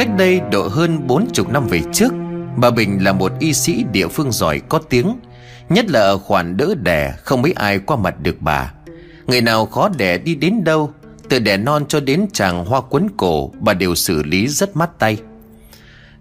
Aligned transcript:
Cách 0.00 0.16
đây 0.18 0.40
độ 0.52 0.68
hơn 0.68 1.06
bốn 1.06 1.28
chục 1.32 1.48
năm 1.48 1.66
về 1.66 1.80
trước, 1.92 2.12
Bà 2.56 2.70
Bình 2.70 3.04
là 3.04 3.12
một 3.12 3.32
y 3.38 3.52
sĩ 3.52 3.84
địa 3.92 4.08
phương 4.08 4.32
giỏi 4.32 4.60
có 4.68 4.78
tiếng, 4.78 5.16
Nhất 5.68 5.90
là 5.90 6.00
ở 6.00 6.18
khoản 6.18 6.56
đỡ 6.56 6.74
đẻ, 6.82 7.14
Không 7.22 7.42
mấy 7.42 7.52
ai 7.52 7.78
qua 7.78 7.96
mặt 7.96 8.14
được 8.20 8.36
bà. 8.40 8.72
Người 9.26 9.40
nào 9.40 9.66
khó 9.66 9.88
đẻ 9.88 10.18
đi 10.18 10.34
đến 10.34 10.64
đâu, 10.64 10.92
Từ 11.28 11.38
đẻ 11.38 11.56
non 11.56 11.84
cho 11.88 12.00
đến 12.00 12.26
chàng 12.32 12.64
hoa 12.64 12.80
quấn 12.80 13.08
cổ, 13.16 13.52
Bà 13.60 13.74
đều 13.74 13.94
xử 13.94 14.22
lý 14.22 14.48
rất 14.48 14.76
mát 14.76 14.98
tay. 14.98 15.18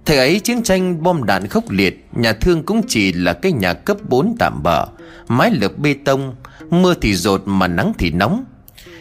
Thời 0.06 0.18
ấy 0.18 0.40
chiến 0.40 0.64
tranh 0.64 1.04
bom 1.04 1.24
đạn 1.24 1.48
khốc 1.48 1.70
liệt, 1.70 2.06
Nhà 2.12 2.34
thương 2.34 2.64
cũng 2.64 2.82
chỉ 2.88 3.14
là 3.14 3.34
cái 3.34 3.52
nhà 3.52 3.74
cấp 3.74 3.98
4 4.10 4.36
tạm 4.40 4.64
bỡ 4.64 4.86
Mái 5.28 5.52
lợp 5.52 5.78
bê 5.78 5.96
tông, 6.06 6.36
Mưa 6.70 6.94
thì 7.02 7.16
rột 7.16 7.42
mà 7.46 7.68
nắng 7.68 7.94
thì 7.98 8.12
nóng. 8.12 8.46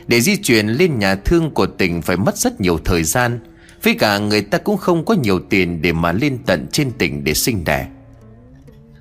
Để 0.06 0.20
di 0.20 0.36
chuyển 0.36 0.68
lên 0.68 0.98
nhà 0.98 1.14
thương 1.14 1.50
của 1.50 1.66
tỉnh 1.66 2.02
Phải 2.02 2.16
mất 2.16 2.36
rất 2.36 2.60
nhiều 2.60 2.78
thời 2.84 3.04
gian. 3.04 3.40
Với 3.82 3.94
cả 3.94 4.18
người 4.18 4.40
ta 4.40 4.58
cũng 4.58 4.76
không 4.76 5.04
có 5.04 5.14
nhiều 5.14 5.40
tiền 5.50 5.82
Để 5.82 5.92
mà 5.92 6.12
lên 6.12 6.38
tận 6.46 6.66
trên 6.72 6.90
tỉnh 6.90 7.24
để 7.24 7.34
sinh 7.34 7.64
đẻ. 7.64 7.86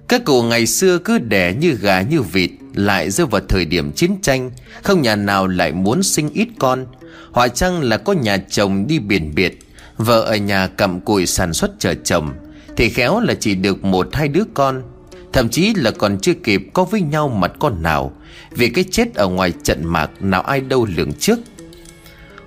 Các 0.08 0.26
cụ 0.26 0.44
ngày 0.44 0.66
xưa 0.66 0.98
cứ 0.98 1.20
đẻ 1.20 1.54
như 1.60 1.72
gà 1.72 2.02
như 2.02 2.22
vịt, 2.22 2.52
Lại 2.74 3.10
rơi 3.10 3.28
vào 3.28 3.42
thời 3.50 3.66
điểm 3.66 3.92
chiến 3.92 4.12
tranh, 4.22 4.52
Không 4.84 5.02
nhà 5.02 5.16
nào 5.16 5.48
lại 5.48 5.72
muốn 5.72 6.04
sinh 6.04 6.30
ít 6.34 6.48
con. 6.60 6.86
Hoặc 7.32 7.48
chăng 7.56 7.82
là 7.82 7.98
có 7.98 8.14
nhà 8.14 8.38
chồng 8.38 8.88
đi 8.88 9.00
biển 9.00 9.36
biệt, 9.36 9.60
Vợ 9.98 10.22
ở 10.22 10.36
nhà 10.36 10.68
cầm 10.68 11.00
cùi 11.00 11.26
sản 11.26 11.54
xuất 11.54 11.72
chờ 11.80 11.94
chồng, 12.04 12.34
Thì 12.76 12.90
khéo 12.90 13.20
là 13.20 13.34
chỉ 13.40 13.56
được 13.56 13.84
một 13.84 14.08
hai 14.14 14.28
đứa 14.28 14.44
con. 14.54 14.84
Thậm 15.34 15.50
chí 15.50 15.74
là 15.74 15.92
còn 15.92 16.18
chưa 16.22 16.34
kịp 16.34 16.62
có 16.74 16.84
với 16.84 17.02
nhau 17.02 17.30
mặt 17.30 17.52
con 17.60 17.84
nào, 17.84 18.12
Vì 18.52 18.70
cái 18.70 18.84
chết 18.92 19.16
ở 19.16 19.28
ngoài 19.28 19.54
trận 19.64 19.86
mạc 19.86 20.10
nào 20.20 20.42
ai 20.42 20.62
đâu 20.62 20.88
lường 20.96 21.14
trước. 21.14 21.40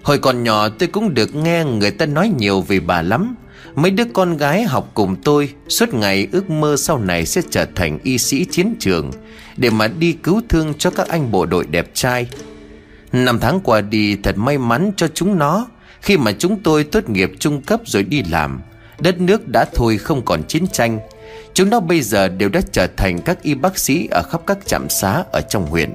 Hồi 0.02 0.18
còn 0.18 0.42
nhỏ 0.42 0.68
tôi 0.68 0.88
cũng 0.88 1.14
được 1.14 1.34
nghe 1.34 1.64
người 1.64 1.90
ta 1.90 2.06
nói 2.06 2.32
nhiều 2.38 2.60
về 2.60 2.80
bà 2.80 3.02
lắm. 3.02 3.34
Mấy 3.74 3.90
đứa 3.90 4.04
con 4.12 4.36
gái 4.36 4.62
học 4.62 4.90
cùng 4.94 5.16
tôi, 5.16 5.52
Suốt 5.68 5.94
ngày 5.94 6.28
ước 6.32 6.50
mơ 6.50 6.76
sau 6.78 6.98
này 6.98 7.26
sẽ 7.26 7.42
trở 7.50 7.66
thành 7.74 7.98
y 8.02 8.18
sĩ 8.18 8.44
chiến 8.44 8.74
trường, 8.78 9.10
Để 9.56 9.70
mà 9.70 9.88
đi 9.88 10.12
cứu 10.12 10.42
thương 10.48 10.74
cho 10.78 10.90
các 10.90 11.08
anh 11.08 11.30
bộ 11.30 11.46
đội 11.46 11.66
đẹp 11.66 11.90
trai. 11.94 12.28
Năm 13.12 13.38
tháng 13.40 13.60
qua 13.60 13.80
đi, 13.80 14.16
thật 14.16 14.38
may 14.38 14.58
mắn 14.58 14.92
cho 14.96 15.08
chúng 15.08 15.38
nó. 15.38 15.66
Khi 16.00 16.16
mà 16.16 16.32
chúng 16.32 16.62
tôi 16.62 16.84
tốt 16.84 17.08
nghiệp 17.10 17.32
trung 17.38 17.62
cấp 17.62 17.80
rồi 17.84 18.02
đi 18.02 18.22
làm, 18.30 18.60
Đất 18.98 19.20
nước 19.20 19.48
đã 19.48 19.64
thôi 19.74 19.98
không 19.98 20.24
còn 20.24 20.42
chiến 20.42 20.66
tranh. 20.72 20.98
Chúng 21.54 21.70
nó 21.70 21.80
bây 21.80 22.02
giờ 22.02 22.28
đều 22.28 22.48
đã 22.48 22.60
trở 22.72 22.86
thành 22.96 23.20
các 23.22 23.42
y 23.42 23.54
bác 23.54 23.78
sĩ 23.78 24.08
Ở 24.10 24.22
khắp 24.22 24.40
các 24.46 24.58
trạm 24.66 24.88
xá 24.88 25.24
ở 25.32 25.40
trong 25.40 25.66
huyện. 25.66 25.92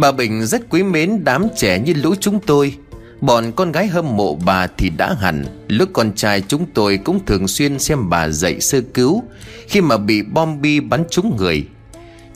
Bà 0.00 0.12
Bình 0.12 0.46
rất 0.46 0.62
quý 0.70 0.82
mến 0.82 1.24
đám 1.24 1.46
trẻ 1.56 1.78
như 1.78 1.94
lũ 1.94 2.14
chúng 2.20 2.40
tôi. 2.46 2.74
Bọn 3.20 3.52
con 3.52 3.72
gái 3.72 3.86
hâm 3.86 4.16
mộ 4.16 4.34
bà 4.34 4.66
thì 4.66 4.90
đã 4.90 5.14
hẳn. 5.20 5.44
Lúc 5.68 5.88
con 5.92 6.12
trai 6.12 6.42
chúng 6.48 6.66
tôi 6.74 6.96
cũng 7.04 7.26
thường 7.26 7.48
xuyên 7.48 7.78
xem 7.78 8.10
bà 8.10 8.28
dạy 8.28 8.60
sơ 8.60 8.80
cứu, 8.94 9.22
Khi 9.68 9.80
mà 9.80 9.96
bị 9.96 10.22
bom 10.22 10.60
bi 10.60 10.80
bắn 10.80 11.04
trúng 11.10 11.36
người. 11.36 11.66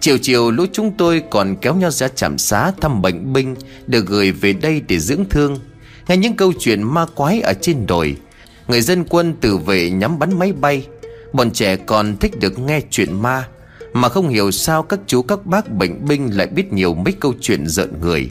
Chiều 0.01 0.19
chiều 0.19 0.51
lũ 0.51 0.67
chúng 0.73 0.93
tôi 0.99 1.23
còn 1.31 1.57
kéo 1.61 1.75
nhau 1.75 1.91
ra 1.91 2.09
trạm 2.09 2.39
xá 2.39 2.73
thăm 2.81 3.03
bệnh 3.03 3.33
binh, 3.33 3.55
Được 3.87 4.07
gửi 4.07 4.33
về 4.33 4.53
đây 4.53 4.83
để 4.89 4.99
dưỡng 4.99 5.25
thương. 5.31 5.59
Nghe 6.09 6.17
những 6.17 6.37
câu 6.37 6.53
chuyện 6.59 6.83
ma 6.83 7.07
quái 7.15 7.41
ở 7.41 7.53
trên 7.61 7.87
đồi, 7.87 8.17
Người 8.69 8.81
dân 8.81 9.05
quân 9.05 9.35
tự 9.41 9.57
vệ 9.57 9.91
nhắm 9.91 10.19
bắn 10.19 10.39
máy 10.39 10.53
bay. 10.53 10.87
Bọn 11.33 11.51
trẻ 11.51 11.77
còn 11.77 12.17
thích 12.17 12.41
được 12.41 12.59
nghe 12.59 12.81
chuyện 12.91 13.23
ma. 13.23 13.49
Mà 13.93 14.09
không 14.09 14.29
hiểu 14.29 14.51
sao 14.51 14.83
các 14.83 15.01
chú 15.07 15.23
các 15.23 15.47
bác 15.47 15.71
bệnh 15.71 16.05
binh 16.05 16.37
lại 16.37 16.47
biết 16.47 16.73
nhiều 16.73 16.95
mấy 16.95 17.13
câu 17.21 17.35
chuyện 17.41 17.67
giận 17.67 18.01
người. 18.01 18.31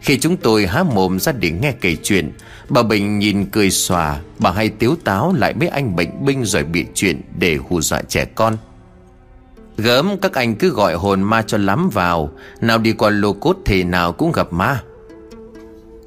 Khi 0.00 0.18
chúng 0.18 0.36
tôi 0.36 0.66
há 0.66 0.82
mồm 0.82 1.18
ra 1.18 1.32
để 1.32 1.50
nghe 1.50 1.72
kể 1.72 1.96
chuyện, 2.02 2.32
Bà 2.68 2.82
Bình 2.82 3.18
nhìn 3.18 3.46
cười 3.46 3.70
xòa, 3.70 4.20
Bà 4.38 4.50
hay 4.50 4.68
tiếu 4.68 4.96
táo 5.04 5.34
lại 5.38 5.54
mấy 5.54 5.68
anh 5.68 5.96
bệnh 5.96 6.24
binh 6.24 6.44
rồi 6.44 6.64
bị 6.64 6.86
chuyện 6.94 7.20
để 7.38 7.58
hù 7.68 7.80
dọa 7.80 8.02
trẻ 8.02 8.24
con. 8.24 8.56
Gớm, 9.76 10.18
các 10.22 10.34
anh 10.34 10.54
cứ 10.54 10.68
gọi 10.68 10.94
hồn 10.94 11.22
ma 11.22 11.42
cho 11.42 11.58
lắm 11.58 11.90
vào, 11.92 12.30
Nào 12.60 12.78
đi 12.78 12.92
qua 12.92 13.10
lô 13.10 13.32
cốt 13.32 13.56
thì 13.64 13.82
nào 13.82 14.12
cũng 14.12 14.32
gặp 14.32 14.52
ma. 14.52 14.82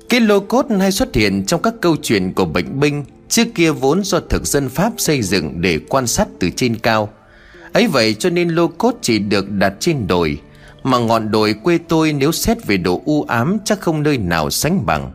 Cái 0.09 0.19
lô 0.19 0.39
cốt 0.39 0.66
hay 0.79 0.91
xuất 0.91 1.16
hiện 1.16 1.45
trong 1.45 1.61
các 1.61 1.73
câu 1.81 1.95
chuyện 2.01 2.33
của 2.33 2.45
bệnh 2.45 2.79
binh, 2.79 3.06
Trước 3.29 3.47
kia 3.56 3.72
vốn 3.72 4.03
do 4.03 4.19
thực 4.19 4.45
dân 4.45 4.69
Pháp 4.69 4.94
xây 4.97 5.22
dựng 5.22 5.61
để 5.61 5.79
quan 5.89 6.07
sát 6.07 6.27
từ 6.39 6.50
trên 6.56 6.75
cao 6.75 7.09
ấy 7.73 7.88
vậy 7.88 8.13
cho 8.13 8.29
nên 8.29 8.50
lô 8.50 8.67
cốt 8.67 8.95
chỉ 9.01 9.19
được 9.19 9.51
đặt 9.51 9.73
trên 9.79 10.07
đồi. 10.07 10.38
Mà 10.83 10.97
ngọn 10.97 11.31
đồi 11.31 11.53
quê 11.53 11.78
tôi 11.88 12.13
nếu 12.13 12.31
xét 12.31 12.66
về 12.66 12.78
độ 12.78 13.01
u 13.05 13.23
ám 13.23 13.57
chắc 13.66 13.79
không 13.79 14.03
nơi 14.03 14.17
nào 14.17 14.50
sánh 14.50 14.85
bằng. 14.85 15.11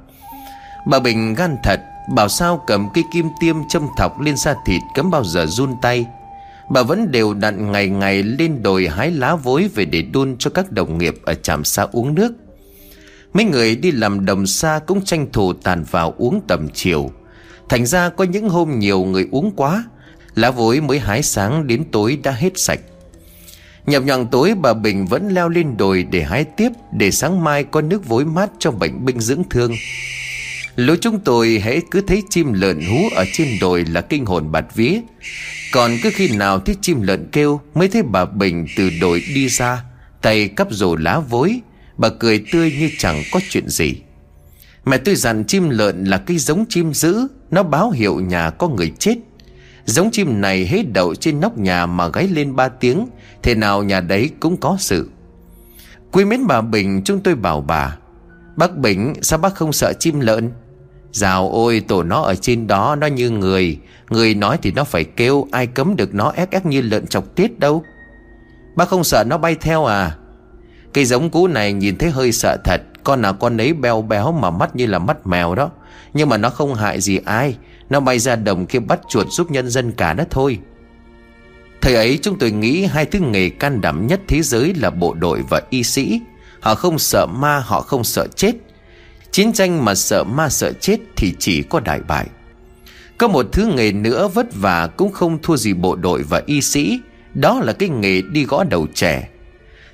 Bà 0.86 0.98
Bình 0.98 1.34
gan 1.34 1.56
thật, 1.62 1.80
Bảo 2.08 2.28
sao 2.28 2.64
cầm 2.66 2.88
cây 2.94 3.04
kim 3.12 3.28
tiêm 3.40 3.56
châm 3.68 3.86
thọc 3.96 4.20
lên 4.20 4.36
da 4.36 4.54
thịt 4.66 4.82
cấm 4.94 5.10
bao 5.10 5.24
giờ 5.24 5.46
run 5.46 5.74
tay. 5.82 6.06
Bà 6.70 6.82
vẫn 6.82 7.10
đều 7.10 7.34
đặn 7.34 7.72
ngày 7.72 7.88
ngày 7.88 8.22
lên 8.22 8.62
đồi 8.62 8.88
hái 8.88 9.10
lá 9.10 9.34
vối 9.34 9.70
về 9.74 9.84
để 9.84 10.02
đun 10.02 10.36
cho 10.38 10.50
các 10.50 10.72
đồng 10.72 10.98
nghiệp 10.98 11.14
ở 11.24 11.34
trạm 11.34 11.64
xa 11.64 11.86
uống 11.92 12.14
nước. 12.14 12.32
Mấy 13.32 13.44
người 13.44 13.76
đi 13.76 13.90
làm 13.90 14.26
đồng 14.26 14.46
xa 14.46 14.80
cũng 14.86 15.04
tranh 15.04 15.26
thủ 15.32 15.52
tàn 15.52 15.84
vào 15.90 16.14
uống 16.18 16.40
tầm 16.48 16.68
chiều. 16.74 17.10
Thành 17.68 17.86
ra 17.86 18.08
có 18.08 18.24
những 18.24 18.48
hôm 18.48 18.78
nhiều 18.78 19.04
người 19.04 19.28
uống 19.30 19.52
quá 19.56 19.84
Lá 20.34 20.50
vối 20.50 20.80
mới 20.80 20.98
hái 20.98 21.22
sáng 21.22 21.66
đến 21.66 21.84
tối 21.92 22.18
đã 22.22 22.30
hết 22.30 22.52
sạch. 22.56 22.80
Nhập 23.86 24.02
nhằng 24.02 24.26
tối, 24.26 24.54
bà 24.54 24.74
Bình 24.74 25.06
vẫn 25.06 25.28
leo 25.28 25.48
lên 25.48 25.76
đồi 25.76 26.06
để 26.10 26.22
hái 26.22 26.44
tiếp, 26.44 26.68
Để 26.92 27.10
sáng 27.10 27.44
mai 27.44 27.64
có 27.64 27.80
nước 27.80 28.08
vối 28.08 28.24
mát 28.24 28.50
cho 28.58 28.70
bệnh 28.70 29.04
binh 29.04 29.20
dưỡng 29.20 29.42
thương. 29.50 29.72
Lối 30.76 30.98
chúng 31.00 31.20
tôi 31.20 31.60
hãy 31.64 31.82
cứ 31.90 32.00
thấy 32.00 32.22
chim 32.30 32.52
lợn 32.52 32.80
hú 32.80 33.08
ở 33.14 33.24
trên 33.32 33.48
đồi 33.60 33.84
là 33.84 34.00
kinh 34.00 34.26
hồn 34.26 34.52
bạt 34.52 34.64
vía. 34.74 35.00
Còn 35.72 35.96
cứ 36.02 36.10
khi 36.14 36.28
nào 36.28 36.60
thấy 36.60 36.76
chim 36.80 37.02
lợn 37.02 37.28
kêu, 37.32 37.60
Mới 37.74 37.88
thấy 37.88 38.02
bà 38.02 38.24
Bình 38.24 38.66
từ 38.76 38.90
đồi 39.00 39.22
đi 39.34 39.48
ra, 39.48 39.84
Tay 40.22 40.48
cắp 40.48 40.68
rổ 40.70 40.96
lá 40.96 41.18
vối. 41.18 41.60
Bà 41.96 42.08
cười 42.08 42.44
tươi 42.52 42.72
như 42.78 42.90
chẳng 42.98 43.22
có 43.32 43.40
chuyện 43.50 43.68
gì. 43.68 43.94
Mẹ 44.84 44.98
tôi 44.98 45.14
dặn 45.14 45.44
chim 45.44 45.70
lợn 45.70 46.04
là 46.04 46.18
cây 46.18 46.38
giống 46.38 46.64
chim 46.68 46.94
dữ, 46.94 47.26
Nó 47.50 47.62
báo 47.62 47.90
hiệu 47.90 48.20
nhà 48.20 48.50
có 48.50 48.68
người 48.68 48.92
chết. 48.98 49.14
Giống 49.84 50.10
chim 50.10 50.40
này 50.40 50.66
hết 50.66 50.82
đậu 50.92 51.14
trên 51.14 51.40
nóc 51.40 51.58
nhà 51.58 51.86
mà 51.86 52.08
gáy 52.08 52.28
lên 52.28 52.56
ba 52.56 52.68
tiếng, 52.68 53.06
Thế 53.42 53.54
nào 53.54 53.82
nhà 53.82 54.00
đấy 54.00 54.30
cũng 54.40 54.56
có 54.56 54.76
sự. 54.78 55.10
Quý 56.12 56.24
mến 56.24 56.46
bà 56.46 56.60
Bình, 56.60 57.02
chúng 57.04 57.20
tôi 57.20 57.34
bảo 57.34 57.60
bà, 57.60 57.96
Bác 58.56 58.76
Bình, 58.76 59.14
sao 59.22 59.38
bác 59.38 59.54
không 59.54 59.72
sợ 59.72 59.92
chim 59.98 60.20
lợn? 60.20 60.52
Dào 61.12 61.50
ôi, 61.52 61.82
tổ 61.88 62.02
nó 62.02 62.22
ở 62.22 62.34
trên 62.34 62.66
đó, 62.66 62.96
nó 63.00 63.06
như 63.06 63.30
người. 63.30 63.78
Người 64.10 64.34
nói 64.34 64.58
thì 64.62 64.72
nó 64.72 64.84
phải 64.84 65.04
kêu, 65.04 65.46
Ai 65.50 65.66
cấm 65.66 65.96
được 65.96 66.14
nó 66.14 66.32
ép 66.36 66.50
ép 66.50 66.66
như 66.66 66.80
lợn 66.80 67.06
chọc 67.06 67.34
tiết 67.34 67.58
đâu. 67.58 67.82
Bác 68.76 68.88
không 68.88 69.04
sợ 69.04 69.24
nó 69.24 69.38
bay 69.38 69.54
theo 69.54 69.84
à? 69.84 70.16
Cây 70.92 71.04
giống 71.04 71.30
cũ 71.30 71.46
này 71.46 71.72
nhìn 71.72 71.98
thấy 71.98 72.10
hơi 72.10 72.32
sợ 72.32 72.56
thật, 72.64 72.82
Con 73.04 73.22
nào 73.22 73.34
con 73.34 73.60
ấy 73.60 73.72
beo 73.72 74.02
béo 74.02 74.32
mà 74.32 74.50
mắt 74.50 74.76
như 74.76 74.86
là 74.86 74.98
mắt 74.98 75.26
mèo 75.26 75.54
đó. 75.54 75.70
Nhưng 76.14 76.28
mà 76.28 76.36
nó 76.36 76.50
không 76.50 76.74
hại 76.74 77.00
gì 77.00 77.18
ai. 77.24 77.56
Nó 77.92 78.00
bay 78.00 78.18
ra 78.18 78.36
đồng 78.36 78.66
kia 78.66 78.78
bắt 78.78 79.00
chuột 79.08 79.26
giúp 79.30 79.50
nhân 79.50 79.70
dân 79.70 79.92
cả 79.92 80.12
đó 80.12 80.24
thôi. 80.30 80.58
Thời 81.80 81.94
ấy, 81.94 82.18
chúng 82.22 82.38
tôi 82.38 82.50
nghĩ 82.50 82.84
hai 82.84 83.04
thứ 83.04 83.18
nghề 83.20 83.48
can 83.48 83.80
đảm 83.80 84.06
nhất 84.06 84.20
thế 84.28 84.42
giới 84.42 84.74
là 84.74 84.90
bộ 84.90 85.14
đội 85.14 85.42
và 85.48 85.62
y 85.70 85.82
sĩ. 85.82 86.20
Họ 86.60 86.74
không 86.74 86.98
sợ 86.98 87.26
ma, 87.26 87.58
họ 87.58 87.80
không 87.80 88.04
sợ 88.04 88.26
chết. 88.36 88.52
Chiến 89.30 89.52
tranh 89.52 89.84
mà 89.84 89.94
sợ 89.94 90.24
ma, 90.24 90.48
sợ 90.48 90.72
chết 90.72 90.96
thì 91.16 91.34
chỉ 91.38 91.62
có 91.62 91.80
đại 91.80 92.00
bại. 92.08 92.26
Có 93.18 93.28
một 93.28 93.46
thứ 93.52 93.72
nghề 93.76 93.92
nữa 93.92 94.28
vất 94.28 94.46
vả 94.54 94.88
cũng 94.96 95.12
không 95.12 95.38
thua 95.42 95.56
gì 95.56 95.74
bộ 95.74 95.96
đội 95.96 96.22
và 96.22 96.42
y 96.46 96.60
sĩ. 96.60 97.00
Đó 97.34 97.60
là 97.64 97.72
cái 97.72 97.88
nghề 97.88 98.22
đi 98.22 98.44
gõ 98.44 98.64
đầu 98.64 98.86
trẻ 98.94 99.28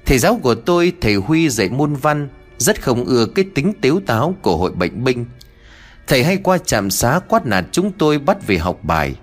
Thầy 0.07 0.19
giáo 0.19 0.41
của 0.43 0.55
tôi, 0.55 0.93
thầy 1.01 1.15
Huy 1.15 1.49
dạy 1.49 1.69
môn 1.69 1.95
văn, 1.95 2.29
Rất 2.59 2.83
không 2.83 3.05
ưa 3.05 3.27
cái 3.27 3.45
tính 3.55 3.73
tiếu 3.81 4.01
táo 4.07 4.35
của 4.43 4.57
hội 4.57 4.73
bệnh 4.73 5.05
binh. 5.05 5.25
Thầy 6.09 6.25
hay 6.25 6.37
qua 6.37 6.59
trạm 6.59 6.91
xá 6.91 7.21
quát 7.29 7.47
nạt 7.47 7.65
chúng 7.73 7.93
tôi 7.93 8.19
bắt 8.19 8.47
về 8.47 8.59
học 8.59 8.79
bài. 8.83 9.15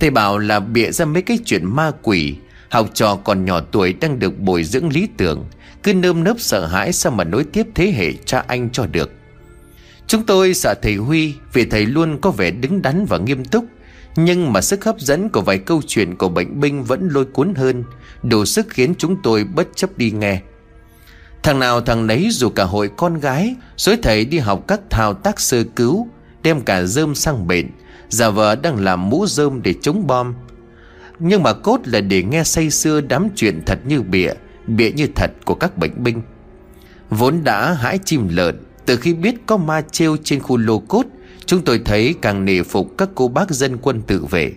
Thầy 0.00 0.10
bảo 0.10 0.38
là 0.38 0.60
bịa 0.60 0.90
ra 0.90 1.04
mấy 1.04 1.22
cái 1.22 1.38
chuyện 1.44 1.64
ma 1.64 1.90
quỷ. 2.02 2.36
Học 2.68 2.90
trò 2.94 3.16
còn 3.16 3.44
nhỏ 3.44 3.60
tuổi 3.60 3.92
đang 3.92 4.18
được 4.18 4.38
bồi 4.38 4.64
dưỡng 4.64 4.88
lý 4.88 5.08
tưởng. 5.16 5.44
Cứ 5.82 5.94
nơm 5.94 6.24
nớp 6.24 6.40
sợ 6.40 6.66
hãi 6.66 6.92
sao 6.92 7.12
mà 7.12 7.24
nối 7.24 7.44
tiếp 7.44 7.66
thế 7.74 7.92
hệ 7.96 8.12
cha 8.12 8.44
anh 8.46 8.70
cho 8.70 8.86
được. 8.86 9.10
Chúng 10.06 10.26
tôi 10.26 10.54
sợ 10.54 10.74
thầy 10.82 10.94
Huy 10.94 11.34
Vì 11.52 11.64
thầy 11.64 11.86
luôn 11.86 12.18
có 12.20 12.30
vẻ 12.30 12.50
đứng 12.50 12.82
đắn 12.82 13.06
và 13.06 13.18
nghiêm 13.18 13.44
túc. 13.44 13.64
Nhưng 14.16 14.52
mà 14.52 14.60
sức 14.60 14.84
hấp 14.84 15.00
dẫn 15.00 15.28
của 15.28 15.40
vài 15.40 15.58
câu 15.58 15.82
chuyện 15.86 16.16
của 16.16 16.28
bệnh 16.28 16.60
binh 16.60 16.84
vẫn 16.84 17.08
lôi 17.12 17.24
cuốn 17.24 17.54
hơn. 17.54 17.84
Đủ 18.22 18.44
sức 18.44 18.66
khiến 18.70 18.94
chúng 18.98 19.22
tôi 19.22 19.44
bất 19.44 19.68
chấp 19.74 19.98
đi 19.98 20.10
nghe. 20.10 20.40
Thằng 21.42 21.58
nào 21.58 21.80
thằng 21.80 22.06
nấy 22.06 22.28
dù 22.30 22.48
cả 22.48 22.64
hội 22.64 22.90
con 22.96 23.20
gái 23.20 23.56
Dối 23.76 23.96
thầy 24.02 24.24
đi 24.24 24.38
học 24.38 24.64
các 24.68 24.80
thao 24.90 25.14
tác 25.14 25.40
sơ 25.40 25.64
cứu, 25.76 26.08
Đem 26.42 26.60
cả 26.60 26.82
dơm 26.82 27.14
sang 27.14 27.46
bệnh 27.46 27.66
Giả 28.08 28.30
vờ 28.30 28.56
đang 28.56 28.84
làm 28.84 29.10
mũ 29.10 29.26
dơm 29.26 29.62
để 29.62 29.74
chống 29.82 30.06
bom. 30.06 30.34
Nhưng 31.18 31.42
mà 31.42 31.52
cốt 31.52 31.80
là 31.84 32.00
để 32.00 32.22
nghe 32.22 32.44
say 32.44 32.70
xưa 32.70 33.00
đám 33.00 33.28
chuyện 33.36 33.62
thật 33.66 33.78
như 33.86 34.02
bịa 34.02 34.32
Bịa 34.66 34.90
như 34.90 35.06
thật 35.14 35.30
của 35.44 35.54
các 35.54 35.78
bệnh 35.78 36.04
binh. 36.04 36.22
Vốn 37.10 37.44
đã 37.44 37.72
hãi 37.72 37.98
chim 38.04 38.28
lợn, 38.30 38.60
Từ 38.86 38.96
khi 38.96 39.14
biết 39.14 39.34
có 39.46 39.56
ma 39.56 39.82
treo 39.90 40.16
trên 40.24 40.40
khu 40.40 40.56
lô 40.56 40.78
cốt, 40.78 41.06
Chúng 41.46 41.62
tôi 41.64 41.80
thấy 41.84 42.14
càng 42.22 42.44
nề 42.44 42.62
phục 42.62 42.88
các 42.98 43.08
cô 43.14 43.28
bác 43.28 43.50
dân 43.50 43.78
quân 43.82 44.02
tự 44.02 44.24
vệ. 44.24 44.52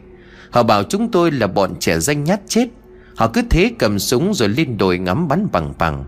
Họ 0.49 0.63
bảo 0.63 0.83
chúng 0.83 1.11
tôi 1.11 1.31
là 1.31 1.47
bọn 1.47 1.75
trẻ 1.79 1.99
danh 1.99 2.23
nhát 2.23 2.41
chết. 2.47 2.67
Họ 3.15 3.27
cứ 3.27 3.41
thế 3.49 3.71
cầm 3.79 3.99
súng 3.99 4.33
rồi 4.33 4.49
lên 4.49 4.77
đồi 4.77 4.97
ngắm 4.97 5.27
bắn 5.27 5.47
bằng 5.51 5.73
bằng. 5.79 6.05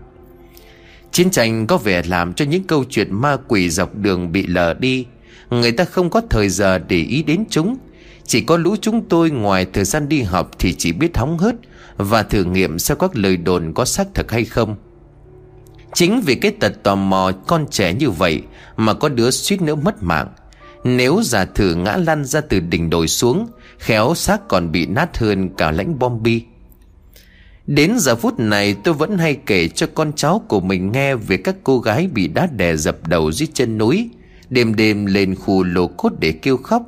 Chiến 1.12 1.30
tranh 1.30 1.66
có 1.66 1.78
vẻ 1.78 2.02
làm 2.06 2.34
cho 2.34 2.44
những 2.44 2.62
câu 2.62 2.84
chuyện 2.90 3.14
ma 3.14 3.36
quỷ 3.48 3.70
dọc 3.70 3.96
đường 3.96 4.32
bị 4.32 4.46
lờ 4.46 4.74
đi. 4.74 5.06
Người 5.50 5.72
ta 5.72 5.84
không 5.84 6.10
có 6.10 6.20
thời 6.30 6.48
giờ 6.48 6.78
để 6.78 6.96
ý 6.96 7.22
đến 7.22 7.44
chúng. 7.50 7.76
Chỉ 8.24 8.40
có 8.40 8.56
lũ 8.56 8.76
chúng 8.80 9.08
tôi 9.08 9.30
ngoài 9.30 9.66
thời 9.72 9.84
gian 9.84 10.08
đi 10.08 10.22
học 10.22 10.50
thì 10.58 10.74
chỉ 10.74 10.92
biết 10.92 11.16
hóng 11.16 11.38
hớt 11.38 11.54
Và 11.96 12.22
thử 12.22 12.44
nghiệm 12.44 12.78
xem 12.78 12.98
các 13.00 13.16
lời 13.16 13.36
đồn 13.36 13.72
có 13.74 13.84
xác 13.84 14.06
thực 14.14 14.32
hay 14.32 14.44
không. 14.44 14.76
Chính 15.94 16.20
vì 16.20 16.34
cái 16.34 16.52
tật 16.52 16.72
tò 16.82 16.94
mò 16.94 17.32
con 17.46 17.66
trẻ 17.70 17.92
như 17.92 18.10
vậy 18.10 18.42
Mà 18.76 18.94
có 18.94 19.08
đứa 19.08 19.30
suýt 19.30 19.62
nữa 19.62 19.74
mất 19.74 20.02
mạng. 20.02 20.28
Nếu 20.84 21.20
giả 21.22 21.44
thử 21.44 21.74
ngã 21.74 21.96
lăn 21.96 22.24
ra 22.24 22.40
từ 22.40 22.60
đỉnh 22.60 22.90
đồi 22.90 23.08
xuống, 23.08 23.48
Khéo 23.78 24.14
xác 24.14 24.48
còn 24.48 24.72
bị 24.72 24.86
nát 24.86 25.18
hơn 25.18 25.48
cả 25.56 25.70
lãnh 25.70 25.98
bom 25.98 26.22
bi. 26.22 26.42
Đến 27.68 27.92
giờ 27.98 28.16
phút 28.16 28.38
này 28.38 28.76
tôi 28.84 28.94
vẫn 28.94 29.18
hay 29.18 29.36
kể 29.46 29.68
cho 29.68 29.86
con 29.94 30.12
cháu 30.16 30.44
của 30.48 30.60
mình 30.60 30.92
nghe 30.92 31.14
Về 31.14 31.36
các 31.36 31.56
cô 31.64 31.78
gái 31.78 32.06
bị 32.06 32.28
đá 32.28 32.48
đè 32.56 32.76
dập 32.76 32.96
đầu 33.06 33.32
dưới 33.32 33.48
chân 33.54 33.78
núi, 33.78 34.10
Đêm 34.50 34.74
đêm 34.74 35.06
lên 35.06 35.34
khu 35.34 35.62
lô 35.62 35.86
cốt 35.86 36.12
để 36.20 36.32
kêu 36.32 36.56
khóc. 36.56 36.82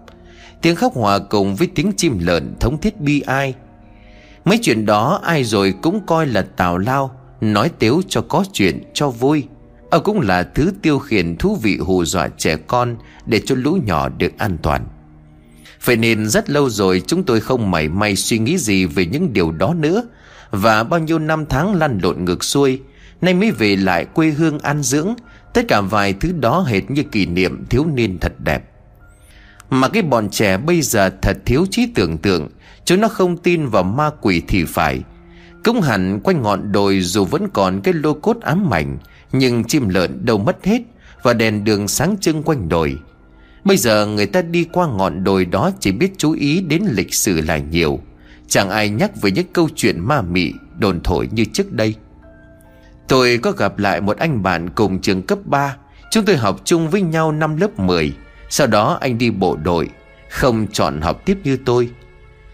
Tiếng 0.62 0.76
khóc 0.76 0.94
hòa 0.94 1.18
cùng 1.18 1.56
với 1.56 1.68
tiếng 1.74 1.92
chim 1.96 2.18
lợn 2.18 2.54
thống 2.60 2.80
thiết 2.80 3.00
bi 3.00 3.20
ai. 3.20 3.54
Mấy 4.44 4.58
chuyện 4.62 4.86
đó 4.86 5.20
ai 5.22 5.44
rồi 5.44 5.74
cũng 5.82 6.06
coi 6.06 6.26
là 6.26 6.42
tào 6.42 6.78
lao, 6.78 7.16
Nói 7.40 7.70
tiếu 7.78 8.02
cho 8.08 8.20
có 8.20 8.44
chuyện 8.52 8.82
cho 8.94 9.10
vui. 9.10 9.44
Ở 9.90 10.00
cũng 10.00 10.20
là 10.20 10.42
thứ 10.42 10.72
tiêu 10.82 10.98
khiển 10.98 11.36
thú 11.36 11.56
vị 11.62 11.78
hù 11.78 12.04
dọa 12.04 12.28
trẻ 12.28 12.56
con 12.56 12.96
Để 13.26 13.40
cho 13.46 13.54
lũ 13.54 13.78
nhỏ 13.86 14.08
được 14.08 14.38
an 14.38 14.58
toàn. 14.62 14.86
Vậy 15.84 15.96
nên 15.96 16.28
rất 16.28 16.50
lâu 16.50 16.70
rồi 16.70 17.02
chúng 17.06 17.22
tôi 17.22 17.40
không 17.40 17.70
mảy 17.70 17.88
may 17.88 18.16
suy 18.16 18.38
nghĩ 18.38 18.58
gì 18.58 18.84
về 18.84 19.06
những 19.06 19.32
điều 19.32 19.52
đó 19.52 19.74
nữa. 19.74 20.04
Và 20.50 20.84
bao 20.84 21.00
nhiêu 21.00 21.18
năm 21.18 21.46
tháng 21.46 21.74
lăn 21.74 21.98
lộn 22.02 22.24
ngược 22.24 22.44
xuôi, 22.44 22.80
Nay 23.20 23.34
mới 23.34 23.50
về 23.50 23.76
lại 23.76 24.04
quê 24.04 24.30
hương 24.30 24.58
an 24.58 24.82
dưỡng, 24.82 25.14
Tất 25.54 25.62
cả 25.68 25.80
vài 25.80 26.12
thứ 26.12 26.32
đó 26.32 26.64
hệt 26.68 26.90
như 26.90 27.02
kỷ 27.02 27.26
niệm 27.26 27.64
thiếu 27.70 27.86
niên 27.94 28.18
thật 28.18 28.32
đẹp. 28.38 28.70
Mà 29.70 29.88
cái 29.88 30.02
bọn 30.02 30.30
trẻ 30.30 30.56
bây 30.56 30.82
giờ 30.82 31.10
thật 31.22 31.36
thiếu 31.44 31.66
trí 31.70 31.86
tưởng 31.94 32.18
tượng, 32.18 32.48
Chúng 32.84 33.00
nó 33.00 33.08
không 33.08 33.36
tin 33.36 33.66
vào 33.66 33.82
ma 33.82 34.10
quỷ 34.20 34.42
thì 34.48 34.64
phải. 34.64 35.00
Cũng 35.64 35.80
hẳn 35.80 36.20
quanh 36.20 36.42
ngọn 36.42 36.72
đồi 36.72 37.00
dù 37.00 37.24
vẫn 37.24 37.48
còn 37.48 37.80
cái 37.80 37.94
lô 37.94 38.14
cốt 38.14 38.40
ám 38.40 38.70
mảnh, 38.70 38.98
Nhưng 39.32 39.64
chim 39.64 39.88
lợn 39.88 40.24
đâu 40.24 40.38
mất 40.38 40.64
hết 40.64 40.82
Và 41.22 41.32
đèn 41.32 41.64
đường 41.64 41.88
sáng 41.88 42.16
trưng 42.20 42.42
quanh 42.42 42.68
đồi. 42.68 42.98
Bây 43.64 43.76
giờ 43.76 44.06
người 44.06 44.26
ta 44.26 44.42
đi 44.42 44.64
qua 44.72 44.86
ngọn 44.86 45.24
đồi 45.24 45.44
đó 45.44 45.70
Chỉ 45.80 45.92
biết 45.92 46.12
chú 46.18 46.32
ý 46.32 46.60
đến 46.60 46.82
lịch 46.90 47.14
sử 47.14 47.40
là 47.40 47.58
nhiều. 47.58 48.00
Chẳng 48.50 48.70
ai 48.70 48.88
nhắc 48.88 49.10
về 49.22 49.30
những 49.30 49.46
câu 49.52 49.68
chuyện 49.76 50.00
ma 50.00 50.22
mị, 50.22 50.52
Đồn 50.78 51.00
thổi 51.00 51.28
như 51.32 51.44
trước 51.44 51.72
đây. 51.72 51.94
Tôi 53.08 53.38
có 53.42 53.50
gặp 53.50 53.78
lại 53.78 54.00
một 54.00 54.18
anh 54.18 54.42
bạn 54.42 54.70
cùng 54.70 55.00
trường 55.00 55.22
cấp 55.22 55.38
3 55.44 55.76
Chúng 56.10 56.24
tôi 56.24 56.36
học 56.36 56.60
chung 56.64 56.90
với 56.90 57.02
nhau 57.02 57.32
năm 57.32 57.56
lớp 57.56 57.78
10 57.78 58.12
Sau 58.48 58.66
đó 58.66 58.98
anh 59.00 59.18
đi 59.18 59.30
bộ 59.30 59.56
đội, 59.56 59.88
Không 60.30 60.66
chọn 60.72 61.00
học 61.00 61.22
tiếp 61.24 61.38
như 61.44 61.58
tôi. 61.64 61.90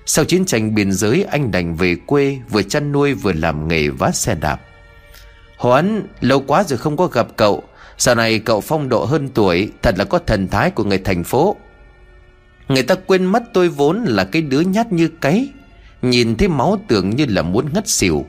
Sau 0.06 0.25
chiến 0.25 0.44
tranh 0.44 0.75
biên 0.75 0.93
giới, 0.93 1.25
anh 1.25 1.50
đành 1.50 1.76
về 1.76 1.96
quê, 2.06 2.38
Vừa 2.50 2.62
chăn 2.62 2.92
nuôi 2.92 3.14
vừa 3.14 3.32
làm 3.32 3.69
nghề 3.69 3.88
vác 3.88 4.14
xe 4.14 4.34
đạp. 4.34 4.60
Hoán, 5.56 6.02
lâu 6.20 6.40
quá 6.40 6.64
rồi 6.64 6.78
không 6.78 6.96
có 6.96 7.06
gặp 7.06 7.26
cậu. 7.37 7.62
Sau 7.99 8.14
này 8.14 8.38
cậu 8.38 8.60
phong 8.60 8.88
độ 8.88 9.04
hơn 9.04 9.28
tuổi, 9.28 9.70
Thật 9.82 9.94
là 9.99 10.04
có 10.04 10.19
thần 10.19 10.49
thái 10.49 10.70
của 10.70 10.84
người 10.84 10.99
thành 10.99 11.25
phố. 11.25 11.56
Người 12.69 12.82
ta 12.82 12.94
quên 13.06 13.25
mất 13.25 13.42
tôi 13.52 13.69
vốn 13.69 14.04
là 14.04 14.25
cái 14.25 14.42
đứa 14.42 14.60
nhát 14.60 14.92
như 14.92 15.08
cấy. 15.08 15.52
Nhìn 16.02 16.37
thấy 16.37 16.48
máu 16.48 16.81
tưởng 16.88 17.10
như 17.10 17.26
là 17.28 17.43
muốn 17.43 17.72
ngất 17.72 17.88
xỉu. 17.88 18.25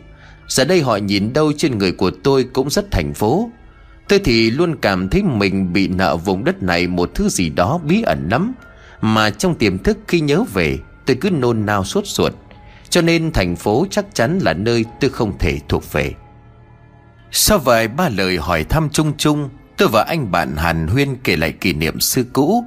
Giờ 0.47 0.65
đây 0.65 0.81
họ 0.81 0.95
nhìn 0.95 1.33
đâu 1.33 1.51
trên 1.57 1.77
người 1.77 1.91
của 1.91 2.11
tôi 2.23 2.43
cũng 2.43 2.69
rất 2.69 2.91
thành 2.91 3.13
phố. 3.13 3.51
Tôi 4.07 4.19
thì 4.19 4.51
luôn 4.51 4.75
cảm 4.81 5.09
thấy 5.09 5.23
mình 5.23 5.73
bị 5.73 5.87
nợ 5.87 6.17
vùng 6.17 6.43
đất 6.43 6.63
này 6.63 6.87
một 6.87 7.11
thứ 7.15 7.29
gì 7.29 7.49
đó 7.49 7.79
bí 7.83 8.01
ẩn 8.01 8.27
lắm. 8.31 8.53
Mà 9.01 9.29
trong 9.29 9.55
tiềm 9.55 9.77
thức 9.77 9.97
khi 10.07 10.19
nhớ 10.19 10.43
về, 10.53 10.79
Tôi 11.05 11.17
cứ 11.21 11.29
nôn 11.29 11.65
nao 11.65 11.83
suốt 11.83 12.07
ruột. 12.07 12.33
Cho 12.89 13.01
nên 13.01 13.31
thành 13.31 13.55
phố 13.55 13.85
chắc 13.89 14.05
chắn 14.13 14.39
là 14.39 14.53
nơi 14.53 14.85
tôi 14.99 15.09
không 15.09 15.37
thể 15.37 15.59
thuộc 15.69 15.91
về. 15.91 16.13
Sau 17.31 17.57
vài 17.57 17.87
ba 17.87 18.09
lời 18.09 18.37
hỏi 18.37 18.63
thăm 18.63 18.89
chung 18.91 19.13
chung, 19.17 19.49
Tôi 19.77 19.87
và 19.87 20.03
anh 20.03 20.31
bạn 20.31 20.55
Hàn 20.55 20.87
Huyên 20.87 21.15
kể 21.23 21.35
lại 21.35 21.51
kỷ 21.51 21.73
niệm 21.73 21.99
xưa 21.99 22.23
cũ. 22.33 22.63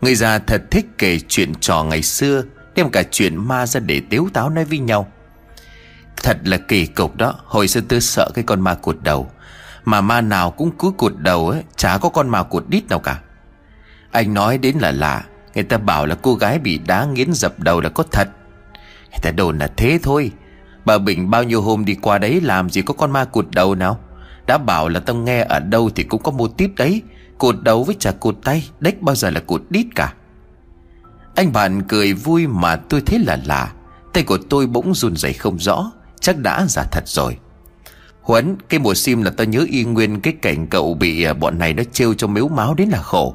Người 0.00 0.14
già 0.14 0.38
thật 0.38 0.62
thích 0.70 0.86
kể 0.98 1.18
chuyện 1.28 1.54
trò 1.60 1.84
ngày 1.84 2.02
xưa. 2.02 2.42
Đem 2.74 2.90
cả 2.90 3.02
chuyện 3.10 3.36
ma 3.36 3.66
ra 3.66 3.80
để 3.80 4.00
tiếu 4.10 4.28
táo 4.32 4.50
nói 4.50 4.64
với 4.64 4.78
nhau. 4.78 5.12
Thật 6.16 6.38
là 6.44 6.56
kỳ 6.56 6.86
cục 6.86 7.16
đó. 7.16 7.34
Hồi 7.44 7.68
xưa 7.68 7.80
tôi 7.88 8.00
sợ 8.00 8.30
cái 8.34 8.44
con 8.44 8.60
ma 8.60 8.74
cụt 8.74 8.96
đầu. 9.02 9.30
Mà 9.84 10.00
ma 10.00 10.20
nào 10.20 10.50
cũng 10.50 10.70
cứ 10.78 10.90
cụt 10.90 11.12
đầu 11.16 11.48
ấy, 11.48 11.62
Chả 11.76 11.98
có 11.98 12.08
con 12.08 12.28
ma 12.28 12.42
cụt 12.42 12.64
đít 12.68 12.88
nào 12.88 12.98
cả. 12.98 13.20
Anh 14.10 14.34
nói 14.34 14.58
đến 14.58 14.76
là 14.78 14.90
lạ. 14.90 15.24
Người 15.54 15.64
ta 15.64 15.78
bảo 15.78 16.06
là 16.06 16.14
cô 16.22 16.34
gái 16.34 16.58
bị 16.58 16.78
đá 16.78 17.04
nghiến 17.04 17.32
dập 17.32 17.60
đầu 17.60 17.80
là 17.80 17.88
có 17.88 18.04
thật. 18.12 18.28
Người 19.10 19.18
ta 19.22 19.30
đồn 19.30 19.58
là 19.58 19.66
thế 19.76 19.98
thôi. 20.02 20.30
Bà 20.84 20.98
Bình 20.98 21.30
bao 21.30 21.42
nhiêu 21.42 21.62
hôm 21.62 21.84
đi 21.84 21.94
qua 21.94 22.18
đấy 22.18 22.40
làm 22.40 22.70
gì 22.70 22.82
có 22.82 22.94
con 22.94 23.10
ma 23.10 23.24
cụt 23.24 23.46
đầu 23.50 23.74
nào? 23.74 23.98
Đã 24.46 24.58
bảo 24.58 24.88
là 24.88 25.00
tao 25.00 25.16
nghe 25.16 25.44
ở 25.48 25.60
đâu 25.60 25.90
thì 25.94 26.02
cũng 26.02 26.22
có 26.22 26.32
mô 26.32 26.48
típ 26.48 26.70
đấy. 26.76 27.02
Cụt 27.38 27.54
đầu 27.62 27.84
với 27.84 27.96
chả 27.98 28.12
cụt 28.12 28.36
tay, 28.44 28.68
Đếch 28.80 29.02
bao 29.02 29.14
giờ 29.14 29.30
là 29.30 29.40
cụt 29.40 29.62
đít 29.70 29.86
cả. 29.94 30.14
Anh 31.34 31.52
bạn 31.52 31.82
cười 31.82 32.12
vui 32.12 32.46
mà 32.46 32.76
tôi 32.76 33.00
thấy 33.00 33.18
là 33.18 33.38
lạ. 33.44 33.72
Tay 34.12 34.24
của 34.24 34.38
tôi 34.50 34.66
bỗng 34.66 34.94
run 34.94 35.16
rẩy 35.16 35.32
không 35.32 35.58
rõ, 35.58 35.92
Chắc 36.20 36.38
đã 36.38 36.66
giả 36.68 36.84
thật 36.92 37.08
rồi. 37.08 37.36
Huấn, 38.20 38.56
Cái 38.68 38.80
mùa 38.80 38.94
sim 38.94 39.22
là 39.22 39.30
tao 39.30 39.46
nhớ 39.46 39.66
y 39.68 39.84
nguyên 39.84 40.20
Cái 40.20 40.34
cảnh 40.42 40.66
cậu 40.66 40.94
bị 40.94 41.24
à, 41.24 41.34
bọn 41.34 41.58
này 41.58 41.74
nó 41.74 41.82
trêu 41.92 42.14
cho 42.14 42.26
miếu 42.26 42.48
máu 42.48 42.74
đến 42.74 42.88
là 42.88 43.02
khổ. 43.02 43.34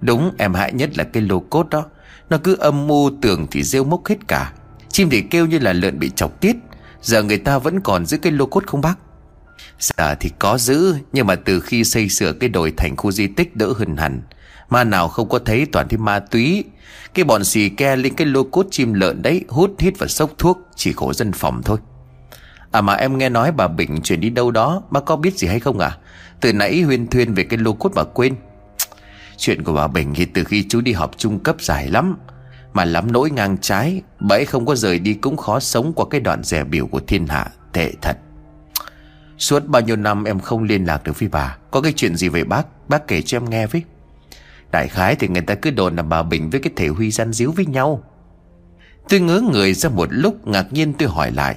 Đúng, 0.00 0.30
em 0.38 0.54
hại 0.54 0.72
nhất 0.72 0.98
là 0.98 1.04
cái 1.04 1.22
lô 1.22 1.40
cốt 1.40 1.70
đó. 1.70 1.84
Nó 2.30 2.38
cứ 2.38 2.56
âm 2.56 2.86
mưu 2.86 3.10
tưởng 3.22 3.46
thì 3.50 3.62
rêu 3.62 3.84
mốc 3.84 4.06
hết 4.06 4.16
cả. 4.28 4.52
Chim 4.88 5.10
thì 5.10 5.20
kêu 5.22 5.46
như 5.46 5.58
là 5.58 5.72
lợn 5.72 5.98
bị 5.98 6.10
chọc 6.16 6.40
tiết. 6.40 6.56
Giờ 7.02 7.22
người 7.22 7.38
ta 7.38 7.58
vẫn 7.58 7.80
còn 7.80 8.06
giữ 8.06 8.16
cái 8.16 8.32
lô 8.32 8.46
cốt 8.46 8.66
không 8.66 8.80
bác? 8.80 8.98
Giờ 9.80 10.14
thì 10.20 10.30
có 10.38 10.58
giữ, 10.58 10.94
Nhưng 11.12 11.26
mà 11.26 11.34
từ 11.34 11.60
khi 11.60 11.84
xây 11.84 12.08
sửa 12.08 12.32
cái 12.32 12.48
đồi 12.48 12.72
thành 12.76 12.96
khu 12.96 13.12
di 13.12 13.26
tích 13.26 13.56
đỡ 13.56 13.72
hơn 13.78 13.96
hẳn. 13.96 14.22
Ma 14.70 14.84
nào 14.84 15.08
không 15.08 15.28
có 15.28 15.38
thấy 15.38 15.66
toàn 15.72 15.88
thấy 15.88 15.98
ma 15.98 16.18
túy. 16.18 16.64
Cái 17.14 17.24
bọn 17.24 17.44
xì 17.44 17.68
ke 17.68 17.96
lên 17.96 18.14
cái 18.14 18.26
lô 18.26 18.42
cốt 18.42 18.66
chim 18.70 18.92
lợn 18.92 19.22
đấy, 19.22 19.44
Hút 19.48 19.74
hít 19.78 19.98
và 19.98 20.06
sốc 20.06 20.30
thuốc, 20.38 20.58
Chỉ 20.76 20.92
khổ 20.92 21.12
dân 21.12 21.32
phòng 21.32 21.62
thôi. 21.62 21.78
À 22.70 22.80
mà 22.80 22.94
em 22.94 23.18
nghe 23.18 23.28
nói 23.28 23.52
bà 23.52 23.68
Bình 23.68 24.00
chuyển 24.02 24.20
đi 24.20 24.30
đâu 24.30 24.50
đó 24.50 24.82
Bác 24.90 25.04
có 25.04 25.16
biết 25.16 25.38
gì 25.38 25.48
hay 25.48 25.60
không 25.60 25.78
à? 25.78 25.96
Từ 26.40 26.52
nãy 26.52 26.82
huyên 26.82 27.06
thuyên 27.06 27.34
về 27.34 27.42
cái 27.42 27.58
lô 27.58 27.72
cốt 27.72 27.92
mà 27.94 28.04
quên. 28.04 28.34
Chuyện 29.36 29.64
của 29.64 29.72
bà 29.72 29.86
Bình 29.86 30.14
thì 30.14 30.24
từ 30.24 30.44
khi 30.44 30.66
chú 30.68 30.80
đi 30.80 30.92
học 30.92 31.10
trung 31.16 31.38
cấp 31.38 31.56
dài 31.60 31.88
lắm, 31.88 32.16
Mà 32.72 32.84
lắm 32.84 33.12
nỗi 33.12 33.30
ngang 33.30 33.58
trái, 33.58 34.02
Bà 34.20 34.36
ấy 34.36 34.44
không 34.44 34.66
có 34.66 34.74
rời 34.74 34.98
đi 34.98 35.14
cũng 35.14 35.36
khó 35.36 35.60
sống 35.60 35.92
qua 35.96 36.06
cái 36.10 36.20
đoạn 36.20 36.42
rẻ 36.42 36.64
biểu 36.64 36.86
của 36.86 37.00
thiên 37.06 37.26
hạ, 37.26 37.46
Tệ 37.72 37.92
thật. 38.02 38.16
Suốt 39.38 39.66
bao 39.66 39.82
nhiêu 39.82 39.96
năm 39.96 40.24
em 40.24 40.40
không 40.40 40.62
liên 40.62 40.84
lạc 40.84 41.04
được 41.04 41.20
với 41.20 41.28
bà, 41.28 41.56
Có 41.70 41.80
cái 41.80 41.92
chuyện 41.96 42.16
gì 42.16 42.28
về 42.28 42.44
bác? 42.44 42.88
Bác 42.88 43.06
kể 43.08 43.22
cho 43.22 43.36
em 43.36 43.50
nghe 43.50 43.66
với. 43.66 43.82
Đại 44.72 44.88
khái 44.88 45.14
thì 45.14 45.28
người 45.28 45.42
ta 45.42 45.54
cứ 45.54 45.70
đồn 45.70 45.96
là 45.96 46.02
bà 46.02 46.22
Bình 46.22 46.50
với 46.50 46.60
cái 46.60 46.72
thể 46.76 46.88
Huy 46.88 47.10
gian 47.10 47.32
díu 47.32 47.52
với 47.52 47.66
nhau. 47.66 48.02
Tôi 49.08 49.20
ngớ 49.20 49.42
người 49.52 49.74
ra 49.74 49.90
một 49.90 50.08
lúc, 50.10 50.46
Ngạc 50.46 50.72
nhiên 50.72 50.92
tôi 50.92 51.08
hỏi 51.08 51.32
lại. 51.32 51.56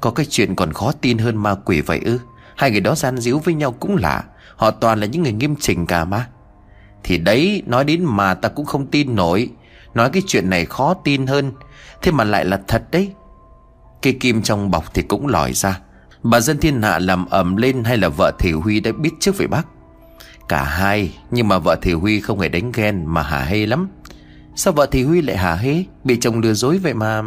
Có 0.00 0.10
cái 0.10 0.26
chuyện 0.30 0.54
còn 0.54 0.72
khó 0.72 0.92
tin 1.00 1.18
hơn 1.18 1.36
ma 1.36 1.54
quỷ 1.54 1.80
vậy 1.80 2.00
ư? 2.04 2.18
Hai 2.56 2.70
người 2.70 2.80
đó 2.80 2.94
gian 2.94 3.18
díu 3.18 3.38
với 3.38 3.54
nhau 3.54 3.72
cũng 3.72 3.96
lạ. 3.96 4.24
Họ 4.56 4.70
toàn 4.70 5.00
là 5.00 5.06
những 5.06 5.22
người 5.22 5.32
nghiêm 5.32 5.56
chỉnh 5.60 5.86
cả 5.86 6.04
mà. 6.04 6.26
Thì 7.04 7.18
đấy, 7.18 7.62
nói 7.66 7.84
đến 7.84 8.04
mà 8.04 8.34
ta 8.34 8.48
cũng 8.48 8.66
không 8.66 8.86
tin 8.86 9.14
nổi. 9.14 9.50
Nói 9.94 10.10
cái 10.10 10.22
chuyện 10.26 10.50
này 10.50 10.64
khó 10.64 10.94
tin 10.94 11.26
hơn. 11.26 11.52
Thế 12.02 12.12
mà 12.12 12.24
lại 12.24 12.44
là 12.44 12.60
thật 12.68 12.82
đấy. 12.90 13.12
Cây 14.02 14.12
kim 14.20 14.42
trong 14.42 14.70
bọc 14.70 14.94
thì 14.94 15.02
cũng 15.02 15.26
lòi 15.26 15.52
ra. 15.52 15.80
Bà 16.22 16.40
dân 16.40 16.58
thiên 16.58 16.82
hạ 16.82 16.98
làm 16.98 17.26
ẩm 17.26 17.56
lên 17.56 17.84
Hay 17.84 17.96
là 17.96 18.08
vợ 18.08 18.32
Thị 18.38 18.52
Huy 18.52 18.80
đã 18.80 18.92
biết 18.92 19.10
trước 19.20 19.36
về 19.38 19.46
bác? 19.46 19.66
Cả 20.48 20.64
hai, 20.64 21.14
Nhưng 21.30 21.48
mà 21.48 21.58
vợ 21.58 21.76
thì 21.82 21.92
Huy 21.92 22.20
không 22.20 22.40
hề 22.40 22.48
đánh 22.48 22.72
ghen 22.72 23.04
Mà 23.06 23.22
hả 23.22 23.44
hê 23.44 23.66
lắm. 23.66 23.88
Sao 24.56 24.72
vợ 24.72 24.86
thì 24.90 25.02
Huy 25.02 25.22
lại 25.22 25.36
hả 25.36 25.54
hê? 25.54 25.84
Bị 26.04 26.16
chồng 26.20 26.40
lừa 26.40 26.54
dối 26.54 26.78
vậy 26.78 26.94
mà. 26.94 27.22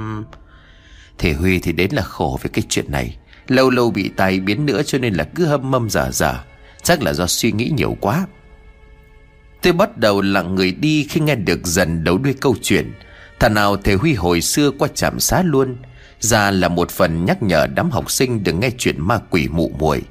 Thì 1.17 1.33
Huy 1.33 1.59
thì 1.59 1.71
đến 1.71 1.91
là 1.91 2.01
khổ 2.01 2.39
với 2.41 2.49
cái 2.49 2.63
chuyện 2.69 2.91
này. 2.91 3.17
Lâu 3.47 3.69
lâu 3.69 3.91
bị 3.91 4.09
tai 4.15 4.39
biến 4.39 4.65
nữa 4.65 4.81
cho 4.85 4.97
nên 4.97 5.13
là 5.13 5.23
cứ 5.23 5.45
hâm 5.45 5.71
mâm 5.71 5.89
dở 5.89 6.11
dở 6.11 6.35
Chắc 6.83 7.01
là 7.01 7.13
do 7.13 7.27
suy 7.27 7.51
nghĩ 7.51 7.71
nhiều 7.75 7.97
quá. 8.01 8.27
Tôi 9.61 9.73
bắt 9.73 9.97
đầu 9.97 10.21
lặng 10.21 10.55
người 10.55 10.71
đi 10.71 11.07
khi 11.09 11.21
nghe 11.21 11.35
được 11.35 11.59
dần 11.63 12.03
đấu 12.03 12.17
đuôi 12.17 12.33
câu 12.41 12.55
chuyện. 12.61 12.93
Thà 13.39 13.49
nào 13.49 13.77
thầy 13.77 13.95
Huy 13.95 14.13
hồi 14.13 14.41
xưa 14.41 14.71
qua 14.71 14.87
trạm 14.95 15.19
xá 15.19 15.43
luôn. 15.43 15.75
Ra 16.19 16.51
là 16.51 16.67
một 16.67 16.91
phần 16.91 17.25
nhắc 17.25 17.43
nhở 17.43 17.67
đám 17.75 17.91
học 17.91 18.11
sinh 18.11 18.43
đừng 18.43 18.59
nghe 18.59 18.69
chuyện 18.77 19.01
ma 19.01 19.19
quỷ 19.29 19.47
mụ 19.47 19.71
muội. 19.79 20.01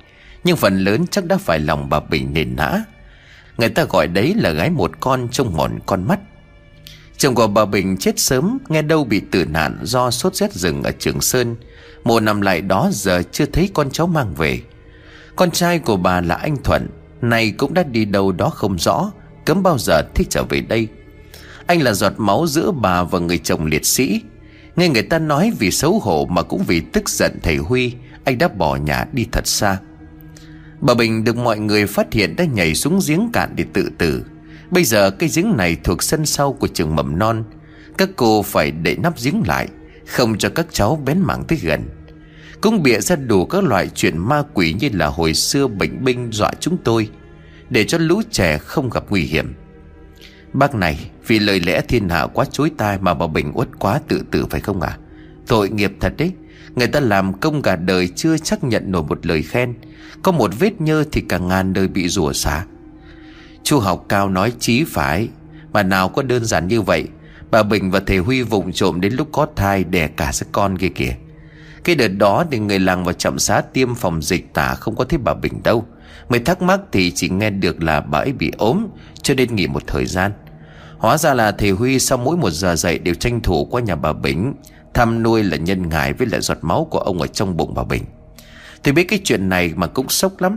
Nhưng 0.45 0.57
phần 0.57 0.79
lớn 0.79 1.07
chắc 1.11 1.25
đã 1.25 1.39
phải 1.39 1.59
lòng 1.59 1.89
bà 1.89 2.01
Bình 2.01 2.33
nền 2.33 2.57
nã. 2.57 2.85
Người 3.59 3.69
ta 3.69 3.85
gọi 3.85 4.07
đấy 4.09 4.35
là 4.37 4.51
gái 4.51 4.71
một 4.71 4.91
con 5.01 5.29
trông 5.33 5.57
mòn 5.57 5.79
con 5.87 6.09
mắt. 6.09 6.21
Chồng 7.17 7.35
của 7.35 7.47
bà 7.47 7.65
Bình 7.65 7.97
chết 7.97 8.19
sớm, 8.19 8.59
Nghe 8.69 8.83
đâu 8.83 9.05
bị 9.05 9.21
tử 9.31 9.45
nạn 9.45 9.79
do 9.83 10.11
sốt 10.11 10.35
rét 10.35 10.53
rừng 10.53 10.83
ở 10.83 10.93
Trường 10.99 11.21
Sơn. 11.21 11.57
Mùa 12.05 12.21
năm 12.21 12.41
lại 12.41 12.61
đó, 12.61 12.91
giờ 12.93 13.23
chưa 13.33 13.47
thấy 13.47 13.71
con 13.75 13.91
cháu 13.91 14.07
mang 14.07 14.35
về. 14.35 14.61
Con 15.37 15.51
trai 15.51 15.79
của 15.79 15.97
bà 15.97 16.21
là 16.21 16.35
anh 16.35 16.57
Thuận 16.65 16.89
Này 17.21 17.51
cũng 17.51 17.75
đã 17.75 17.83
đi 17.83 18.05
đâu 18.05 18.33
đó 18.33 18.51
không 18.51 18.79
rõ, 18.79 19.11
Cấm 19.45 19.63
bao 19.63 19.79
giờ 19.79 20.03
thích 20.15 20.27
trở 20.31 20.43
về 20.49 20.61
đây. 20.61 20.89
Anh 21.67 21.83
là 21.83 21.93
giọt 21.93 22.13
máu 22.17 22.47
giữa 22.47 22.71
bà 22.71 23.03
và 23.03 23.19
người 23.19 23.39
chồng 23.39 23.67
liệt 23.67 23.87
sĩ. 23.87 24.21
Nghe 24.77 24.89
người 24.89 25.03
ta 25.03 25.19
nói 25.19 25.53
vì 25.59 25.71
xấu 25.71 25.99
hổ 25.99 26.27
mà 26.31 26.43
cũng 26.43 26.65
vì 26.67 26.81
tức 26.81 27.09
giận 27.09 27.39
thầy 27.43 27.57
Huy, 27.57 27.93
Anh 28.25 28.39
đã 28.39 28.49
bỏ 28.49 28.77
nhà 28.77 29.07
đi 29.13 29.27
thật 29.33 29.47
xa. 29.47 29.79
Bà 30.81 30.95
Bình 30.95 31.25
được 31.25 31.37
mọi 31.37 31.59
người 31.59 31.87
phát 31.87 32.13
hiện 32.13 32.37
đã 32.37 32.45
nhảy 32.45 32.75
xuống 32.75 33.01
giếng 33.09 33.31
cạn 33.33 33.53
để 33.57 33.65
tự 33.73 33.91
tử. 33.99 34.25
Bây 34.71 34.85
giờ 34.85 35.11
cái 35.11 35.29
giếng 35.35 35.57
này 35.57 35.77
thuộc 35.85 36.03
sân 36.03 36.27
sau 36.27 36.53
của 36.53 36.67
trường 36.67 36.97
mầm 36.97 37.19
non. 37.19 37.45
Các 37.99 38.09
cô 38.17 38.43
phải 38.43 38.71
để 38.71 38.97
nắp 38.97 39.23
giếng 39.23 39.43
lại, 39.47 39.69
Không 40.07 40.39
cho 40.39 40.49
các 40.49 40.67
cháu 40.71 41.03
bén 41.05 41.21
mảng 41.21 41.45
tới 41.45 41.59
gần. 41.63 41.81
Cũng 42.61 42.83
bịa 42.83 43.01
ra 43.01 43.17
đủ 43.17 43.47
các 43.47 43.65
loại 43.65 43.89
chuyện 43.95 44.19
ma 44.19 44.43
quỷ 44.55 44.75
như 44.81 44.89
là 44.93 45.07
hồi 45.07 45.35
xưa 45.35 45.67
bệnh 45.67 46.05
binh 46.05 46.29
dọa 46.33 46.53
chúng 46.61 46.77
tôi, 46.85 47.09
Để 47.71 47.85
cho 47.85 47.99
lũ 47.99 48.23
trẻ 48.31 48.59
không 48.59 48.91
gặp 48.91 49.05
nguy 49.09 49.23
hiểm. 49.23 49.55
Bác 50.53 50.75
này, 50.75 51.11
vì 51.27 51.39
lời 51.39 51.61
lẽ 51.61 51.81
thiên 51.81 52.09
hạ 52.09 52.27
quá 52.27 52.45
chối 52.51 52.71
tai 52.77 52.99
Mà 52.99 53.15
bà 53.15 53.27
Bình 53.27 53.53
uất 53.55 53.69
quá 53.79 54.01
tự 54.09 54.23
tử 54.31 54.47
phải 54.51 54.61
không 54.61 54.81
à 54.81 54.99
Tội 55.47 55.71
nghiệp 55.71 55.93
thật 56.01 56.15
đấy. 56.19 56.33
Người 56.77 56.87
ta 56.87 57.01
làm 57.01 57.33
công 57.33 57.63
cả 57.63 57.77
đời 57.77 58.09
chưa 58.09 58.39
chắc 58.39 58.65
nhận 58.65 58.93
nổi 58.93 59.03
một 59.03 59.27
lời 59.27 59.43
khen. 59.43 59.75
Có 60.23 60.33
một 60.33 60.51
vết 60.59 60.81
nhơ 60.81 61.05
thì 61.13 61.21
cả 61.21 61.39
ngàn 61.39 61.73
đời 61.73 61.89
bị 61.89 62.09
rủa 62.09 62.33
xả 62.33 62.65
Chu 63.63 63.79
học 63.79 64.05
cao 64.09 64.29
nói 64.29 64.53
chí 64.59 64.85
phải. 64.85 65.29
Mà 65.73 65.83
nào 65.83 66.09
có 66.09 66.23
đơn 66.23 66.45
giản 66.45 66.69
như 66.69 66.83
vậy, 66.83 67.09
Bà 67.51 67.63
Bình 67.63 67.91
và 67.91 68.01
thầy 68.07 68.19
Huy 68.19 68.43
vụng 68.43 68.73
trộm 68.73 69.01
đến 69.01 69.13
lúc 69.13 69.29
có 69.33 69.47
thai 69.57 69.85
Đẻ 69.85 70.09
cả 70.09 70.33
sức 70.33 70.49
con 70.53 70.79
kia 70.79 70.89
kìa. 70.89 71.17
Cái 71.85 71.95
đợt 71.97 72.09
đó 72.09 72.45
thì 72.51 72.59
người 72.59 72.79
làng 72.79 73.05
và 73.05 73.13
chậm 73.13 73.39
xá 73.39 73.61
tiêm 73.61 73.95
phòng 73.95 74.23
dịch 74.23 74.55
tả 74.55 74.75
không 74.75 74.97
có 74.97 75.05
thấy 75.05 75.19
bà 75.19 75.35
Bình 75.35 75.63
đâu. 75.65 75.87
Mới 76.29 76.41
thắc 76.41 76.63
mắc 76.63 76.81
thì 76.93 77.11
chỉ 77.11 77.29
nghe 77.29 77.51
được 77.51 77.83
là 77.83 78.01
bà 78.01 78.19
ấy 78.19 78.33
bị 78.33 78.53
ốm, 78.59 78.87
Cho 79.23 79.35
nên 79.35 79.57
nghỉ 79.57 79.67
một 79.67 79.83
thời 79.87 80.07
gian. 80.07 80.33
Hóa 80.99 81.19
ra 81.19 81.35
là 81.35 81.53
thầy 81.53 81.71
Huy 81.71 81.99
sau 81.99 82.19
mỗi 82.19 82.37
một 82.37 82.51
giờ 82.51 82.77
dậy 82.77 82.99
đều 82.99 83.15
tranh 83.15 83.41
thủ 83.41 83.65
qua 83.65 83.81
nhà 83.81 83.97
bà 83.97 84.13
Bình. 84.13 84.55
Thăm 84.95 85.23
nuôi 85.23 85.43
là 85.43 85.57
nhân 85.57 85.89
ngài 85.89 86.13
với 86.13 86.27
lại 86.27 86.41
giọt 86.41 86.59
máu 86.63 86.87
của 86.91 86.99
ông 86.99 87.21
ở 87.21 87.27
trong 87.27 87.57
bụng 87.57 87.75
bà 87.75 87.83
Bình. 87.83 88.05
Tôi 88.83 88.95
biết 88.95 89.05
cái 89.05 89.21
chuyện 89.25 89.49
này 89.49 89.73
mà 89.77 89.87
cũng 89.87 90.09
sốc 90.09 90.41
lắm. 90.41 90.57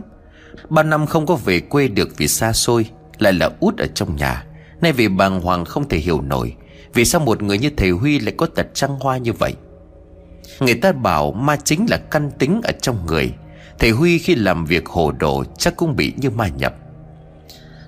Ba 0.68 0.82
năm 0.82 1.06
không 1.06 1.26
có 1.26 1.36
về 1.36 1.60
quê 1.60 1.88
được 1.88 2.08
vì 2.16 2.28
xa 2.28 2.52
xôi, 2.52 2.86
Lại 3.18 3.32
là 3.32 3.50
út 3.60 3.78
ở 3.78 3.86
trong 3.94 4.16
nhà. 4.16 4.44
Nay 4.80 4.92
vì 4.92 5.08
bàng 5.08 5.40
hoàng 5.40 5.64
không 5.64 5.88
thể 5.88 5.98
hiểu 5.98 6.20
nổi, 6.20 6.56
Vì 6.94 7.04
sao 7.04 7.20
một 7.20 7.42
người 7.42 7.58
như 7.58 7.70
thầy 7.76 7.90
Huy 7.90 8.18
lại 8.18 8.34
có 8.36 8.46
tật 8.46 8.66
trăng 8.74 8.98
hoa 9.00 9.16
như 9.16 9.32
vậy? 9.32 9.54
Người 10.60 10.74
ta 10.74 10.92
bảo 10.92 11.32
ma 11.32 11.56
chính 11.56 11.86
là 11.90 11.96
căn 11.96 12.30
tính 12.38 12.60
ở 12.64 12.72
trong 12.80 13.06
người. 13.06 13.32
Thầy 13.78 13.90
Huy 13.90 14.18
khi 14.18 14.34
làm 14.34 14.64
việc 14.64 14.86
hồ 14.86 15.12
đồ 15.12 15.44
chắc 15.58 15.76
cũng 15.76 15.96
bị 15.96 16.12
như 16.16 16.30
ma 16.30 16.48
nhập. 16.48 16.74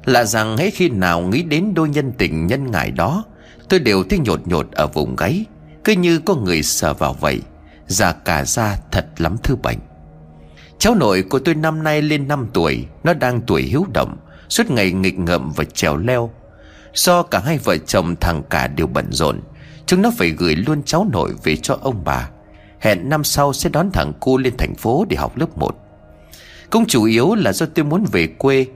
Lạ 0.05 0.25
rằng 0.25 0.57
hễ 0.57 0.71
khi 0.71 0.89
nào 0.89 1.21
nghĩ 1.21 1.43
đến 1.43 1.75
đôi 1.75 1.89
nhân 1.89 2.13
tình 2.19 2.47
nhân 2.47 2.71
ngại 2.71 2.91
đó, 2.91 3.25
Tôi 3.69 3.81
đều 3.81 4.05
thấy 4.05 4.19
nhột 4.19 4.47
nhột 4.47 4.73
ở 4.73 4.87
vùng 4.87 5.17
gáy. 5.17 5.45
Cứ 5.85 5.93
như 5.93 6.19
có 6.19 6.35
người 6.35 6.63
sờ 6.63 6.95
vào 6.95 7.13
vậy, 7.13 7.41
Già 7.87 8.13
cả 8.13 8.45
da 8.45 8.77
thật 8.91 9.07
lắm 9.19 9.37
thư 9.43 9.57
bệnh. 9.57 9.79
Cháu 10.79 10.95
nội 10.95 11.23
của 11.23 11.39
tôi 11.39 11.55
năm 11.55 11.83
nay 11.83 12.03
lên 12.03 12.29
5 12.29 12.47
tuổi, 12.53 12.87
Nó 13.05 13.15
đang 13.15 13.41
tuổi 13.41 13.63
hiếu 13.63 13.87
động, 13.95 14.17
Suốt 14.49 14.71
ngày 14.71 14.93
nghịch 14.93 15.19
ngợm 15.19 15.53
và 15.53 15.65
trèo 15.65 15.97
leo. 15.97 16.31
Do 16.95 17.23
cả 17.23 17.39
hai 17.39 17.59
vợ 17.59 17.77
chồng 17.77 18.17
thằng 18.17 18.43
cả 18.51 18.67
đều 18.67 18.87
bận 18.87 19.07
rộn, 19.11 19.41
Chúng 19.87 20.03
nó 20.03 20.11
phải 20.19 20.31
gửi 20.31 20.57
luôn 20.57 20.83
cháu 20.83 21.07
nội 21.13 21.35
về 21.45 21.57
cho 21.57 21.79
ông 21.83 22.05
bà. 22.05 22.31
Hẹn 22.81 23.09
năm 23.09 23.25
sau 23.25 23.53
sẽ 23.53 23.71
đón 23.71 23.91
thằng 23.93 24.13
cu 24.21 24.39
lên 24.39 24.57
thành 24.57 24.75
phố 24.75 25.07
để 25.09 25.17
học 25.17 25.37
lớp 25.37 25.59
1 25.59 25.77
Cũng 26.71 26.87
chủ 26.87 27.05
yếu 27.05 27.35
là 27.35 27.53
do 27.53 27.67
tôi 27.67 27.85
muốn 27.85 28.05
về 28.13 28.27
quê. 28.27 28.67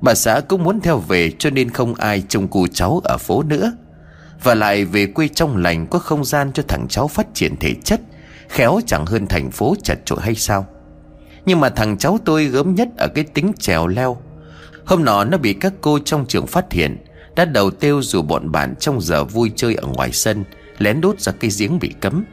Bà 0.00 0.14
xã 0.14 0.40
cũng 0.40 0.62
muốn 0.62 0.80
theo 0.80 0.98
về 0.98 1.30
cho 1.38 1.50
nên 1.50 1.70
không 1.70 1.94
ai 1.94 2.22
trông 2.28 2.48
cu 2.48 2.66
cháu 2.66 3.00
ở 3.04 3.18
phố 3.18 3.42
nữa. 3.42 3.72
Và 4.42 4.54
lại 4.54 4.84
về 4.84 5.06
quê 5.06 5.28
trong 5.28 5.56
lành 5.56 5.86
có 5.86 5.98
không 5.98 6.24
gian 6.24 6.52
cho 6.52 6.62
thằng 6.68 6.86
cháu 6.88 7.08
phát 7.08 7.26
triển 7.34 7.56
thể 7.56 7.74
chất 7.74 8.00
Khéo 8.48 8.80
chẳng 8.86 9.06
hơn 9.06 9.26
thành 9.26 9.50
phố 9.50 9.74
chật 9.82 9.98
chội 10.04 10.18
hay 10.22 10.34
sao? 10.34 10.66
Nhưng 11.46 11.60
mà 11.60 11.68
thằng 11.68 11.98
cháu 11.98 12.18
tôi 12.24 12.44
gớm 12.44 12.74
nhất 12.74 12.88
ở 12.96 13.08
cái 13.08 13.24
tính 13.24 13.52
trèo 13.58 13.86
leo. 13.86 14.16
Hôm 14.84 15.04
nọ 15.04 15.24
nó 15.24 15.38
bị 15.38 15.52
các 15.52 15.72
cô 15.80 15.98
trong 15.98 16.26
trường 16.26 16.46
phát 16.46 16.72
hiện 16.72 16.96
Đã 17.36 17.44
đầu 17.44 17.70
tiêu 17.70 18.02
dù 18.02 18.22
bọn 18.22 18.52
bạn 18.52 18.74
trong 18.80 19.00
giờ 19.00 19.24
vui 19.24 19.52
chơi 19.56 19.74
ở 19.74 19.86
ngoài 19.86 20.12
sân 20.12 20.44
Lén 20.78 21.00
đốt 21.00 21.20
ra 21.20 21.32
cây 21.32 21.50
giếng 21.58 21.78
bị 21.78 21.94
cấm. 22.00 22.24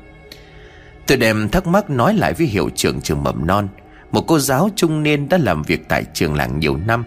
Tôi 1.07 1.17
đem 1.17 1.49
thắc 1.49 1.67
mắc 1.67 1.89
nói 1.89 2.13
lại 2.13 2.33
với 2.33 2.47
hiệu 2.47 2.69
trưởng 2.75 3.01
trường 3.01 3.23
mầm 3.23 3.47
non 3.47 3.67
Một 4.11 4.21
cô 4.27 4.39
giáo 4.39 4.69
trung 4.75 5.03
niên 5.03 5.29
đã 5.29 5.37
làm 5.37 5.63
việc 5.63 5.89
tại 5.89 6.03
trường 6.13 6.35
làng 6.35 6.59
nhiều 6.59 6.77
năm. 6.77 7.05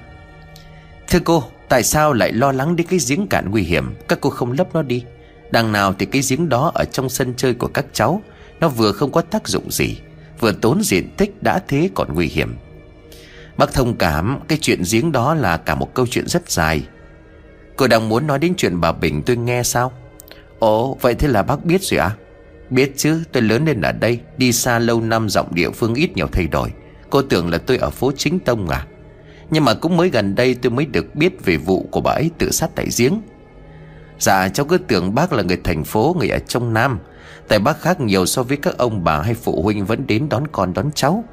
Thưa 1.09 1.19
cô, 1.25 1.45
tại 1.69 1.83
sao 1.83 2.13
lại 2.13 2.33
lo 2.33 2.53
lắng 2.53 2.77
đến 2.77 2.87
cái 2.91 2.99
giếng 3.09 3.27
cạn 3.27 3.51
nguy 3.51 3.63
hiểm? 3.63 3.95
Các 4.09 4.19
cô 4.21 4.31
không 4.31 4.53
lấp 4.53 4.75
nó 4.75 4.83
đi. 4.83 5.05
Đằng 5.51 5.73
nào 5.73 5.95
thì 5.99 6.07
cái 6.07 6.23
giếng 6.29 6.49
đó 6.49 6.73
ở 6.75 6.85
trong 6.85 7.09
sân 7.09 7.35
chơi 7.37 7.55
của 7.55 7.69
các 7.69 7.87
cháu, 7.93 8.23
Nó 8.61 8.69
vừa 8.69 8.93
không 8.93 9.13
có 9.13 9.21
tác 9.21 9.49
dụng 9.49 9.71
gì, 9.71 9.99
Vừa 10.41 10.53
tốn 10.53 10.83
diện 10.83 11.11
tích 11.17 11.43
đã 11.43 11.59
thế 11.69 11.91
còn 11.95 12.15
nguy 12.15 12.27
hiểm. 12.27 12.57
Bác 13.57 13.73
thông 13.73 13.97
cảm, 13.97 14.39
Cái 14.49 14.59
chuyện 14.63 14.83
giếng 14.93 15.13
đó 15.13 15.35
là 15.35 15.57
cả 15.57 15.75
một 15.75 15.95
câu 15.95 16.07
chuyện 16.07 16.29
rất 16.29 16.51
dài. 16.51 16.83
Cô 17.77 17.87
đang 17.87 18.09
muốn 18.09 18.27
nói 18.27 18.39
đến 18.39 18.55
chuyện 18.57 18.81
bà 18.81 18.93
Bình 18.93 19.23
tôi 19.23 19.37
nghe 19.37 19.63
sao? 19.63 19.93
Ồ, 20.59 20.99
vậy 21.01 21.15
thế 21.15 21.29
là 21.29 21.43
bác 21.43 21.65
biết 21.65 21.83
rồi 21.83 22.01
à 22.01 22.17
Biết 22.71 22.93
chứ, 22.97 23.23
tôi 23.33 23.43
lớn 23.43 23.65
lên 23.65 23.81
ở 23.81 23.93
đây, 23.93 24.21
Đi 24.39 24.53
xa 24.53 24.79
lâu 24.79 25.01
năm, 25.01 25.29
giọng 25.29 25.55
địa 25.55 25.71
phương 25.71 25.95
ít 25.95 26.17
nhiều 26.17 26.27
thay 26.33 26.47
đổi. 26.47 26.73
Cô 27.11 27.23
tưởng 27.23 27.51
là 27.51 27.59
tôi 27.59 27.77
ở 27.77 27.91
phố 27.91 28.13
Chính 28.17 28.39
Tông 28.39 28.69
à? 28.69 28.87
Nhưng 29.51 29.65
mà 29.65 29.75
cũng 29.75 29.97
mới 29.97 30.11
gần 30.11 30.35
đây 30.35 30.55
tôi 30.55 30.71
mới 30.71 30.87
được 30.87 31.15
biết 31.15 31.45
Về 31.45 31.57
vụ 31.57 31.89
của 31.91 32.01
bà 32.01 32.13
ấy 32.13 32.31
tự 32.39 32.51
sát 32.51 32.71
tại 32.75 32.87
giếng. 32.99 33.21
Dạ 34.19 34.49
cháu 34.49 34.67
cứ 34.67 34.79
tưởng 34.79 35.15
bác 35.15 35.33
là 35.33 35.43
người 35.43 35.61
thành 35.65 35.85
phố, 35.85 36.17
Người 36.19 36.29
ở 36.29 36.39
trong 36.39 36.75
Nam. 36.75 36.99
Tại 37.49 37.59
bác 37.59 37.81
khác 37.81 38.01
nhiều 38.01 38.27
so 38.27 38.43
với 38.43 38.57
các 38.57 38.79
ông 38.79 39.05
bà 39.05 39.23
hay 39.23 39.35
phụ 39.35 39.63
huynh 39.63 39.85
Vẫn 39.85 40.07
đến 40.07 40.29
đón 40.29 40.47
con, 40.53 40.75
đón 40.75 40.91
cháu. 40.95 41.25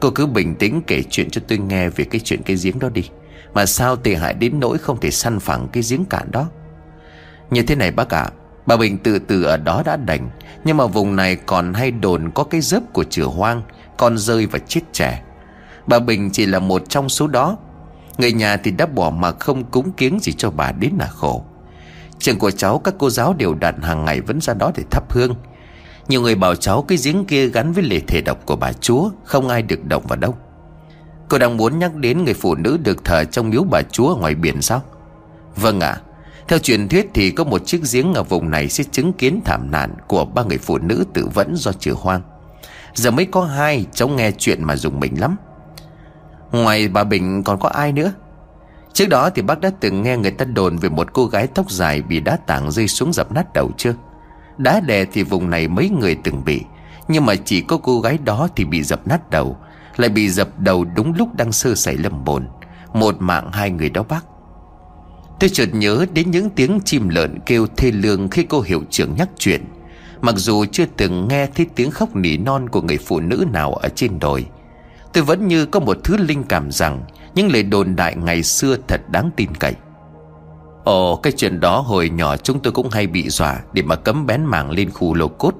Cô 0.00 0.10
cứ 0.10 0.26
bình 0.26 0.54
tĩnh 0.54 0.82
kể 0.86 1.02
chuyện 1.10 1.30
cho 1.30 1.40
tôi 1.48 1.58
nghe 1.58 1.88
Về 1.88 2.04
cái 2.04 2.20
chuyện 2.24 2.42
cái 2.42 2.56
giếng 2.62 2.78
đó 2.78 2.88
đi. 2.88 3.08
Mà 3.54 3.66
sao 3.66 3.96
tệ 3.96 4.14
hại 4.14 4.34
đến 4.34 4.60
nỗi 4.60 4.78
không 4.78 5.00
thể 5.00 5.10
săn 5.10 5.40
phẳng 5.40 5.68
cái 5.72 5.82
giếng 5.90 6.04
cạn 6.04 6.30
đó? 6.30 6.48
Như 7.50 7.62
thế 7.62 7.74
này 7.74 7.90
bác 7.90 8.14
ạ, 8.14 8.30
Bà 8.66 8.76
Bình 8.76 8.98
tự 8.98 9.18
tử 9.18 9.42
ở 9.42 9.56
đó 9.56 9.82
đã 9.86 9.96
đành. 9.96 10.30
Nhưng 10.64 10.76
mà 10.76 10.86
vùng 10.86 11.16
này 11.16 11.36
còn 11.36 11.74
hay 11.74 11.90
đồn 11.90 12.30
có 12.34 12.44
cái 12.44 12.60
dớp 12.60 12.82
của 12.92 13.04
chửa 13.04 13.24
hoang, 13.24 13.62
Con 13.96 14.18
rơi 14.18 14.46
và 14.46 14.58
chết 14.58 14.80
trẻ. 14.92 15.22
Bà 15.86 15.98
Bình 15.98 16.30
chỉ 16.30 16.46
là 16.46 16.58
một 16.58 16.82
trong 16.88 17.08
số 17.08 17.26
đó. 17.26 17.56
Người 18.18 18.32
nhà 18.32 18.56
thì 18.56 18.70
đã 18.70 18.86
bỏ 18.86 19.10
mà 19.10 19.32
không 19.32 19.64
cúng 19.64 19.92
kiếng 19.92 20.18
gì 20.20 20.32
cho 20.32 20.50
bà 20.50 20.72
đến 20.72 20.92
là 20.98 21.06
khổ. 21.06 21.44
Trường 22.18 22.38
của 22.38 22.50
cháu, 22.50 22.78
các 22.78 22.94
cô 22.98 23.10
giáo 23.10 23.34
đều 23.34 23.54
đặn 23.54 23.82
hàng 23.82 24.04
ngày 24.04 24.20
vẫn 24.20 24.40
ra 24.40 24.54
đó 24.54 24.72
để 24.76 24.82
thắp 24.90 25.12
hương. 25.12 25.34
Nhiều 26.08 26.20
người 26.20 26.34
bảo 26.34 26.54
cháu 26.54 26.82
cái 26.82 26.98
giếng 27.04 27.24
kia 27.24 27.46
gắn 27.48 27.72
với 27.72 27.84
lễ 27.84 28.00
thể 28.06 28.20
độc 28.20 28.46
của 28.46 28.56
bà 28.56 28.72
chúa, 28.72 29.10
Không 29.24 29.48
ai 29.48 29.62
được 29.62 29.84
động 29.84 30.06
vào 30.06 30.16
đâu. 30.16 30.34
Cô 31.28 31.38
đang 31.38 31.56
muốn 31.56 31.78
nhắc 31.78 31.94
đến 31.94 32.24
người 32.24 32.34
phụ 32.34 32.54
nữ 32.54 32.78
được 32.84 33.04
thờ 33.04 33.24
trong 33.24 33.50
miếu 33.50 33.64
bà 33.64 33.82
chúa 33.82 34.08
ở 34.08 34.14
ngoài 34.14 34.34
biển 34.34 34.62
sao? 34.62 34.82
Vâng 35.56 35.80
ạ. 35.80 36.00
Theo 36.48 36.58
truyền 36.58 36.88
thuyết 36.88 37.06
thì 37.14 37.30
có 37.30 37.44
một 37.44 37.66
chiếc 37.66 37.80
giếng 37.92 38.14
ở 38.14 38.22
vùng 38.22 38.50
này 38.50 38.68
sẽ 38.68 38.84
chứng 38.92 39.12
kiến 39.12 39.40
thảm 39.44 39.70
nạn 39.70 39.94
của 40.06 40.24
ba 40.24 40.42
người 40.42 40.58
phụ 40.58 40.78
nữ 40.78 41.04
tự 41.14 41.28
vẫn 41.34 41.56
do 41.56 41.72
trừ 41.72 41.94
hoang. 41.96 42.22
Giờ 42.94 43.10
mới 43.10 43.26
có 43.26 43.44
hai, 43.44 43.86
cháu 43.92 44.08
nghe 44.08 44.30
chuyện 44.38 44.64
mà 44.64 44.76
dùng 44.76 45.00
mình 45.00 45.20
lắm. 45.20 45.36
Ngoài 46.54 46.88
bà 46.88 47.04
Bình 47.04 47.42
còn 47.42 47.58
có 47.58 47.68
ai 47.68 47.92
nữa? 47.92 48.12
Trước 48.92 49.08
đó 49.08 49.30
thì 49.30 49.42
bác 49.42 49.60
đã 49.60 49.70
từng 49.80 50.02
nghe 50.02 50.16
người 50.16 50.30
ta 50.30 50.44
đồn 50.44 50.76
về 50.76 50.88
một 50.88 51.12
cô 51.12 51.26
gái 51.26 51.46
tóc 51.46 51.70
dài 51.70 52.02
bị 52.02 52.20
đá 52.20 52.36
tảng 52.36 52.70
rơi 52.70 52.88
xuống 52.88 53.12
dập 53.12 53.32
nát 53.32 53.52
đầu 53.52 53.70
chưa? 53.76 53.94
Đá 54.58 54.80
đè 54.80 55.04
thì 55.04 55.22
vùng 55.22 55.50
này 55.50 55.68
mấy 55.68 55.90
người 55.90 56.16
từng 56.24 56.44
bị, 56.44 56.62
Nhưng 57.08 57.26
mà 57.26 57.34
chỉ 57.34 57.60
có 57.60 57.76
cô 57.76 58.00
gái 58.00 58.18
đó 58.24 58.48
thì 58.56 58.64
bị 58.64 58.82
dập 58.82 59.06
nát 59.06 59.30
đầu, 59.30 59.56
Lại 59.96 60.08
bị 60.08 60.28
dập 60.28 60.48
đầu 60.58 60.84
đúng 60.84 61.14
lúc 61.14 61.34
đang 61.34 61.52
sơ 61.52 61.74
sẩy 61.74 61.96
lầm 61.96 62.24
bồn. 62.24 62.46
Một 62.92 63.16
mạng 63.18 63.52
hai 63.52 63.70
người 63.70 63.90
đó 63.90 64.02
bác. 64.08 64.24
Tôi 65.40 65.50
chợt 65.50 65.68
nhớ 65.72 66.06
đến 66.12 66.30
những 66.30 66.50
tiếng 66.50 66.80
chim 66.84 67.08
lợn 67.08 67.38
kêu 67.46 67.66
thê 67.76 67.90
lương 67.90 68.28
khi 68.28 68.42
cô 68.42 68.60
hiệu 68.60 68.82
trưởng 68.90 69.14
nhắc 69.16 69.28
chuyện. 69.38 69.64
Mặc 70.20 70.34
dù 70.36 70.64
chưa 70.72 70.86
từng 70.96 71.28
nghe 71.28 71.46
thấy 71.46 71.66
tiếng 71.74 71.90
khóc 71.90 72.16
nỉ 72.16 72.36
non 72.36 72.68
của 72.68 72.82
người 72.82 72.98
phụ 72.98 73.20
nữ 73.20 73.44
nào 73.52 73.72
ở 73.72 73.88
trên 73.88 74.18
đồi 74.18 74.46
Tôi 75.14 75.24
vẫn 75.24 75.48
như 75.48 75.66
có 75.66 75.80
một 75.80 75.96
thứ 76.04 76.16
linh 76.16 76.42
cảm 76.44 76.70
rằng 76.70 77.04
những 77.34 77.52
lời 77.52 77.62
đồn 77.62 77.96
đại 77.96 78.16
ngày 78.16 78.42
xưa 78.42 78.76
thật 78.88 79.00
đáng 79.08 79.30
tin 79.36 79.54
cậy. 79.54 79.74
Ồ, 80.84 81.16
cái 81.16 81.32
chuyện 81.36 81.60
đó 81.60 81.80
hồi 81.80 82.10
nhỏ 82.10 82.36
chúng 82.36 82.60
tôi 82.60 82.72
cũng 82.72 82.88
hay 82.90 83.06
bị 83.06 83.28
dọa 83.28 83.60
Để 83.72 83.82
mà 83.82 83.96
cấm 83.96 84.26
bén 84.26 84.44
mảng 84.44 84.70
lên 84.70 84.90
khu 84.90 85.14
lô 85.14 85.28
cốt. 85.28 85.54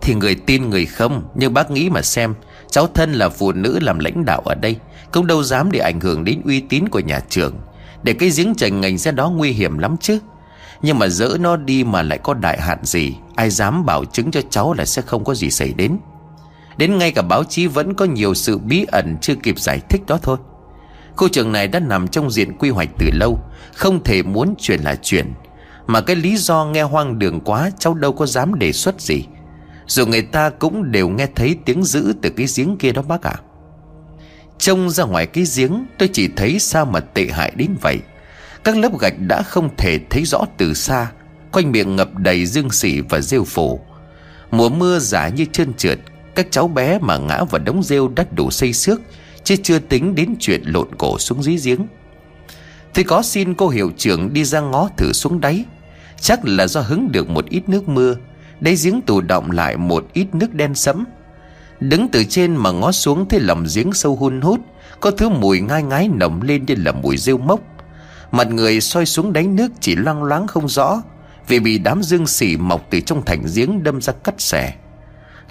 Thì 0.00 0.14
người 0.14 0.34
tin 0.34 0.70
người 0.70 0.86
không, 0.86 1.22
Nhưng 1.34 1.54
bác 1.54 1.70
nghĩ 1.70 1.90
mà 1.90 2.02
xem, 2.02 2.34
Cháu 2.70 2.86
thân 2.86 3.12
là 3.12 3.28
phụ 3.28 3.52
nữ 3.52 3.78
làm 3.82 3.98
lãnh 3.98 4.24
đạo 4.24 4.40
ở 4.40 4.54
đây, 4.54 4.76
Cũng 5.12 5.26
đâu 5.26 5.42
dám 5.42 5.70
để 5.70 5.80
ảnh 5.80 6.00
hưởng 6.00 6.24
đến 6.24 6.42
uy 6.44 6.60
tín 6.60 6.88
của 6.88 7.00
nhà 7.00 7.20
trường. 7.28 7.54
Để 8.02 8.12
cái 8.12 8.30
giếng 8.36 8.54
trành 8.54 8.80
ngành 8.80 8.98
ra 8.98 9.10
đó 9.10 9.30
nguy 9.30 9.50
hiểm 9.50 9.78
lắm 9.78 9.96
chứ. 10.00 10.18
Nhưng 10.82 10.98
mà 10.98 11.08
dỡ 11.08 11.36
nó 11.40 11.56
đi 11.56 11.84
mà 11.84 12.02
lại 12.02 12.18
có 12.18 12.34
đại 12.34 12.60
hạn 12.60 12.78
gì, 12.82 13.16
Ai 13.34 13.50
dám 13.50 13.86
bảo 13.86 14.04
chứng 14.04 14.30
cho 14.30 14.40
cháu 14.50 14.72
là 14.72 14.84
sẽ 14.84 15.02
không 15.02 15.24
có 15.24 15.34
gì 15.34 15.50
xảy 15.50 15.72
đến. 15.72 15.98
Đến 16.78 16.98
ngay 16.98 17.12
cả 17.12 17.22
báo 17.22 17.44
chí 17.44 17.66
vẫn 17.66 17.94
có 17.94 18.04
nhiều 18.04 18.34
sự 18.34 18.58
bí 18.58 18.86
ẩn 18.92 19.16
chưa 19.20 19.34
kịp 19.34 19.58
giải 19.58 19.80
thích 19.88 20.02
đó 20.06 20.18
thôi. 20.22 20.38
Khu 21.16 21.28
trường 21.28 21.52
này 21.52 21.68
đã 21.68 21.80
nằm 21.80 22.08
trong 22.08 22.30
diện 22.30 22.58
quy 22.58 22.70
hoạch 22.70 22.88
từ 22.98 23.10
lâu, 23.12 23.38
Không 23.74 24.04
thể 24.04 24.22
muốn 24.22 24.54
chuyển 24.58 24.80
là 24.80 24.94
chuyển. 24.94 25.32
Mà 25.86 26.00
cái 26.00 26.16
lý 26.16 26.36
do 26.36 26.64
nghe 26.64 26.82
hoang 26.82 27.18
đường 27.18 27.40
quá, 27.40 27.70
Cháu 27.78 27.94
đâu 27.94 28.12
có 28.12 28.26
dám 28.26 28.58
đề 28.58 28.72
xuất 28.72 29.00
gì. 29.00 29.24
Dù 29.86 30.06
người 30.06 30.22
ta 30.22 30.50
cũng 30.50 30.92
đều 30.92 31.08
nghe 31.08 31.26
thấy 31.34 31.56
tiếng 31.64 31.84
dữ 31.84 32.12
Từ 32.22 32.30
cái 32.30 32.46
giếng 32.56 32.76
kia 32.78 32.92
đó 32.92 33.02
bác 33.02 33.22
ạ. 33.22 33.34
À. 33.34 33.42
Trông 34.58 34.90
ra 34.90 35.04
ngoài 35.04 35.26
cái 35.26 35.44
giếng, 35.56 35.86
Tôi 35.98 36.08
chỉ 36.12 36.28
thấy 36.36 36.58
sao 36.58 36.84
mà 36.84 37.00
tệ 37.00 37.26
hại 37.26 37.52
đến 37.56 37.76
vậy. 37.80 37.98
Các 38.64 38.76
lớp 38.76 38.98
gạch 39.00 39.18
đã 39.18 39.42
không 39.42 39.76
thể 39.76 39.98
thấy 40.10 40.24
rõ 40.24 40.40
từ 40.56 40.74
xa, 40.74 41.10
Quanh 41.52 41.72
miệng 41.72 41.96
ngập 41.96 42.14
đầy 42.14 42.46
dương 42.46 42.70
xỉ 42.70 43.00
và 43.00 43.20
rêu 43.20 43.44
phủ 43.44 43.80
Mùa 44.50 44.68
mưa 44.68 44.98
giả 44.98 45.28
như 45.28 45.44
trơn 45.52 45.74
trượt 45.74 45.98
các 46.38 46.46
cháu 46.50 46.68
bé 46.68 46.98
mà 46.98 47.18
ngã 47.18 47.44
vào 47.44 47.62
đống 47.64 47.82
rêu 47.82 48.08
đắt 48.08 48.32
đủ 48.32 48.50
xây 48.50 48.72
xước, 48.72 49.00
Chứ 49.44 49.56
chưa 49.62 49.78
tính 49.78 50.14
đến 50.14 50.34
chuyện 50.40 50.62
lộn 50.64 50.88
cổ 50.98 51.18
xuống 51.18 51.42
dưới 51.42 51.56
giếng. 51.64 51.86
Thì 52.94 53.02
có 53.02 53.22
xin 53.22 53.54
cô 53.54 53.68
hiệu 53.68 53.92
trưởng 53.96 54.32
đi 54.32 54.44
ra 54.44 54.60
ngó 54.60 54.88
thử 54.96 55.12
xuống 55.12 55.40
đáy. 55.40 55.64
Chắc 56.20 56.44
là 56.44 56.66
do 56.66 56.80
hứng 56.80 57.12
được 57.12 57.30
một 57.30 57.48
ít 57.48 57.68
nước 57.68 57.88
mưa, 57.88 58.16
Đáy 58.60 58.76
giếng 58.84 59.00
tù 59.02 59.20
động 59.20 59.50
lại 59.50 59.76
một 59.76 60.04
ít 60.12 60.26
nước 60.32 60.54
đen 60.54 60.74
sẫm. 60.74 61.04
Đứng 61.80 62.08
từ 62.08 62.24
trên 62.24 62.56
mà 62.56 62.70
ngó 62.70 62.92
xuống 62.92 63.28
thấy 63.28 63.40
lòng 63.40 63.66
giếng 63.74 63.92
sâu 63.92 64.16
hun 64.16 64.40
hút, 64.40 64.60
Có 65.00 65.10
thứ 65.10 65.28
mùi 65.28 65.60
ngai 65.60 65.82
ngái 65.82 66.08
nồng 66.08 66.42
lên 66.42 66.66
như 66.66 66.74
là 66.78 66.92
mùi 66.92 67.16
rêu 67.16 67.38
mốc. 67.38 67.60
Mặt 68.32 68.48
người 68.50 68.80
soi 68.80 69.06
xuống 69.06 69.32
đáy 69.32 69.46
nước 69.46 69.72
chỉ 69.80 69.94
loang 69.94 70.22
loáng 70.22 70.46
không 70.46 70.68
rõ, 70.68 71.02
Vì 71.48 71.60
bị 71.60 71.78
đám 71.78 72.02
dương 72.02 72.26
xỉ 72.26 72.56
mọc 72.56 72.86
từ 72.90 73.00
trong 73.00 73.24
thành 73.24 73.42
giếng 73.54 73.82
đâm 73.82 74.00
ra 74.00 74.12
cắt 74.12 74.34
xẻ. 74.38 74.74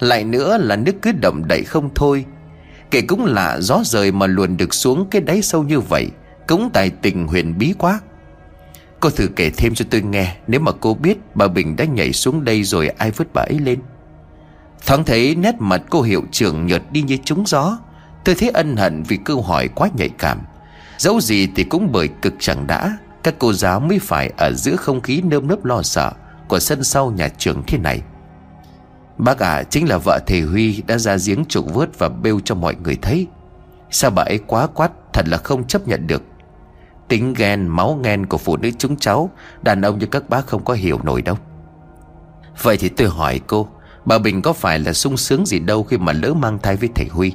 Lại 0.00 0.24
nữa 0.24 0.58
là 0.60 0.76
nước 0.76 0.96
cứ 1.02 1.12
đậm 1.12 1.42
đậy 1.48 1.62
không 1.64 1.90
thôi. 1.94 2.24
Kể 2.90 3.00
cũng 3.00 3.24
lạ 3.24 3.58
gió 3.60 3.80
rời 3.84 4.12
mà 4.12 4.26
luồn 4.26 4.56
được 4.56 4.74
xuống 4.74 5.06
cái 5.10 5.22
đáy 5.22 5.42
sâu 5.42 5.62
như 5.62 5.80
vậy, 5.80 6.10
Cũng 6.46 6.70
tài 6.72 6.90
tình 6.90 7.26
huyền 7.26 7.58
bí 7.58 7.74
quá. 7.78 8.00
Cô 9.00 9.10
thử 9.10 9.28
kể 9.36 9.50
thêm 9.50 9.74
cho 9.74 9.84
tôi 9.90 10.02
nghe, 10.02 10.36
Nếu 10.46 10.60
mà 10.60 10.72
cô 10.80 10.94
biết 10.94 11.18
bà 11.34 11.48
Bình 11.48 11.76
đã 11.76 11.84
nhảy 11.84 12.12
xuống 12.12 12.44
đây 12.44 12.64
rồi 12.64 12.88
ai 12.88 13.10
vứt 13.10 13.28
bà 13.34 13.42
ấy 13.42 13.58
lên. 13.58 13.78
Thoáng 14.86 15.04
thấy 15.04 15.34
nét 15.34 15.54
mặt 15.58 15.82
cô 15.90 16.02
hiệu 16.02 16.22
trưởng 16.32 16.66
nhợt 16.66 16.82
đi 16.90 17.02
như 17.02 17.16
trúng 17.24 17.44
gió. 17.46 17.78
Tôi 18.24 18.34
thấy 18.34 18.48
ân 18.48 18.76
hận 18.76 19.02
vì 19.02 19.18
câu 19.24 19.42
hỏi 19.42 19.68
quá 19.68 19.88
nhạy 19.96 20.08
cảm. 20.18 20.38
Dẫu 20.98 21.20
gì 21.20 21.48
thì 21.56 21.64
cũng 21.64 21.92
bởi 21.92 22.08
cực 22.22 22.34
chẳng 22.38 22.66
đã, 22.66 22.96
Các 23.22 23.34
cô 23.38 23.52
giáo 23.52 23.80
mới 23.80 23.98
phải 23.98 24.32
ở 24.36 24.52
giữa 24.52 24.76
không 24.76 25.00
khí 25.00 25.22
nơm 25.24 25.48
nớp 25.48 25.64
lo 25.64 25.82
sợ 25.82 26.12
Của 26.48 26.58
sân 26.58 26.84
sau 26.84 27.10
nhà 27.10 27.28
trường 27.28 27.62
thế 27.66 27.78
này. 27.78 28.02
Bác 29.18 29.38
ả 29.38 29.54
à, 29.54 29.62
chính 29.62 29.88
là 29.88 29.98
vợ 29.98 30.18
thầy 30.26 30.40
Huy 30.40 30.82
Đã 30.86 30.98
ra 30.98 31.16
giếng 31.26 31.44
trục 31.44 31.74
vớt 31.74 31.98
và 31.98 32.08
bêu 32.08 32.40
cho 32.44 32.54
mọi 32.54 32.76
người 32.84 32.98
thấy. 33.02 33.26
Sao 33.90 34.10
bà 34.10 34.22
ấy 34.22 34.38
quá 34.46 34.66
quát 34.66 34.90
Thật 35.12 35.28
là 35.28 35.36
không 35.36 35.66
chấp 35.66 35.88
nhận 35.88 36.06
được. 36.06 36.22
Tính 37.08 37.34
ghen 37.34 37.66
máu 37.66 38.00
ghen 38.04 38.26
của 38.26 38.38
phụ 38.38 38.56
nữ 38.56 38.70
chúng 38.78 38.96
cháu 38.96 39.30
Đàn 39.62 39.82
ông 39.82 39.98
như 39.98 40.06
các 40.06 40.28
bác 40.28 40.46
không 40.46 40.64
có 40.64 40.74
hiểu 40.74 41.00
nổi 41.02 41.22
đâu. 41.22 41.36
Vậy 42.62 42.76
thì 42.76 42.88
tôi 42.88 43.08
hỏi 43.08 43.40
cô 43.46 43.68
Bà 44.04 44.18
Bình 44.18 44.42
có 44.42 44.52
phải 44.52 44.78
là 44.78 44.92
sung 44.92 45.16
sướng 45.16 45.46
gì 45.46 45.58
đâu 45.58 45.82
Khi 45.82 45.98
mà 45.98 46.12
lỡ 46.12 46.34
mang 46.34 46.58
thai 46.58 46.76
với 46.76 46.88
thầy 46.94 47.06
Huy? 47.06 47.32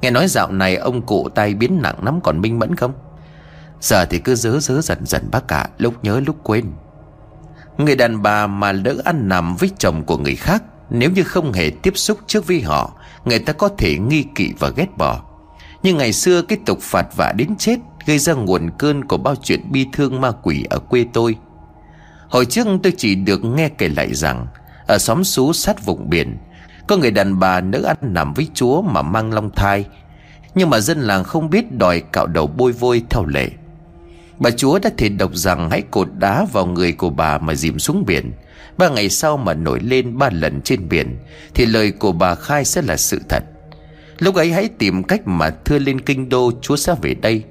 Nghe 0.00 0.10
nói 0.10 0.28
dạo 0.28 0.52
này 0.52 0.76
ông 0.76 1.02
cụ 1.02 1.28
tay 1.34 1.54
biến 1.54 1.82
nặng 1.82 2.04
lắm 2.04 2.20
còn 2.20 2.40
minh 2.40 2.58
mẫn 2.58 2.76
không? 2.76 2.92
Giờ 3.80 4.04
thì 4.04 4.18
cứ 4.18 4.34
dớ 4.34 4.58
dớ 4.60 4.80
dần 4.80 5.06
dần 5.06 5.28
bác 5.30 5.48
cả 5.48 5.68
Lúc 5.78 6.04
nhớ 6.04 6.20
lúc 6.26 6.36
quên. 6.42 6.64
Người 7.78 7.96
đàn 7.96 8.22
bà 8.22 8.46
mà 8.46 8.72
lỡ 8.72 8.94
ăn 9.04 9.28
nằm 9.28 9.56
với 9.56 9.70
chồng 9.78 10.04
của 10.04 10.18
người 10.18 10.36
khác 10.36 10.62
nếu 10.90 11.10
như 11.10 11.24
không 11.24 11.52
hề 11.52 11.70
tiếp 11.82 11.92
xúc 11.96 12.18
trước 12.26 12.46
với 12.46 12.60
họ, 12.60 12.92
Người 13.24 13.38
ta 13.38 13.52
có 13.52 13.68
thể 13.78 13.98
nghi 13.98 14.24
kỵ 14.34 14.52
và 14.58 14.68
ghét 14.76 14.96
bỏ. 14.96 15.22
Nhưng 15.82 15.96
ngày 15.96 16.12
xưa 16.12 16.42
cái 16.42 16.58
tục 16.66 16.78
phạt 16.80 17.06
vạ 17.16 17.32
đến 17.32 17.48
chết 17.58 17.76
Gây 18.06 18.18
ra 18.18 18.32
nguồn 18.32 18.70
cơn 18.78 19.04
của 19.04 19.16
bao 19.16 19.34
chuyện 19.36 19.72
bi 19.72 19.86
thương 19.92 20.20
ma 20.20 20.32
quỷ 20.42 20.64
ở 20.70 20.78
quê 20.78 21.06
tôi. 21.12 21.36
Hồi 22.28 22.46
trước 22.46 22.66
tôi 22.82 22.92
chỉ 22.96 23.14
được 23.14 23.44
nghe 23.44 23.68
kể 23.68 23.88
lại 23.88 24.14
rằng, 24.14 24.46
Ở 24.86 24.98
xóm 24.98 25.24
xú 25.24 25.52
sát 25.52 25.84
vùng 25.84 26.10
biển, 26.10 26.36
Có 26.88 26.96
người 26.96 27.10
đàn 27.10 27.38
bà 27.38 27.60
nữ 27.60 27.82
ăn 27.82 27.96
nằm 28.00 28.34
với 28.34 28.48
chúa 28.54 28.82
mà 28.82 29.02
mang 29.02 29.32
long 29.32 29.50
thai. 29.50 29.84
Nhưng 30.54 30.70
mà 30.70 30.80
dân 30.80 31.00
làng 31.00 31.24
không 31.24 31.50
biết 31.50 31.72
đòi 31.72 32.00
cạo 32.00 32.26
đầu 32.26 32.46
bôi 32.46 32.72
vôi 32.72 33.02
theo 33.10 33.24
lệ. 33.26 33.48
Bà 34.38 34.50
chúa 34.50 34.78
đã 34.78 34.90
thể 34.96 35.08
độc 35.08 35.30
rằng 35.34 35.70
hãy 35.70 35.82
cột 35.90 36.08
đá 36.18 36.46
vào 36.52 36.66
người 36.66 36.92
của 36.92 37.10
bà 37.10 37.38
mà 37.38 37.54
dìm 37.54 37.78
xuống 37.78 38.04
biển. 38.06 38.32
Ba 38.78 38.88
ngày 38.88 39.10
sau 39.10 39.36
mà 39.36 39.54
nổi 39.54 39.80
lên 39.80 40.18
ba 40.18 40.30
lần 40.32 40.60
trên 40.60 40.88
biển, 40.88 41.16
Thì 41.54 41.66
lời 41.66 41.90
của 41.90 42.12
bà 42.12 42.34
khai 42.34 42.64
sẽ 42.64 42.82
là 42.82 42.96
sự 42.96 43.20
thật. 43.28 43.44
Lúc 44.18 44.34
ấy 44.34 44.52
hãy 44.52 44.68
tìm 44.78 45.02
cách 45.02 45.20
mà 45.24 45.50
thưa 45.50 45.78
lên 45.78 46.00
kinh 46.00 46.28
đô 46.28 46.52
Chúa 46.62 46.76
sẽ 46.76 46.94
về 47.02 47.14
đây. 47.14 47.42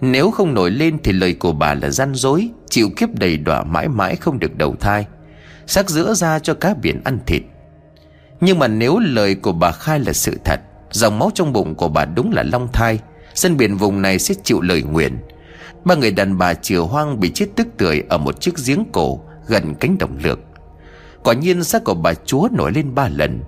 Nếu 0.00 0.30
không 0.30 0.54
nổi 0.54 0.70
lên 0.70 0.98
thì 1.04 1.12
lời 1.12 1.34
của 1.34 1.52
bà 1.52 1.74
là 1.74 1.90
gian 1.90 2.14
dối, 2.14 2.48
Chịu 2.70 2.90
kiếp 2.96 3.14
đầy 3.14 3.36
đọa 3.36 3.64
mãi 3.64 3.88
mãi 3.88 4.16
không 4.16 4.38
được 4.38 4.56
đầu 4.56 4.76
thai, 4.80 5.06
Xác 5.66 5.90
giữa 5.90 6.14
ra 6.14 6.38
cho 6.38 6.54
cá 6.54 6.74
biển 6.82 7.00
ăn 7.04 7.18
thịt. 7.26 7.42
Nhưng 8.40 8.58
mà 8.58 8.68
nếu 8.68 8.98
lời 8.98 9.34
của 9.34 9.52
bà 9.52 9.72
khai 9.72 10.00
là 10.00 10.12
sự 10.12 10.38
thật, 10.44 10.60
Dòng 10.90 11.18
máu 11.18 11.30
trong 11.34 11.52
bụng 11.52 11.74
của 11.74 11.88
bà 11.88 12.04
đúng 12.04 12.32
là 12.32 12.42
long 12.42 12.68
thai, 12.72 12.98
Sân 13.34 13.56
biển 13.56 13.76
vùng 13.76 14.02
này 14.02 14.18
sẽ 14.18 14.34
chịu 14.44 14.60
lời 14.60 14.82
nguyện. 14.82 15.18
Ba 15.84 15.94
người 15.94 16.10
đàn 16.10 16.38
bà 16.38 16.54
chìa 16.54 16.78
hoang 16.78 17.20
bị 17.20 17.30
chết 17.34 17.46
tức 17.56 17.66
tưởi 17.78 18.02
Ở 18.08 18.18
một 18.18 18.40
chiếc 18.40 18.54
giếng 18.66 18.84
cổ 18.92 19.20
gần 19.48 19.74
cánh 19.74 19.98
đồng 19.98 20.18
lược. 20.22 20.38
Quả 21.24 21.34
nhiên 21.34 21.64
xác 21.64 21.84
của 21.84 21.94
bà 21.94 22.14
chúa 22.14 22.48
nổi 22.52 22.72
lên 22.72 22.94
ba 22.94 23.08
lần. 23.08 23.40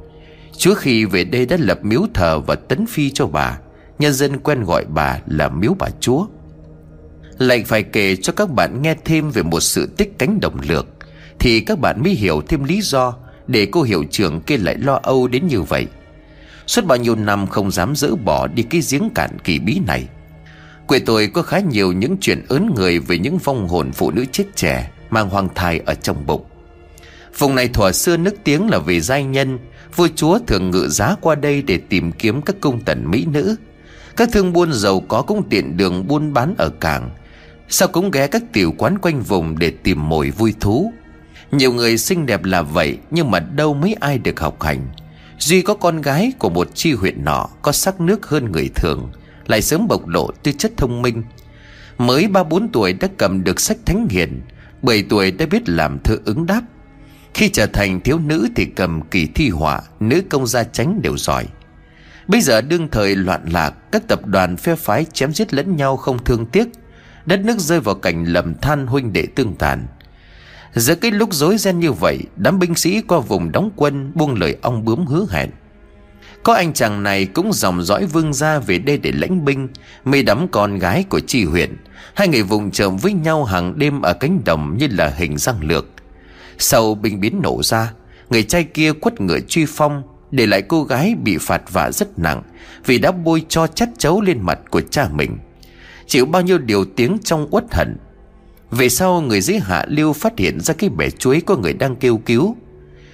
Chúa 0.58 0.74
khi 0.74 1.04
về 1.04 1.24
đây 1.24 1.46
đã 1.46 1.56
lập 1.60 1.78
miếu 1.82 2.06
thờ 2.14 2.40
và 2.40 2.54
tấn 2.54 2.86
phi 2.86 3.10
cho 3.10 3.26
bà. 3.26 3.58
Nhân 3.98 4.12
dân 4.12 4.38
quen 4.38 4.64
gọi 4.64 4.84
bà 4.84 5.18
là 5.26 5.48
miếu 5.48 5.74
bà 5.78 5.86
chúa. 6.00 6.26
Lại 7.38 7.64
phải 7.66 7.82
kể 7.82 8.16
cho 8.16 8.32
các 8.32 8.50
bạn 8.50 8.82
nghe 8.82 8.94
thêm 9.04 9.30
về 9.30 9.42
một 9.42 9.60
sự 9.60 9.86
tích 9.96 10.18
cánh 10.18 10.40
đồng 10.40 10.60
lược, 10.68 10.86
Thì 11.38 11.60
các 11.60 11.78
bạn 11.78 12.02
mới 12.02 12.12
hiểu 12.12 12.42
thêm 12.48 12.64
lý 12.64 12.80
do 12.80 13.14
Để 13.46 13.66
cô 13.72 13.82
hiệu 13.82 14.04
trưởng 14.10 14.40
kia 14.40 14.56
lại 14.56 14.76
lo 14.78 15.00
âu 15.02 15.28
đến 15.28 15.46
như 15.46 15.62
vậy. 15.62 15.86
Suốt 16.66 16.84
bao 16.86 16.98
nhiêu 16.98 17.16
năm 17.16 17.46
không 17.46 17.70
dám 17.70 17.96
dỡ 17.96 18.16
bỏ 18.16 18.46
đi 18.46 18.62
cái 18.62 18.80
giếng 18.90 19.10
cạn 19.14 19.30
kỳ 19.44 19.58
bí 19.58 19.80
này. 19.86 20.08
Quê 20.86 20.98
tôi 20.98 21.26
có 21.26 21.42
khá 21.42 21.60
nhiều 21.60 21.92
những 21.92 22.16
chuyện 22.20 22.44
ớn 22.48 22.70
người 22.76 22.98
Về 22.98 23.18
những 23.18 23.38
vong 23.38 23.68
hồn 23.68 23.92
phụ 23.92 24.10
nữ 24.10 24.24
chết 24.32 24.44
trẻ. 24.56 24.90
Mang 25.10 25.30
hoang 25.30 25.48
thai 25.54 25.80
ở 25.86 25.94
trong 25.94 26.26
bụng. 26.26 26.44
Vùng 27.38 27.54
này 27.54 27.68
thuở 27.68 27.92
xưa 27.92 28.16
nước 28.16 28.34
tiếng 28.44 28.70
là 28.70 28.78
vì 28.78 29.00
giai 29.00 29.24
nhân, 29.24 29.58
Vua 29.96 30.08
chúa 30.16 30.38
thường 30.46 30.70
ngự 30.70 30.88
giá 30.88 31.16
qua 31.20 31.34
đây 31.34 31.62
để 31.62 31.78
tìm 31.88 32.12
kiếm 32.12 32.42
các 32.42 32.56
công 32.60 32.80
tần 32.80 33.10
mỹ 33.10 33.26
nữ. 33.32 33.56
Các 34.16 34.28
thương 34.32 34.52
buôn 34.52 34.72
giàu 34.72 35.00
có 35.00 35.22
cũng 35.22 35.48
tiện 35.50 35.76
đường 35.76 36.06
buôn 36.06 36.32
bán 36.32 36.54
ở 36.58 36.70
cảng 36.80 37.10
Sao 37.72 37.88
cũng 37.88 38.10
ghé 38.10 38.26
các 38.26 38.42
tiểu 38.52 38.74
quán 38.78 38.98
quanh 38.98 39.22
vùng 39.22 39.58
để 39.58 39.72
tìm 39.82 40.08
mồi 40.08 40.30
vui 40.30 40.54
thú. 40.60 40.92
Nhiều 41.52 41.72
người 41.72 41.98
xinh 41.98 42.26
đẹp 42.26 42.44
là 42.44 42.62
vậy, 42.62 42.98
Nhưng 43.10 43.30
mà 43.30 43.38
đâu 43.40 43.74
mấy 43.74 43.94
ai 44.00 44.18
được 44.18 44.40
học 44.40 44.62
hành. 44.62 44.88
Duy 45.38 45.62
có 45.62 45.74
con 45.74 46.00
gái 46.00 46.32
của 46.38 46.50
một 46.50 46.68
chi 46.74 46.92
huyện 46.92 47.24
nọ 47.24 47.48
Có 47.62 47.72
sắc 47.72 48.00
nước 48.00 48.26
hơn 48.26 48.52
người 48.52 48.70
thường, 48.74 49.10
Lại 49.46 49.62
sớm 49.62 49.88
bộc 49.88 50.08
lộ 50.08 50.30
tư 50.42 50.52
chất 50.58 50.72
thông 50.76 51.02
minh. 51.02 51.22
Mới 51.98 52.28
ba 52.28 52.42
bốn 52.42 52.68
tuổi 52.68 52.92
đã 52.92 53.08
cầm 53.16 53.44
được 53.44 53.60
sách 53.60 53.76
thánh 53.86 54.06
hiền 54.10 54.40
7 54.82 55.02
tuổi 55.08 55.30
đã 55.30 55.46
biết 55.46 55.68
làm 55.68 55.98
thơ 55.98 56.16
ứng 56.24 56.46
đáp. 56.46 56.62
Khi 57.34 57.48
trở 57.48 57.66
thành 57.66 58.00
thiếu 58.00 58.18
nữ 58.18 58.48
thì 58.56 58.64
cầm 58.64 59.00
kỳ 59.10 59.26
thi 59.26 59.48
họa, 59.48 59.80
Nữ 60.00 60.22
công 60.30 60.46
gia 60.46 60.64
tránh 60.64 61.02
đều 61.02 61.16
giỏi. 61.16 61.46
Bây 62.28 62.40
giờ 62.40 62.60
đương 62.60 62.88
thời 62.90 63.16
loạn 63.16 63.44
lạc, 63.52 63.74
Các 63.92 64.08
tập 64.08 64.26
đoàn 64.26 64.56
phe 64.56 64.74
phái 64.76 65.04
chém 65.12 65.32
giết 65.32 65.54
lẫn 65.54 65.76
nhau 65.76 65.96
không 65.96 66.24
thương 66.24 66.46
tiếc. 66.46 66.68
Đất 67.26 67.40
nước 67.40 67.58
rơi 67.58 67.80
vào 67.80 67.94
cảnh 67.94 68.24
lầm 68.24 68.54
than 68.54 68.86
huynh 68.86 69.12
đệ 69.12 69.26
tương 69.34 69.54
tàn. 69.54 69.86
Giữa 70.74 70.94
cái 70.94 71.10
lúc 71.10 71.34
rối 71.34 71.58
ren 71.58 71.80
như 71.80 71.92
vậy, 71.92 72.18
Đám 72.36 72.58
binh 72.58 72.74
sĩ 72.74 73.00
qua 73.00 73.18
vùng 73.18 73.52
đóng 73.52 73.70
quân 73.76 74.12
Buông 74.14 74.34
lời 74.34 74.56
ong 74.62 74.84
bướm 74.84 75.06
hứa 75.06 75.26
hẹn. 75.30 75.50
Có 76.42 76.54
anh 76.54 76.72
chàng 76.72 77.02
này 77.02 77.26
cũng 77.26 77.52
dòng 77.52 77.82
dõi 77.82 78.06
vương 78.06 78.32
gia 78.32 78.58
về 78.58 78.78
đây 78.78 78.98
để 78.98 79.12
lãnh 79.12 79.44
binh, 79.44 79.68
Mê 80.04 80.22
đắm 80.22 80.48
con 80.48 80.78
gái 80.78 81.04
của 81.08 81.20
tri 81.20 81.44
huyện. 81.44 81.76
Hai 82.14 82.28
người 82.28 82.42
vùng 82.42 82.70
trộm 82.70 82.96
với 82.96 83.12
nhau 83.12 83.44
hàng 83.44 83.78
đêm 83.78 84.02
ở 84.02 84.12
cánh 84.12 84.40
đồng 84.44 84.76
như 84.76 84.86
là 84.90 85.08
hình 85.16 85.38
răng 85.38 85.64
lược. 85.64 85.86
Sau 86.58 86.94
binh 86.94 87.20
biến 87.20 87.40
nổ 87.42 87.62
ra, 87.62 87.92
Người 88.30 88.42
trai 88.42 88.64
kia 88.64 88.92
quất 88.92 89.20
ngựa 89.20 89.40
truy 89.40 89.66
phong, 89.68 90.02
Để 90.30 90.46
lại 90.46 90.62
cô 90.62 90.84
gái 90.84 91.14
bị 91.22 91.38
phạt 91.40 91.62
vạ 91.72 91.90
rất 91.92 92.18
nặng 92.18 92.42
Vì 92.86 92.98
đã 92.98 93.12
bôi 93.12 93.42
cho 93.48 93.66
chất 93.66 93.88
chấu 93.98 94.20
lên 94.20 94.40
mặt 94.42 94.58
của 94.70 94.80
cha 94.80 95.08
mình. 95.12 95.38
Chịu 96.06 96.26
bao 96.26 96.42
nhiêu 96.42 96.58
điều 96.58 96.84
tiếng 96.84 97.18
trong 97.24 97.48
uất 97.50 97.64
hận. 97.70 97.96
Về 98.70 98.88
sau, 98.88 99.20
người 99.20 99.40
dưới 99.40 99.58
hạ 99.58 99.84
lưu 99.88 100.12
phát 100.12 100.38
hiện 100.38 100.60
ra 100.60 100.74
cái 100.74 100.90
bể 100.90 101.10
chuối 101.10 101.40
của 101.40 101.56
người 101.56 101.72
đang 101.72 101.96
kêu 101.96 102.16
cứu. 102.16 102.56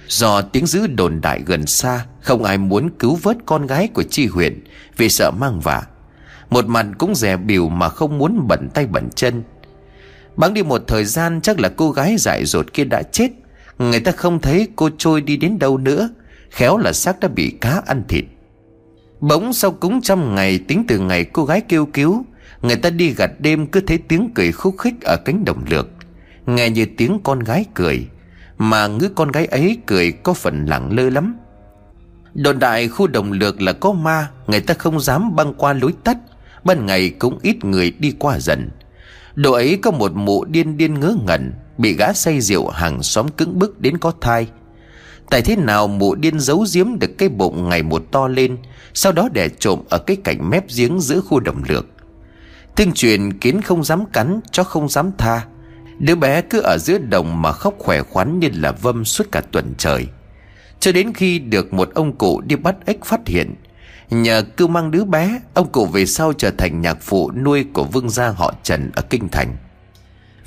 Do 0.07 0.41
tiếng 0.41 0.65
dữ 0.65 0.87
đồn 0.87 1.21
đại 1.21 1.41
gần 1.45 1.65
xa 1.65 2.05
không 2.27 2.43
ai 2.43 2.57
muốn 2.57 2.89
cứu 2.99 3.15
vớt 3.15 3.37
con 3.45 3.67
gái 3.67 3.87
của 3.87 4.03
chi 4.03 4.25
huyện 4.25 4.63
Vì 4.97 5.09
sợ 5.09 5.31
mang 5.31 5.59
vả 5.59 5.83
Một 6.49 6.65
mặt 6.65 6.85
cũng 6.97 7.15
rẻ 7.15 7.37
biểu 7.37 7.69
mà 7.69 7.89
không 7.89 8.17
muốn 8.17 8.47
bẩn 8.47 8.69
tay 8.73 8.85
bẩn 8.85 9.09
chân. 9.15 9.43
Bắn 10.35 10.53
đi 10.53 10.63
một 10.63 10.81
thời 10.87 11.05
gian, 11.05 11.41
chắc 11.41 11.59
là 11.59 11.69
cô 11.69 11.91
gái 11.91 12.15
dại 12.17 12.45
dột 12.45 12.73
kia 12.73 12.83
đã 12.83 13.03
chết. 13.03 13.29
Người 13.77 13.99
ta 13.99 14.11
không 14.11 14.41
thấy 14.41 14.67
cô 14.75 14.89
trôi 14.97 15.21
đi 15.21 15.37
đến 15.37 15.59
đâu 15.59 15.77
nữa. 15.77 16.09
Khéo 16.49 16.77
là 16.77 16.93
xác 16.93 17.19
đã 17.19 17.27
bị 17.27 17.57
cá 17.61 17.81
ăn 17.85 18.03
thịt. 18.07 18.25
Bỗng 19.19 19.53
sau 19.53 19.71
cúng 19.71 20.01
trăm 20.01 20.35
ngày, 20.35 20.59
tính 20.67 20.85
từ 20.87 20.99
ngày 20.99 21.25
cô 21.25 21.45
gái 21.45 21.61
kêu 21.61 21.85
cứu, 21.85 22.25
Người 22.61 22.75
ta 22.75 22.89
đi 22.89 23.09
gặt 23.09 23.31
đêm 23.39 23.67
cứ 23.67 23.79
thấy 23.79 23.97
tiếng 23.97 24.29
cười 24.35 24.51
khúc 24.51 24.75
khích 24.77 25.01
ở 25.01 25.17
cánh 25.25 25.45
đồng 25.45 25.63
lược. 25.69 25.87
Nghe 26.45 26.69
như 26.69 26.85
tiếng 26.97 27.19
con 27.23 27.39
gái 27.39 27.65
cười, 27.73 28.07
Mà 28.57 28.87
ngứa 28.87 29.09
con 29.15 29.31
gái 29.31 29.45
ấy 29.45 29.77
cười 29.85 30.11
có 30.11 30.33
phần 30.33 30.65
lặng 30.65 30.91
lơ 30.91 31.09
lắm. 31.09 31.35
Đồn 32.37 32.59
đại 32.59 32.87
khu 32.87 33.07
đồng 33.07 33.31
lược 33.31 33.61
là 33.61 33.73
có 33.73 33.91
ma, 33.91 34.29
Người 34.47 34.59
ta 34.59 34.73
không 34.73 34.99
dám 34.99 35.35
băng 35.35 35.53
qua 35.53 35.73
lối 35.73 35.93
tắt. 36.03 36.17
Ban 36.63 36.85
ngày 36.85 37.09
cũng 37.09 37.39
ít 37.41 37.65
người 37.65 37.91
đi 37.99 38.13
qua 38.19 38.39
dần. 38.39 38.69
Đồ 39.35 39.51
ấy 39.51 39.79
có 39.81 39.91
một 39.91 40.11
mụ 40.15 40.45
điên 40.45 40.77
điên 40.77 40.99
ngớ 40.99 41.15
ngẩn, 41.25 41.53
Bị 41.77 41.93
gã 41.93 42.13
say 42.13 42.41
rượu 42.41 42.69
hàng 42.69 43.03
xóm 43.03 43.27
cứng 43.27 43.59
bức 43.59 43.81
đến 43.81 43.97
có 43.97 44.11
thai. 44.21 44.47
Tại 45.29 45.41
thế 45.41 45.55
nào 45.55 45.87
mụ 45.87 46.15
điên 46.15 46.39
giấu 46.39 46.65
giếm 46.73 46.99
được 46.99 47.17
cái 47.17 47.29
bụng 47.29 47.69
ngày 47.69 47.83
một 47.83 48.03
to 48.11 48.27
lên, 48.27 48.57
Sau 48.93 49.11
đó 49.11 49.29
đè 49.33 49.49
trộm 49.49 49.79
ở 49.89 49.97
cái 49.97 50.17
cạnh 50.23 50.49
mép 50.49 50.63
giếng 50.77 50.99
giữa 50.99 51.21
khu 51.21 51.39
đồng 51.39 51.63
lược. 51.67 51.85
Tương 52.75 52.91
truyền 52.91 53.33
kiến 53.33 53.61
không 53.61 53.83
dám 53.83 54.05
cắn, 54.05 54.39
Chó 54.51 54.63
không 54.63 54.89
dám 54.89 55.11
tha. 55.17 55.45
Đứa 55.99 56.15
bé 56.15 56.41
cứ 56.41 56.59
ở 56.59 56.77
giữa 56.77 56.97
đồng 56.97 57.41
mà 57.41 57.51
khóc 57.51 57.73
khỏe 57.77 58.01
khoắn 58.01 58.39
như 58.39 58.49
là 58.53 58.71
vâm 58.71 59.05
suốt 59.05 59.31
cả 59.31 59.41
tuần 59.51 59.73
trời. 59.77 60.07
Cho 60.79 60.91
đến 60.91 61.13
khi 61.13 61.39
được 61.39 61.73
một 61.73 61.93
ông 61.93 62.17
cụ 62.17 62.41
đi 62.41 62.55
bắt 62.55 62.75
ếch 62.85 63.05
phát 63.05 63.27
hiện, 63.27 63.55
Nhờ 64.09 64.43
cưu 64.57 64.67
mang 64.67 64.91
đứa 64.91 65.03
bé, 65.03 65.39
Ông 65.53 65.71
cụ 65.71 65.85
về 65.85 66.05
sau 66.05 66.33
trở 66.33 66.51
thành 66.51 66.81
nhạc 66.81 66.97
phụ 67.01 67.31
nuôi 67.31 67.65
của 67.73 67.83
vương 67.83 68.09
gia 68.09 68.29
họ 68.29 68.53
Trần 68.63 68.91
ở 68.95 69.01
Kinh 69.01 69.29
Thành. 69.29 69.55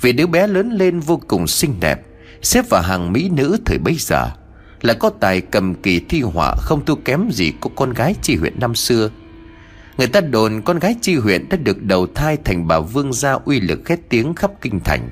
Vì 0.01 0.11
đứa 0.11 0.27
bé 0.27 0.47
lớn 0.47 0.71
lên 0.71 0.99
vô 0.99 1.21
cùng 1.27 1.47
xinh 1.47 1.75
đẹp, 1.79 2.01
Xếp 2.41 2.69
vào 2.69 2.81
hàng 2.81 3.13
mỹ 3.13 3.29
nữ 3.29 3.57
thời 3.65 3.77
bấy 3.77 3.95
giờ 3.99 4.29
Là 4.81 4.93
có 4.93 5.09
tài 5.19 5.41
cầm 5.41 5.75
kỳ 5.75 5.99
thi 6.09 6.21
họa 6.21 6.55
không 6.57 6.85
thua 6.85 6.95
kém 6.95 7.29
gì 7.31 7.51
của 7.59 7.69
con 7.69 7.93
gái 7.93 8.15
chi 8.21 8.35
huyện 8.35 8.59
năm 8.59 8.75
xưa. 8.75 9.09
Người 9.97 10.07
ta 10.07 10.21
đồn 10.21 10.61
con 10.65 10.79
gái 10.79 10.95
chi 11.01 11.15
huyện 11.15 11.49
đã 11.49 11.57
được 11.57 11.83
đầu 11.83 12.07
thai 12.15 12.37
thành 12.37 12.67
bà 12.67 12.79
vương 12.79 13.13
gia 13.13 13.31
uy 13.31 13.59
lực 13.59 13.79
khét 13.85 13.99
tiếng 14.09 14.33
khắp 14.33 14.51
kinh 14.61 14.79
thành, 14.79 15.09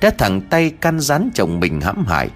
Đã 0.00 0.10
thẳng 0.18 0.40
tay 0.40 0.70
can 0.70 1.00
rán 1.00 1.30
chồng 1.34 1.60
mình 1.60 1.80
hãm 1.80 2.06
hại 2.06 2.28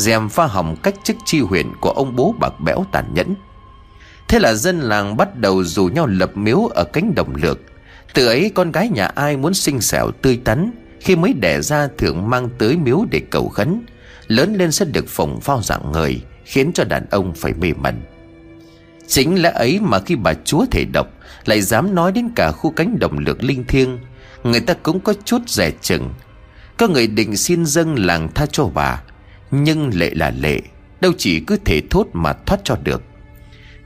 Dèm 0.00 0.28
pha 0.28 0.46
hỏng 0.46 0.76
cách 0.82 0.94
chức 1.04 1.16
chi 1.24 1.40
huyện 1.40 1.66
của 1.80 1.90
ông 1.90 2.16
bố 2.16 2.34
bạc 2.40 2.60
bẽo 2.60 2.84
tàn 2.92 3.04
nhẫn. 3.14 3.34
Thế 4.28 4.38
là 4.38 4.54
dân 4.54 4.80
làng 4.80 5.16
bắt 5.16 5.36
đầu 5.36 5.64
rủ 5.64 5.86
nhau 5.86 6.06
lập 6.06 6.36
miếu 6.36 6.66
ở 6.66 6.84
cánh 6.84 7.14
đồng 7.14 7.34
lược. 7.34 7.58
Từ 8.14 8.26
ấy, 8.26 8.52
con 8.54 8.72
gái 8.72 8.88
nhà 8.88 9.06
ai 9.06 9.36
muốn 9.36 9.54
xinh 9.54 9.80
xẻo, 9.80 10.10
tươi 10.10 10.40
tắn, 10.44 10.70
Khi 11.00 11.16
mới 11.16 11.32
đẻ 11.32 11.60
ra 11.60 11.88
thường 11.98 12.30
mang 12.30 12.48
tới 12.58 12.76
miếu 12.76 13.04
để 13.10 13.20
cầu 13.30 13.48
khấn. 13.48 13.82
Lớn 14.26 14.54
lên 14.54 14.72
sẽ 14.72 14.84
được 14.84 15.08
phồng 15.08 15.40
phao 15.40 15.62
dạng 15.62 15.92
người, 15.92 16.20
Khiến 16.44 16.72
cho 16.74 16.84
đàn 16.84 17.06
ông 17.10 17.32
phải 17.34 17.52
mê 17.52 17.72
mẩn. 17.72 18.02
Chính 19.06 19.42
lẽ 19.42 19.50
ấy 19.50 19.80
mà 19.80 19.98
khi 19.98 20.16
bà 20.16 20.34
chúa 20.44 20.64
thể 20.70 20.84
độc, 20.92 21.06
Lại 21.44 21.60
dám 21.60 21.94
nói 21.94 22.12
đến 22.12 22.28
cả 22.36 22.52
khu 22.52 22.70
cánh 22.70 22.98
đồng 22.98 23.18
lược 23.18 23.44
linh 23.44 23.64
thiêng, 23.64 23.98
Người 24.44 24.60
ta 24.60 24.74
cũng 24.82 25.00
có 25.00 25.14
chút 25.24 25.48
rẻ 25.48 25.70
chừng. 25.80 26.10
Có 26.76 26.88
người 26.88 27.06
định 27.06 27.36
xin 27.36 27.66
dâng 27.66 27.98
làng 27.98 28.28
tha 28.34 28.46
cho 28.46 28.64
bà 28.64 29.02
nhưng 29.50 29.90
lệ 29.94 30.10
là 30.14 30.30
lệ, 30.30 30.60
Đâu 31.00 31.12
chỉ 31.18 31.40
cứ 31.40 31.56
thể 31.64 31.82
thốt 31.90 32.06
mà 32.12 32.32
thoát 32.32 32.60
cho 32.64 32.76
được. 32.84 33.02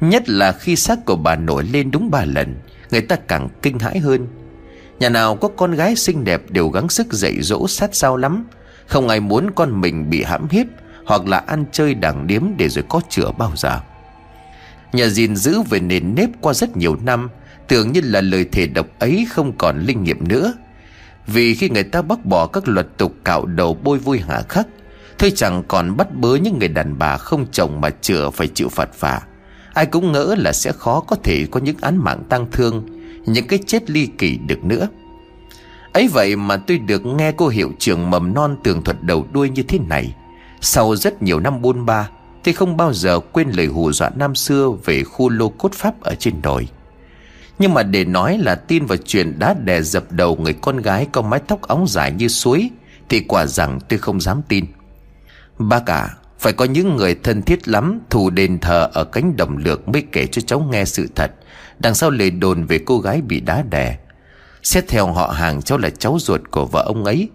Nhất 0.00 0.28
là 0.28 0.52
khi 0.52 0.76
xác 0.76 1.04
của 1.04 1.16
bà 1.16 1.36
nổi 1.36 1.64
lên 1.64 1.90
đúng 1.90 2.10
ba 2.10 2.24
lần, 2.24 2.54
Người 2.90 3.00
ta 3.00 3.16
càng 3.16 3.48
kinh 3.62 3.78
hãi 3.78 3.98
hơn. 3.98 4.26
Nhà 4.98 5.08
nào 5.08 5.36
có 5.36 5.48
con 5.48 5.72
gái 5.72 5.96
xinh 5.96 6.24
đẹp 6.24 6.42
đều 6.50 6.68
gắng 6.68 6.88
sức 6.88 7.12
dạy 7.12 7.42
dỗ 7.42 7.68
sát 7.68 7.94
sao 7.94 8.16
lắm. 8.16 8.44
Không 8.86 9.08
ai 9.08 9.20
muốn 9.20 9.50
con 9.54 9.80
mình 9.80 10.10
bị 10.10 10.22
hãm 10.22 10.48
hiếp 10.48 10.66
Hoặc 11.06 11.26
là 11.26 11.38
ăn 11.38 11.64
chơi 11.72 11.94
đảng 11.94 12.26
điếm 12.26 12.42
để 12.56 12.68
rồi 12.68 12.84
có 12.88 13.00
chữa 13.08 13.30
bao 13.38 13.52
giờ. 13.56 13.80
Nhà 14.92 15.06
gìn 15.06 15.36
giữ 15.36 15.62
về 15.62 15.80
nền 15.80 16.14
nếp 16.14 16.28
qua 16.40 16.54
rất 16.54 16.76
nhiều 16.76 16.96
năm, 17.02 17.28
Tưởng 17.68 17.92
như 17.92 18.00
là 18.04 18.20
lời 18.20 18.44
thề 18.52 18.66
độc 18.66 18.86
ấy 18.98 19.26
không 19.30 19.58
còn 19.58 19.80
linh 19.80 20.04
nghiệm 20.04 20.28
nữa. 20.28 20.52
Vì 21.26 21.54
khi 21.54 21.68
người 21.68 21.82
ta 21.82 22.02
bác 22.02 22.24
bỏ 22.24 22.46
các 22.46 22.68
luật 22.68 22.86
tục 22.96 23.14
cạo 23.24 23.46
đầu 23.46 23.74
bôi 23.82 23.98
vui 23.98 24.18
hạ 24.18 24.42
khắc 24.48 24.66
Thôi 25.18 25.32
chẳng 25.36 25.62
còn 25.68 25.96
bắt 25.96 26.14
bớ 26.14 26.34
những 26.34 26.58
người 26.58 26.68
đàn 26.68 26.98
bà 26.98 27.16
không 27.16 27.46
chồng 27.52 27.80
mà 27.80 27.90
chữa 27.90 28.30
phải 28.30 28.48
chịu 28.48 28.68
phạt 28.68 28.88
phả 28.94 29.20
Ai 29.74 29.86
cũng 29.86 30.12
ngỡ 30.12 30.34
là 30.38 30.52
sẽ 30.52 30.72
khó 30.72 31.00
có 31.00 31.16
thể 31.24 31.46
có 31.50 31.60
những 31.60 31.76
án 31.80 31.96
mạng 31.96 32.22
tang 32.28 32.46
thương, 32.52 32.86
Những 33.26 33.46
cái 33.46 33.58
chết 33.66 33.90
ly 33.90 34.06
kỳ 34.18 34.36
được 34.36 34.64
nữa. 34.64 34.88
Ấy 35.92 36.08
vậy 36.08 36.36
mà 36.36 36.56
tôi 36.56 36.78
được 36.78 37.06
nghe 37.06 37.32
cô 37.32 37.48
hiệu 37.48 37.72
trưởng 37.78 38.10
mầm 38.10 38.34
non 38.34 38.56
tường 38.64 38.84
thuật 38.84 39.02
đầu 39.02 39.26
đuôi 39.32 39.50
như 39.50 39.62
thế 39.62 39.78
này. 39.78 40.14
Sau 40.60 40.96
rất 40.96 41.22
nhiều 41.22 41.40
năm 41.40 41.62
buôn 41.62 41.86
ba, 41.86 42.08
Tôi 42.44 42.54
không 42.54 42.76
bao 42.76 42.92
giờ 42.92 43.20
quên 43.32 43.50
lời 43.50 43.66
hù 43.66 43.92
dọa 43.92 44.10
năm 44.16 44.34
xưa 44.34 44.70
Về 44.84 45.04
khu 45.04 45.28
lô 45.28 45.48
cốt 45.48 45.72
pháp 45.72 46.00
ở 46.00 46.14
trên 46.14 46.42
đồi. 46.42 46.68
Nhưng 47.58 47.74
mà 47.74 47.82
để 47.82 48.04
nói 48.04 48.38
là 48.38 48.54
tin 48.54 48.86
vào 48.86 48.98
chuyện 49.04 49.38
đã 49.38 49.54
đè 49.54 49.82
dập 49.82 50.04
đầu 50.10 50.36
Người 50.36 50.52
con 50.52 50.76
gái 50.76 51.06
có 51.12 51.22
mái 51.22 51.40
tóc 51.40 51.62
óng 51.62 51.86
dài 51.88 52.12
như 52.12 52.28
suối, 52.28 52.70
Thì 53.08 53.20
quả 53.20 53.46
rằng 53.46 53.78
tôi 53.88 53.98
không 53.98 54.20
dám 54.20 54.42
tin. 54.48 54.64
Bác 55.58 55.86
cả 55.86 56.14
phải 56.38 56.52
có 56.52 56.64
những 56.64 56.96
người 56.96 57.14
thân 57.14 57.42
thiết 57.42 57.68
lắm, 57.68 58.00
Thù 58.10 58.30
đền 58.30 58.58
thờ 58.58 58.88
ở 58.92 59.04
cánh 59.04 59.36
đồng 59.36 59.56
lược 59.56 59.88
Mới 59.88 60.04
kể 60.12 60.26
cho 60.26 60.42
cháu 60.46 60.60
nghe 60.60 60.84
sự 60.84 61.08
thật. 61.14 61.30
Đằng 61.78 61.94
sau 61.94 62.10
lời 62.10 62.30
đồn 62.30 62.66
về 62.66 62.78
cô 62.86 62.98
gái 62.98 63.20
bị 63.20 63.40
đá 63.40 63.62
đè. 63.70 63.98
Xét 64.62 64.88
theo 64.88 65.12
họ 65.12 65.26
hàng, 65.26 65.62
cháu 65.62 65.78
là 65.78 65.90
cháu 65.90 66.16
ruột 66.20 66.40
của 66.50 66.66
vợ 66.66 66.82
ông 66.86 67.04
ấy. 67.04 67.28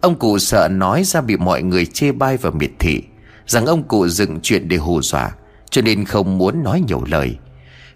Ông 0.00 0.18
cụ 0.18 0.38
sợ 0.38 0.68
nói 0.68 1.04
ra 1.04 1.20
bị 1.20 1.36
mọi 1.36 1.62
người 1.62 1.86
chê 1.86 2.12
bai 2.12 2.36
và 2.36 2.50
miệt 2.50 2.70
thị. 2.78 3.02
Rằng 3.46 3.66
ông 3.66 3.82
cụ 3.82 4.08
dựng 4.08 4.40
chuyện 4.42 4.68
để 4.68 4.76
hù 4.76 5.02
dọa, 5.02 5.30
Cho 5.70 5.82
nên 5.82 6.04
không 6.04 6.38
muốn 6.38 6.64
nói 6.64 6.82
nhiều 6.86 7.04
lời. 7.06 7.36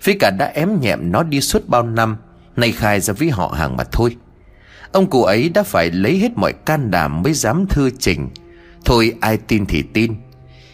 Phía 0.01 0.17
cả 0.21 0.31
đã 0.39 0.47
ém 0.47 0.81
nhẹm 0.81 1.13
nó 1.13 1.23
đi 1.23 1.41
suốt 1.41 1.69
bao 1.69 1.83
năm, 1.83 2.17
Nay 2.57 2.73
khai 2.73 3.01
ra 3.01 3.15
với 3.19 3.31
họ 3.31 3.49
hàng 3.49 3.77
mà 3.77 3.85
thôi. 3.85 4.17
Ông 4.93 5.11
cụ 5.11 5.25
ấy 5.25 5.49
đã 5.49 5.63
phải 5.63 5.91
lấy 5.91 6.19
hết 6.19 6.31
mọi 6.37 6.53
can 6.53 6.91
đảm 6.91 7.23
mới 7.23 7.33
dám 7.33 7.67
thư 7.67 7.91
trình. 7.99 8.29
Thôi 8.85 9.15
ai 9.21 9.37
tin 9.37 9.67
thì 9.67 9.83
tin. 9.83 10.15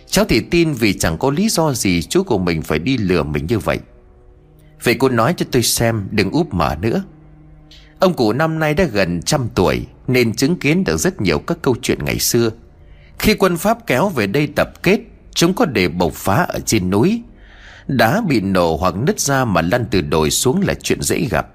Cháu 0.07 0.25
thì 0.25 0.41
tin 0.41 0.73
vì 0.73 0.99
chẳng 0.99 1.19
có 1.19 1.31
lý 1.31 1.49
do 1.49 1.73
gì 1.73 2.03
chú 2.03 2.23
của 2.23 2.39
mình 2.39 2.63
phải 2.63 2.79
đi 2.79 2.97
lừa 2.99 3.23
mình 3.23 3.47
như 3.47 3.59
vậy. 3.59 3.79
Vậy 4.83 4.95
cô 4.99 5.09
nói 5.09 5.35
cho 5.37 5.47
tôi 5.53 5.63
xem, 5.63 6.09
đừng 6.11 6.31
úp 6.31 6.55
mở 6.55 6.77
nữa. 6.81 7.03
Ông 7.99 8.15
cụ 8.15 8.33
năm 8.33 8.59
nay 8.59 8.75
đã 8.75 8.85
gần 8.85 9.23
trăm 9.23 9.49
tuổi, 9.55 9.87
Nên 10.07 10.35
chứng 10.35 10.57
kiến 10.57 10.85
được 10.85 10.97
rất 10.97 11.21
nhiều 11.21 11.39
các 11.39 11.59
câu 11.63 11.77
chuyện 11.83 11.99
ngày 12.05 12.19
xưa. 12.19 12.51
Khi 13.19 13.35
quân 13.35 13.57
Pháp 13.57 13.87
kéo 13.87 14.09
về 14.09 14.27
đây 14.27 14.47
tập 14.47 14.83
kết, 14.83 15.01
Chúng 15.37 15.55
có 15.55 15.65
để 15.65 15.89
bộc 15.89 16.13
phá 16.13 16.35
ở 16.35 16.61
trên 16.67 16.91
núi. 16.91 17.23
Đá 17.87 18.21
bị 18.29 18.41
nổ 18.41 18.77
hoặc 18.77 18.95
nứt 18.97 19.21
ra 19.21 19.45
mà 19.45 19.63
lăn 19.63 19.85
từ 19.91 20.01
đồi 20.01 20.31
xuống 20.31 20.61
là 20.67 20.75
chuyện 20.75 21.03
dễ 21.03 21.21
gặp. 21.31 21.49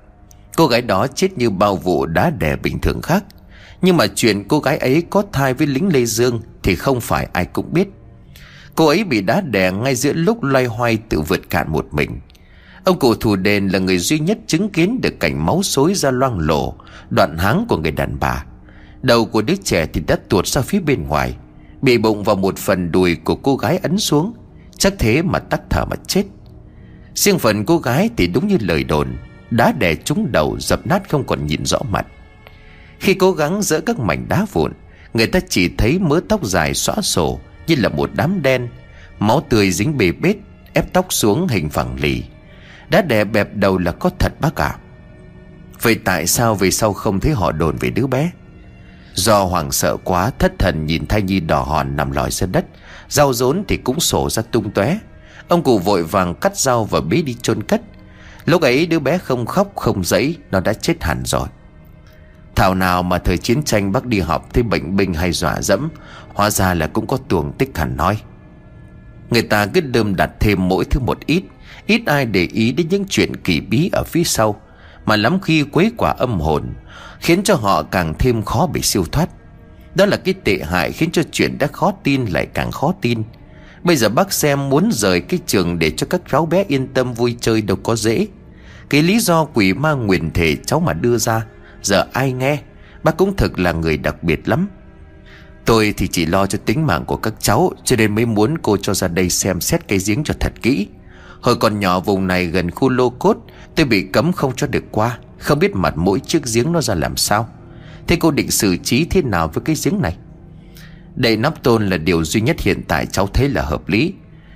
Cô 0.57 0.67
gái 0.67 0.81
đó 0.81 1.07
chết 1.07 1.37
như 1.37 1.49
bao 1.49 1.75
vụ 1.75 2.05
đá 2.05 2.29
đè 2.29 2.55
bình 2.55 2.79
thường 2.79 3.01
khác. 3.01 3.23
Nhưng 3.81 3.97
mà 3.97 4.07
chuyện 4.07 4.43
cô 4.47 4.59
gái 4.59 4.77
ấy 4.77 5.03
có 5.09 5.23
thai 5.31 5.53
với 5.53 5.67
lính 5.67 5.93
Lê 5.93 6.05
Dương 6.05 6.41
Thì 6.63 6.75
không 6.75 7.01
phải 7.01 7.27
ai 7.33 7.45
cũng 7.45 7.73
biết. 7.73 7.87
Cô 8.75 8.87
ấy 8.87 9.03
bị 9.03 9.21
đá 9.21 9.41
đè 9.41 9.71
ngay 9.71 9.95
giữa 9.95 10.13
lúc 10.13 10.43
loay 10.43 10.65
hoay 10.65 10.97
tự 10.97 11.21
vượt 11.21 11.49
cạn 11.49 11.71
một 11.71 11.87
mình. 11.91 12.19
Ông 12.83 12.99
cụ 12.99 13.15
thủ 13.15 13.35
đền 13.35 13.67
là 13.67 13.79
người 13.79 13.97
duy 13.97 14.19
nhất 14.19 14.37
chứng 14.47 14.69
kiến 14.69 15.01
được 15.01 15.19
cảnh 15.19 15.45
máu 15.45 15.63
xối 15.63 15.93
ra 15.93 16.11
loang 16.11 16.39
lổ, 16.39 16.73
Đoạn 17.09 17.37
háng 17.37 17.65
của 17.69 17.77
người 17.77 17.91
đàn 17.91 18.19
bà. 18.19 18.45
Đầu 19.01 19.25
của 19.25 19.41
đứa 19.41 19.55
trẻ 19.63 19.87
thì 19.93 20.01
đã 20.07 20.17
tuột 20.29 20.47
ra 20.47 20.61
phía 20.61 20.79
bên 20.79 21.07
ngoài, 21.07 21.35
Bị 21.81 21.97
bụng 21.97 22.23
vào 22.23 22.35
một 22.35 22.57
phần 22.57 22.91
đùi 22.91 23.15
của 23.15 23.35
cô 23.35 23.55
gái 23.55 23.77
ấn 23.77 23.97
xuống, 23.97 24.33
Chắc 24.77 24.93
thế 24.99 25.21
mà 25.21 25.39
tắt 25.39 25.61
thở 25.69 25.85
mà 25.85 25.95
chết. 26.07 26.23
Riêng 27.15 27.39
phần 27.39 27.65
cô 27.65 27.77
gái 27.77 28.09
thì 28.17 28.27
đúng 28.27 28.47
như 28.47 28.57
lời 28.59 28.83
đồn, 28.83 29.07
Đá 29.51 29.71
đè 29.79 29.95
trúng 29.95 30.31
đầu, 30.31 30.57
dập 30.59 30.87
nát 30.87 31.09
không 31.09 31.23
còn 31.27 31.47
nhìn 31.47 31.65
rõ 31.65 31.79
mặt. 31.91 32.07
Khi 33.01 33.13
cố 33.13 33.31
gắng 33.31 33.61
dỡ 33.61 33.81
các 33.81 33.99
mảnh 33.99 34.25
đá 34.29 34.45
vụn, 34.53 34.71
Người 35.13 35.27
ta 35.27 35.39
chỉ 35.49 35.69
thấy 35.77 35.99
mớ 35.99 36.21
tóc 36.29 36.45
dài 36.45 36.73
xóa 36.73 36.95
sổ 37.01 37.39
như 37.67 37.75
là 37.77 37.89
một 37.89 38.09
đám 38.13 38.41
đen. 38.41 38.67
Máu 39.19 39.41
tươi 39.49 39.71
dính 39.71 39.97
bề 39.97 40.11
bết, 40.11 40.35
Ép 40.73 40.93
tóc 40.93 41.05
xuống 41.09 41.47
hình 41.47 41.69
phẳng 41.69 41.99
lì. 41.99 42.23
Đá 42.89 43.01
đè 43.01 43.23
bẹp 43.23 43.55
đầu 43.55 43.77
là 43.77 43.91
có 43.91 44.09
thật 44.19 44.33
bác 44.39 44.55
ạ. 44.55 44.75
Vậy 45.81 45.95
tại 45.95 46.27
sao 46.27 46.55
về 46.55 46.71
sau 46.71 46.93
không 46.93 47.19
thấy 47.19 47.33
họ 47.33 47.51
đồn 47.51 47.75
về 47.75 47.89
đứa 47.89 48.07
bé? 48.07 48.31
Do 49.13 49.43
hoàng 49.43 49.71
sợ 49.71 49.97
quá, 50.03 50.31
Thất 50.39 50.51
thần 50.59 50.85
nhìn 50.85 51.05
thai 51.05 51.21
nhi 51.21 51.39
đỏ 51.39 51.63
hòn 51.63 51.95
nằm 51.95 52.11
lòi 52.11 52.31
trên 52.31 52.51
đất. 52.51 52.65
Rau 53.09 53.33
rốn 53.33 53.63
thì 53.67 53.77
cũng 53.77 53.99
sổ 53.99 54.29
ra 54.29 54.43
tung 54.51 54.71
tóe. 54.71 54.97
Ông 55.47 55.63
cụ 55.63 55.79
vội 55.79 56.03
vàng 56.03 56.35
cắt 56.35 56.57
rau 56.57 56.85
và 56.85 57.01
bế 57.01 57.21
đi 57.21 57.35
chôn 57.41 57.63
cất. 57.63 57.81
Lúc 58.45 58.61
ấy 58.61 58.85
đứa 58.85 58.99
bé 58.99 59.17
không 59.17 59.45
khóc, 59.45 59.75
không 59.75 60.03
dẫy 60.03 60.35
Nó 60.51 60.59
đã 60.59 60.73
chết 60.73 61.03
hẳn 61.03 61.21
rồi. 61.25 61.47
Thảo 62.55 62.75
nào 62.75 63.03
mà 63.03 63.17
thời 63.17 63.37
chiến 63.37 63.63
tranh 63.63 63.91
bác 63.91 64.05
đi 64.05 64.19
học 64.19 64.53
Thấy 64.53 64.63
bệnh 64.63 64.95
binh 64.95 65.13
hay 65.13 65.31
dọa 65.31 65.61
dẫm, 65.61 65.89
Hóa 66.33 66.49
ra 66.49 66.73
là 66.73 66.87
cũng 66.87 67.07
có 67.07 67.17
tuồng 67.27 67.53
tích 67.57 67.77
hẳn 67.77 67.97
nói. 67.97 68.21
Người 69.29 69.41
ta 69.41 69.65
cứ 69.65 69.81
đơm 69.81 70.15
đặt 70.15 70.31
thêm 70.39 70.67
mỗi 70.67 70.85
thứ 70.85 70.99
một 70.99 71.17
ít 71.25 71.43
Ít 71.87 72.01
ai 72.05 72.25
để 72.25 72.47
ý 72.53 72.71
đến 72.71 72.87
những 72.89 73.05
chuyện 73.09 73.35
kỳ 73.35 73.59
bí 73.59 73.89
ở 73.93 74.03
phía 74.03 74.23
sau, 74.23 74.61
Mà 75.05 75.15
lắm 75.15 75.39
khi 75.41 75.63
quấy 75.63 75.91
quả 75.97 76.15
âm 76.17 76.39
hồn, 76.39 76.73
Khiến 77.19 77.43
cho 77.43 77.55
họ 77.55 77.83
càng 77.83 78.13
thêm 78.19 78.43
khó 78.43 78.67
bị 78.67 78.81
siêu 78.81 79.05
thoát. 79.11 79.29
Đó 79.95 80.05
là 80.05 80.17
cái 80.17 80.33
tệ 80.33 80.59
hại 80.63 80.91
khiến 80.91 81.11
cho 81.11 81.21
chuyện 81.31 81.57
đã 81.57 81.67
khó 81.67 81.93
tin 82.03 82.25
lại 82.25 82.47
càng 82.53 82.71
khó 82.71 82.93
tin. 83.01 83.23
Bây 83.83 83.95
giờ 83.95 84.09
bác 84.09 84.33
xem 84.33 84.69
muốn 84.69 84.89
rời 84.93 85.21
cái 85.21 85.39
trường 85.47 85.79
để 85.79 85.91
cho 85.91 86.07
các 86.09 86.21
cháu 86.31 86.45
bé 86.45 86.63
yên 86.67 86.87
tâm 86.87 87.13
vui 87.13 87.37
chơi 87.41 87.61
đâu 87.61 87.77
có 87.83 87.95
dễ. 87.95 88.27
Cái 88.89 89.03
lý 89.03 89.19
do 89.19 89.45
quỷ 89.45 89.73
ma 89.73 89.93
nguyền 89.93 90.31
thể 90.31 90.55
cháu 90.65 90.79
mà 90.79 90.93
đưa 90.93 91.17
ra 91.17 91.45
Giờ 91.81 92.05
ai 92.13 92.31
nghe? 92.31 92.59
Bác 93.03 93.17
cũng 93.17 93.35
thực 93.35 93.59
là 93.59 93.71
người 93.71 93.97
đặc 93.97 94.23
biệt 94.23 94.49
lắm. 94.49 94.67
Tôi 95.65 95.93
thì 95.97 96.07
chỉ 96.07 96.25
lo 96.25 96.45
cho 96.45 96.57
tính 96.65 96.87
mạng 96.87 97.05
của 97.05 97.17
các 97.17 97.33
cháu, 97.39 97.71
Cho 97.83 97.95
nên 97.95 98.15
mới 98.15 98.25
muốn 98.25 98.57
cô 98.57 98.77
cho 98.77 98.93
ra 98.93 99.07
đây 99.07 99.29
xem 99.29 99.61
xét 99.61 99.87
cái 99.87 99.99
giếng 100.05 100.23
cho 100.23 100.33
thật 100.39 100.53
kỹ. 100.61 100.87
Hồi 101.41 101.55
còn 101.55 101.79
nhỏ 101.79 101.99
vùng 101.99 102.27
này 102.27 102.45
gần 102.45 102.71
khu 102.71 102.89
lô 102.89 103.09
cốt, 103.09 103.37
Tôi 103.75 103.85
bị 103.85 104.01
cấm 104.13 104.33
không 104.33 104.53
cho 104.55 104.67
được 104.67 104.83
qua. 104.91 105.17
Không 105.39 105.59
biết 105.59 105.75
mặt 105.75 105.93
mỗi 105.97 106.19
chiếc 106.19 106.41
giếng 106.53 106.71
nó 106.71 106.81
ra 106.81 106.95
làm 106.95 107.17
sao. 107.17 107.49
Thế 108.07 108.17
cô 108.19 108.31
định 108.31 108.51
xử 108.51 108.77
trí 108.77 109.05
thế 109.05 109.21
nào 109.21 109.47
với 109.47 109.63
cái 109.65 109.75
giếng 109.83 110.01
này? 110.01 110.15
Đậy 111.15 111.37
nắp 111.37 111.63
tôn 111.63 111.89
là 111.89 111.97
điều 111.97 112.23
duy 112.23 112.41
nhất 112.41 112.59
hiện 112.59 112.83
tại 112.87 113.05
cháu 113.05 113.27
thấy 113.27 113.49
là 113.49 113.61
hợp 113.61 113.89
lý. 113.89 114.13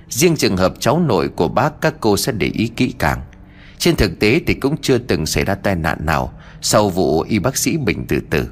Riêng 0.08 0.36
trường 0.36 0.56
hợp 0.56 0.74
cháu 0.80 1.00
nội 1.00 1.28
của 1.28 1.48
bác, 1.48 1.80
các 1.80 1.94
cô 2.00 2.16
sẽ 2.16 2.32
để 2.32 2.50
ý 2.54 2.70
kỹ 2.76 2.94
càng. 2.98 3.20
Trên 3.78 3.96
thực 3.96 4.18
tế 4.18 4.40
thì 4.46 4.54
cũng 4.54 4.76
chưa 4.82 4.98
từng 4.98 5.26
xảy 5.26 5.44
ra 5.44 5.54
tai 5.54 5.74
nạn 5.74 6.06
nào. 6.06 6.32
Sau 6.68 6.88
vụ 6.88 7.20
y 7.20 7.38
bác 7.38 7.56
sĩ 7.56 7.76
Bình 7.76 8.04
từ 8.08 8.20
từ 8.30 8.46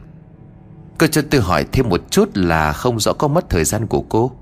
Cô 0.99 1.07
cho 1.07 1.23
tôi 1.31 1.41
hỏi 1.41 1.65
thêm 1.73 1.89
một 1.89 2.11
chút 2.11 2.29
là 2.35 2.73
không 2.73 3.01
rõ 3.01 3.13
có 3.13 3.29
mất 3.29 3.51
thời 3.51 3.65
gian 3.65 3.87
của 3.87 4.03
cô. 4.03 4.33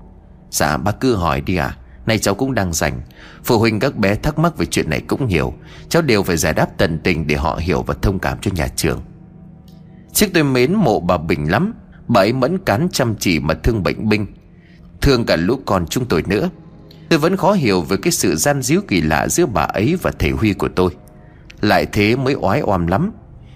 Dạ 0.51 0.77
bác 0.77 0.99
cứ 0.99 1.15
hỏi 1.15 1.41
đi 1.41 1.55
à 1.55 1.77
Nay 2.05 2.19
cháu 2.19 2.35
cũng 2.35 2.53
đang 2.53 2.73
rảnh. 2.73 3.01
Phụ 3.43 3.59
huynh 3.59 3.79
các 3.79 3.97
bé 3.97 4.15
thắc 4.15 4.39
mắc 4.39 4.57
về 4.57 4.65
chuyện 4.65 4.89
này 4.89 5.01
cũng 5.07 5.27
nhiều 5.27 5.53
Cháu 5.89 6.01
đều 6.01 6.23
phải 6.23 6.37
giải 6.37 6.53
đáp 6.53 6.77
tận 6.77 6.99
tình 7.03 7.27
để 7.27 7.35
họ 7.35 7.59
hiểu 7.61 7.83
và 7.83 7.93
thông 8.01 8.19
cảm 8.19 8.37
cho 8.41 8.51
nhà 8.55 8.67
trường. 8.75 9.01
Trước 10.13 10.27
tôi 10.33 10.43
mến 10.43 10.73
mộ 10.73 10.99
bà 10.99 11.17
Bình 11.17 11.51
lắm. 11.51 11.73
Bà 12.07 12.21
ấy 12.21 12.33
mẫn 12.33 12.57
cán 12.57 12.87
chăm 12.91 13.15
chỉ 13.19 13.39
mà 13.39 13.53
thương 13.53 13.83
bệnh 13.83 14.09
binh. 14.09 14.25
Thương 15.01 15.25
cả 15.25 15.35
lũ 15.35 15.59
con 15.65 15.87
chúng 15.87 16.05
tôi 16.05 16.23
nữa. 16.27 16.49
Tôi 17.09 17.19
vẫn 17.19 17.37
khó 17.37 17.51
hiểu 17.51 17.81
về 17.81 17.97
cái 17.97 18.11
sự 18.11 18.35
gian 18.35 18.61
díu 18.61 18.81
kỳ 18.87 19.01
lạ 19.01 19.27
giữa 19.27 19.45
bà 19.45 19.61
ấy 19.61 19.97
và 20.01 20.11
thầy 20.19 20.29
Huy 20.29 20.53
của 20.53 20.69
tôi. 20.75 20.95
Lại 21.61 21.85
thế 21.91 22.15
mới 22.15 22.33
oái 22.33 22.61
oăm 22.61 22.87
lắm. 22.87 23.11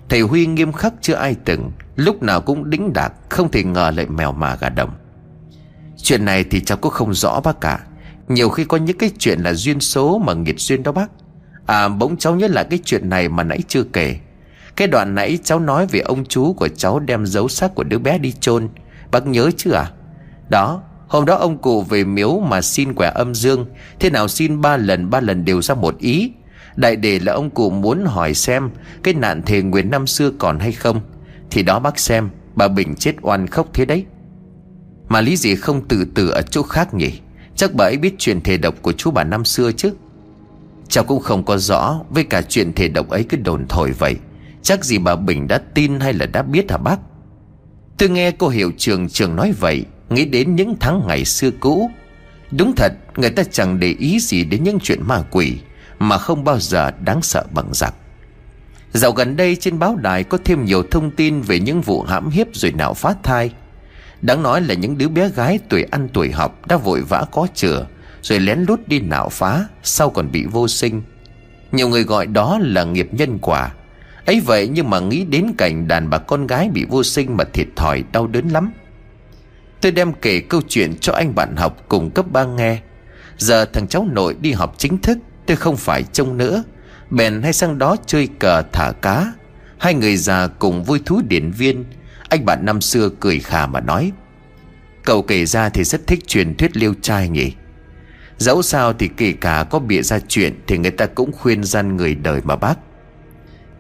Thầy 0.10 0.22
Huy 0.22 0.46
nghiêm 0.46 0.72
khắc 0.72 0.94
chưa 1.02 1.14
ai 1.14 1.36
từng, 1.46 1.72
Lúc 1.96 2.24
nào 2.24 2.42
cũng 2.42 2.70
đính 2.70 2.94
đạc, 2.94 3.14
Không 3.30 3.52
thể 3.52 3.64
ngờ 3.64 3.92
lại 3.96 4.06
mèo 4.06 4.32
mà 4.32 4.56
gà 4.56 4.70
đồng. 4.70 4.90
Chuyện 5.98 6.26
này 6.26 6.44
thì 6.44 6.60
cháu 6.60 6.78
cũng 6.78 6.92
không 6.92 7.14
rõ 7.14 7.40
bác 7.40 7.62
cả 7.62 7.80
Nhiều 8.28 8.50
khi 8.50 8.66
có 8.66 8.78
những 8.78 8.98
cái 8.98 9.12
chuyện 9.20 9.40
là 9.40 9.54
duyên 9.54 9.80
số 9.80 10.18
Mà 10.18 10.34
nghiệt 10.34 10.60
duyên 10.60 10.84
đó 10.84 10.92
bác. 10.92 11.12
À 11.66 11.88
bỗng 11.88 12.18
cháu 12.18 12.36
nhớ 12.36 12.48
lại 12.48 12.66
cái 12.70 12.80
chuyện 12.86 13.10
này 13.10 13.30
mà 13.30 13.44
nãy 13.44 13.60
chưa 13.68 13.84
kể. 13.84 14.18
Cái 14.76 14.88
đoạn 14.88 15.16
nãy 15.16 15.38
cháu 15.44 15.60
nói 15.60 15.88
về 15.88 16.00
ông 16.00 16.26
chú 16.26 16.54
của 16.54 16.68
cháu 16.68 17.00
Đem 17.00 17.26
dấu 17.26 17.48
xác 17.48 17.76
của 17.76 17.84
đứa 17.84 18.00
bé 18.00 18.18
đi 18.18 18.32
chôn. 18.32 18.70
Bác 19.12 19.28
nhớ 19.28 19.52
chứ 19.58 19.72
à 19.72 19.92
Đó, 20.50 20.82
Hôm 21.08 21.26
đó 21.26 21.36
ông 21.36 21.58
cụ 21.58 21.82
về 21.82 22.04
miếu 22.04 22.40
mà 22.40 22.62
xin 22.62 22.94
quẻ 22.94 23.12
âm 23.16 23.36
dương. 23.36 23.66
Thế 24.00 24.10
nào 24.10 24.28
xin 24.28 24.62
ba 24.62 24.78
lần 24.78 25.10
ba 25.10 25.20
lần 25.20 25.46
đều 25.46 25.62
ra 25.62 25.76
một 25.76 25.98
ý. 25.98 26.32
Đại 26.78 26.96
đề 26.96 27.20
là 27.20 27.34
ông 27.34 27.50
cụ 27.50 27.70
muốn 27.70 28.06
hỏi 28.06 28.34
xem 28.34 28.70
Cái 29.04 29.14
nạn 29.14 29.42
thề 29.42 29.62
nguyện 29.62 29.90
năm 29.92 30.08
xưa 30.08 30.32
còn 30.40 30.60
hay 30.60 30.72
không. 30.72 31.02
Thì 31.52 31.64
đó 31.64 31.80
bác 31.80 32.00
xem, 32.00 32.30
Bà 32.56 32.68
Bình 32.68 32.96
chết 32.96 33.16
oan 33.22 33.48
khóc 33.48 33.70
thế 33.74 33.86
đấy. 33.86 34.06
Mà 35.10 35.22
lý 35.22 35.38
gì 35.38 35.56
không 35.56 35.88
tự 35.88 36.06
tử 36.16 36.30
ở 36.30 36.42
chỗ 36.42 36.64
khác 36.64 36.94
nhỉ? 36.94 37.20
Chắc 37.56 37.74
bà 37.74 37.86
ấy 37.86 37.98
biết 37.98 38.16
chuyện 38.18 38.42
thể 38.42 38.58
độc 38.58 38.76
của 38.82 38.92
chú 38.92 39.12
bà 39.12 39.24
năm 39.24 39.46
xưa 39.46 39.72
chứ. 39.72 39.92
Cháu 40.88 41.04
cũng 41.04 41.20
không 41.20 41.44
có 41.44 41.58
rõ 41.58 42.00
Với 42.10 42.24
cả 42.24 42.42
chuyện 42.42 42.74
thể 42.74 42.88
độc 42.88 43.10
ấy 43.10 43.24
cứ 43.24 43.38
đồn 43.38 43.68
thổi 43.68 43.92
vậy. 43.92 44.16
Chắc 44.62 44.86
gì 44.86 44.98
bà 44.98 45.16
Bình 45.16 45.48
đã 45.48 45.58
tin 45.74 46.00
hay 46.00 46.14
là 46.14 46.26
đã 46.26 46.42
biết 46.42 46.72
hả 46.72 46.78
bác? 46.78 47.00
Tôi 47.98 48.10
nghe 48.10 48.32
cô 48.32 48.50
hiệu 48.50 48.72
trường 48.78 49.10
trường 49.10 49.36
nói 49.36 49.54
vậy, 49.60 49.86
Nghĩ 50.10 50.26
đến 50.26 50.56
những 50.56 50.76
tháng 50.80 51.08
ngày 51.08 51.26
xưa 51.26 51.52
cũ. 51.52 51.90
Đúng 52.52 52.74
thật, 52.76 52.94
Người 53.16 53.30
ta 53.30 53.44
chẳng 53.52 53.80
để 53.80 53.96
ý 54.00 54.20
gì 54.20 54.44
đến 54.44 54.64
những 54.64 54.80
chuyện 54.80 55.04
ma 55.04 55.24
quỷ. 55.32 55.58
Mà 56.00 56.18
không 56.18 56.44
bao 56.44 56.60
giờ 56.60 56.92
đáng 56.92 57.22
sợ 57.22 57.46
bằng 57.54 57.70
giặc. 57.74 57.94
Dạo 58.94 59.12
gần 59.12 59.38
đây 59.38 59.56
trên 59.56 59.80
báo 59.80 59.96
đài 59.96 60.24
có 60.24 60.38
thêm 60.46 60.66
nhiều 60.66 60.84
thông 60.92 61.12
tin 61.12 61.42
về 61.42 61.60
những 61.60 61.82
vụ 61.82 62.04
hãm 62.04 62.30
hiếp 62.30 62.48
rồi 62.54 62.72
nạo 62.72 62.94
phá 62.94 63.16
thai. 63.24 63.52
Đáng 64.22 64.44
nói 64.44 64.62
là 64.62 64.74
những 64.74 64.98
đứa 64.98 65.08
bé 65.08 65.30
gái 65.30 65.60
tuổi 65.70 65.84
ăn 65.84 66.08
tuổi 66.14 66.32
học 66.32 66.68
đã 66.68 66.78
vội 66.78 67.02
vã 67.02 67.26
có 67.32 67.48
chừa, 67.56 67.88
Rồi 68.22 68.40
lén 68.40 68.66
lút 68.68 68.88
đi 68.88 69.00
nạo 69.00 69.30
phá, 69.30 69.66
Sau 69.84 70.10
còn 70.10 70.32
bị 70.32 70.46
vô 70.46 70.68
sinh. 70.68 71.02
Nhiều 71.72 71.90
người 71.90 72.04
gọi 72.04 72.26
đó 72.28 72.60
là 72.62 72.84
nghiệp 72.84 73.10
nhân 73.12 73.40
quả. 73.42 73.72
Ấy 74.26 74.40
vậy 74.40 74.68
nhưng 74.68 74.90
mà 74.90 75.00
nghĩ 75.00 75.26
đến 75.26 75.52
cảnh 75.58 75.88
đàn 75.88 76.10
bà 76.10 76.18
con 76.18 76.48
gái 76.48 76.70
bị 76.74 76.86
vô 76.90 77.04
sinh 77.04 77.38
mà 77.38 77.44
thiệt 77.44 77.68
thòi, 77.76 78.04
đau 78.12 78.28
đớn 78.28 78.50
lắm. 78.50 78.72
Tôi 79.82 79.92
đem 79.92 80.14
kể 80.14 80.40
câu 80.40 80.62
chuyện 80.68 80.98
cho 81.02 81.14
anh 81.14 81.36
bạn 81.36 81.56
học 81.56 81.78
cùng 81.88 82.12
cấp 82.12 82.32
ba 82.32 82.46
nghe. 82.46 82.80
Giờ 83.38 83.66
thằng 83.66 83.88
cháu 83.88 84.08
nội 84.12 84.36
đi 84.42 84.52
học 84.52 84.76
chính 84.78 84.98
thức 84.98 85.18
Tôi 85.48 85.58
không 85.58 85.78
phải 85.78 86.04
trông 86.04 86.38
nữa. 86.38 86.64
Bèn 87.10 87.42
hay 87.42 87.54
sang 87.54 87.78
đó 87.78 87.96
chơi 88.06 88.30
cờ 88.40 88.62
thả 88.74 88.92
cá. 89.02 89.34
Hai 89.78 89.94
người 89.94 90.18
già 90.18 90.48
cùng 90.48 90.84
vui 90.84 91.02
thú 91.06 91.22
điển 91.28 91.52
viên. 91.52 91.86
Anh 92.30 92.46
bạn 92.46 92.66
năm 92.66 92.82
xưa 92.82 93.10
cười 93.20 93.40
khà 93.40 93.68
mà 93.68 93.80
nói, 93.80 94.12
Cậu 95.08 95.22
kể 95.22 95.46
ra 95.46 95.70
thì 95.70 95.84
rất 95.84 96.08
thích 96.08 96.28
truyền 96.28 96.56
thuyết 96.56 96.78
liêu 96.78 96.94
trai 97.02 97.30
nhỉ. 97.30 97.52
Dẫu 98.38 98.62
sao 98.62 98.94
thì 98.94 99.10
kể 99.18 99.32
cả 99.42 99.66
có 99.70 99.80
bịa 99.80 100.02
ra 100.02 100.20
chuyện 100.28 100.60
Thì 100.68 100.78
người 100.78 100.92
ta 100.92 101.06
cũng 101.06 101.32
khuyên 101.32 101.64
gian 101.64 101.98
người 101.98 102.16
đời 102.16 102.42
mà 102.44 102.56
bác. 102.56 102.76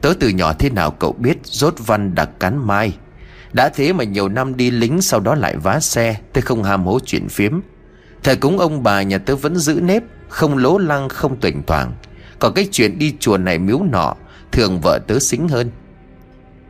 Tớ 0.01 0.13
từ 0.19 0.29
nhỏ 0.29 0.53
thế 0.53 0.69
nào 0.69 0.91
cậu 0.91 1.13
biết 1.13 1.37
Rốt 1.43 1.75
văn 1.77 2.15
đặc 2.15 2.29
cắn 2.39 2.67
mai. 2.67 2.97
Đã 3.53 3.69
thế 3.69 3.93
mà 3.93 4.03
nhiều 4.03 4.29
năm 4.29 4.57
đi 4.57 4.71
lính 4.71 5.01
Sau 5.01 5.19
đó 5.19 5.35
lại 5.35 5.57
vá 5.57 5.79
xe 5.79 6.17
Tớ 6.33 6.41
không 6.41 6.63
ham 6.63 6.85
hố 6.85 6.99
chuyện 7.05 7.29
phiếm. 7.29 7.59
Thời 8.23 8.35
cúng 8.35 8.59
ông 8.59 8.83
bà 8.83 9.01
nhà 9.01 9.17
tớ 9.17 9.35
vẫn 9.35 9.55
giữ 9.55 9.79
nếp. 9.81 10.03
Không 10.29 10.57
lố 10.57 10.77
lăng, 10.77 11.09
không 11.09 11.39
tuỳnh 11.39 11.63
thoảng. 11.67 11.93
Còn 12.39 12.53
cái 12.53 12.67
chuyện 12.71 12.99
đi 12.99 13.15
chùa 13.19 13.37
này 13.37 13.59
miếu 13.59 13.79
nọ, 13.91 14.13
Thường 14.51 14.81
vợ 14.81 14.99
tớ 15.07 15.19
xính 15.19 15.47
hơn. 15.47 15.71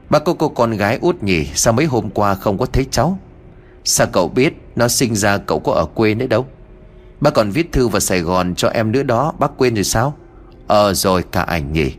Ba 0.10 0.20
cô 0.20 0.34
cô 0.34 0.50
con 0.50 0.72
gái 0.72 1.00
út 1.02 1.24
nhỉ, 1.24 1.46
Sao 1.56 1.74
mấy 1.74 1.86
hôm 1.86 2.10
qua 2.10 2.36
không 2.36 2.58
có 2.58 2.66
thấy 2.66 2.86
cháu? 2.92 3.20
Sao 3.84 4.08
cậu 4.08 4.28
biết 4.28 4.54
Nó 4.76 4.88
sinh 4.88 5.16
ra 5.16 5.38
cậu 5.38 5.60
có 5.60 5.72
ở 5.72 5.86
quê 5.86 6.16
nữa 6.16 6.28
đâu? 6.28 6.46
Bác 7.22 7.34
còn 7.34 7.52
viết 7.52 7.72
thư 7.72 7.88
vào 7.88 8.00
Sài 8.00 8.22
Gòn 8.22 8.56
cho 8.56 8.70
em 8.70 8.92
nữa 8.92 9.04
đó, 9.04 9.34
Bác 9.40 9.52
quên 9.58 9.76
rồi 9.76 9.84
sao? 9.84 10.16
Ờ 10.68 10.94
rồi 10.94 11.24
cả 11.32 11.42
ảnh 11.42 11.74
nhỉ. 11.74 11.92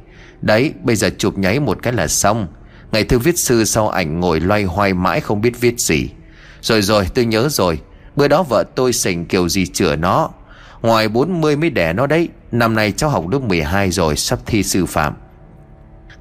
Đấy, 0.42 0.72
bây 0.82 0.96
giờ 0.96 1.10
chụp 1.18 1.38
nháy 1.38 1.60
một 1.60 1.78
cái 1.82 1.92
là 1.92 2.08
xong. 2.08 2.46
Ngày 2.92 3.04
thư 3.04 3.18
viết 3.18 3.38
sư 3.38 3.64
sau 3.64 3.88
ảnh 3.88 4.20
ngồi 4.20 4.40
loay 4.40 4.64
hoay 4.64 4.94
mãi 4.94 5.20
không 5.20 5.40
biết 5.40 5.60
viết 5.60 5.80
gì. 5.80 6.10
Rồi 6.60 6.82
rồi, 6.82 7.06
tôi 7.14 7.24
nhớ 7.24 7.48
rồi. 7.48 7.80
Bữa 8.16 8.28
đó 8.28 8.42
vợ 8.42 8.64
tôi 8.74 8.92
sành 8.92 9.26
kiểu 9.26 9.48
gì 9.48 9.66
chữa 9.66 9.96
nó. 9.96 10.30
Ngoài 10.82 11.08
40 11.08 11.56
mới 11.56 11.70
đẻ 11.70 11.92
nó 11.92 12.06
đấy. 12.06 12.28
Năm 12.52 12.74
nay 12.74 12.92
cháu 12.92 13.10
học 13.10 13.28
lớp 13.28 13.38
12 13.38 13.90
rồi, 13.90 14.16
Sắp 14.16 14.38
thi 14.46 14.62
sư 14.62 14.86
phạm. 14.86 15.14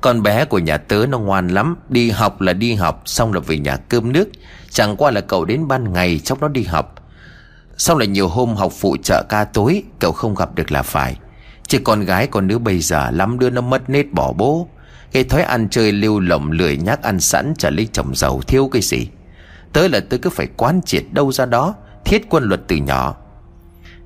Con 0.01 0.23
bé 0.23 0.45
của 0.45 0.59
nhà 0.59 0.77
tớ 0.77 1.05
nó 1.09 1.19
ngoan 1.19 1.47
lắm. 1.47 1.75
Đi 1.89 2.09
học 2.09 2.41
là 2.41 2.53
đi 2.53 2.73
học, 2.73 3.01
Xong 3.05 3.33
là 3.33 3.39
về 3.39 3.57
nhà 3.57 3.77
cơm 3.77 4.11
nước. 4.11 4.27
Chẳng 4.69 4.95
qua 4.97 5.11
là 5.11 5.21
cậu 5.21 5.45
đến 5.45 5.67
ban 5.67 5.93
ngày 5.93 6.19
chốc 6.19 6.41
nó 6.41 6.47
đi 6.47 6.63
học. 6.63 6.95
Xong 7.77 7.97
là 7.97 8.05
nhiều 8.05 8.27
hôm 8.27 8.55
học 8.55 8.71
phụ 8.79 8.97
trợ 9.03 9.23
ca 9.29 9.43
tối, 9.43 9.83
Cậu 9.99 10.11
không 10.11 10.35
gặp 10.35 10.55
được 10.55 10.71
là 10.71 10.81
phải. 10.81 11.17
Chứ 11.67 11.79
con 11.83 12.05
gái, 12.05 12.27
con 12.27 12.47
đứa 12.47 12.57
bây 12.57 12.79
giờ, 12.79 13.11
lắm 13.11 13.39
đứa 13.39 13.49
nó 13.49 13.61
mất 13.61 13.89
nết 13.89 14.11
bỏ 14.11 14.33
bố. 14.33 14.67
Cái 15.11 15.23
thói 15.23 15.41
ăn 15.41 15.69
chơi 15.69 15.91
lưu 15.91 16.19
lỏng, 16.19 16.51
lười 16.51 16.77
nhác 16.77 17.03
ăn 17.03 17.19
sẵn, 17.19 17.53
Chả 17.57 17.69
lấy 17.69 17.87
chồng 17.93 18.15
giàu, 18.15 18.41
thiếu 18.47 18.69
cái 18.71 18.81
gì. 18.81 19.07
Tớ 19.73 19.87
là 19.87 19.99
tớ 20.09 20.17
cứ 20.17 20.29
phải 20.29 20.47
quán 20.57 20.81
triệt 20.85 21.03
đâu 21.11 21.31
ra 21.31 21.45
đó, 21.45 21.75
Thiết 22.05 22.29
quân 22.29 22.43
luật 22.43 22.61
từ 22.67 22.75
nhỏ. 22.75 23.15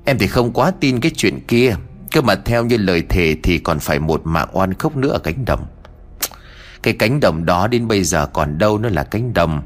Em 0.04 0.18
thì 0.18 0.26
không 0.26 0.52
quá 0.52 0.72
tin 0.80 1.00
cái 1.00 1.12
chuyện 1.16 1.40
kia. 1.48 1.76
Cơ 2.12 2.20
mà 2.20 2.34
theo 2.34 2.64
như 2.64 2.76
lời 2.76 3.02
thề 3.08 3.36
Thì 3.42 3.58
còn 3.58 3.78
phải 3.78 3.98
một 3.98 4.20
mạng 4.24 4.48
oan 4.52 4.74
khốc 4.74 4.96
nữa 4.96 5.08
ở 5.08 5.18
cánh 5.18 5.44
đồng. 5.44 5.66
Cái 6.82 6.94
cánh 6.94 7.20
đồng 7.20 7.44
đó 7.44 7.66
đến 7.66 7.88
bây 7.88 8.04
giờ 8.04 8.26
còn 8.26 8.58
đâu 8.58 8.78
nữa 8.78 8.88
là 8.88 9.04
cánh 9.04 9.34
đồng. 9.34 9.62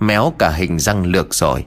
Méo 0.00 0.32
cả 0.38 0.50
hình 0.50 0.78
răng 0.78 1.06
lược 1.06 1.34
rồi. 1.34 1.64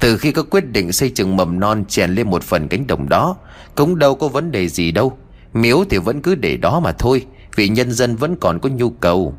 Từ 0.00 0.16
khi 0.16 0.32
có 0.32 0.42
quyết 0.42 0.72
định 0.72 0.92
xây 0.92 1.10
trường 1.10 1.36
mầm 1.36 1.60
non 1.60 1.84
chèn 1.84 2.14
lên 2.14 2.30
một 2.30 2.42
phần 2.42 2.68
cánh 2.68 2.86
đồng 2.86 3.08
đó, 3.08 3.36
Cũng 3.74 3.98
đâu 3.98 4.14
có 4.14 4.28
vấn 4.28 4.50
đề 4.50 4.68
gì 4.68 4.92
đâu. 4.92 5.18
Miếu 5.54 5.84
thì 5.90 5.98
vẫn 5.98 6.22
cứ 6.22 6.34
để 6.34 6.56
đó 6.56 6.80
mà 6.80 6.92
thôi, 6.92 7.26
Vì 7.56 7.68
nhân 7.68 7.92
dân 7.92 8.16
vẫn 8.16 8.36
còn 8.40 8.58
có 8.58 8.68
nhu 8.68 8.90
cầu. 8.90 9.34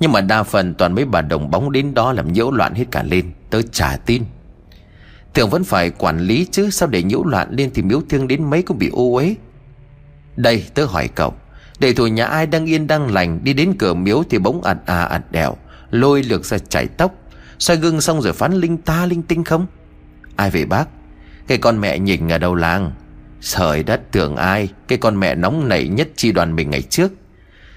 Nhưng 0.00 0.12
mà 0.12 0.20
đa 0.20 0.42
phần 0.42 0.74
toàn 0.74 0.94
mấy 0.94 1.04
bà 1.04 1.20
đồng 1.20 1.50
bóng 1.50 1.72
đến 1.72 1.94
đó 1.94 2.12
làm 2.12 2.32
nhiễu 2.32 2.50
loạn 2.50 2.74
hết 2.74 2.84
cả 2.90 3.02
lên, 3.02 3.32
Tớ 3.50 3.62
chả 3.62 3.98
tin. 4.06 4.22
Tưởng 5.34 5.50
vẫn 5.50 5.64
phải 5.64 5.90
quản 5.90 6.18
lý 6.18 6.46
chứ 6.50 6.70
Sao 6.70 6.88
để 6.88 7.02
nhiễu 7.02 7.24
loạn 7.24 7.48
lên 7.50 7.70
thì 7.74 7.82
miếu 7.82 8.00
thương 8.08 8.28
đến 8.28 8.50
mấy 8.50 8.62
cũng 8.62 8.78
bị 8.78 8.90
ô 8.92 9.14
uế. 9.14 9.34
Đây, 10.36 10.64
tớ 10.74 10.84
hỏi 10.84 11.08
cậu, 11.08 11.34
Để 11.78 11.92
thủ 11.92 12.06
nhà 12.06 12.26
ai 12.26 12.46
đang 12.46 12.66
yên 12.66 12.86
đang 12.86 13.12
lành, 13.12 13.44
Đi 13.44 13.52
đến 13.52 13.74
cửa 13.78 13.94
miếu 13.94 14.22
thì 14.30 14.38
bỗng 14.38 14.62
ạt 14.62 14.78
à 14.86 15.04
ạt 15.04 15.32
đèo, 15.32 15.56
Lôi 15.90 16.22
lược 16.22 16.44
ra 16.44 16.58
chảy 16.58 16.86
tóc. 16.86 17.14
Xoay 17.58 17.76
gương 17.76 18.00
xong 18.00 18.22
rồi 18.22 18.32
phán 18.32 18.52
linh 18.52 18.76
ta 18.76 19.06
linh 19.06 19.22
tinh 19.22 19.44
không? 19.44 19.66
Ai 20.36 20.50
về 20.50 20.64
bác? 20.64 20.88
Cái 21.46 21.58
con 21.58 21.80
mẹ 21.80 21.98
nhìn 21.98 22.28
ở 22.28 22.38
đầu 22.38 22.54
làng. 22.54 22.92
Trời 23.40 23.82
đất, 23.82 24.00
tưởng 24.12 24.36
ai? 24.36 24.68
Cái 24.88 24.98
con 24.98 25.20
mẹ 25.20 25.34
nóng 25.34 25.68
nảy 25.68 25.88
nhất 25.88 26.08
chi 26.16 26.32
đoàn 26.32 26.56
mình 26.56 26.70
ngày 26.70 26.82
trước. 26.82 27.12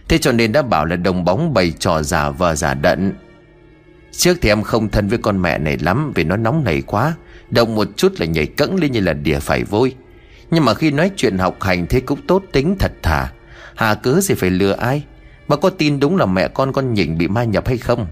Thế 0.08 0.18
cho 0.18 0.32
nên 0.32 0.52
đã 0.52 0.62
bảo 0.62 0.86
là 0.86 0.96
đồng 0.96 1.26
bóng 1.26 1.54
bày 1.54 1.74
trò 1.80 2.02
giả 2.04 2.30
vờ 2.30 2.56
giả 2.56 2.74
đận. 2.74 3.14
Trước 4.12 4.38
thì 4.42 4.50
em 4.50 4.64
không 4.64 4.90
thân 4.90 5.08
với 5.08 5.18
con 5.18 5.42
mẹ 5.42 5.58
này 5.58 5.78
lắm 5.78 6.12
Vì 6.16 6.24
nó 6.24 6.38
nóng 6.38 6.64
nảy 6.64 6.82
quá. 6.82 7.16
Động 7.50 7.76
một 7.76 7.88
chút 7.98 8.14
là 8.20 8.26
nhảy 8.26 8.46
cẫng 8.46 8.76
lên 8.76 8.92
như 8.92 9.00
là 9.00 9.14
đỉa 9.14 9.40
phải 9.40 9.64
vôi. 9.64 9.96
Nhưng 10.52 10.66
mà 10.66 10.74
khi 10.74 10.92
nói 10.92 11.12
chuyện 11.16 11.38
học 11.38 11.64
hành 11.64 11.88
Thế 11.88 12.00
cũng 12.00 12.22
tốt 12.28 12.44
tính 12.52 12.76
thật 12.80 12.92
thà. 13.02 13.32
Hà 13.76 13.94
cớ 13.94 14.20
gì 14.22 14.36
phải 14.36 14.50
lừa 14.50 14.72
ai? 14.72 15.04
Bà 15.48 15.56
có 15.56 15.70
tin 15.70 16.00
đúng 16.00 16.18
là 16.18 16.26
mẹ 16.26 16.48
con 16.48 16.74
con 16.74 16.94
nhỉnh 16.94 17.18
bị 17.18 17.28
ma 17.28 17.44
nhập 17.44 17.68
hay 17.68 17.78
không? 17.78 18.08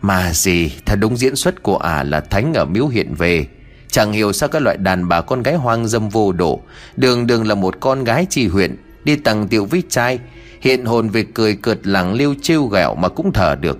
Mà 0.00 0.32
gì, 0.32 0.72
Thật 0.86 0.96
đúng 1.00 1.16
diễn 1.16 1.36
xuất 1.36 1.62
của 1.62 1.76
ả 1.76 1.94
à 1.94 2.02
là 2.02 2.20
thánh 2.20 2.54
ở 2.54 2.64
miếu 2.64 2.86
hiện 2.86 3.14
về. 3.14 3.46
Chẳng 3.90 4.12
hiểu 4.12 4.32
sao 4.32 4.48
các 4.48 4.62
loại 4.62 4.76
đàn 4.76 5.08
bà 5.08 5.20
con 5.20 5.42
gái 5.42 5.54
hoang 5.54 5.88
dâm 5.88 6.08
vô 6.08 6.32
độ. 6.32 6.60
Đường 6.96 7.26
đường 7.26 7.46
là 7.46 7.54
một 7.54 7.80
con 7.80 8.04
gái 8.04 8.26
trì 8.30 8.46
huyện, 8.46 8.76
Đi 9.04 9.16
tầng 9.16 9.48
tiểu 9.48 9.64
với 9.64 9.82
trai. 9.88 10.18
Hiện 10.60 10.84
hồn 10.84 11.08
về 11.08 11.24
cười 11.34 11.56
cợt 11.56 11.86
lẳng 11.86 12.14
liêu 12.14 12.34
trêu 12.42 12.66
ghẹo 12.66 12.94
mà 12.94 13.08
cũng 13.08 13.32
thở 13.32 13.56
được. 13.60 13.78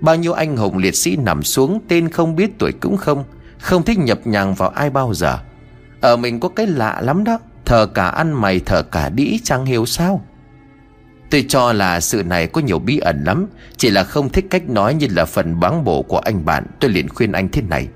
Bao 0.00 0.16
nhiêu 0.16 0.32
anh 0.32 0.56
hùng 0.56 0.78
liệt 0.78 0.96
sĩ 0.96 1.16
nằm 1.16 1.42
xuống, 1.42 1.80
Tên 1.88 2.08
không 2.08 2.36
biết 2.36 2.50
tuổi 2.58 2.72
cũng 2.80 2.96
không. 2.96 3.24
Không 3.60 3.82
thích 3.82 3.98
nhập 3.98 4.18
nhằng 4.24 4.54
vào 4.54 4.68
ai 4.68 4.90
bao 4.90 5.14
giờ. 5.14 5.38
Ở 6.00 6.16
mình 6.16 6.40
có 6.40 6.48
cái 6.48 6.66
lạ 6.66 7.00
lắm 7.00 7.24
đó, 7.24 7.38
Thờ 7.64 7.86
cả 7.94 8.08
ăn 8.08 8.32
mày, 8.32 8.60
thờ 8.60 8.82
cả 8.82 9.08
đĩ 9.08 9.38
chẳng 9.44 9.66
hiểu 9.66 9.86
sao. 9.86 10.24
Tôi 11.30 11.44
cho 11.48 11.72
là 11.72 12.00
sự 12.00 12.22
này 12.22 12.46
có 12.46 12.60
nhiều 12.60 12.78
bí 12.78 12.98
ẩn 12.98 13.24
lắm, 13.24 13.46
Chỉ 13.76 13.90
là 13.90 14.04
không 14.04 14.28
thích 14.28 14.46
cách 14.50 14.68
nói 14.68 14.94
như 14.94 15.06
là 15.10 15.24
phần 15.24 15.60
bán 15.60 15.84
bổ 15.84 16.02
của 16.02 16.18
anh 16.18 16.44
bạn, 16.44 16.66
Tôi 16.80 16.90
liền 16.90 17.08
khuyên 17.08 17.32
anh 17.32 17.48
thế 17.48 17.62
này. 17.62 17.88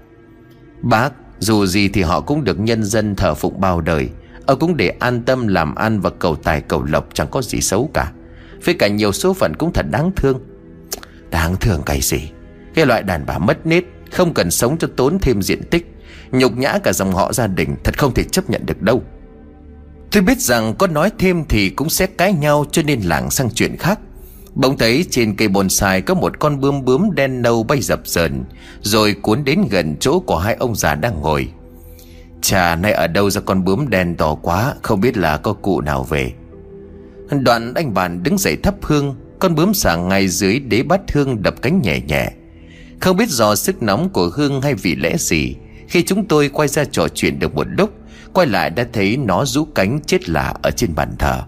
Bác, 0.83 1.12
dù 1.38 1.66
gì 1.66 1.88
thì 1.88 2.03
họ 2.03 2.20
cũng 2.20 2.44
được 2.44 2.61
nhân 2.61 2.85
dân 2.85 3.16
thờ 3.16 3.35
phụng 3.35 3.61
bao 3.61 3.81
đời. 3.81 4.09
Ông 4.46 4.59
cũng 4.59 4.77
để 4.77 4.88
an 4.88 5.22
tâm 5.22 5.46
làm 5.46 5.75
ăn 5.75 6.01
và 6.01 6.11
cầu 6.11 6.37
tài 6.37 6.61
cầu 6.61 6.83
lộc, 6.83 7.09
chẳng 7.14 7.29
có 7.31 7.42
gì 7.42 7.61
xấu 7.61 7.90
cả. 7.94 8.12
Với 8.64 8.75
cả 8.75 8.88
nhiều 8.88 9.12
số 9.12 9.35
phận 9.35 9.53
cũng 9.59 9.72
thật 9.72 9.87
đáng 9.90 10.11
thương. 10.16 10.40
Đáng 11.31 11.57
thương 11.57 11.83
cái 11.87 12.01
gì? 12.01 12.31
Cái 12.75 12.87
loại 12.87 13.03
đàn 13.03 13.27
bà 13.27 13.38
mất 13.38 13.66
nết. 13.66 13.85
Không 14.12 14.35
cần 14.35 14.51
sống 14.51 14.79
cho 14.79 14.88
tốn 14.96 15.18
thêm 15.18 15.42
diện 15.42 15.62
tích, 15.70 15.87
Nhục 16.33 16.57
nhã 16.57 16.79
cả 16.79 16.92
dòng 16.92 17.12
họ 17.12 17.33
gia 17.33 17.46
đình 17.46 17.77
Thật 17.85 17.98
không 17.98 18.14
thể 18.14 18.22
chấp 18.25 18.51
nhận 18.51 18.66
được 18.66 18.83
đâu. 18.83 19.03
Tôi 20.12 20.22
biết 20.22 20.38
rằng 20.40 20.75
có 20.79 20.87
nói 20.87 21.11
thêm 21.18 21.44
thì 21.48 21.70
cũng 21.70 21.88
sẽ 21.90 22.07
cãi 22.07 22.33
nhau 22.33 22.64
Cho 22.72 22.83
nên 22.83 23.01
lảng 23.01 23.31
sang 23.31 23.51
chuyện 23.51 23.77
khác. 23.77 24.01
Bỗng 24.55 24.79
thấy 24.79 25.05
trên 25.11 25.37
cây 25.37 25.48
bonsai 25.48 26.01
có 26.01 26.14
một 26.14 26.38
con 26.38 26.61
bướm 26.61 26.85
bướm 26.85 27.14
đen 27.14 27.42
nâu 27.42 27.62
bay 27.62 27.81
dập 27.81 28.01
dờn, 28.05 28.44
Rồi 28.81 29.14
cuốn 29.22 29.44
đến 29.44 29.61
gần 29.70 29.96
chỗ 30.01 30.20
của 30.20 30.38
hai 30.38 30.55
ông 30.55 30.77
già 30.77 30.94
đang 30.94 31.20
ngồi. 31.20 31.48
Chà, 32.42 32.75
nay 32.75 32.92
ở 32.92 33.07
đâu 33.07 33.31
ra 33.31 33.40
con 33.40 33.64
bướm 33.64 33.90
đen 33.90 34.16
to 34.16 34.35
quá, 34.35 34.75
Không 34.83 35.01
biết 35.01 35.16
là 35.16 35.37
có 35.37 35.53
cụ 35.53 35.81
nào 35.81 36.03
về. 36.03 36.33
Đoạn 37.31 37.75
anh 37.75 37.94
bạn 37.94 38.22
đứng 38.22 38.38
dậy 38.38 38.57
thắp 38.62 38.75
hương, 38.83 39.16
Con 39.38 39.55
bướm 39.55 39.75
xả 39.75 39.96
ngay 39.96 40.29
dưới 40.29 40.59
đế 40.59 40.83
bát 40.83 41.01
hương 41.12 41.42
đập 41.42 41.55
cánh 41.62 41.81
nhẹ 41.83 42.01
nhẹ. 42.01 42.33
Không 43.02 43.16
biết 43.16 43.28
do 43.28 43.54
sức 43.54 43.82
nóng 43.82 44.08
của 44.08 44.30
hương 44.34 44.62
hay 44.62 44.74
vì 44.74 44.94
lẽ 44.94 45.16
gì, 45.18 45.56
Khi 45.88 46.02
chúng 46.02 46.28
tôi 46.28 46.48
quay 46.48 46.68
ra 46.68 46.84
trò 46.84 47.08
chuyện 47.08 47.38
được 47.38 47.54
một 47.54 47.66
lúc, 47.78 47.90
Quay 48.32 48.46
lại 48.46 48.70
đã 48.70 48.86
thấy 48.92 49.16
nó 49.16 49.44
rũ 49.44 49.64
cánh 49.64 50.00
chết 50.06 50.28
lạ 50.28 50.54
ở 50.62 50.70
trên 50.70 50.94
bàn 50.94 51.08
thờ. 51.18 51.42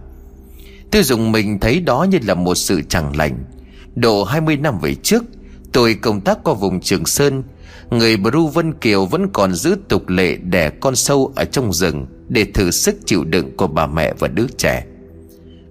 Tôi 0.91 1.03
dùng 1.03 1.33
mình 1.33 1.61
thấy 1.61 1.81
đó 1.81 2.07
như 2.11 2.19
là 2.27 2.35
một 2.35 2.55
sự 2.55 2.83
chẳng 2.89 3.17
lành. 3.17 3.45
Độ 3.95 4.25
20 4.25 4.57
năm 4.57 4.79
về 4.83 4.95
trước, 4.95 5.25
Tôi 5.73 5.95
công 5.95 6.21
tác 6.21 6.39
qua 6.45 6.55
vùng 6.55 6.81
Trường 6.81 7.07
Sơn, 7.07 7.43
Người 7.91 8.17
Bru 8.17 8.49
Vân 8.49 8.73
Kiều 8.73 9.07
vẫn 9.07 9.29
còn 9.33 9.55
giữ 9.55 9.77
tục 9.89 10.09
lệ 10.09 10.37
đẻ 10.37 10.71
con 10.71 10.97
sâu 10.97 11.33
ở 11.37 11.45
trong 11.45 11.73
rừng 11.73 12.07
Để 12.29 12.45
thử 12.45 12.71
sức 12.71 12.97
chịu 13.07 13.25
đựng 13.25 13.57
của 13.57 13.67
bà 13.67 13.87
mẹ 13.87 14.13
và 14.19 14.29
đứa 14.29 14.47
trẻ. 14.59 14.85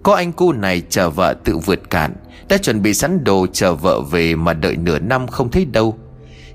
Có 0.03 0.13
anh 0.13 0.33
cu 0.33 0.51
này 0.51 0.81
chờ 0.89 1.09
vợ 1.09 1.33
tự 1.43 1.57
vượt 1.57 1.89
cạn. 1.89 2.13
Đã 2.49 2.57
chuẩn 2.57 2.81
bị 2.81 2.93
sẵn 2.93 3.23
đồ 3.23 3.47
chờ 3.53 3.75
vợ 3.75 4.01
về 4.01 4.35
mà 4.35 4.53
đợi 4.53 4.75
nửa 4.75 4.99
năm 4.99 5.27
không 5.27 5.51
thấy 5.51 5.65
đâu. 5.65 5.97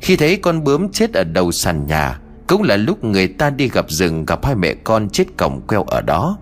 Khi 0.01 0.17
thấy 0.17 0.37
con 0.37 0.65
bướm 0.65 0.89
chết 0.89 1.13
ở 1.13 1.25
đầu 1.25 1.53
sàn 1.53 1.87
nhà, 1.87 2.21
Cũng 2.47 2.63
là 2.63 2.77
lúc 2.77 3.05
người 3.05 3.29
ta 3.29 3.51
đi 3.51 3.69
gặp 3.69 3.91
rừng 3.91 4.27
gặp 4.27 4.45
hai 4.45 4.55
mẹ 4.55 4.75
con 4.75 5.09
chết 5.09 5.25
cổng 5.37 5.61
queo 5.67 5.83
ở 5.83 6.01
đó. 6.01 6.39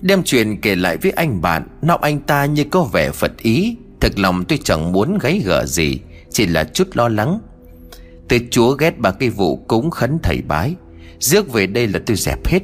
Đem 0.00 0.22
chuyện 0.22 0.60
kể 0.60 0.76
lại 0.76 0.96
với 0.96 1.10
anh 1.10 1.40
bạn 1.40 1.68
Nọng 1.82 2.02
anh 2.02 2.20
ta 2.20 2.44
như 2.44 2.64
có 2.64 2.82
vẻ 2.82 3.10
phật 3.10 3.32
ý. 3.38 3.76
Thực 4.00 4.18
lòng 4.18 4.44
tôi 4.44 4.58
chẳng 4.64 4.92
muốn 4.92 5.18
gáy 5.22 5.42
gở 5.44 5.66
gì, 5.66 6.00
Chỉ 6.30 6.46
là 6.46 6.64
chút 6.64 6.88
lo 6.94 7.08
lắng. 7.08 7.40
Tôi 8.28 8.46
chúa 8.50 8.72
ghét 8.72 8.98
bà 8.98 9.10
cái 9.10 9.28
vụ 9.30 9.56
cúng 9.56 9.90
khấn 9.90 10.18
thầy 10.22 10.42
bái. 10.48 10.74
Rước 11.18 11.52
về 11.52 11.66
đây 11.66 11.86
là 11.86 12.00
tôi 12.06 12.16
dẹp 12.16 12.46
hết. 12.46 12.60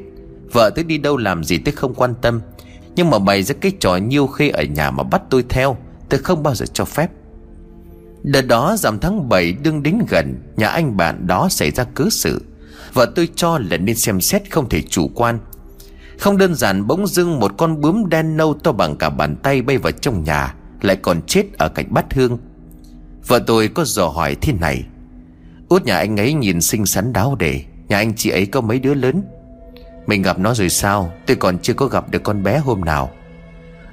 Vợ 0.53 0.71
tôi 0.75 0.85
đi 0.85 0.99
đâu 0.99 1.17
làm 1.17 1.45
gì 1.45 1.59
tôi 1.59 1.73
không 1.73 1.95
quan 1.95 2.15
tâm. 2.23 2.41
Nhưng 2.97 3.11
mà 3.11 3.19
bày 3.19 3.43
ra 3.43 3.55
cái 3.61 3.73
trò 3.81 3.97
nhiêu 3.97 4.27
khi 4.27 4.49
ở 4.49 4.63
nhà 4.63 4.91
mà 4.91 5.03
bắt 5.03 5.23
tôi 5.31 5.45
theo, 5.49 5.77
Tôi 6.09 6.21
không 6.21 6.43
bao 6.43 6.55
giờ 6.55 6.67
cho 6.73 6.85
phép. 6.85 7.11
Đợt 8.23 8.43
đó 8.43 8.77
giảm 8.79 8.99
tháng 8.99 9.29
7 9.29 9.53
đương 9.53 9.83
đến 9.83 9.99
gần, 10.09 10.35
Nhà 10.57 10.69
anh 10.69 10.97
bạn 10.97 11.27
đó 11.27 11.49
xảy 11.51 11.71
ra 11.71 11.85
cứ 11.95 12.11
sự. 12.11 12.43
Vợ 12.93 13.13
tôi 13.15 13.29
cho 13.37 13.59
là 13.59 13.77
nên 13.77 13.97
xem 13.97 14.21
xét 14.21 14.51
không 14.51 14.69
thể 14.69 14.83
chủ 14.83 15.11
quan. 15.15 15.39
Không 16.19 16.37
đơn 16.37 16.55
giản 16.55 16.87
bỗng 16.87 17.07
dưng 17.07 17.41
một 17.41 17.53
con 17.59 17.81
bướm 17.81 18.09
đen 18.09 18.37
nâu 18.37 18.55
to 18.55 18.73
bằng 18.73 18.97
cả 18.97 19.11
bàn 19.11 19.37
tay 19.43 19.63
bay 19.63 19.79
vào 19.79 19.93
trong 19.93 20.25
nhà, 20.25 20.55
Lại 20.83 20.97
còn 20.97 21.23
chết 21.23 21.59
ở 21.59 21.69
cạnh 21.69 21.87
bát 21.91 22.15
hương. 22.15 22.39
Vợ 23.27 23.39
tôi 23.47 23.69
có 23.69 23.85
dò 23.85 24.09
hỏi 24.09 24.35
thế 24.35 24.53
này. 24.53 24.85
Út 25.69 25.85
nhà 25.85 25.97
anh 25.97 26.17
ấy 26.17 26.35
nhìn 26.35 26.61
xinh 26.61 26.87
xắn 26.87 27.13
đáo 27.13 27.37
để 27.39 27.65
Nhà 27.89 27.97
anh 27.97 28.15
chị 28.17 28.31
ấy 28.31 28.47
có 28.47 28.61
mấy 28.61 28.79
đứa 28.79 28.95
lớn? 28.95 29.23
Mình 30.07 30.23
gặp 30.23 30.39
nó 30.39 30.55
rồi 30.55 30.69
sao? 30.69 31.13
Tôi 31.27 31.37
còn 31.37 31.59
chưa 31.59 31.75
có 31.75 31.87
gặp 31.87 32.11
được 32.11 32.23
con 32.23 32.43
bé 32.43 32.59
hôm 32.59 32.81
nào. 32.81 33.11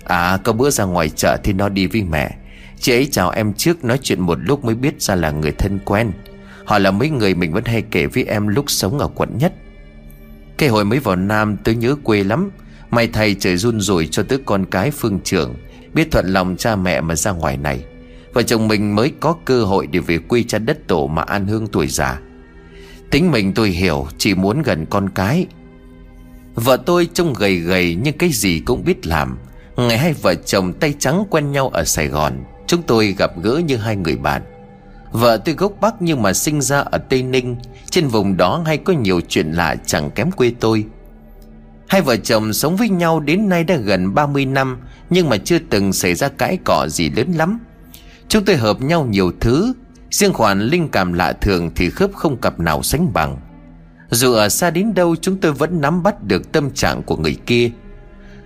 À 0.03 0.37
có 0.43 0.53
bữa 0.53 0.69
ra 0.69 0.83
ngoài 0.83 1.09
chợ 1.09 1.37
thì 1.43 1.53
nó 1.53 1.69
đi 1.69 1.87
với 1.87 2.03
mẹ. 2.03 2.35
Chị 2.79 2.91
ấy 2.91 3.07
chào 3.11 3.29
em 3.29 3.53
trước, 3.53 3.83
nói 3.83 3.99
chuyện 4.01 4.21
một 4.21 4.37
lúc 4.41 4.65
mới 4.65 4.75
biết 4.75 5.01
ra 5.01 5.15
là 5.15 5.31
người 5.31 5.51
thân 5.51 5.79
quen. 5.85 6.11
Họ 6.65 6.79
là 6.79 6.91
mấy 6.91 7.09
người 7.09 7.35
mình 7.35 7.53
vẫn 7.53 7.65
hay 7.65 7.83
kể 7.91 8.05
với 8.05 8.23
em 8.23 8.47
lúc 8.47 8.71
sống 8.71 8.99
ở 8.99 9.07
quận 9.15 9.37
nhất. 9.37 9.53
Cái 10.57 10.69
hồi 10.69 10.85
mới 10.85 10.99
vào 10.99 11.15
Nam, 11.15 11.57
tớ 11.57 11.71
nhớ 11.71 11.95
quê 12.03 12.23
lắm. 12.23 12.51
May 12.91 13.07
thầy 13.07 13.35
trời 13.39 13.57
run 13.57 13.81
rồi 13.81 14.07
cho 14.11 14.23
tớ 14.23 14.37
con 14.45 14.65
cái 14.65 14.91
phương 14.91 15.19
trưởng 15.23 15.55
Biết 15.93 16.11
thuận 16.11 16.27
lòng 16.27 16.55
cha 16.57 16.75
mẹ 16.75 17.01
mà 17.01 17.15
ra 17.15 17.31
ngoài 17.31 17.57
này. 17.57 17.85
Vợ 18.33 18.43
chồng 18.43 18.67
mình 18.67 18.95
mới 18.95 19.11
có 19.19 19.35
cơ 19.45 19.63
hội 19.63 19.87
để 19.87 19.99
về 19.99 20.17
quê 20.17 20.43
cha 20.47 20.57
đất 20.57 20.87
tổ 20.87 21.07
mà 21.07 21.21
an 21.21 21.47
hương 21.47 21.67
tuổi 21.67 21.87
già. 21.87 22.19
Tính 23.11 23.31
mình 23.31 23.53
tôi 23.53 23.69
hiểu, 23.69 24.07
Chỉ 24.17 24.33
muốn 24.33 24.61
gần 24.61 24.85
con 24.85 25.09
cái. 25.09 25.47
Vợ 26.59 26.77
tôi 26.85 27.09
trông 27.13 27.33
gầy 27.33 27.55
gầy 27.55 27.97
nhưng 28.03 28.17
cái 28.17 28.29
gì 28.29 28.59
cũng 28.59 28.83
biết 28.83 29.07
làm. 29.07 29.37
Ngày 29.77 29.97
hai 29.97 30.13
vợ 30.13 30.35
chồng 30.35 30.73
tay 30.73 30.93
trắng 30.99 31.23
quen 31.29 31.51
nhau 31.51 31.69
ở 31.69 31.83
Sài 31.83 32.07
Gòn, 32.07 32.33
Chúng 32.67 32.81
tôi 32.83 33.15
gặp 33.17 33.31
gỡ 33.41 33.61
như 33.65 33.77
hai 33.77 33.95
người 33.95 34.15
bạn. 34.15 34.41
Vợ 35.11 35.37
tôi 35.45 35.55
gốc 35.55 35.73
Bắc 35.81 36.01
nhưng 36.01 36.21
mà 36.21 36.33
sinh 36.33 36.61
ra 36.61 36.79
ở 36.79 36.97
Tây 36.97 37.23
Ninh, 37.23 37.55
Trên 37.89 38.07
vùng 38.07 38.37
đó 38.37 38.63
hay 38.65 38.77
có 38.77 38.93
nhiều 38.93 39.21
chuyện 39.27 39.51
lạ 39.51 39.75
chẳng 39.85 40.11
kém 40.11 40.31
quê 40.31 40.51
tôi. 40.59 40.85
Hai 41.87 42.01
vợ 42.01 42.17
chồng 42.17 42.53
sống 42.53 42.75
với 42.75 42.89
nhau 42.89 43.19
đến 43.19 43.49
nay 43.49 43.63
đã 43.63 43.75
gần 43.75 44.13
30 44.13 44.45
năm, 44.45 44.77
Nhưng 45.09 45.29
mà 45.29 45.37
chưa 45.37 45.59
từng 45.69 45.93
xảy 45.93 46.15
ra 46.15 46.27
cãi 46.27 46.57
cọ 46.65 46.87
gì 46.87 47.09
lớn 47.09 47.31
lắm. 47.31 47.59
Chúng 48.27 48.45
tôi 48.45 48.55
hợp 48.55 48.81
nhau 48.81 49.05
nhiều 49.05 49.31
thứ, 49.39 49.73
Riêng 50.11 50.33
khoản 50.33 50.61
linh 50.61 50.89
cảm 50.89 51.13
lạ 51.13 51.33
thường 51.33 51.71
thì 51.75 51.89
khớp 51.89 52.13
không 52.13 52.37
cặp 52.37 52.59
nào 52.59 52.83
sánh 52.83 53.13
bằng. 53.13 53.37
Dù 54.11 54.33
ở 54.33 54.49
xa 54.49 54.69
đến 54.69 54.93
đâu, 54.93 55.15
chúng 55.21 55.37
tôi 55.37 55.51
vẫn 55.51 55.81
nắm 55.81 56.03
bắt 56.03 56.23
được 56.23 56.51
tâm 56.51 56.71
trạng 56.71 57.03
của 57.03 57.17
người 57.17 57.37
kia. 57.45 57.71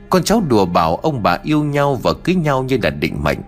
Con 0.10 0.24
cháu 0.24 0.44
đùa 0.50 0.66
bảo 0.66 0.96
ông 0.96 1.24
bà 1.24 1.38
yêu 1.44 1.64
nhau 1.64 1.96
và 1.96 2.14
cưới 2.24 2.36
nhau 2.36 2.64
như 2.64 2.78
là 2.84 2.90
định 2.90 3.24
mệnh. 3.24 3.40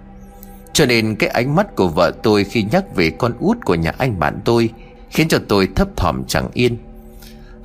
Cho 0.73 0.85
nên 0.85 1.15
cái 1.15 1.29
ánh 1.29 1.55
mắt 1.55 1.75
của 1.75 1.87
vợ 1.87 2.11
tôi 2.23 2.43
khi 2.43 2.63
nhắc 2.71 2.95
về 2.95 3.09
con 3.09 3.33
út 3.39 3.57
của 3.65 3.75
nhà 3.75 3.93
anh 3.97 4.19
bạn 4.19 4.39
tôi 4.45 4.69
Khiến 5.09 5.27
cho 5.27 5.39
tôi 5.47 5.67
thấp 5.75 5.87
thỏm 5.95 6.23
chẳng 6.27 6.49
yên. 6.53 6.77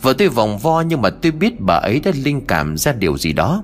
Vợ 0.02 0.12
tôi 0.18 0.28
vòng 0.28 0.58
vo 0.58 0.80
nhưng 0.80 1.02
mà 1.02 1.10
tôi 1.10 1.32
biết 1.32 1.60
bà 1.60 1.74
ấy 1.74 2.00
đã 2.00 2.12
linh 2.24 2.40
cảm 2.46 2.76
ra 2.76 2.92
điều 2.92 3.18
gì 3.18 3.32
đó. 3.32 3.62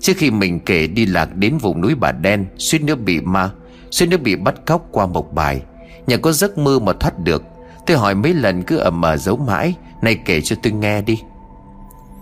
Trước 0.00 0.12
khi 0.16 0.30
mình 0.30 0.60
kể 0.60 0.86
đi 0.86 1.06
lạc 1.06 1.36
đến 1.36 1.58
vùng 1.58 1.80
núi 1.80 1.94
bà 1.94 2.12
đen, 2.12 2.46
Suýt 2.58 2.82
nữa 2.82 2.94
bị 2.94 3.20
ma, 3.20 3.50
Suýt 3.90 4.06
nữa 4.06 4.16
bị 4.16 4.36
bắt 4.36 4.54
cóc 4.66 4.88
qua 4.90 5.06
một 5.06 5.34
bài. 5.34 5.62
Nhà 6.06 6.16
có 6.16 6.32
giấc 6.32 6.58
mơ 6.58 6.78
mà 6.78 6.92
thoát 6.92 7.18
được, 7.18 7.42
Tôi 7.86 7.96
hỏi 7.96 8.14
mấy 8.14 8.34
lần 8.34 8.62
cứ 8.62 8.76
ầm 8.76 9.00
mờ 9.00 9.16
giấu 9.16 9.36
mãi 9.36 9.74
này 10.02 10.14
kể 10.24 10.40
cho 10.40 10.56
tôi 10.62 10.72
nghe 10.72 11.02
đi. 11.02 11.22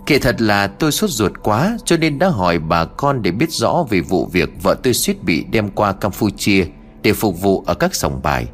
Kể 0.05 0.19
thật 0.19 0.41
là 0.41 0.67
tôi 0.67 0.91
sốt 0.91 1.09
ruột 1.09 1.31
quá, 1.43 1.77
Cho 1.85 1.97
nên 1.97 2.19
đã 2.19 2.29
hỏi 2.29 2.59
bà 2.59 2.85
con 2.85 3.21
để 3.21 3.31
biết 3.31 3.51
rõ 3.51 3.85
Về 3.89 4.01
vụ 4.01 4.25
việc 4.25 4.49
vợ 4.63 4.75
tôi 4.83 4.93
suýt 4.93 5.23
bị 5.23 5.45
đem 5.51 5.69
qua 5.69 5.93
Campuchia 5.93 6.65
Để 7.01 7.13
phục 7.13 7.41
vụ 7.41 7.63
ở 7.65 7.73
các 7.73 7.95
sòng 7.95 8.19
bài. 8.23 8.47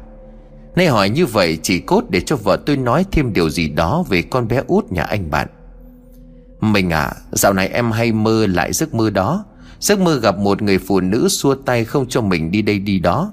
Nay 0.76 0.86
hỏi 0.86 1.10
như 1.10 1.26
vậy 1.26 1.58
chỉ 1.62 1.78
cốt 1.78 2.04
để 2.08 2.20
cho 2.20 2.36
vợ 2.36 2.58
tôi 2.66 2.76
nói 2.76 3.04
thêm 3.12 3.32
điều 3.32 3.50
gì 3.50 3.68
đó 3.68 4.04
Về 4.08 4.22
con 4.22 4.48
bé 4.48 4.62
út 4.66 4.92
nhà 4.92 5.02
anh 5.02 5.30
bạn. 5.30 5.48
Mình 6.60 6.90
à 6.90 7.12
Dạo 7.32 7.52
này 7.52 7.68
em 7.68 7.90
hay 7.90 8.12
mơ 8.12 8.46
lại 8.46 8.72
giấc 8.72 8.94
mơ 8.94 9.10
đó. 9.10 9.44
Giấc 9.80 10.00
mơ 10.00 10.18
gặp 10.18 10.38
một 10.38 10.62
người 10.62 10.78
phụ 10.78 11.00
nữ 11.00 11.28
xua 11.28 11.54
tay 11.54 11.84
không 11.84 12.08
cho 12.08 12.20
mình 12.20 12.50
đi 12.50 12.62
đây 12.62 12.78
đi 12.78 12.98
đó. 12.98 13.32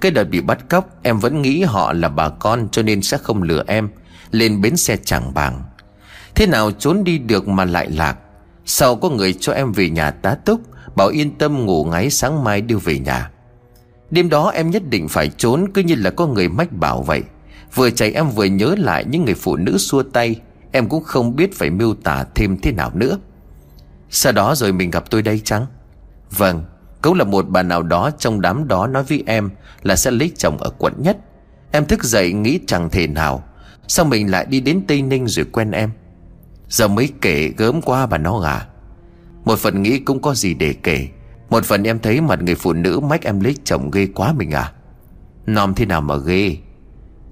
Cái 0.00 0.10
đợt 0.10 0.24
bị 0.24 0.40
bắt 0.40 0.68
cóc, 0.68 0.88
Em 1.02 1.18
vẫn 1.18 1.42
nghĩ 1.42 1.62
họ 1.62 1.92
là 1.92 2.08
bà 2.08 2.28
con 2.28 2.68
cho 2.72 2.82
nên 2.82 3.02
sẽ 3.02 3.18
không 3.18 3.42
lừa 3.42 3.64
em. 3.66 3.88
Lên 4.34 4.60
bến 4.60 4.76
xe 4.76 4.96
chẳng 5.04 5.34
bàng. 5.34 5.62
Thế 6.34 6.46
nào 6.46 6.70
trốn 6.70 7.04
đi 7.04 7.18
được 7.18 7.48
mà 7.48 7.64
lại 7.64 7.90
lạc? 7.90 8.16
Sau 8.64 8.96
có 8.96 9.08
người 9.10 9.32
cho 9.32 9.52
em 9.52 9.72
về 9.72 9.90
nhà 9.90 10.10
tá 10.10 10.34
túc, 10.34 10.60
Bảo 10.96 11.08
yên 11.08 11.38
tâm 11.38 11.66
ngủ 11.66 11.84
ngáy 11.84 12.10
sáng 12.10 12.44
mai 12.44 12.60
đưa 12.60 12.78
về 12.78 12.98
nhà? 12.98 13.30
Đêm 14.10 14.28
đó 14.28 14.50
em 14.50 14.70
nhất 14.70 14.82
định 14.90 15.08
phải 15.08 15.28
trốn, 15.28 15.66
Cứ 15.74 15.82
như 15.82 15.94
là 15.94 16.10
có 16.10 16.26
người 16.26 16.48
mách 16.48 16.72
bảo 16.72 17.02
vậy. 17.02 17.22
Vừa 17.74 17.90
chạy 17.90 18.12
em 18.12 18.30
vừa 18.30 18.44
nhớ 18.44 18.74
lại 18.78 19.04
những 19.04 19.24
người 19.24 19.34
phụ 19.34 19.56
nữ 19.56 19.78
xua 19.78 20.02
tay, 20.02 20.40
Em 20.72 20.88
cũng 20.88 21.04
không 21.04 21.36
biết 21.36 21.54
phải 21.54 21.70
miêu 21.70 21.94
tả 21.94 22.24
thêm 22.34 22.58
thế 22.62 22.72
nào 22.72 22.90
nữa. 22.94 23.18
Sau 24.10 24.32
đó 24.32 24.54
rồi 24.54 24.72
mình 24.72 24.90
gặp 24.90 25.10
tôi 25.10 25.22
đây 25.22 25.40
chăng? 25.44 25.66
Vâng 26.30 26.64
Cũng 27.02 27.18
là 27.18 27.24
một 27.24 27.48
bà 27.48 27.62
nào 27.62 27.82
đó 27.82 28.10
trong 28.18 28.40
đám 28.40 28.68
đó 28.68 28.86
nói 28.86 29.02
với 29.02 29.22
em 29.26 29.50
Là 29.82 29.96
sẽ 29.96 30.10
lấy 30.10 30.32
chồng 30.36 30.58
ở 30.58 30.70
quận 30.78 30.94
nhất. 30.98 31.16
Em 31.70 31.86
thức 31.86 32.04
dậy 32.04 32.32
nghĩ 32.32 32.60
chẳng 32.66 32.90
thể 32.90 33.06
nào. 33.06 33.44
Sao 33.88 34.04
mình 34.04 34.30
lại 34.30 34.46
đi 34.48 34.60
đến 34.60 34.82
Tây 34.88 35.02
Ninh 35.02 35.26
rồi 35.26 35.46
quen 35.52 35.70
em? 35.70 35.90
Giờ 36.68 36.88
mới 36.88 37.10
kể 37.20 37.52
gớm 37.56 37.82
qua 37.82 38.06
bà 38.06 38.18
nó 38.18 38.38
gà 38.38 38.66
Một 39.44 39.58
phần 39.58 39.82
nghĩ 39.82 39.98
cũng 39.98 40.22
có 40.22 40.34
gì 40.34 40.54
để 40.54 40.74
kể. 40.82 41.08
Một 41.50 41.64
phần 41.64 41.82
em 41.82 41.98
thấy 41.98 42.20
mặt 42.20 42.42
người 42.42 42.54
phụ 42.54 42.72
nữ 42.72 43.00
mách 43.00 43.22
em 43.22 43.40
lấy 43.40 43.56
chồng 43.64 43.90
ghê 43.90 44.06
quá 44.14 44.32
mình 44.32 44.50
à. 44.50 44.72
Nom 45.46 45.74
thế 45.74 45.86
nào 45.86 46.00
mà 46.00 46.16
ghê. 46.16 46.56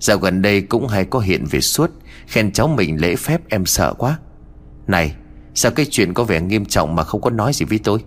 Dạo 0.00 0.18
gần 0.18 0.42
đây 0.42 0.60
cũng 0.60 0.88
hay 0.88 1.04
có 1.04 1.18
hiện 1.18 1.44
về 1.50 1.60
suốt, 1.60 1.90
Khen 2.26 2.52
cháu 2.52 2.68
mình 2.68 3.00
lễ 3.00 3.16
phép 3.16 3.40
em 3.48 3.66
sợ 3.66 3.94
quá. 3.94 4.18
Này, 4.86 5.14
Sao 5.54 5.72
cái 5.72 5.86
chuyện 5.90 6.14
có 6.14 6.24
vẻ 6.24 6.40
nghiêm 6.40 6.64
trọng 6.64 6.94
mà 6.94 7.04
không 7.04 7.20
có 7.20 7.30
nói 7.30 7.52
gì 7.52 7.64
với 7.64 7.80
tôi? 7.84 7.98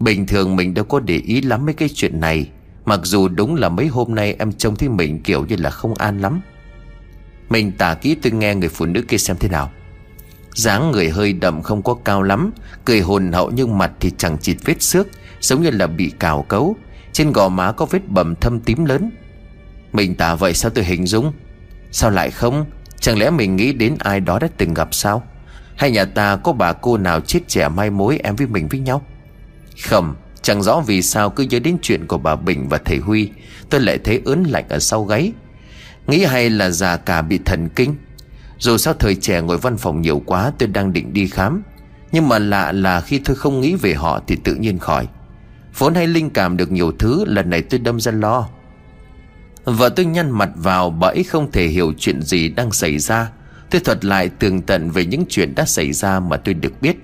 Bình 0.00 0.26
thường 0.26 0.56
mình 0.56 0.74
đâu 0.74 0.84
có 0.84 1.00
để 1.00 1.16
ý 1.16 1.42
lắm 1.42 1.66
mấy 1.66 1.74
cái 1.74 1.88
chuyện 1.94 2.20
này, 2.20 2.50
Mặc 2.84 3.00
dù 3.02 3.28
đúng 3.28 3.54
là 3.54 3.68
mấy 3.68 3.86
hôm 3.86 4.14
nay 4.14 4.36
em 4.38 4.52
trông 4.52 4.76
thấy 4.76 4.88
mình 4.88 5.22
kiểu 5.22 5.44
như 5.44 5.56
là 5.56 5.70
không 5.70 5.94
an 5.94 6.20
lắm. 6.20 6.40
Mình 7.48 7.72
tả 7.72 7.94
kỹ 7.94 8.16
tôi 8.22 8.32
nghe 8.32 8.54
người 8.54 8.68
phụ 8.68 8.86
nữ 8.86 9.02
kia 9.08 9.18
xem 9.18 9.36
thế 9.40 9.48
nào. 9.48 9.70
Dáng 10.54 10.90
người 10.90 11.10
hơi 11.10 11.32
đậm 11.32 11.62
không 11.62 11.82
có 11.82 11.94
cao 12.04 12.22
lắm, 12.22 12.50
Cười 12.84 13.00
hồn 13.00 13.32
hậu 13.32 13.50
nhưng 13.50 13.78
mặt 13.78 13.92
thì 14.00 14.10
chẳng 14.18 14.38
chịt 14.38 14.56
vết 14.64 14.82
xước, 14.82 15.06
Giống 15.40 15.62
như 15.62 15.70
là 15.70 15.86
bị 15.86 16.12
cào 16.18 16.42
cấu. 16.42 16.76
Trên 17.12 17.32
gò 17.32 17.48
má 17.48 17.72
có 17.72 17.86
vết 17.86 18.08
bầm 18.08 18.34
thâm 18.34 18.60
tím 18.60 18.84
lớn. 18.84 19.10
Mình 19.92 20.14
tả, 20.14 20.34
vậy 20.34 20.54
sao 20.54 20.70
tôi 20.70 20.84
hình 20.84 21.06
dung? 21.06 21.32
Sao 21.90 22.10
lại 22.10 22.30
không? 22.30 22.66
Chẳng 23.00 23.18
lẽ 23.18 23.30
mình 23.30 23.56
nghĩ 23.56 23.72
đến 23.72 23.96
ai 23.98 24.20
đó 24.20 24.38
đã 24.38 24.48
từng 24.56 24.74
gặp 24.74 24.94
sao? 24.94 25.22
Hay 25.76 25.90
nhà 25.90 26.04
ta 26.04 26.36
có 26.36 26.52
bà 26.52 26.72
cô 26.72 26.96
nào 26.96 27.20
chết 27.20 27.40
trẻ 27.48 27.68
mai 27.68 27.90
mối 27.90 28.18
em 28.24 28.36
với 28.36 28.46
mình 28.46 28.68
với 28.68 28.80
nhau? 28.80 29.02
Không, 29.82 30.14
Chẳng 30.44 30.62
rõ 30.62 30.80
vì 30.80 31.02
sao 31.02 31.30
cứ 31.30 31.46
nhớ 31.50 31.58
đến 31.58 31.76
chuyện 31.82 32.06
của 32.06 32.18
bà 32.18 32.36
Bình 32.36 32.68
và 32.68 32.78
thầy 32.84 32.98
Huy. 32.98 33.30
Tôi 33.70 33.80
lại 33.80 33.98
thấy 34.04 34.20
ớn 34.24 34.44
lạnh 34.44 34.64
ở 34.68 34.78
sau 34.78 35.04
gáy. 35.04 35.32
Nghĩ 36.06 36.24
hay 36.24 36.50
là 36.50 36.70
già 36.70 36.96
cả 36.96 37.22
bị 37.22 37.38
thần 37.44 37.68
kinh. 37.68 37.94
Dù 38.58 38.76
sao 38.76 38.94
thời 38.94 39.14
trẻ 39.14 39.40
ngồi 39.40 39.58
văn 39.58 39.76
phòng 39.76 40.00
nhiều 40.00 40.22
quá, 40.26 40.52
tôi 40.58 40.68
đang 40.68 40.92
định 40.92 41.12
đi 41.12 41.26
khám. 41.26 41.62
Nhưng 42.12 42.28
mà 42.28 42.38
lạ 42.38 42.72
là 42.72 43.00
khi 43.00 43.18
tôi 43.18 43.36
không 43.36 43.60
nghĩ 43.60 43.74
về 43.74 43.94
họ 43.94 44.20
thì 44.26 44.36
tự 44.44 44.54
nhiên 44.54 44.78
khỏi. 44.78 45.08
Vốn 45.78 45.94
hay 45.94 46.06
linh 46.06 46.30
cảm 46.30 46.56
được 46.56 46.72
nhiều 46.72 46.92
thứ, 46.98 47.24
lần 47.26 47.50
này 47.50 47.62
tôi 47.62 47.80
đâm 47.80 48.00
ra 48.00 48.12
lo. 48.12 48.48
Vợ 49.64 49.88
tôi 49.88 50.06
nhăn 50.06 50.30
mặt 50.30 50.50
vào, 50.54 50.90
bà 50.90 51.08
ấy 51.08 51.24
không 51.24 51.52
thể 51.52 51.66
hiểu 51.66 51.92
chuyện 51.98 52.22
gì 52.22 52.48
đang 52.48 52.72
xảy 52.72 52.98
ra. 52.98 53.30
Tôi 53.70 53.80
thuật 53.80 54.04
lại 54.04 54.28
tường 54.28 54.62
tận 54.62 54.90
về 54.90 55.06
những 55.06 55.24
chuyện 55.28 55.54
đã 55.54 55.64
xảy 55.64 55.92
ra 55.92 56.20
mà 56.20 56.36
tôi 56.36 56.54
được 56.54 56.72
biết. 56.80 56.96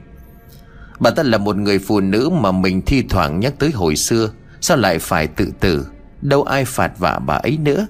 Bà 1.00 1.10
ta 1.10 1.22
là 1.22 1.38
một 1.38 1.56
người 1.56 1.78
phụ 1.78 2.00
nữ 2.00 2.30
mà 2.30 2.52
mình 2.52 2.82
thi 2.82 3.02
thoảng 3.08 3.40
nhắc 3.40 3.54
tới 3.58 3.70
hồi 3.70 3.96
xưa. 3.96 4.30
Sao 4.60 4.76
lại 4.76 4.98
phải 4.98 5.26
tự 5.26 5.52
tử? 5.60 5.86
Đâu 6.22 6.42
ai 6.42 6.64
phạt 6.64 6.98
vạ 6.98 7.18
bà 7.18 7.34
ấy 7.34 7.58
nữa? 7.62 7.86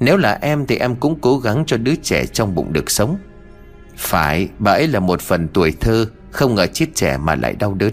Nếu 0.00 0.16
là 0.16 0.38
em 0.40 0.66
thì 0.66 0.76
em 0.76 0.96
cũng 0.96 1.18
cố 1.20 1.38
gắng 1.38 1.64
cho 1.66 1.76
đứa 1.76 1.94
trẻ 1.94 2.26
trong 2.26 2.54
bụng 2.54 2.72
được 2.72 2.90
sống. 2.90 3.16
Phải, 3.96 4.48
bà 4.58 4.72
ấy 4.72 4.88
là 4.88 5.00
một 5.00 5.20
phần 5.20 5.48
tuổi 5.48 5.72
thơ, 5.80 6.06
Không 6.30 6.54
ngờ 6.54 6.66
chết 6.66 6.86
trẻ 6.94 7.16
mà 7.16 7.34
lại 7.34 7.54
đau 7.54 7.74
đớn. 7.74 7.92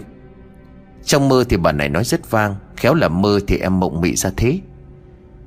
Trong 1.04 1.28
mơ 1.28 1.44
thì 1.48 1.56
bà 1.56 1.72
này 1.72 1.88
nói 1.88 2.04
rất 2.04 2.30
vang, 2.30 2.56
Khéo 2.76 2.94
là 2.94 3.08
mơ 3.08 3.40
thì 3.46 3.58
em 3.58 3.80
mộng 3.80 4.00
mị 4.00 4.16
ra 4.16 4.30
thế. 4.36 4.60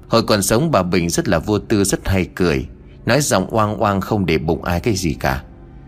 Hồi 0.08 0.24
còn 0.24 0.42
sống, 0.42 0.72
bà 0.72 0.84
Bình 0.84 1.10
rất 1.10 1.28
là 1.28 1.40
vô 1.40 1.60
tư, 1.60 1.84
rất 1.84 2.08
hay 2.08 2.26
cười, 2.36 2.68
Nói 3.06 3.22
giọng 3.22 3.48
oang 3.50 3.78
oang 3.78 4.02
không 4.02 4.26
để 4.26 4.38
bụng 4.38 4.64
ai 4.64 4.80
cái 4.80 4.96
gì 4.96 5.14
cả. 5.14 5.44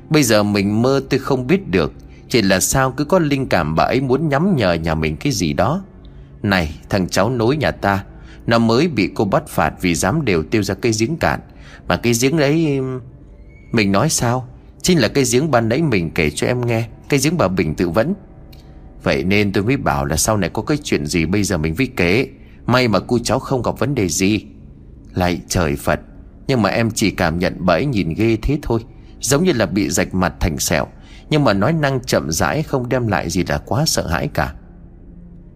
Bây 0.09 0.23
giờ 0.23 0.43
mình 0.43 0.81
mơ 0.81 1.01
tôi 1.09 1.19
không 1.19 1.47
biết 1.47 1.67
được, 1.67 1.93
Chỉ 2.29 2.41
là 2.41 2.59
sao 2.59 2.91
cứ 2.91 3.05
có 3.05 3.19
linh 3.19 3.47
cảm 3.47 3.75
bà 3.75 3.83
ấy 3.83 4.01
muốn 4.01 4.29
nhắm 4.29 4.55
nhờ 4.55 4.73
nhà 4.73 4.95
mình 4.95 5.17
cái 5.17 5.31
gì 5.31 5.53
đó. 5.53 5.83
Này, 6.43 6.75
thằng 6.89 7.07
cháu 7.07 7.29
nối 7.29 7.57
nhà 7.57 7.71
ta 7.71 8.03
nó 8.47 8.59
mới 8.59 8.87
bị 8.87 9.09
cô 9.15 9.25
bắt 9.25 9.47
phạt 9.47 9.73
vì 9.81 9.95
dám 9.95 10.25
đều 10.25 10.43
tiêu 10.43 10.63
ra 10.63 10.73
cây 10.73 10.91
giếng 10.99 11.17
cạn. 11.17 11.39
Mà 11.87 11.97
cái 11.97 12.13
giếng 12.21 12.37
đấy, 12.37 12.79
Mình 13.71 13.91
nói 13.91 14.09
sao? 14.09 14.47
Chính 14.81 14.99
là 14.99 15.07
cái 15.07 15.23
giếng 15.31 15.51
ban 15.51 15.69
nãy 15.69 15.81
mình 15.81 16.11
kể 16.11 16.29
cho 16.29 16.47
em 16.47 16.65
nghe. 16.65 16.87
Cái 17.09 17.19
giếng 17.23 17.37
bà 17.37 17.47
Bình 17.47 17.75
tự 17.75 17.89
vẫn. 17.89 18.13
Vậy 19.03 19.23
nên 19.23 19.53
tôi 19.53 19.63
mới 19.63 19.77
bảo 19.77 20.05
là 20.05 20.17
sau 20.17 20.37
này 20.37 20.49
có 20.49 20.61
cái 20.61 20.77
chuyện 20.83 21.05
gì 21.05 21.25
bây 21.25 21.43
giờ 21.43 21.57
mình 21.57 21.73
vi 21.73 21.85
kế 21.85 22.27
May 22.65 22.87
mà 22.87 22.99
cô 22.99 23.19
cháu 23.23 23.39
không 23.39 23.61
gặp 23.61 23.79
vấn 23.79 23.95
đề 23.95 24.07
gì. 24.07 24.45
Lại 25.13 25.41
trời 25.47 25.75
Phật. 25.75 25.99
Nhưng 26.47 26.61
mà 26.61 26.69
em 26.69 26.91
chỉ 26.91 27.11
cảm 27.11 27.39
nhận 27.39 27.65
bẫy 27.65 27.85
nhìn 27.85 28.13
ghê 28.13 28.37
thế 28.41 28.59
thôi. 28.61 28.79
Giống 29.21 29.43
như 29.43 29.51
là 29.53 29.65
bị 29.65 29.89
rạch 29.89 30.13
mặt 30.13 30.33
thành 30.39 30.59
sẹo. 30.59 30.87
Nhưng 31.29 31.43
mà 31.43 31.53
nói 31.53 31.73
năng 31.73 31.99
chậm 32.03 32.31
rãi 32.31 32.63
Không 32.63 32.89
đem 32.89 33.07
lại 33.07 33.29
gì 33.29 33.43
là 33.47 33.57
quá 33.57 33.83
sợ 33.85 34.07
hãi 34.07 34.29
cả. 34.33 34.53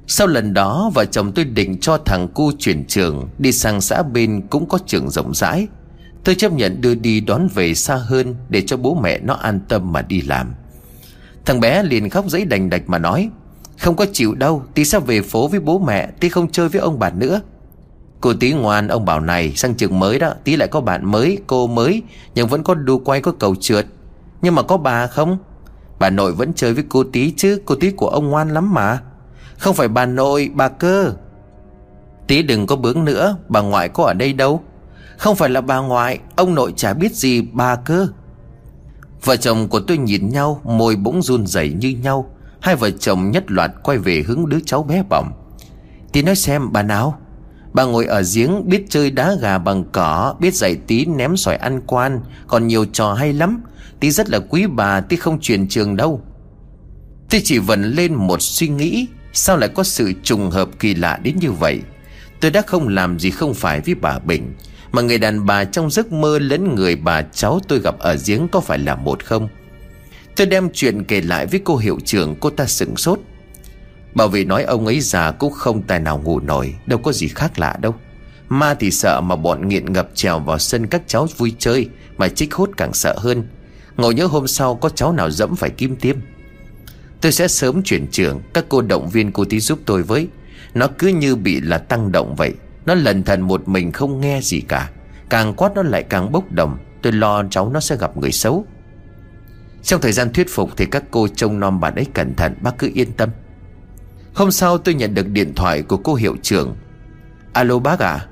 Sau 0.07 0.27
lần 0.27 0.53
đó, 0.53 0.91
Vợ 0.93 1.05
chồng 1.05 1.31
tôi 1.31 1.45
định 1.45 1.77
cho 1.79 1.97
thằng 1.97 2.27
cu 2.27 2.51
chuyển 2.59 2.85
trường, 2.85 3.29
Đi 3.37 3.51
sang 3.51 3.81
xã 3.81 4.03
bên 4.03 4.41
cũng 4.49 4.69
có 4.69 4.79
trường 4.85 5.09
rộng 5.09 5.33
rãi. 5.33 5.67
Tôi 6.23 6.35
chấp 6.35 6.53
nhận 6.53 6.81
đưa 6.81 6.95
đi 6.95 7.19
đón 7.19 7.47
về 7.47 7.73
xa 7.73 7.95
hơn 7.95 8.35
Để 8.49 8.61
cho 8.61 8.77
bố 8.77 8.99
mẹ 9.03 9.19
nó 9.19 9.33
an 9.33 9.59
tâm 9.69 9.93
mà 9.93 10.01
đi 10.01 10.21
làm. 10.21 10.53
Thằng 11.45 11.59
bé 11.59 11.83
liền 11.83 12.09
khóc 12.09 12.29
giấy 12.29 12.45
đành 12.45 12.69
đạch 12.69 12.89
mà 12.89 12.97
nói, 12.97 13.29
không 13.77 13.95
có 13.95 14.05
chịu 14.13 14.35
đâu, 14.35 14.63
Tí 14.73 14.85
sao 14.85 15.01
về 15.01 15.21
phố 15.21 15.47
với 15.47 15.59
bố 15.59 15.79
mẹ, 15.79 16.07
Tí 16.19 16.29
không 16.29 16.51
chơi 16.51 16.69
với 16.69 16.81
ông 16.81 16.99
bà 16.99 17.09
nữa. 17.09 17.41
Cô 18.21 18.33
tí 18.33 18.53
ngoan, 18.53 18.87
ông 18.87 19.05
bảo 19.05 19.19
này, 19.19 19.53
Sang 19.55 19.75
trường 19.75 19.99
mới 19.99 20.19
đó, 20.19 20.33
Tí 20.43 20.55
lại 20.55 20.67
có 20.67 20.81
bạn 20.81 21.11
mới, 21.11 21.37
Cô 21.47 21.67
mới, 21.67 22.03
Nhưng 22.35 22.47
vẫn 22.47 22.63
có 22.63 22.73
đu 22.73 22.99
quay, 22.99 23.21
có 23.21 23.31
cầu 23.31 23.55
trượt. 23.55 23.85
Nhưng 24.41 24.55
mà 24.55 24.61
có 24.61 24.77
bà 24.77 25.07
không? 25.07 25.37
Bà 25.99 26.09
nội 26.09 26.31
vẫn 26.31 26.53
chơi 26.53 26.73
với 26.73 26.83
cô 26.89 27.03
tí 27.03 27.31
chứ, 27.31 27.61
Cô 27.65 27.75
tí 27.75 27.91
của 27.91 28.07
ông 28.07 28.29
ngoan 28.29 28.49
lắm 28.53 28.73
mà. 28.73 28.99
Không 29.57 29.75
phải 29.75 29.87
bà 29.87 30.05
nội, 30.05 30.51
bà 30.53 30.67
cơ. 30.67 31.13
Tí 32.27 32.43
đừng 32.43 32.67
có 32.67 32.75
bướng 32.75 33.05
nữa, 33.05 33.37
Bà 33.49 33.61
ngoại 33.61 33.89
có 33.89 34.03
ở 34.03 34.13
đây 34.13 34.33
đâu. 34.33 34.61
Không 35.17 35.35
phải 35.35 35.49
là 35.49 35.61
bà 35.61 35.77
ngoại, 35.77 36.19
Ông 36.35 36.55
nội 36.55 36.73
chả 36.75 36.93
biết 36.93 37.15
gì, 37.15 37.41
bà 37.41 37.75
cơ. 37.75 38.07
Vợ 39.23 39.35
chồng 39.35 39.67
của 39.67 39.79
tôi 39.79 39.97
nhìn 39.97 40.29
nhau, 40.29 40.61
Môi 40.63 40.95
bỗng 40.95 41.21
run 41.21 41.47
rẩy 41.47 41.73
như 41.73 41.89
nhau. 41.89 42.29
Hai 42.61 42.75
vợ 42.75 42.89
chồng 42.91 43.31
nhất 43.31 43.43
loạt 43.47 43.71
quay 43.83 43.97
về 43.97 44.23
hướng 44.27 44.49
đứa 44.49 44.59
cháu 44.65 44.83
bé 44.83 45.03
bỏng. 45.09 45.31
Tí 46.11 46.21
nói 46.21 46.35
xem, 46.35 46.71
bà 46.71 46.83
nào? 46.83 47.19
Bà 47.73 47.83
ngồi 47.83 48.05
ở 48.05 48.23
giếng, 48.35 48.69
biết 48.69 48.85
chơi 48.89 49.11
đá 49.11 49.35
gà 49.41 49.57
bằng 49.57 49.83
cỏ, 49.91 50.35
Biết 50.39 50.55
dạy 50.55 50.75
tí 50.87 51.05
ném 51.05 51.37
sỏi 51.37 51.55
ăn 51.55 51.81
quan, 51.87 52.21
Còn 52.47 52.67
nhiều 52.67 52.85
trò 52.85 53.13
hay 53.13 53.33
lắm. 53.33 53.61
Tí 53.99 54.11
rất 54.11 54.29
là 54.29 54.39
quý 54.49 54.67
bà, 54.67 55.01
Tí 55.01 55.15
không 55.15 55.39
truyền 55.39 55.67
trường 55.67 55.95
đâu. 55.95 56.21
Tôi 57.29 57.41
chỉ 57.43 57.59
vần 57.59 57.83
lên 57.83 58.13
một 58.13 58.41
suy 58.41 58.67
nghĩ. 58.67 59.07
Sao 59.37 59.57
lại 59.57 59.69
có 59.69 59.83
sự 59.83 60.13
trùng 60.23 60.49
hợp 60.49 60.69
kỳ 60.79 60.95
lạ 60.95 61.19
đến 61.23 61.37
như 61.39 61.51
vậy? 61.51 61.81
Tôi 62.39 62.51
đã 62.51 62.61
không 62.61 62.87
làm 62.87 63.19
gì 63.19 63.31
không 63.31 63.53
phải 63.53 63.81
với 63.81 63.95
bà 63.95 64.19
Bình, 64.19 64.53
Mà 64.91 65.01
người 65.01 65.17
đàn 65.17 65.45
bà 65.45 65.63
trong 65.63 65.91
giấc 65.91 66.11
mơ 66.11 66.39
lẫn 66.39 66.75
người 66.75 66.95
bà 66.95 67.21
cháu 67.21 67.59
tôi 67.67 67.79
gặp 67.79 67.99
ở 67.99 68.17
giếng 68.25 68.47
có 68.47 68.59
phải 68.59 68.77
là 68.77 68.95
một 68.95 69.25
không? 69.25 69.49
Tôi 70.35 70.47
đem 70.47 70.69
chuyện 70.73 71.03
kể 71.03 71.21
lại 71.21 71.45
với 71.45 71.59
cô 71.63 71.77
hiệu 71.77 71.99
trưởng, 72.05 72.35
Cô 72.39 72.49
ta 72.49 72.65
sửng 72.65 72.97
sốt. 72.97 73.19
Bảo 74.15 74.27
vệ 74.27 74.43
nói 74.43 74.63
ông 74.63 74.85
ấy 74.85 74.99
già 74.99 75.31
cũng 75.31 75.53
không 75.53 75.81
tài 75.81 75.99
nào 75.99 76.21
ngủ 76.23 76.39
nổi, 76.39 76.75
Đâu 76.85 76.99
có 76.99 77.11
gì 77.11 77.27
khác 77.27 77.59
lạ 77.59 77.77
đâu. 77.81 77.95
Ma 78.49 78.73
thì 78.73 78.91
sợ 78.91 79.21
mà 79.21 79.35
bọn 79.35 79.67
nghiện 79.67 79.93
ngập 79.93 80.09
trèo 80.13 80.39
vào 80.39 80.59
sân 80.59 80.87
các 80.87 81.01
cháu 81.07 81.27
vui 81.37 81.55
chơi, 81.59 81.89
Mà 82.17 82.27
chích 82.27 82.53
hút 82.53 82.69
càng 82.77 82.93
sợ 82.93 83.15
hơn. 83.17 83.47
Ngồi 83.97 84.13
nhớ 84.13 84.25
hôm 84.25 84.47
sau 84.47 84.75
có 84.75 84.89
cháu 84.89 85.13
nào 85.13 85.31
dẫm 85.31 85.55
phải 85.55 85.69
kim 85.69 85.95
tiêm. 85.95 86.15
Tôi 87.21 87.31
sẽ 87.31 87.47
sớm 87.47 87.83
chuyển 87.83 88.07
trường. 88.11 88.41
Các 88.53 88.65
cô 88.69 88.81
động 88.81 89.09
viên 89.09 89.31
cô 89.31 89.45
tí 89.45 89.59
giúp 89.59 89.79
tôi 89.85 90.03
với. 90.03 90.27
Nó 90.73 90.87
cứ 90.97 91.07
như 91.07 91.35
bị 91.35 91.61
là 91.61 91.77
tăng 91.77 92.11
động 92.11 92.35
vậy. 92.35 92.53
Nó 92.85 92.93
lần 92.95 93.23
thần 93.23 93.41
một 93.41 93.67
mình 93.67 93.91
không 93.91 94.21
nghe 94.21 94.41
gì 94.41 94.61
cả. 94.61 94.89
Càng 95.29 95.53
quát 95.53 95.71
nó 95.75 95.83
lại 95.83 96.03
càng 96.03 96.31
bốc 96.31 96.51
đồng. 96.51 96.77
Tôi 97.01 97.13
lo 97.13 97.43
cháu 97.49 97.69
nó 97.69 97.79
sẽ 97.79 97.97
gặp 97.97 98.17
người 98.17 98.31
xấu. 98.31 98.65
Trong 99.83 100.01
thời 100.01 100.11
gian 100.11 100.33
thuyết 100.33 100.49
phục 100.49 100.77
thì 100.77 100.85
các 100.85 101.03
cô 101.11 101.27
trông 101.27 101.59
nom 101.59 101.79
bạn 101.79 101.95
ấy 101.95 102.05
cẩn 102.13 102.35
thận. 102.35 102.55
Bác 102.61 102.77
cứ 102.77 102.91
yên 102.93 103.11
tâm. 103.11 103.29
Hôm 104.33 104.51
sau 104.51 104.77
tôi 104.77 104.95
nhận 104.95 105.13
được 105.13 105.27
điện 105.27 105.55
thoại 105.55 105.81
của 105.81 105.97
cô 105.97 106.15
hiệu 106.15 106.35
trưởng. 106.41 106.75
Alo 107.53 107.79
bác 107.79 107.99
à 107.99 108.27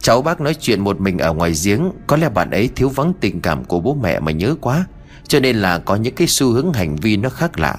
Cháu 0.00 0.22
bác 0.22 0.40
nói 0.40 0.54
chuyện 0.54 0.80
một 0.80 1.00
mình 1.00 1.18
ở 1.18 1.32
ngoài 1.32 1.52
giếng. 1.64 1.90
Có 2.06 2.16
lẽ 2.16 2.28
bạn 2.28 2.50
ấy 2.50 2.70
thiếu 2.76 2.88
vắng 2.88 3.12
tình 3.20 3.40
cảm 3.40 3.64
của 3.64 3.80
bố 3.80 3.94
mẹ 3.94 4.20
mà 4.20 4.32
nhớ 4.32 4.54
quá. 4.60 4.86
Cho 5.28 5.40
nên 5.40 5.56
là 5.56 5.78
có 5.78 5.96
những 5.96 6.14
cái 6.14 6.26
xu 6.26 6.52
hướng 6.52 6.72
hành 6.72 6.96
vi 6.96 7.16
nó 7.16 7.28
khác 7.28 7.58
lạ. 7.58 7.76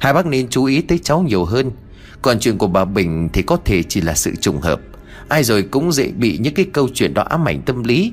Hai 0.00 0.12
bác 0.12 0.26
nên 0.26 0.48
chú 0.48 0.64
ý 0.64 0.80
tới 0.80 0.98
cháu 0.98 1.22
nhiều 1.22 1.44
hơn. 1.44 1.70
Còn 2.22 2.38
chuyện 2.40 2.58
của 2.58 2.66
bà 2.66 2.84
Bình 2.84 3.28
thì 3.32 3.42
có 3.42 3.56
thể 3.64 3.82
chỉ 3.82 4.00
là 4.00 4.14
sự 4.14 4.34
trùng 4.40 4.60
hợp. 4.60 4.80
Ai 5.28 5.44
rồi 5.44 5.62
cũng 5.62 5.92
dễ 5.92 6.10
bị 6.10 6.38
những 6.38 6.54
cái 6.54 6.66
câu 6.72 6.88
chuyện 6.94 7.14
đó 7.14 7.22
ám 7.22 7.48
ảnh 7.48 7.62
tâm 7.62 7.84
lý. 7.84 8.12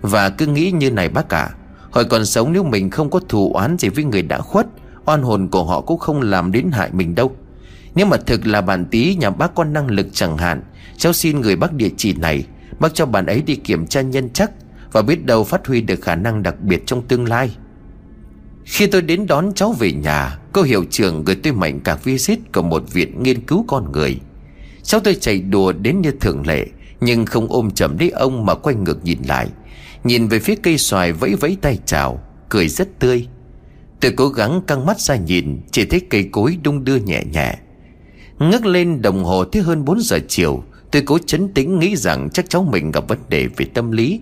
Và 0.00 0.30
cứ 0.30 0.46
nghĩ 0.46 0.70
như 0.70 0.90
này 0.90 1.08
bác 1.08 1.28
cả 1.28 1.50
Hồi 1.90 2.04
còn 2.04 2.26
sống 2.26 2.52
nếu 2.52 2.64
mình 2.64 2.90
không 2.90 3.10
có 3.10 3.20
thù 3.28 3.52
oán 3.54 3.78
gì 3.78 3.88
với 3.88 4.04
người 4.04 4.22
đã 4.22 4.38
khuất, 4.38 4.66
Oan 5.04 5.22
hồn 5.22 5.48
của 5.48 5.64
họ 5.64 5.80
cũng 5.80 5.98
không 5.98 6.20
làm 6.20 6.52
đến 6.52 6.70
hại 6.72 6.90
mình 6.92 7.14
đâu. 7.14 7.36
Nếu 7.94 8.06
mà 8.06 8.16
thực 8.16 8.46
là 8.46 8.60
bạn 8.60 8.84
tí 8.84 9.14
nhà 9.14 9.30
bác 9.30 9.54
có 9.54 9.64
năng 9.64 9.90
lực 9.90 10.06
chẳng 10.12 10.38
hạn, 10.38 10.62
Cháu 10.96 11.12
xin 11.12 11.40
người 11.40 11.56
bác 11.56 11.72
địa 11.72 11.90
chỉ 11.96 12.12
này, 12.12 12.44
Bác 12.78 12.94
cho 12.94 13.06
bạn 13.06 13.26
ấy 13.26 13.42
đi 13.42 13.56
kiểm 13.56 13.86
tra 13.86 14.00
nhân 14.00 14.30
chắc 14.30 14.50
Và 14.92 15.02
biết 15.02 15.26
đâu 15.26 15.44
phát 15.44 15.66
huy 15.66 15.80
được 15.80 16.00
khả 16.02 16.14
năng 16.14 16.42
đặc 16.42 16.60
biệt 16.60 16.86
trong 16.86 17.02
tương 17.02 17.28
lai. 17.28 17.56
Khi 18.68 18.86
tôi 18.86 19.02
đến 19.02 19.26
đón 19.26 19.52
cháu 19.54 19.72
về 19.72 19.92
nhà, 19.92 20.38
Cô 20.52 20.62
hiệu 20.62 20.84
trưởng 20.90 21.24
gửi 21.24 21.36
tôi 21.36 21.52
mảnh 21.52 21.80
cả 21.80 21.98
visit 22.04 22.38
Của 22.52 22.62
một 22.62 22.92
viện 22.92 23.22
nghiên 23.22 23.40
cứu 23.40 23.64
con 23.68 23.92
người. 23.92 24.20
Cháu 24.82 25.00
tôi 25.00 25.14
chạy 25.14 25.40
đùa 25.40 25.72
đến 25.72 26.00
như 26.00 26.10
thường 26.20 26.46
lệ, 26.46 26.66
Nhưng 27.00 27.26
không 27.26 27.46
ôm 27.48 27.70
chầm 27.70 27.98
lấy 27.98 28.10
ông 28.10 28.46
mà 28.46 28.54
quay 28.54 28.74
ngược 28.74 29.04
nhìn 29.04 29.18
lại. 29.28 29.48
Nhìn 30.04 30.28
về 30.28 30.38
phía 30.38 30.54
cây 30.54 30.78
xoài 30.78 31.12
vẫy 31.12 31.34
vẫy 31.34 31.56
tay 31.60 31.78
chào, 31.86 32.20
Cười 32.48 32.68
rất 32.68 32.98
tươi. 32.98 33.26
Tôi 34.00 34.12
cố 34.16 34.28
gắng 34.28 34.60
căng 34.66 34.86
mắt 34.86 35.00
ra 35.00 35.16
nhìn, 35.16 35.60
Chỉ 35.70 35.84
thấy 35.84 36.00
cây 36.10 36.28
cối 36.32 36.58
đung 36.62 36.84
đưa 36.84 36.96
nhẹ 36.96 37.22
nhẹ. 37.32 37.58
Ngước 38.38 38.66
lên 38.66 39.02
đồng 39.02 39.24
hồ 39.24 39.44
tới 39.44 39.62
hơn 39.62 39.84
4 39.84 40.00
giờ 40.00 40.18
chiều. 40.28 40.62
Tôi 40.90 41.02
cố 41.02 41.18
chấn 41.26 41.54
tĩnh 41.54 41.78
nghĩ 41.78 41.96
rằng 41.96 42.28
chắc 42.30 42.50
cháu 42.50 42.62
mình 42.62 42.90
gặp 42.90 43.08
vấn 43.08 43.18
đề 43.28 43.46
về 43.56 43.66
tâm 43.74 43.90
lý. 43.90 44.20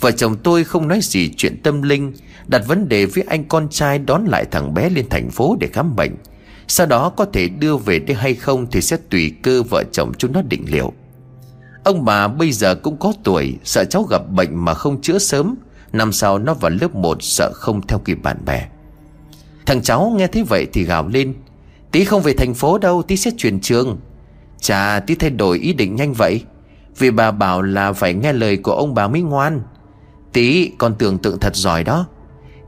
Vợ 0.00 0.10
chồng 0.10 0.36
tôi 0.42 0.64
không 0.64 0.88
nói 0.88 1.00
gì 1.02 1.30
chuyện 1.36 1.62
tâm 1.62 1.82
linh, 1.82 2.12
Đặt 2.46 2.62
vấn 2.66 2.88
đề 2.88 3.06
với 3.06 3.24
anh 3.28 3.44
con 3.44 3.68
trai 3.68 3.98
đón 3.98 4.24
lại 4.24 4.44
thằng 4.50 4.74
bé 4.74 4.90
lên 4.90 5.08
thành 5.10 5.30
phố 5.30 5.56
để 5.60 5.68
khám 5.72 5.96
bệnh. 5.96 6.16
Sau 6.68 6.86
đó 6.86 7.08
có 7.08 7.24
thể 7.24 7.48
đưa 7.48 7.76
về 7.76 7.98
đây 7.98 8.16
hay 8.16 8.34
không 8.34 8.66
Thì 8.70 8.80
sẽ 8.80 8.96
tùy 9.10 9.32
cơ 9.42 9.62
vợ 9.62 9.84
chồng 9.92 10.12
chúng 10.18 10.32
nó 10.32 10.42
định 10.42 10.64
liệu. 10.68 10.92
Ông 11.84 12.04
bà 12.04 12.28
bây 12.28 12.52
giờ 12.52 12.74
cũng 12.74 12.96
có 12.96 13.12
tuổi, 13.24 13.58
Sợ 13.64 13.84
cháu 13.84 14.02
gặp 14.02 14.22
bệnh 14.30 14.64
mà 14.64 14.74
không 14.74 15.00
chữa 15.00 15.18
sớm. 15.18 15.54
Năm 15.92 16.12
sau 16.12 16.38
nó 16.38 16.54
vào 16.54 16.70
lớp 16.70 16.94
1 16.94 17.22
Sợ 17.22 17.52
không 17.54 17.86
theo 17.86 17.98
kịp 17.98 18.18
bạn 18.22 18.36
bè. 18.46 18.68
Thằng 19.66 19.82
cháu 19.82 20.14
nghe 20.16 20.26
thấy 20.26 20.42
vậy 20.42 20.66
thì 20.72 20.84
gào 20.84 21.08
lên. 21.08 21.34
Tí 21.92 22.04
không 22.04 22.22
về 22.22 22.32
thành 22.32 22.54
phố 22.54 22.78
đâu, 22.78 23.02
Tí 23.02 23.16
sẽ 23.16 23.30
chuyển 23.36 23.60
trường. 23.60 23.98
Chà, 24.60 25.00
tí 25.06 25.14
thay 25.14 25.30
đổi 25.30 25.58
ý 25.58 25.72
định 25.72 25.96
nhanh 25.96 26.12
vậy. 26.12 26.44
Vì 26.98 27.10
bà 27.10 27.30
bảo 27.30 27.62
là 27.62 27.92
phải 27.92 28.14
nghe 28.14 28.32
lời 28.32 28.56
của 28.56 28.72
ông 28.72 28.94
bà 28.94 29.08
mới 29.08 29.22
ngoan. 29.22 29.62
Tí, 30.36 30.70
con 30.78 30.94
tưởng 30.98 31.18
tượng 31.18 31.38
thật 31.38 31.56
giỏi 31.56 31.84
đó. 31.84 32.06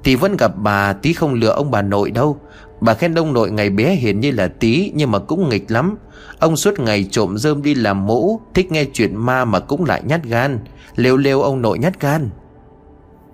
Tí 0.02 0.14
vẫn 0.14 0.36
gặp 0.36 0.52
bà, 0.56 0.92
Tí 0.92 1.12
không 1.12 1.34
lừa 1.34 1.48
ông 1.48 1.70
bà 1.70 1.82
nội 1.82 2.10
đâu. 2.10 2.40
Bà 2.80 2.94
khen 2.94 3.14
ông 3.14 3.32
nội 3.32 3.50
ngày 3.50 3.70
bé 3.70 3.94
hiền 3.94 4.20
như 4.20 4.30
là 4.30 4.48
tí, 4.48 4.92
Nhưng 4.94 5.10
mà 5.10 5.18
cũng 5.18 5.48
nghịch 5.48 5.70
lắm. 5.70 5.96
Ông 6.38 6.56
suốt 6.56 6.78
ngày 6.78 7.08
trộm 7.10 7.38
rơm 7.38 7.62
đi 7.62 7.74
làm 7.74 8.06
mũ, 8.06 8.40
Thích 8.54 8.72
nghe 8.72 8.84
chuyện 8.84 9.16
ma 9.16 9.44
mà 9.44 9.60
cũng 9.60 9.84
lại 9.84 10.02
nhát 10.04 10.24
gan. 10.24 10.58
Lêu 10.96 11.16
lêu 11.16 11.42
ông 11.42 11.62
nội 11.62 11.78
nhát 11.78 12.00
gan. 12.00 12.30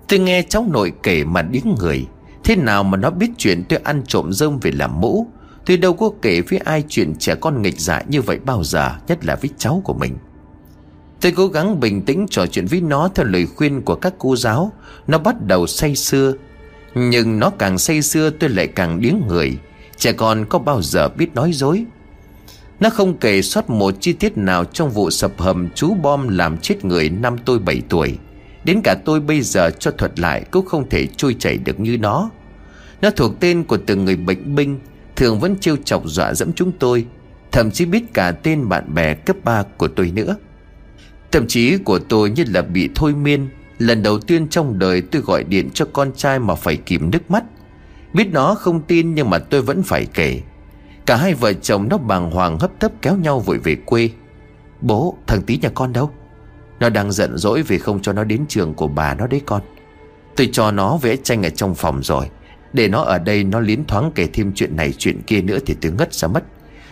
Tôi 0.07 0.19
nghe 0.19 0.41
cháu 0.49 0.65
nội 0.71 0.91
kể 1.03 1.23
mà 1.23 1.41
điếng 1.41 1.75
người. 1.79 2.05
Thế 2.43 2.55
nào 2.55 2.83
mà 2.83 2.97
nó 2.97 3.09
biết 3.09 3.29
chuyện 3.37 3.63
tôi 3.69 3.79
ăn 3.83 4.03
trộm 4.07 4.33
rơm 4.33 4.59
về 4.59 4.71
làm 4.71 5.01
mũ? 5.01 5.27
Tôi 5.65 5.77
đâu 5.77 5.93
có 5.93 6.09
kể 6.21 6.41
với 6.41 6.59
ai 6.59 6.83
chuyện 6.89 7.15
trẻ 7.19 7.35
con 7.35 7.61
nghịch 7.61 7.79
dại 7.79 8.05
như 8.09 8.21
vậy 8.21 8.39
bao 8.45 8.63
giờ, 8.63 8.91
Nhất 9.07 9.25
là 9.25 9.35
với 9.35 9.49
cháu 9.57 9.81
của 9.85 9.93
mình. 9.93 10.17
Tôi 11.21 11.31
cố 11.31 11.47
gắng 11.47 11.79
bình 11.79 12.01
tĩnh 12.01 12.25
trò 12.29 12.47
chuyện 12.47 12.65
với 12.65 12.81
nó 12.81 13.09
theo 13.15 13.25
lời 13.25 13.45
khuyên 13.55 13.81
của 13.81 13.95
các 13.95 14.13
cô 14.17 14.35
giáo. 14.35 14.71
Nó 15.07 15.17
bắt 15.17 15.35
đầu 15.47 15.67
say 15.67 15.95
sưa. 15.95 16.33
Nhưng 16.95 17.39
nó 17.39 17.49
càng 17.49 17.77
say 17.77 18.01
sưa, 18.01 18.29
tôi 18.29 18.49
lại 18.49 18.67
càng 18.67 19.01
điếng 19.01 19.21
người. 19.27 19.57
Trẻ 19.97 20.13
con 20.13 20.45
có 20.49 20.59
bao 20.59 20.81
giờ 20.81 21.09
biết 21.09 21.35
nói 21.35 21.51
dối? 21.53 21.85
Nó 22.79 22.89
không 22.89 23.17
kể 23.17 23.41
sót 23.41 23.69
một 23.69 23.93
chi 23.99 24.13
tiết 24.13 24.37
nào 24.37 24.65
trong 24.65 24.89
vụ 24.89 25.09
sập 25.09 25.31
hầm 25.37 25.69
chú 25.75 25.93
bom 25.93 26.27
làm 26.27 26.57
chết 26.57 26.85
người 26.85 27.09
năm 27.09 27.37
tôi 27.45 27.59
7 27.59 27.81
tuổi. 27.89 28.17
Đến 28.63 28.81
cả 28.83 28.95
tôi 29.05 29.19
bây 29.19 29.41
giờ 29.41 29.69
cho 29.79 29.91
thuật 29.91 30.19
lại 30.19 30.45
cũng 30.51 30.65
không 30.65 30.89
thể 30.89 31.07
trôi 31.07 31.35
chảy 31.39 31.57
được 31.57 31.79
như 31.79 31.97
nó. 31.97 32.29
Nó 33.01 33.09
thuộc 33.09 33.39
tên 33.39 33.63
của 33.63 33.77
từng 33.77 34.05
người 34.05 34.15
bệnh 34.15 34.55
binh, 34.55 34.79
Thường 35.15 35.39
vẫn 35.39 35.55
trêu 35.59 35.75
chọc 35.85 36.03
dọa 36.05 36.33
dẫm 36.33 36.53
chúng 36.53 36.71
tôi. 36.71 37.05
Thậm 37.51 37.71
chí 37.71 37.85
biết 37.85 38.13
cả 38.13 38.31
tên 38.31 38.69
bạn 38.69 38.93
bè 38.93 39.13
cấp 39.13 39.35
3 39.43 39.63
của 39.77 39.87
tôi 39.87 40.11
nữa. 40.11 40.35
Tâm 41.35 41.47
trí 41.47 41.77
của 41.77 41.99
tôi 41.99 42.29
như 42.29 42.43
là 42.47 42.61
bị 42.61 42.89
thôi 42.95 43.13
miên. 43.13 43.47
Lần 43.77 44.03
đầu 44.03 44.19
tiên 44.19 44.47
trong 44.47 44.79
đời 44.79 45.01
tôi 45.01 45.21
gọi 45.21 45.43
điện 45.43 45.69
cho 45.73 45.85
con 45.93 46.11
trai 46.15 46.39
mà 46.39 46.55
phải 46.55 46.75
kìm 46.75 47.11
nước 47.11 47.31
mắt. 47.31 47.43
Biết 48.13 48.27
nó 48.31 48.55
không 48.55 48.81
tin 48.81 49.15
nhưng 49.15 49.29
mà 49.29 49.39
tôi 49.39 49.61
vẫn 49.61 49.83
phải 49.83 50.05
kể. 50.13 50.41
Cả 51.05 51.15
hai 51.15 51.33
vợ 51.33 51.53
chồng 51.53 51.87
nó 51.89 51.97
bàng 51.97 52.31
hoàng 52.31 52.59
hấp 52.59 52.79
tấp 52.79 52.91
kéo 53.01 53.17
nhau 53.17 53.39
vội 53.39 53.57
về 53.57 53.75
quê. 53.75 54.09
Bố, 54.81 55.17
thằng 55.27 55.41
tí 55.41 55.57
nhà 55.57 55.69
con 55.69 55.93
đâu? 55.93 56.11
Nó 56.79 56.89
đang 56.89 57.11
giận 57.11 57.37
dỗi 57.37 57.61
vì 57.61 57.77
không 57.77 58.01
cho 58.01 58.13
nó 58.13 58.23
đến 58.23 58.45
trường 58.49 58.73
của 58.73 58.87
bà 58.87 59.13
nó 59.13 59.27
đấy 59.27 59.41
con. 59.45 59.61
Tôi 60.35 60.49
cho 60.51 60.71
nó 60.71 60.97
vẽ 60.97 61.15
tranh 61.15 61.43
ở 61.43 61.49
trong 61.49 61.75
phòng 61.75 62.03
rồi. 62.03 62.29
Để 62.73 62.87
nó 62.87 63.01
ở 63.01 63.19
đây 63.19 63.43
nó 63.43 63.59
liến 63.59 63.85
thoáng 63.85 64.11
kể 64.15 64.27
thêm 64.33 64.51
chuyện 64.55 64.75
này 64.75 64.93
chuyện 64.97 65.21
kia 65.21 65.41
nữa 65.41 65.57
thì 65.65 65.75
tôi 65.81 65.91
ngất 65.91 66.13
ra 66.13 66.27
mất. 66.27 66.43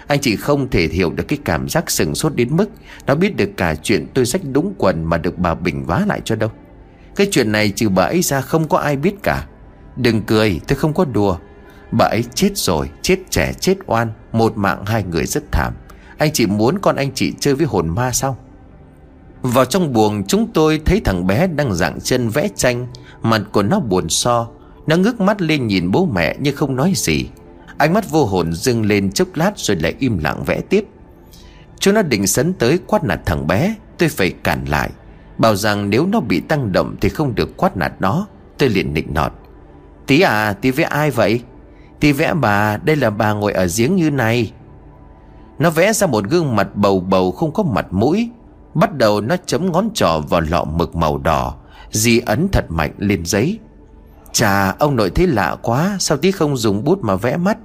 Anh 0.07 0.19
chị 0.19 0.35
không 0.35 0.69
thể 0.69 0.87
hiểu 0.87 1.11
được 1.11 1.23
cái 1.27 1.39
cảm 1.45 1.69
giác 1.69 1.91
sừng 1.91 2.15
sốt 2.15 2.35
đến 2.35 2.55
mức 2.55 2.69
Nó 3.07 3.15
biết 3.15 3.35
được 3.35 3.49
cả 3.57 3.75
chuyện 3.75 4.07
tôi 4.13 4.25
rách 4.25 4.41
đúng 4.51 4.73
quần 4.77 5.03
mà 5.03 5.17
được 5.17 5.37
bà 5.37 5.55
Bình 5.55 5.85
vá 5.85 6.03
lại 6.07 6.21
cho 6.25 6.35
đâu. 6.35 6.49
Cái 7.15 7.27
chuyện 7.31 7.51
này 7.51 7.69
trừ 7.69 7.89
bà 7.89 8.03
ấy 8.03 8.21
ra 8.21 8.41
không 8.41 8.67
có 8.67 8.77
ai 8.77 8.95
biết 8.95 9.13
cả. 9.23 9.47
Đừng 9.95 10.21
cười, 10.21 10.59
tôi 10.67 10.77
không 10.77 10.93
có 10.93 11.05
đùa. 11.05 11.37
Bà 11.91 12.05
ấy 12.05 12.23
chết 12.35 12.51
rồi, 12.55 12.89
Chết 13.01 13.19
trẻ, 13.29 13.53
chết 13.59 13.77
oan, 13.85 14.11
Một 14.31 14.57
mạng 14.57 14.85
hai 14.85 15.03
người 15.03 15.25
rất 15.25 15.51
thảm. 15.51 15.73
Anh 16.17 16.31
chị 16.31 16.45
muốn 16.45 16.79
con 16.79 16.95
anh 16.95 17.11
chị 17.13 17.33
chơi 17.39 17.55
với 17.55 17.65
hồn 17.65 17.89
ma 17.89 18.11
sao? 18.11 18.37
Vào 19.41 19.65
trong 19.65 19.93
buồng, 19.93 20.23
chúng 20.27 20.47
tôi 20.53 20.81
thấy 20.85 21.01
thằng 21.05 21.27
bé 21.27 21.47
đang 21.47 21.73
dạng 21.73 22.01
chân 22.01 22.29
vẽ 22.29 22.49
tranh, 22.55 22.87
Mặt 23.21 23.41
của 23.51 23.63
nó 23.63 23.79
buồn 23.79 24.09
so. 24.09 24.47
Nó 24.87 24.97
ngước 24.97 25.21
mắt 25.21 25.41
lên 25.41 25.67
nhìn 25.67 25.91
bố 25.91 26.05
mẹ 26.05 26.35
nhưng 26.39 26.55
không 26.55 26.75
nói 26.75 26.93
gì. 26.95 27.29
Ánh 27.83 27.93
mắt 27.93 28.09
vô 28.09 28.25
hồn 28.25 28.53
dưng 28.53 28.85
lên 28.85 29.11
chốc 29.11 29.27
lát 29.35 29.51
rồi 29.55 29.77
lại 29.77 29.95
im 29.99 30.17
lặng 30.17 30.43
vẽ 30.45 30.61
tiếp. 30.69 30.85
Chúng 31.79 31.93
nó 31.93 32.01
định 32.01 32.27
sấn 32.27 32.53
tới 32.53 32.79
quát 32.87 33.03
nạt 33.03 33.19
thằng 33.25 33.47
bé, 33.47 33.75
Tôi 33.97 34.09
phải 34.09 34.31
cản 34.31 34.65
lại. 34.65 34.89
Bảo 35.37 35.55
rằng 35.55 35.89
nếu 35.89 36.05
nó 36.05 36.19
bị 36.19 36.39
tăng 36.39 36.71
động 36.71 36.95
thì 37.01 37.09
không 37.09 37.35
được 37.35 37.57
quát 37.57 37.77
nạt 37.77 37.93
nó. 37.99 38.27
Tôi 38.57 38.69
liền 38.69 38.93
nịnh 38.93 39.13
nọt. 39.13 39.31
Tí 40.07 40.21
à 40.21 40.53
tí 40.53 40.71
vẽ 40.71 40.83
ai 40.83 41.11
vậy? 41.11 41.41
Tí 41.99 42.11
vẽ 42.11 42.33
bà, 42.33 42.77
đây 42.77 42.95
là 42.95 43.09
bà 43.09 43.33
ngồi 43.33 43.53
ở 43.53 43.67
giếng 43.77 43.95
như 43.95 44.11
này. 44.11 44.51
Nó 45.59 45.69
vẽ 45.69 45.93
ra 45.93 46.07
một 46.07 46.23
gương 46.29 46.55
mặt 46.55 46.75
bầu 46.75 46.99
bầu 46.99 47.31
không 47.31 47.51
có 47.53 47.63
mặt 47.63 47.85
mũi. 47.91 48.29
Bắt 48.73 48.97
đầu 48.97 49.21
nó 49.21 49.35
chấm 49.45 49.71
ngón 49.71 49.89
trỏ 49.93 50.19
vào 50.29 50.41
lọ 50.41 50.63
mực 50.63 50.95
màu 50.95 51.17
đỏ, 51.17 51.55
di 51.91 52.19
ấn 52.19 52.47
thật 52.51 52.65
mạnh 52.69 52.91
lên 52.97 53.25
giấy. 53.25 53.59
Chà, 54.31 54.71
ông 54.71 54.95
nội 54.95 55.09
thấy 55.09 55.27
lạ 55.27 55.55
quá, 55.61 55.97
Sao 55.99 56.17
tí 56.17 56.31
không 56.31 56.57
dùng 56.57 56.83
bút 56.83 56.99
mà 57.01 57.15
vẽ 57.15 57.37
mắt? 57.37 57.57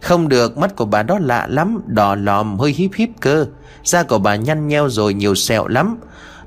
Không 0.00 0.28
được 0.28 0.58
mắt 0.58 0.76
của 0.76 0.84
bà 0.84 1.02
đó 1.02 1.18
lạ 1.18 1.46
lắm 1.50 1.80
Đỏ 1.86 2.14
lòm 2.14 2.58
hơi 2.58 2.72
híp 2.72 2.90
híp 2.94 3.08
cơ. 3.20 3.46
Da 3.84 4.02
của 4.02 4.18
bà 4.18 4.36
nhăn 4.36 4.68
nheo 4.68 4.88
rồi 4.88 5.14
nhiều 5.14 5.34
sẹo 5.34 5.68
lắm. 5.68 5.96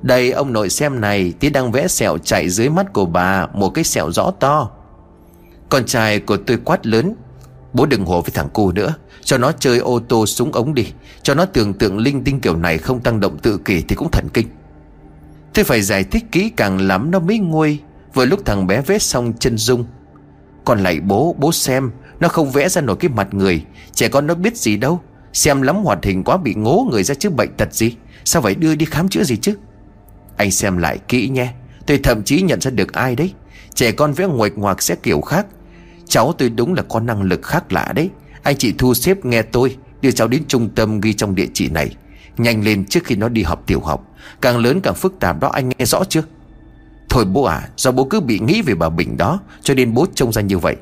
Đây 0.01 0.32
ông 0.32 0.54
nội 0.54 0.70
xem 0.70 1.01
này 1.01 1.34
Tí 1.39 1.49
đang 1.49 1.72
vẽ 1.72 1.88
sẹo 1.88 2.18
chạy 2.18 2.49
dưới 2.49 2.70
mắt 2.70 2.93
của 2.93 3.06
bà 3.06 3.47
Một 3.54 3.70
cái 3.70 3.84
sẹo 3.84 4.12
rõ 4.12 4.32
to. 4.39 4.70
Con 5.70 5.86
trai 5.86 6.20
của 6.20 6.38
tôi 6.38 6.58
quát 6.66 6.86
lớn 6.86 7.16
Bố 7.74 7.86
đừng 7.86 8.06
hổ 8.06 8.22
với 8.22 8.32
thằng 8.34 8.49
cu 8.54 8.72
nữa 8.72 8.93
Cho 9.24 9.38
nó 9.38 9.51
chơi 9.51 9.78
ô 9.78 9.99
tô 9.99 10.26
súng 10.26 10.51
ống 10.51 10.74
đi 10.74 10.88
Cho 11.24 11.34
nó 11.34 11.45
tưởng 11.45 11.74
tượng 11.74 11.97
linh 11.97 12.24
tinh 12.24 12.39
kiểu 12.39 12.56
này 12.56 12.78
không 12.78 12.99
tăng 12.99 13.20
động 13.20 13.38
tự 13.38 13.58
kỷ 13.58 13.82
thì 13.82 13.95
cũng 13.95 14.12
thần 14.12 14.30
kinh. 14.34 14.47
Tôi 15.54 15.66
phải 15.66 15.82
giải 15.82 16.04
thích 16.04 16.24
kỹ 16.32 16.51
càng 16.58 16.82
lắm 16.82 17.12
nó 17.12 17.20
mới 17.20 17.39
nguôi. 17.39 17.80
Vừa 18.14 18.26
lúc 18.26 18.45
thằng 18.45 18.68
bé 18.68 18.82
vết 18.82 19.01
xong 19.01 19.34
chân 19.39 19.58
dung 19.58 19.86
Còn 20.66 20.84
lại 20.84 20.99
bố, 20.99 21.36
bố 21.39 21.51
xem 21.51 21.91
nó 22.24 22.30
không 22.30 22.51
vẽ 22.51 22.69
ra 22.69 22.82
nổi 22.82 22.95
cái 22.99 23.09
mặt 23.09 23.34
người. 23.34 23.63
Trẻ 23.93 24.07
con 24.07 24.28
nó 24.28 24.36
biết 24.36 24.57
gì 24.57 24.78
đâu. 24.78 25.01
Xem 25.34 25.61
lắm 25.61 25.76
hoạt 25.76 26.03
hình 26.03 26.24
quá 26.24 26.38
bị 26.38 26.53
ngố 26.53 26.88
người 26.91 27.03
ra 27.03 27.15
chứ 27.15 27.30
bệnh 27.30 27.49
tật 27.57 27.74
gì. 27.74 27.95
Sao 28.26 28.41
phải 28.41 28.55
đưa 28.55 28.76
đi 28.76 28.86
khám 28.86 29.09
chữa 29.09 29.24
gì 29.24 29.38
chứ? 29.38 29.53
Anh 30.38 30.51
xem 30.51 30.78
lại 30.78 30.99
kỹ 31.07 31.30
nhé. 31.30 31.53
Tôi 31.86 31.99
thậm 32.03 32.24
chí 32.24 32.41
nhận 32.41 32.61
ra 32.61 32.71
được 32.71 32.93
ai 32.93 33.15
đấy. 33.15 33.34
Trẻ 33.76 33.91
con 33.91 34.13
vẽ 34.13 34.26
nguệch 34.28 34.57
ngoạc 34.57 34.82
sẽ 34.82 34.95
kiểu 34.95 35.21
khác. 35.21 35.45
Cháu 36.07 36.34
tôi 36.38 36.49
đúng 36.49 36.74
là 36.74 36.84
có 36.89 36.99
năng 36.99 37.21
lực 37.21 37.43
khác 37.43 37.74
lạ 37.74 37.91
đấy. 37.95 38.09
Anh 38.43 38.57
chị 38.57 38.74
thu 38.78 38.93
xếp 38.93 39.26
nghe 39.26 39.41
tôi, 39.41 39.76
Đưa 40.01 40.11
cháu 40.11 40.28
đến 40.28 40.43
trung 40.47 40.69
tâm 40.76 41.01
ghi 41.01 41.13
trong 41.13 41.36
địa 41.36 41.47
chỉ 41.53 41.69
này. 41.69 41.95
Nhanh 42.38 42.63
lên 42.63 42.86
trước 42.86 43.03
khi 43.03 43.15
nó 43.15 43.30
đi 43.30 43.43
học 43.43 43.63
tiểu 43.67 43.80
học. 43.80 44.07
Càng 44.41 44.57
lớn 44.57 44.82
càng 44.82 44.95
phức 44.95 45.19
tạp 45.19 45.39
đó, 45.39 45.49
anh 45.53 45.69
nghe 45.69 45.86
rõ 45.86 46.03
chưa? 46.09 46.24
Thôi 47.09 47.26
bố 47.26 47.43
à 47.43 47.69
Do 47.78 47.91
bố 47.91 48.05
cứ 48.05 48.19
bị 48.19 48.39
nghĩ 48.39 48.61
về 48.61 48.76
bà 48.76 48.89
Bình 48.89 49.17
đó, 49.17 49.39
Cho 49.61 49.74
nên 49.74 49.93
bố 49.93 50.05
trông 50.15 50.32
ra 50.32 50.41
như 50.41 50.57
vậy. 50.57 50.76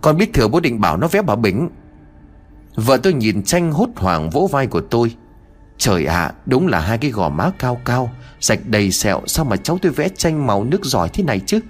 Con 0.00 0.16
biết 0.16 0.32
thừa 0.32 0.48
bố 0.48 0.60
định 0.60 0.80
bảo 0.80 0.96
nó 0.96 1.08
vẽ 1.08 1.22
bà 1.22 1.36
Bình 1.36 1.68
Vợ 2.74 2.96
tôi 3.02 3.12
nhìn 3.12 3.42
tranh 3.42 3.72
hốt 3.72 3.88
hoảng 3.96 4.30
vỗ 4.30 4.48
vai 4.52 4.66
của 4.66 4.80
tôi. 4.80 5.14
Trời 5.78 6.04
ạ, 6.04 6.32
Đúng 6.46 6.66
là 6.66 6.80
hai 6.80 6.98
cái 6.98 7.10
gò 7.10 7.28
má 7.28 7.50
cao 7.58 7.80
cao 7.84 8.10
Sạch 8.40 8.58
đầy 8.66 8.90
sẹo, 8.90 9.20
Sao 9.26 9.44
mà 9.44 9.56
cháu 9.56 9.78
tôi 9.82 9.92
vẽ 9.92 10.08
tranh 10.08 10.46
màu 10.46 10.64
nước 10.64 10.84
giỏi 10.84 11.08
thế 11.08 11.24
này 11.24 11.40
chứ? 11.46 11.60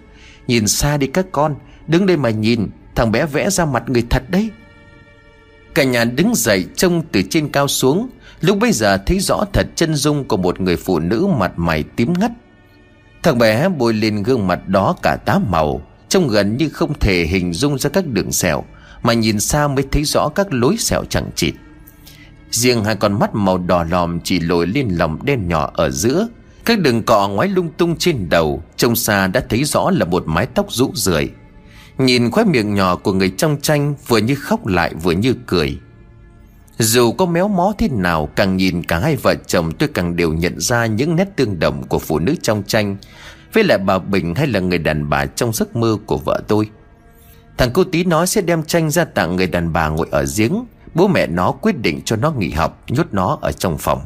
Nhìn 0.47 0.69
xa 0.69 0.97
đi 0.97 1.07
các 1.07 1.27
con, 1.33 1.55
Đứng 1.87 2.07
đây 2.07 2.17
mà 2.17 2.31
nhìn, 2.31 2.69
Thằng 2.95 3.13
bé 3.13 3.27
vẽ 3.27 3.51
ra 3.51 3.65
mặt 3.65 3.83
người 3.87 4.03
thật 4.11 4.23
đấy. 4.29 4.51
Cả 5.75 5.85
nhà 5.85 6.05
đứng 6.05 6.35
dậy 6.35 6.67
trông 6.77 7.03
từ 7.13 7.23
trên 7.31 7.49
cao 7.49 7.69
xuống, 7.69 8.09
Lúc 8.41 8.59
bây 8.59 8.73
giờ 8.73 8.99
thấy 9.07 9.21
rõ 9.21 9.45
thật 9.53 9.67
chân 9.75 9.95
dung 9.95 10.25
của 10.25 10.37
một 10.37 10.61
người 10.61 10.77
phụ 10.77 10.99
nữ 10.99 11.27
mặt 11.39 11.53
mày 11.57 11.83
tím 11.83 12.13
ngắt. 12.19 12.31
Thằng 13.23 13.39
bé 13.39 13.69
bôi 13.69 13.95
lên 13.95 14.23
gương 14.23 14.47
mặt 14.47 14.69
đó 14.69 14.97
cả 15.03 15.17
tá 15.25 15.39
màu. 15.39 15.83
Trông 16.11 16.29
gần 16.29 16.57
như 16.57 16.69
không 16.69 16.99
thể 16.99 17.27
hình 17.27 17.53
dung 17.53 17.79
ra 17.79 17.91
các 17.91 18.07
đường 18.07 18.33
sẹo 18.33 18.65
Mà 19.03 19.13
nhìn 19.13 19.41
xa 19.41 19.69
mới 19.69 19.85
thấy 19.93 20.05
rõ 20.05 20.29
các 20.29 20.47
lối 20.51 20.77
sẹo 20.77 21.05
chẳng 21.05 21.31
chịt. 21.35 21.55
Riêng 22.51 22.85
hai 22.85 22.97
con 22.97 23.19
mắt 23.19 23.35
màu 23.35 23.59
đỏ 23.59 23.85
lòm 23.85 24.21
chỉ 24.21 24.41
lồi 24.41 24.67
lên 24.67 24.89
lòng 24.89 25.19
đen 25.25 25.49
nhỏ 25.49 25.71
ở 25.75 25.91
giữa. 25.91 26.29
Các 26.65 26.79
đường 26.79 27.03
cọ 27.03 27.29
ngoái 27.29 27.49
lung 27.49 27.69
tung 27.77 27.97
trên 27.97 28.29
đầu, 28.29 28.63
Trông 28.77 28.97
xa 28.97 29.27
đã 29.27 29.43
thấy 29.49 29.65
rõ 29.65 29.91
là 29.91 30.05
một 30.05 30.23
mái 30.27 30.47
tóc 30.47 30.67
rũ 30.73 30.91
rượi. 30.95 31.29
Nhìn 31.99 32.31
khóe 32.31 32.45
miệng 32.45 32.75
nhỏ 32.75 32.97
của 32.97 33.13
người 33.13 33.31
trong 33.37 33.57
tranh 33.63 33.95
Vừa 34.07 34.19
như 34.19 34.35
khóc 34.35 34.67
lại 34.67 34.95
vừa 35.03 35.13
như 35.13 35.35
cười. 35.47 35.79
Dù 36.79 37.13
có 37.13 37.27
méo 37.27 37.49
mó 37.49 37.73
thế 37.79 37.89
nào, 37.89 38.29
Càng 38.37 38.57
nhìn 38.57 38.83
cả 38.83 38.99
hai 38.99 39.17
vợ 39.17 39.35
chồng 39.47 39.73
tôi 39.73 39.89
càng 39.95 40.17
đều 40.17 40.33
nhận 40.33 40.61
ra 40.61 40.87
Những 40.87 41.17
nét 41.17 41.37
tương 41.37 41.59
đồng 41.59 41.87
của 41.89 41.99
phụ 41.99 42.19
nữ 42.19 42.35
trong 42.43 42.63
tranh. 42.67 42.97
Với 43.53 43.65
lại 43.65 43.79
bà 43.79 43.99
Bình 43.99 44.35
hay 44.35 44.47
là 44.47 44.61
người 44.61 44.79
đàn 44.79 45.09
bà 45.09 45.27
trong 45.27 45.53
giấc 45.53 45.77
mơ 45.77 45.97
của 46.07 46.19
vợ 46.19 46.43
tôi. 46.49 46.71
Thằng 47.59 47.71
cô 47.75 47.85
tí 47.85 48.05
nói 48.05 48.27
sẽ 48.27 48.41
đem 48.41 48.63
tranh 48.63 48.91
ra 48.91 49.05
tặng 49.05 49.37
người 49.37 49.47
đàn 49.47 49.73
bà 49.73 49.89
ngồi 49.89 50.09
ở 50.11 50.25
giếng. 50.37 50.65
Bố 50.95 51.09
mẹ 51.09 51.27
nó 51.27 51.53
quyết 51.53 51.79
định 51.79 52.01
cho 52.05 52.17
nó 52.17 52.31
nghỉ 52.31 52.51
học, 52.51 52.83
Nhốt 52.89 53.07
nó 53.13 53.39
ở 53.41 53.53
trong 53.53 53.79
phòng. 53.79 54.01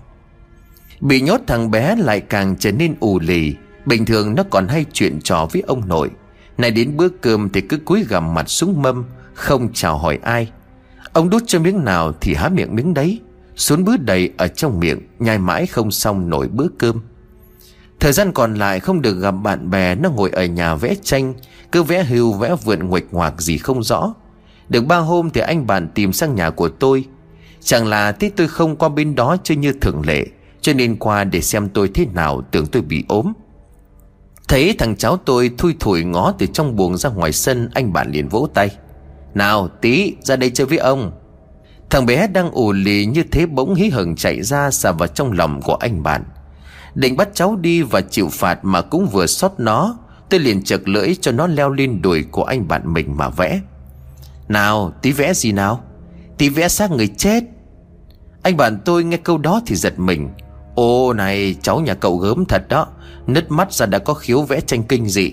Bị 1.01 1.21
nhốt, 1.21 1.41
thằng 1.47 1.71
bé 1.71 1.97
lại 1.97 2.21
càng 2.21 2.57
trở 2.59 2.73
nên 2.73 2.95
ù 3.01 3.21
lì. 3.21 3.55
Bình 3.87 4.05
thường 4.05 4.35
nó 4.35 4.43
còn 4.51 4.69
hay 4.69 4.85
chuyện 4.93 5.21
trò 5.21 5.49
với 5.53 5.63
ông 5.67 5.89
nội. 5.89 6.11
Này 6.59 6.71
đến 6.71 6.97
bữa 6.97 7.09
cơm 7.09 7.49
thì 7.49 7.61
cứ 7.61 7.77
cúi 7.77 8.05
gằm 8.09 8.35
mặt 8.35 8.49
xuống 8.49 8.83
mâm, 8.83 9.05
Không 9.35 9.73
chào 9.73 9.99
hỏi 9.99 10.19
ai. 10.23 10.51
Ông 11.13 11.31
đút 11.31 11.43
cho 11.47 11.61
miếng 11.61 11.85
nào 11.85 12.13
thì 12.21 12.35
há 12.35 12.49
miệng 12.49 12.75
miếng 12.75 12.95
đấy. 12.95 13.21
Xuống 13.57 13.85
bữa 13.85 13.97
đầy 13.97 14.31
ở 14.37 14.49
trong 14.49 14.81
miệng, 14.81 15.01
Nhai 15.19 15.39
mãi 15.39 15.67
không 15.67 15.91
xong 15.91 16.31
nổi 16.31 16.49
bữa 16.49 16.67
cơm. 16.79 17.01
Thời 18.05 18.13
gian 18.13 18.33
còn 18.33 18.55
lại 18.55 18.81
không 18.81 19.03
được 19.03 19.21
gặp 19.21 19.31
bạn 19.31 19.71
bè, 19.71 19.95
Nó 19.95 20.11
ngồi 20.11 20.31
ở 20.31 20.45
nhà 20.45 20.75
vẽ 20.75 20.95
tranh, 21.03 21.35
Cứ 21.73 21.83
vẽ 21.83 22.05
hưu, 22.05 22.33
vẽ 22.33 22.55
vượn 22.65 22.89
nguệch 22.89 23.05
ngoạc 23.13 23.43
gì 23.43 23.59
không 23.59 23.83
rõ. 23.83 24.15
Được 24.69 24.87
ba 24.87 24.97
hôm 24.97 25.31
thì 25.31 25.41
anh 25.41 25.67
bạn 25.67 25.89
tìm 25.95 26.13
sang 26.13 26.35
nhà 26.35 26.51
của 26.51 26.69
tôi. 26.69 27.05
Chẳng 27.61 27.87
là 27.87 28.13
tí 28.13 28.29
tôi 28.29 28.49
không 28.49 28.77
qua 28.77 28.89
bên 28.89 29.15
đó 29.15 29.37
chơi 29.45 29.57
như 29.57 29.73
thường 29.73 30.03
lệ, 30.07 30.27
Cho 30.61 30.73
nên 30.73 30.97
qua 30.97 31.25
để 31.25 31.41
xem 31.41 31.69
tôi 31.69 31.91
thế 31.95 32.07
nào, 32.15 32.43
tưởng 32.51 32.67
tôi 32.67 32.83
bị 32.83 33.05
ốm. 33.09 33.33
Thấy 34.49 34.75
thằng 34.79 34.97
cháu 34.97 35.17
tôi 35.17 35.51
thui 35.59 35.75
thủi 35.81 36.05
ngó 36.05 36.33
từ 36.39 36.47
trong 36.47 36.77
buồng 36.77 36.97
ra 36.97 37.11
ngoài 37.11 37.33
sân, 37.33 37.71
Anh 37.75 37.93
bạn 37.93 38.11
liền 38.11 38.29
vỗ 38.29 38.49
tay. 38.55 38.71
Nào, 39.35 39.69
tí, 39.69 40.15
ra 40.23 40.37
đây 40.37 40.51
chơi 40.51 40.67
với 40.67 40.79
ông. 40.79 41.13
Thằng 41.91 42.07
bé 42.07 42.27
đang 42.27 42.51
ù 42.51 42.73
lì 42.73 43.07
như 43.07 43.23
thế 43.31 43.47
bỗng 43.47 43.75
hí 43.75 43.89
hửng 43.89 44.17
chạy 44.17 44.43
ra 44.43 44.71
xà 44.71 44.93
vào 44.93 45.09
trong 45.09 45.33
lòng 45.33 45.63
của 45.63 45.75
anh 45.75 46.03
bạn. 46.03 46.25
Định 46.95 47.17
bắt 47.17 47.29
cháu 47.35 47.57
đi 47.57 47.83
và 47.83 48.01
chịu 48.01 48.29
phạt 48.33 48.59
mà 48.63 48.83
cũng 48.83 49.07
vừa 49.07 49.27
xót 49.27 49.53
nó, 49.59 49.97
Tôi 50.29 50.41
liền 50.41 50.63
chật 50.63 50.89
lưỡi 50.89 51.15
cho 51.21 51.33
nó 51.33 51.47
leo 51.47 51.71
lên 51.71 52.03
đùi 52.03 52.23
của 52.23 52.45
anh 52.45 52.69
bạn 52.69 52.93
mình 52.93 53.17
mà 53.17 53.29
vẽ. 53.29 53.61
Nào, 54.49 54.93
tí 55.03 55.13
vẽ 55.13 55.35
gì 55.35 55.53
nào? 55.53 55.85
Tí 56.39 56.49
vẽ 56.49 56.69
xác 56.69 56.91
người 56.91 57.09
chết. 57.09 57.45
Anh 58.43 58.57
bạn 58.57 58.79
tôi 58.85 59.05
nghe 59.05 59.17
câu 59.17 59.39
đó 59.39 59.61
thì 59.67 59.77
giật 59.77 59.99
mình. 59.99 60.31
Ô 60.75 61.13
này, 61.13 61.57
cháu 61.63 61.81
nhà 61.81 61.95
cậu 61.95 62.17
gớm 62.17 62.45
thật 62.45 62.69
đó. 62.69 62.87
Nứt 63.27 63.51
mắt 63.51 63.73
ra 63.73 63.87
đã 63.87 63.99
có 63.99 64.15
khiếu 64.15 64.43
vẽ 64.43 64.61
tranh 64.61 64.83
kinh 64.83 65.09
dị. 65.09 65.33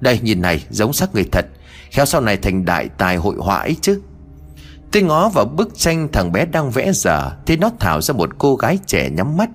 Đây, 0.00 0.20
nhìn 0.22 0.42
này, 0.42 0.64
giống 0.70 0.92
xác 0.92 1.14
người 1.14 1.24
thật. 1.32 1.46
Khéo 1.90 2.06
sau 2.06 2.20
này 2.20 2.36
thành 2.36 2.64
đại 2.64 2.88
tài 2.98 3.16
hội 3.16 3.36
họa 3.38 3.58
ấy 3.58 3.76
chứ. 3.80 4.00
Tôi 4.92 5.02
ngó 5.02 5.28
vào 5.28 5.44
bức 5.44 5.78
tranh 5.78 6.08
thằng 6.12 6.32
bé 6.32 6.44
đang 6.44 6.70
vẽ 6.70 6.92
giờ, 6.94 7.30
Thì 7.46 7.56
nó 7.56 7.70
thảo 7.80 8.00
ra 8.00 8.14
một 8.14 8.30
cô 8.38 8.56
gái 8.56 8.78
trẻ 8.86 9.10
nhắm 9.10 9.36
mắt. 9.36 9.50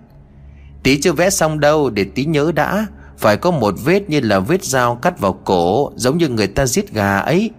Tí 0.88 0.98
chưa 1.02 1.12
vẽ 1.12 1.30
xong 1.30 1.60
đâu, 1.60 1.90
để 1.90 2.06
tí 2.16 2.26
nhớ 2.26 2.52
đã. 2.56 2.88
Phải 3.18 3.38
có 3.38 3.52
một 3.52 3.74
vết 3.86 4.10
như 4.10 4.20
là 4.20 4.40
vết 4.40 4.64
dao 4.64 4.96
cắt 4.96 5.20
vào 5.20 5.34
cổ, 5.34 5.92
Giống 5.96 6.18
như 6.18 6.30
người 6.30 6.48
ta 6.48 6.66
giết 6.66 6.94
gà 6.94 7.18
ấy. 7.18 7.52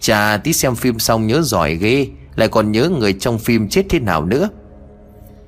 Chà, 0.00 0.36
tí 0.44 0.52
xem 0.52 0.74
phim 0.74 0.98
xong 0.98 1.26
nhớ 1.26 1.42
giỏi 1.42 1.74
ghê, 1.74 2.06
Lại 2.36 2.48
còn 2.48 2.72
nhớ 2.72 2.88
người 2.88 3.12
trong 3.12 3.38
phim 3.38 3.68
chết 3.68 3.86
thế 3.88 4.00
nào 4.00 4.24
nữa. 4.24 4.48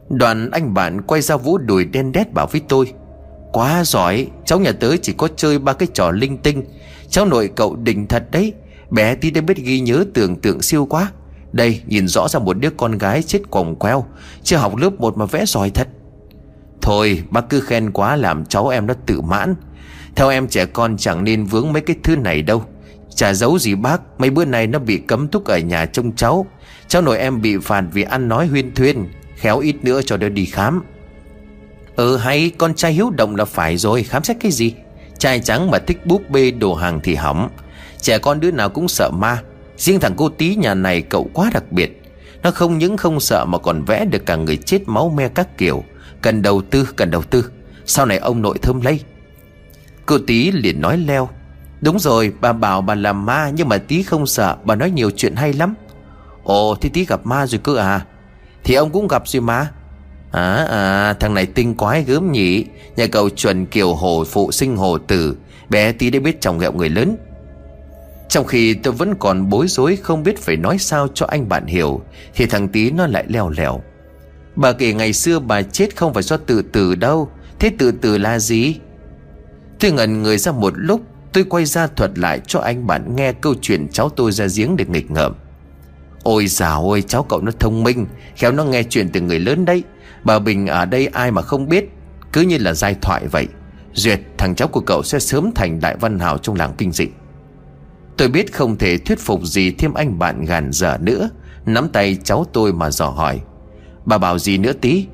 Đoàn 0.09 0.51
anh 0.51 0.74
bạn 0.74 1.03
quay 1.03 1.20
ra 1.20 1.37
vũ 1.37 1.59
đùi 1.59 1.85
đen 1.85 2.12
đét 2.12 2.33
bảo 2.33 2.47
với 2.47 2.61
tôi, 2.68 2.93
Quá 3.53 3.85
giỏi, 3.85 4.26
Cháu 4.45 4.61
nhà 4.61 4.72
tớ 4.72 4.97
chỉ 4.97 5.12
có 5.12 5.28
chơi 5.37 5.59
ba 5.59 5.72
cái 5.72 5.89
trò 5.95 6.11
linh 6.11 6.39
tinh. 6.39 6.64
Cháu 7.09 7.26
nội 7.26 7.51
cậu 7.57 7.76
đỉnh 7.76 8.07
thật 8.07 8.31
đấy, 8.31 8.53
Bé 8.91 9.14
tí 9.14 9.31
đã 9.31 9.41
biết 9.41 9.57
ghi 9.57 9.81
nhớ 9.81 10.05
tưởng 10.14 10.37
tượng 10.37 10.62
siêu 10.62 10.87
quá. 10.87 11.12
Đây, 11.53 11.81
nhìn 11.87 12.09
rõ 12.09 12.28
ra 12.28 12.41
một 12.41 12.59
đứa 12.59 12.70
con 12.70 12.99
gái 12.99 13.22
chết 13.22 13.41
quòng 13.51 13.76
queo, 13.76 14.05
Chưa 14.43 14.57
học 14.57 14.76
lớp 14.76 14.91
1 14.99 15.16
mà 15.16 15.26
vẽ 15.26 15.45
giỏi 15.47 15.70
thật. 15.70 15.89
Thôi, 16.83 17.22
bác 17.31 17.49
cứ 17.49 17.61
khen 17.61 17.91
quá 17.91 18.16
làm 18.16 18.45
cháu 18.45 18.68
em 18.68 18.87
nó 18.87 18.95
tự 19.07 19.20
mãn. 19.20 19.55
Theo 20.16 20.28
em 20.28 20.49
trẻ 20.49 20.66
con 20.66 20.97
chẳng 20.97 21.24
nên 21.24 21.45
vướng 21.45 21.72
mấy 21.72 21.83
cái 21.83 21.97
thứ 22.03 22.16
này 22.16 22.43
đâu. 22.43 22.64
Chả 23.14 23.33
giấu 23.33 23.59
gì 23.59 23.74
bác, 23.74 24.01
Mấy 24.18 24.31
bữa 24.31 24.45
nay 24.45 24.66
nó 24.66 24.78
bị 24.78 24.97
cấm 24.97 25.28
túc 25.28 25.45
ở 25.45 25.59
nhà 25.59 25.87
trông 25.87 26.16
cháu. 26.16 26.47
Cháu 26.89 27.03
nội 27.03 27.18
em 27.18 27.43
bị 27.43 27.59
phạt 27.59 27.85
vì 27.93 28.03
ăn 28.03 28.28
nói 28.28 28.47
huyên 28.47 28.74
thuyên, 28.74 29.09
Khéo 29.37 29.59
ít 29.59 29.76
nữa 29.83 30.01
cho 30.03 30.16
đỡ 30.16 30.28
đi 30.28 30.45
khám. 30.45 30.83
Ừ 31.97 32.16
hay, 32.16 32.51
con 32.59 32.74
trai 32.74 32.93
hiếu 32.93 33.11
động 33.11 33.37
là 33.37 33.45
phải 33.45 33.76
rồi, 33.76 34.03
Khám 34.03 34.24
xét 34.24 34.37
cái 34.41 34.53
gì? 34.53 34.74
Trai 35.18 35.41
trắng 35.41 35.70
mà 35.70 35.78
thích 35.78 36.07
búp 36.07 36.31
bê 36.31 36.51
đồ 36.51 36.74
hàng 36.74 37.01
thì 37.03 37.14
hỏng. 37.14 37.49
Trẻ 38.01 38.18
con 38.18 38.41
đứa 38.41 38.51
nào 38.51 38.68
cũng 38.68 38.89
sợ 38.89 39.11
ma. 39.11 39.43
Riêng 39.76 40.01
thằng 40.01 40.14
cô 40.16 40.28
tí 40.28 40.55
nhà 40.55 40.74
này 40.74 41.03
cậu 41.03 41.31
quá 41.33 41.51
đặc 41.55 41.72
biệt. 41.72 42.03
Nó 42.43 42.51
không 42.51 42.78
những 42.78 42.97
không 42.97 43.20
sợ 43.20 43.45
mà 43.45 43.59
còn 43.59 43.85
vẽ 43.85 44.05
được 44.05 44.26
cả 44.26 44.37
người 44.37 44.57
chết 44.57 44.83
máu 44.87 45.09
me 45.16 45.28
các 45.28 45.59
kiểu. 45.59 45.85
Cần 46.22 46.42
đầu 46.42 46.62
tư, 46.62 46.88
cần 46.96 47.10
đầu 47.10 47.22
tư. 47.22 47.50
Sau 47.86 48.06
này 48.06 48.18
ông 48.18 48.42
nội 48.42 48.58
thơm 48.62 48.80
lây. 48.80 49.00
Cô 50.06 50.18
tí 50.26 50.50
liền 50.50 50.80
nói 50.80 50.98
leo. 50.98 51.28
Đúng 51.80 51.98
rồi, 51.98 52.32
bà 52.40 52.52
bảo 52.52 52.80
bà 52.80 52.94
làm 52.94 53.26
ma, 53.26 53.50
Nhưng 53.54 53.68
mà 53.68 53.78
tí 53.78 54.02
không 54.02 54.26
sợ, 54.26 54.56
Bà 54.64 54.74
nói 54.74 54.90
nhiều 54.90 55.10
chuyện 55.16 55.34
hay 55.36 55.52
lắm. 55.52 55.74
Ồ 56.44 56.76
thì 56.80 56.88
tí 56.88 57.04
gặp 57.04 57.26
ma 57.26 57.46
rồi 57.46 57.60
cơ 57.64 57.76
à? 57.76 58.06
Thì 58.64 58.74
ông 58.74 58.90
cũng 58.90 59.08
gặp 59.08 59.28
rồi 59.28 59.40
mà. 59.40 59.70
À 60.32 60.66
à 60.70 61.12
thằng 61.20 61.34
này 61.34 61.46
tinh 61.46 61.74
quái 61.74 62.02
gớm 62.02 62.32
nhỉ. 62.32 62.64
Nhà 62.96 63.06
cậu 63.06 63.30
chuẩn 63.30 63.66
kiều 63.66 63.94
hồ 63.94 64.24
phụ 64.30 64.52
sinh 64.52 64.76
hồ 64.76 64.98
tử. 64.98 65.36
Bé 65.68 65.92
tí 65.92 66.10
đã 66.10 66.20
biết 66.20 66.40
chồng 66.40 66.58
ghẹo 66.58 66.72
người 66.72 66.88
lớn. 66.88 67.16
Trong 68.28 68.46
khi 68.46 68.74
tôi 68.74 68.92
vẫn 68.92 69.14
còn 69.18 69.48
bối 69.48 69.66
rối 69.68 69.96
Không 69.96 70.22
biết 70.22 70.38
phải 70.38 70.56
nói 70.56 70.78
sao 70.78 71.08
cho 71.14 71.26
anh 71.26 71.48
bạn 71.48 71.66
hiểu, 71.66 72.00
Thì 72.34 72.46
thằng 72.46 72.68
tí 72.68 72.90
nó 72.90 73.06
lại 73.06 73.24
leo 73.28 73.50
lèo. 73.50 73.80
Bà 74.61 74.72
kể 74.72 74.92
ngày 74.92 75.12
xưa 75.12 75.38
bà 75.38 75.62
chết 75.62 75.96
không 75.96 76.14
phải 76.14 76.22
do 76.22 76.36
tự 76.36 76.62
tử 76.62 76.94
đâu. 76.94 77.30
Thế 77.58 77.70
tự 77.78 77.92
tử 77.92 78.18
là 78.18 78.38
gì? 78.38 78.76
Tôi 79.80 79.92
ngẩn 79.92 80.22
người 80.22 80.38
ra 80.38 80.52
một 80.52 80.72
lúc, 80.76 81.00
Tôi 81.32 81.44
quay 81.44 81.64
ra 81.64 81.86
thuật 81.86 82.18
lại 82.18 82.40
cho 82.46 82.61
anh 82.61 82.86
bạn 82.86 83.16
nghe 83.16 83.32
câu 83.32 83.54
chuyện 83.61 83.88
cháu 83.88 84.08
tôi 84.08 84.32
ra 84.32 84.46
giếng 84.56 84.76
để 84.76 84.84
nghịch 84.88 85.11
ngợm. 85.11 85.34
Ôi 86.22 86.46
dào 86.46 86.82
ôi 86.82 87.04
cháu 87.08 87.22
cậu 87.22 87.40
nó 87.40 87.52
thông 87.61 87.82
minh, 87.82 88.06
Khéo 88.36 88.52
nó 88.52 88.64
nghe 88.64 88.82
chuyện 88.82 89.08
từ 89.08 89.20
người 89.20 89.38
lớn 89.38 89.64
đấy. 89.64 89.82
Bà 90.24 90.38
Bình 90.38 90.66
ở 90.66 90.84
đây 90.84 91.06
ai 91.06 91.30
mà 91.30 91.42
không 91.42 91.68
biết, 91.68 91.84
Cứ 92.32 92.40
như 92.40 92.58
là 92.58 92.74
giai 92.74 92.96
thoại 93.02 93.26
vậy. 93.26 93.48
Duyệt, 93.92 94.20
thằng 94.38 94.54
cháu 94.54 94.68
của 94.68 94.80
cậu 94.80 95.02
sẽ 95.02 95.18
sớm 95.18 95.50
thành 95.54 95.80
đại 95.80 95.96
văn 95.96 96.18
hào 96.18 96.38
trong 96.38 96.56
làng 96.56 96.74
kinh 96.78 96.92
dị. 96.92 97.06
Tôi 98.16 98.28
biết 98.28 98.52
không 98.52 98.76
thể 98.76 98.98
thuyết 98.98 99.18
phục 99.20 99.42
gì 99.42 99.70
thêm 99.70 99.94
anh 99.94 100.18
bạn 100.18 100.44
gàn 100.44 100.72
dở 100.72 100.98
nữa. 101.00 101.30
Nắm 101.66 101.88
tay 101.88 102.18
cháu 102.24 102.46
tôi 102.52 102.72
mà 102.72 102.90
dò 102.90 103.06
hỏi. 103.06 103.40
Bà 104.05 104.18
bảo 104.18 104.38
gì 104.38 104.59
nữa 104.59 104.72
tí? 104.72 105.07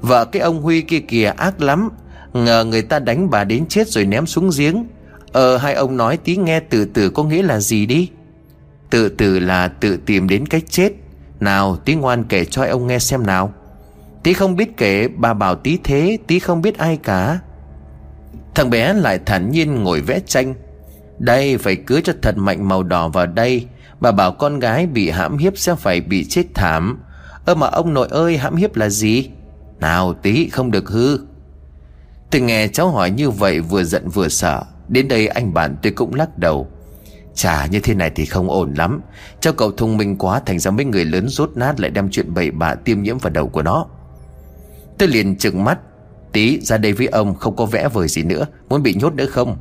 Vợ 0.00 0.24
cái 0.24 0.42
ông 0.42 0.62
Huy 0.62 0.80
kia 0.80 1.00
kìa, 1.00 1.32
ác 1.36 1.60
lắm. 1.60 1.88
Ngờ 2.32 2.64
người 2.64 2.82
ta 2.82 2.98
đánh 2.98 3.30
bà 3.30 3.44
đến 3.44 3.66
chết 3.68 3.88
rồi 3.88 4.04
ném 4.04 4.26
xuống 4.26 4.50
giếng. 4.58 4.86
Ờ 5.32 5.56
hai 5.56 5.74
ông 5.74 5.96
nói 5.96 6.16
tí 6.16 6.36
nghe 6.36 6.60
từ 6.60 6.84
từ 6.84 7.10
có 7.10 7.24
nghĩa 7.24 7.42
là 7.42 7.60
gì 7.60 7.86
đi. 7.86 8.08
Tự 8.90 9.08
tử 9.08 9.38
là 9.38 9.68
tự 9.68 9.96
tìm 9.96 10.28
đến 10.28 10.46
cách 10.46 10.64
chết. 10.68 10.92
Nào, 11.40 11.76
tí 11.76 11.94
ngoan 11.94 12.24
kể 12.24 12.44
cho 12.44 12.64
ông 12.64 12.86
nghe 12.86 12.98
xem 12.98 13.26
nào. 13.26 13.52
Tí 14.22 14.32
không 14.32 14.56
biết 14.56 14.76
kể, 14.76 15.08
bà 15.16 15.34
bảo 15.34 15.54
tí 15.54 15.78
thế, 15.84 16.18
Tí 16.26 16.38
không 16.38 16.62
biết 16.62 16.78
ai 16.78 16.96
cả. 16.96 17.38
Thằng 18.54 18.70
bé 18.70 18.92
lại 18.94 19.18
thản 19.26 19.50
nhiên 19.50 19.74
ngồi 19.74 20.00
vẽ 20.00 20.20
tranh. 20.26 20.54
Đây, 21.18 21.58
phải 21.58 21.76
cưới 21.76 22.00
cho 22.04 22.12
thật 22.22 22.36
mạnh 22.36 22.68
màu 22.68 22.82
đỏ 22.82 23.08
vào 23.08 23.26
đây. 23.26 23.66
Bà 24.00 24.12
bảo 24.12 24.32
con 24.32 24.58
gái 24.58 24.86
bị 24.86 25.10
hãm 25.10 25.38
hiếp 25.38 25.58
sẽ 25.58 25.74
phải 25.74 26.00
bị 26.00 26.24
chết 26.24 26.44
thảm. 26.54 26.98
Ơ 27.48 27.54
mà 27.54 27.66
ông 27.66 27.94
nội 27.94 28.08
ơi, 28.10 28.36
hãm 28.36 28.56
hiếp 28.56 28.76
là 28.76 28.88
gì? 28.88 29.30
Nào 29.80 30.14
tí, 30.14 30.48
không 30.48 30.70
được 30.70 30.88
hư. 30.88 31.18
Tôi 32.30 32.40
nghe 32.40 32.68
cháu 32.68 32.90
hỏi 32.90 33.10
như 33.10 33.30
vậy 33.30 33.60
vừa 33.60 33.84
giận 33.84 34.08
vừa 34.08 34.28
sợ. 34.28 34.62
Đến 34.88 35.08
đây 35.08 35.26
anh 35.28 35.54
bạn 35.54 35.76
tôi 35.82 35.92
cũng 35.92 36.14
lắc 36.14 36.38
đầu. 36.38 36.68
Chà 37.34 37.66
như 37.66 37.80
thế 37.80 37.94
này 37.94 38.10
thì 38.14 38.24
không 38.24 38.50
ổn 38.50 38.74
lắm. 38.74 39.00
Cháu 39.40 39.52
cậu 39.52 39.72
thông 39.72 39.96
minh 39.96 40.16
quá, 40.16 40.40
Thành 40.46 40.58
ra 40.58 40.70
mấy 40.70 40.84
người 40.84 41.04
lớn 41.04 41.28
rốt 41.28 41.50
nát 41.54 41.80
lại 41.80 41.90
đem 41.90 42.10
chuyện 42.10 42.34
bậy 42.34 42.50
bạ 42.50 42.74
tiêm 42.74 43.02
nhiễm 43.02 43.18
vào 43.18 43.30
đầu 43.30 43.48
của 43.48 43.62
nó. 43.62 43.86
Tôi 44.98 45.08
liền 45.08 45.36
trừng 45.36 45.64
mắt. 45.64 45.78
Tí, 46.32 46.60
ra 46.60 46.76
đây 46.76 46.92
với 46.92 47.06
ông, 47.06 47.34
không 47.34 47.56
có 47.56 47.66
vẽ 47.66 47.88
vời 47.88 48.08
gì 48.08 48.22
nữa. 48.22 48.46
Muốn 48.68 48.82
bị 48.82 48.94
nhốt 48.94 49.14
nữa 49.14 49.26
không? 49.26 49.56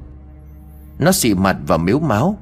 Nó 0.99 1.11
xị 1.11 1.33
mặt 1.33 1.57
và 1.67 1.77
miếu 1.77 1.99
máu. 1.99 2.37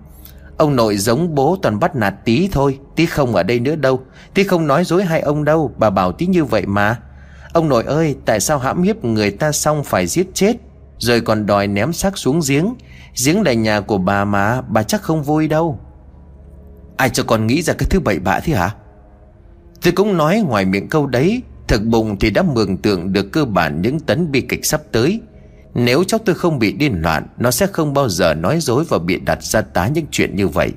Ông 0.57 0.75
nội 0.75 0.97
giống 0.97 1.35
bố 1.35 1.57
toàn 1.61 1.79
bắt 1.79 1.95
nạt 1.95 2.15
tí 2.25 2.49
thôi, 2.51 2.79
Tí 2.95 3.05
không 3.05 3.35
ở 3.35 3.43
đây 3.43 3.59
nữa 3.59 3.75
đâu. 3.75 4.01
Tí 4.33 4.43
không 4.43 4.67
nói 4.67 4.83
dối 4.85 5.03
hai 5.03 5.21
ông 5.21 5.43
đâu, 5.43 5.71
Bà 5.77 5.89
bảo 5.89 6.11
tí 6.11 6.25
như 6.25 6.45
vậy 6.45 6.65
mà. 6.65 6.99
Ông 7.53 7.69
nội 7.69 7.83
ơi, 7.83 8.15
tại 8.25 8.39
sao 8.39 8.59
hãm 8.59 8.83
hiếp 8.83 9.03
người 9.03 9.31
ta 9.31 9.51
xong 9.51 9.83
phải 9.83 10.07
giết 10.07 10.27
chết? 10.33 10.55
Rồi 10.97 11.21
còn 11.21 11.45
đòi 11.45 11.67
ném 11.67 11.93
xác 11.93 12.17
xuống 12.17 12.39
giếng. 12.47 12.73
Giếng 13.25 13.41
là 13.41 13.53
nhà 13.53 13.81
của 13.81 13.97
bà 13.97 14.25
mà, 14.25 14.61
Bà 14.61 14.83
chắc 14.83 15.01
không 15.01 15.23
vui 15.23 15.47
đâu. 15.47 15.79
Ai 16.97 17.09
cho 17.09 17.23
con 17.23 17.47
nghĩ 17.47 17.61
ra 17.61 17.73
cái 17.73 17.89
thứ 17.89 17.99
bậy 17.99 18.19
bạ 18.19 18.39
thế 18.39 18.53
hả? 18.53 18.75
Tôi 19.83 19.93
cũng 19.93 20.17
nói 20.17 20.43
ngoài 20.47 20.65
miệng 20.65 20.89
câu 20.89 21.07
đấy, 21.07 21.41
Thực 21.67 21.83
bụng 21.85 22.19
thì 22.19 22.29
đã 22.29 22.41
mường 22.41 22.77
tượng 22.77 23.13
được 23.13 23.31
cơ 23.31 23.45
bản 23.45 23.81
những 23.81 23.99
tấn 23.99 24.31
bi 24.31 24.41
kịch 24.41 24.65
sắp 24.65 24.81
tới. 24.91 25.21
Nếu 25.75 26.03
cháu 26.03 26.19
tôi 26.25 26.35
không 26.35 26.59
bị 26.59 26.71
điên 26.71 27.01
loạn, 27.01 27.27
Nó 27.37 27.51
sẽ 27.51 27.67
không 27.67 27.93
bao 27.93 28.09
giờ 28.09 28.33
nói 28.33 28.59
dối 28.61 28.85
và 28.89 28.99
bị 28.99 29.19
đặt 29.19 29.43
ra 29.43 29.61
tá 29.61 29.87
những 29.87 30.05
chuyện 30.11 30.35
như 30.35 30.47
vậy. 30.47 30.71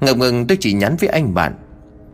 Ngập 0.00 0.16
ngừng, 0.16 0.46
tôi 0.46 0.58
chỉ 0.60 0.72
nhắn 0.72 0.96
với 1.00 1.08
anh 1.08 1.34
bạn. 1.34 1.54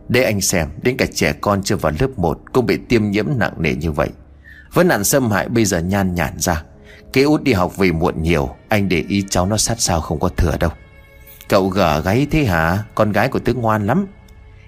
Để 0.08 0.22
anh 0.22 0.40
xem, 0.40 0.68
Đến 0.82 0.96
cả 0.96 1.06
trẻ 1.14 1.32
con 1.40 1.62
chưa 1.62 1.76
vào 1.76 1.92
lớp 2.00 2.18
1 2.18 2.40
Cũng 2.52 2.66
bị 2.66 2.78
tiêm 2.88 3.10
nhiễm 3.10 3.26
nặng 3.36 3.52
nề 3.58 3.74
như 3.74 3.92
vậy. 3.92 4.08
Vấn 4.72 4.88
nạn 4.88 5.04
xâm 5.04 5.30
hại 5.30 5.48
bây 5.48 5.64
giờ 5.64 5.78
nhan 5.78 6.14
nhản 6.14 6.38
ra. 6.38 6.62
Kế 7.12 7.22
út 7.22 7.42
đi 7.42 7.52
học 7.52 7.76
về 7.76 7.92
muộn 7.92 8.22
nhiều, 8.22 8.48
Anh 8.68 8.88
để 8.88 9.04
ý 9.08 9.24
cháu 9.30 9.46
nó 9.46 9.56
sát 9.56 9.80
sao 9.80 10.00
không 10.00 10.20
có 10.20 10.28
thừa 10.28 10.56
đâu. 10.60 10.70
Cậu 11.48 11.68
gở 11.68 12.00
gáy 12.00 12.26
thế 12.30 12.44
hả? 12.44 12.84
Con 12.94 13.12
gái 13.12 13.28
của 13.28 13.38
tớ 13.38 13.52
ngoan 13.52 13.86
lắm. 13.86 14.06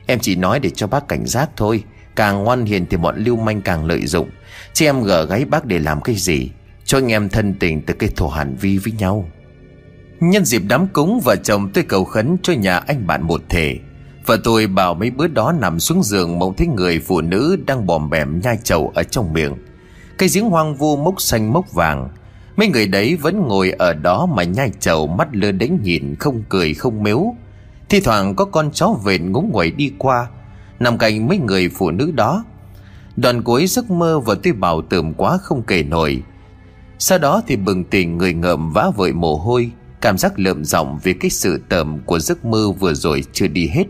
Em 0.07 0.19
chỉ 0.19 0.37
nói 0.37 0.61
để 0.61 0.71
cho 0.71 0.87
bác 0.87 1.09
cảnh 1.09 1.27
giác 1.27 1.51
thôi. 1.57 1.85
Càng 2.17 2.45
ngoan 2.45 2.65
hiền 2.65 2.87
thì 2.87 2.97
bọn 2.97 3.17
lưu 3.17 3.37
manh 3.37 3.63
càng 3.63 3.85
lợi 3.85 4.07
dụng. 4.07 4.31
Chứ 4.73 4.87
em 4.87 5.03
gở 5.03 5.27
gáy 5.27 5.45
bác 5.45 5.65
để 5.65 5.79
làm 5.79 6.01
cái 6.01 6.15
gì? 6.15 6.51
Cho 6.85 6.99
anh 6.99 7.13
em 7.13 7.29
thân 7.29 7.55
tình 7.55 7.83
từ 7.83 7.95
cái 7.95 8.11
thổ 8.17 8.29
hàn 8.29 8.57
vi 8.61 8.79
với 8.79 8.93
nhau. 8.99 9.29
Nhân 10.21 10.45
dịp 10.45 10.63
đám 10.69 10.87
cúng, 10.87 11.21
Vợ 11.25 11.37
chồng 11.45 11.71
tôi 11.75 11.85
cầu 11.85 12.05
khấn 12.05 12.37
cho 12.43 12.53
nhà 12.53 12.79
anh 12.79 13.07
bạn 13.07 13.23
một 13.23 13.43
thể. 13.49 13.79
Và 14.27 14.37
tôi 14.45 14.67
bảo 14.67 14.95
mấy 14.95 15.11
bữa 15.11 15.27
đó 15.27 15.53
nằm 15.61 15.81
xuống 15.81 16.03
giường, 16.03 16.39
Mộng 16.39 16.55
thấy 16.57 16.67
người 16.67 16.99
phụ 16.99 17.21
nữ 17.21 17.57
đang 17.67 17.87
bòm 17.87 18.11
bèm 18.11 18.41
nhai 18.41 18.59
chầu 18.65 18.93
ở 18.95 19.03
trong 19.03 19.33
miệng. 19.33 19.55
Cây 20.19 20.29
giếng 20.35 20.45
hoang 20.45 20.75
vu 20.77 20.97
mốc 20.97 21.21
xanh 21.21 21.53
mốc 21.53 21.73
vàng. 21.73 22.09
Mấy 22.57 22.69
người 22.69 22.87
đấy 22.87 23.17
vẫn 23.17 23.41
ngồi 23.49 23.71
ở 23.71 23.95
đó 23.95 24.27
mà 24.27 24.43
nhai 24.43 24.71
chầu, 24.81 25.07
mắt 25.07 25.29
lơ 25.33 25.53
đánh 25.53 25.79
nhìn, 25.83 26.15
không 26.19 26.43
cười, 26.49 26.75
không 26.75 27.03
mếu 27.03 27.35
Thi 27.89 28.01
thoảng 28.01 28.35
có 28.35 28.45
con 28.45 28.71
chó 28.73 28.89
vện 29.05 29.33
ngúng 29.33 29.51
nguẩy 29.53 29.71
đi 29.71 29.93
qua. 29.99 30.29
Nằm 30.81 30.99
cạnh 30.99 31.29
mấy 31.29 31.39
người 31.39 31.69
phụ 31.69 31.91
nữ 31.91 32.11
đó. 32.15 32.45
Đoàn 33.17 33.43
cuối 33.43 33.67
giấc 33.67 33.91
mơ 33.91 34.21
và 34.21 34.35
tôi 34.43 34.53
bảo 34.53 34.83
tưởng 34.83 35.15
quá 35.15 35.39
không 35.43 35.63
kể 35.63 35.83
nổi. 35.83 36.23
Sau 37.05 37.19
đó 37.19 37.43
thì 37.47 37.57
bừng 37.57 37.85
tỉnh 37.85 38.19
người 38.19 38.35
ngợm 38.35 38.71
vã 38.73 38.91
vội 38.97 39.13
mồ 39.13 39.37
hôi, 39.37 39.71
Cảm 40.01 40.19
giác 40.19 40.39
lợm 40.39 40.65
giọng 40.65 40.99
vì 41.03 41.13
cái 41.13 41.31
sự 41.31 41.61
tởm 41.69 41.99
của 42.07 42.19
giấc 42.19 42.45
mơ 42.45 42.71
vừa 42.71 42.95
rồi 42.95 43.25
chưa 43.33 43.47
đi 43.47 43.69
hết. 43.69 43.85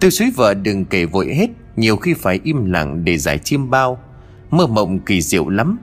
Tôi 0.00 0.10
suý 0.10 0.30
vợ 0.36 0.54
đừng 0.54 0.84
kể 0.84 1.04
vội 1.04 1.34
hết, 1.34 1.46
Nhiều 1.76 1.96
khi 1.96 2.14
phải 2.14 2.40
im 2.44 2.64
lặng 2.64 3.04
để 3.04 3.18
giải 3.18 3.38
chim 3.38 3.70
bao. 3.70 3.98
Mơ 4.50 4.66
mộng 4.66 4.98
kỳ 4.98 5.22
diệu 5.22 5.48
lắm, 5.48 5.78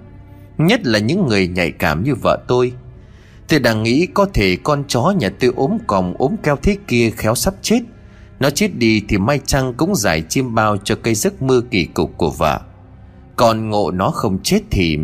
Nhất 0.57 0.85
là 0.85 0.99
những 0.99 1.27
người 1.27 1.47
nhạy 1.47 1.71
cảm 1.71 2.03
như 2.03 2.15
vợ 2.15 2.43
tôi. 2.47 2.73
Tôi 3.47 3.59
đang 3.59 3.83
nghĩ 3.83 4.07
có 4.13 4.25
thể 4.33 4.57
con 4.63 4.83
chó 4.87 5.13
nhà 5.19 5.29
tôi 5.39 5.51
ốm 5.55 5.77
còng 5.87 6.15
ốm 6.17 6.35
keo 6.43 6.55
thế 6.55 6.77
kia 6.87 7.09
khéo 7.17 7.35
sắp 7.35 7.53
chết. 7.61 7.79
Nó 8.39 8.49
chết 8.49 8.75
đi 8.77 9.03
thì 9.07 9.17
may 9.17 9.39
chăng 9.45 9.73
cũng 9.73 9.95
giải 9.95 10.23
chim 10.29 10.55
bao 10.55 10.77
cho 10.77 10.95
cây 10.95 11.15
giấc 11.15 11.41
mơ 11.41 11.61
kỳ 11.71 11.85
cục 11.85 12.17
của 12.17 12.31
vợ. 12.31 12.61
Còn 13.35 13.69
ngộ 13.69 13.91
nó 13.91 14.09
không 14.09 14.39
chết 14.43 14.61
thì... 14.71 14.97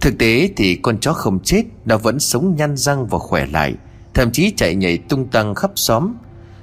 Thực 0.00 0.18
tế 0.18 0.50
thì 0.56 0.76
con 0.76 0.98
chó 1.00 1.12
không 1.12 1.40
chết 1.40 1.64
Nó 1.84 1.96
vẫn 1.98 2.20
sống 2.20 2.54
nhăn 2.56 2.76
răng 2.76 3.06
và 3.06 3.18
khỏe 3.18 3.46
lại, 3.46 3.74
Thậm 4.14 4.30
chí 4.32 4.52
chạy 4.56 4.74
nhảy 4.74 4.98
tung 4.98 5.28
tăng 5.28 5.54
khắp 5.54 5.70
xóm. 5.74 6.14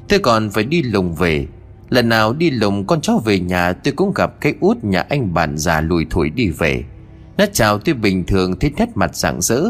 Tôi 0.08 0.20
còn 0.20 0.50
phải 0.50 0.64
đi 0.64 0.84
lùng 0.84 1.16
về. 1.16 1.48
Lần 1.90 2.10
nào 2.10 2.34
đi 2.34 2.50
lùng 2.50 2.88
con 2.88 3.02
chó 3.02 3.18
về 3.26 3.40
nhà, 3.40 3.74
Tôi 3.74 3.94
cũng 3.94 4.14
gặp 4.16 4.42
cái 4.42 4.54
út 4.60 4.84
nhà 4.84 5.06
anh 5.10 5.34
bạn 5.34 5.58
già 5.58 5.82
lùi 5.82 6.06
thổi 6.10 6.30
đi 6.30 6.50
về. 6.50 6.84
Nó 7.38 7.46
chào 7.54 7.80
tôi 7.80 7.96
bình 7.96 8.26
thường, 8.26 8.60
thấy 8.60 8.72
nét 8.78 8.90
mặt 8.96 9.16
rạng 9.16 9.42
rỡ. 9.42 9.62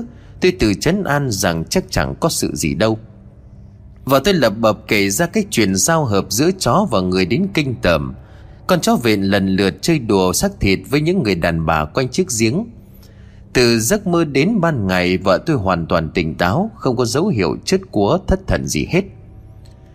Tôi 0.42 0.52
tự 0.52 0.74
chấn 0.74 1.04
an 1.04 1.32
rằng 1.32 1.64
chắc 1.70 1.84
chẳng 1.90 2.16
có 2.20 2.30
sự 2.30 2.56
gì 2.56 2.74
đâu. 2.74 3.00
Và 4.06 4.20
tôi 4.20 4.34
lập 4.34 4.54
bập 4.58 4.88
kể 4.88 5.10
ra 5.10 5.26
cái 5.26 5.46
chuyện 5.50 5.76
giao 5.76 6.06
hợp 6.06 6.26
giữa 6.30 6.52
chó 6.60 6.88
và 6.92 7.02
người 7.02 7.26
đến 7.26 7.48
kinh 7.54 7.76
tởm. 7.82 8.14
Con 8.68 8.82
chó 8.82 8.96
về 8.96 9.18
lần 9.18 9.48
lượt 9.48 9.82
chơi 9.82 10.00
đùa 10.00 10.34
xác 10.34 10.52
thịt 10.60 10.80
với 10.90 11.02
những 11.02 11.24
người 11.24 11.36
đàn 11.36 11.66
bà 11.66 11.86
quanh 11.86 12.10
chiếc 12.10 12.28
giếng. 12.40 12.66
Từ 13.54 13.80
giấc 13.80 14.08
mơ 14.08 14.26
đến 14.26 14.62
ban 14.62 14.88
ngày, 14.88 15.18
vợ 15.18 15.38
tôi 15.46 15.58
hoàn 15.58 15.88
toàn 15.88 16.10
tỉnh 16.10 16.36
táo, 16.36 16.72
Không 16.76 16.96
có 16.96 17.06
dấu 17.06 17.28
hiệu 17.28 17.58
chất 17.66 17.82
của 17.92 18.20
thất 18.28 18.40
thần 18.48 18.66
gì 18.66 18.88
hết. 18.90 19.04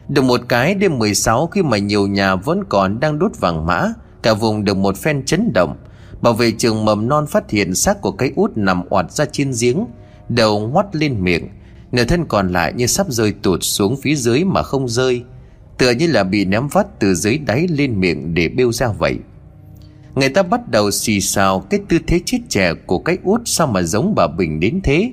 Được 0.08 0.22
một 0.22 0.40
cái, 0.48 0.74
đêm 0.74 0.98
16 0.98 1.46
khi 1.46 1.62
mà 1.62 1.78
nhiều 1.78 2.06
nhà 2.06 2.34
vẫn 2.34 2.64
còn 2.68 3.00
đang 3.00 3.18
đốt 3.18 3.32
vàng 3.40 3.66
mã, 3.66 3.92
Cả 4.22 4.34
vùng 4.34 4.64
được 4.64 4.76
một 4.76 4.96
phen 4.96 5.24
chấn 5.24 5.52
động. 5.54 5.76
Bảo 6.20 6.32
vệ 6.32 6.50
trường 6.50 6.84
mầm 6.84 7.08
non 7.08 7.26
phát 7.26 7.50
hiện 7.50 7.74
xác 7.74 8.00
của 8.00 8.12
cái 8.12 8.32
út 8.36 8.52
nằm 8.56 8.82
oạt 8.88 9.12
ra 9.12 9.24
trên 9.32 9.52
giếng, 9.60 9.86
Đầu 10.28 10.68
ngoắt 10.68 10.96
lên 10.96 11.24
miệng. 11.24 11.48
Nửa 11.92 12.04
thân 12.04 12.24
còn 12.26 12.52
lại 12.52 12.72
như 12.76 12.86
sắp 12.86 13.06
rơi 13.08 13.34
tụt 13.42 13.58
xuống 13.62 13.96
phía 14.02 14.14
dưới 14.14 14.44
mà 14.44 14.62
không 14.62 14.88
rơi. 14.88 15.22
Tựa 15.78 15.90
như 15.90 16.06
là 16.06 16.24
bị 16.24 16.44
ném 16.44 16.68
vắt 16.68 17.00
từ 17.00 17.14
dưới 17.14 17.38
đáy 17.38 17.66
lên 17.68 18.00
miệng 18.00 18.34
để 18.34 18.48
bêu 18.48 18.72
ra 18.72 18.88
vậy. 18.98 19.18
Người 20.16 20.28
ta 20.28 20.42
bắt 20.42 20.68
đầu 20.68 20.90
xì 20.90 21.20
xào 21.20 21.60
cái 21.60 21.80
tư 21.88 21.98
thế 22.06 22.20
chết 22.26 22.38
trẻ 22.48 22.74
của 22.86 22.98
cái 22.98 23.18
út 23.24 23.40
sao 23.44 23.66
mà 23.66 23.82
giống 23.82 24.14
bà 24.14 24.26
Bình 24.26 24.60
đến 24.60 24.80
thế? 24.84 25.12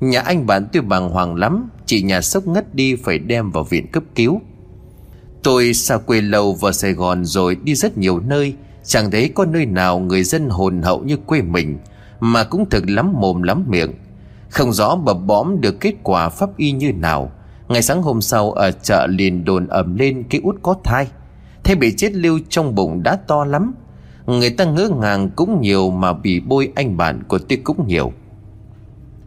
Nhà 0.00 0.20
anh 0.20 0.46
bạn 0.46 0.66
tôi 0.72 0.82
bàng 0.82 1.08
hoàng 1.08 1.34
lắm 1.34 1.68
Chị 1.86 2.02
nhà 2.02 2.20
sốc 2.20 2.46
ngất 2.46 2.74
đi 2.74 2.96
phải 2.96 3.18
đem 3.18 3.50
vào 3.50 3.64
viện 3.64 3.86
cấp 3.92 4.02
cứu. 4.14 4.40
Tôi 5.42 5.74
xa 5.74 5.96
quê 5.96 6.20
lâu 6.20 6.54
vào 6.54 6.72
Sài 6.72 6.92
Gòn 6.92 7.24
rồi 7.24 7.56
đi 7.62 7.74
rất 7.74 7.98
nhiều 7.98 8.20
nơi, 8.20 8.54
Chẳng 8.84 9.10
thấy 9.10 9.28
có 9.28 9.44
nơi 9.44 9.66
nào 9.66 9.98
người 9.98 10.24
dân 10.24 10.48
hồn 10.48 10.82
hậu 10.82 11.02
như 11.02 11.16
quê 11.16 11.42
mình, 11.42 11.78
Mà 12.20 12.44
cũng 12.44 12.70
thực 12.70 12.90
lắm 12.90 13.12
mồm 13.16 13.42
lắm 13.42 13.64
miệng. 13.68 13.92
Không 14.48 14.72
rõ 14.72 14.96
bập 14.96 15.16
bõm 15.26 15.60
được 15.60 15.80
kết 15.80 15.94
quả 16.02 16.28
pháp 16.28 16.56
y 16.56 16.72
như 16.72 16.92
nào. 16.92 17.32
Ngày 17.68 17.82
sáng 17.82 18.02
hôm 18.02 18.20
sau 18.20 18.52
ở 18.52 18.70
chợ 18.70 19.06
liền 19.06 19.44
đồn 19.44 19.66
ầm 19.66 19.96
lên 19.96 20.24
cái 20.30 20.40
út 20.44 20.56
có 20.62 20.74
thai. 20.84 21.06
Thế 21.64 21.74
bị 21.74 21.94
chết 21.96 22.12
lưu 22.12 22.38
trong 22.48 22.74
bụng 22.74 23.02
đã 23.02 23.16
to 23.26 23.44
lắm 23.44 23.74
Người 24.26 24.50
ta 24.50 24.64
ngỡ 24.64 24.88
ngàng 25.00 25.30
cũng 25.36 25.60
nhiều 25.60 25.90
mà 25.90 26.12
bị 26.12 26.40
bôi 26.40 26.72
anh 26.74 26.96
bạn 26.96 27.22
của 27.28 27.38
tôi 27.38 27.58
cũng 27.64 27.86
nhiều. 27.86 28.12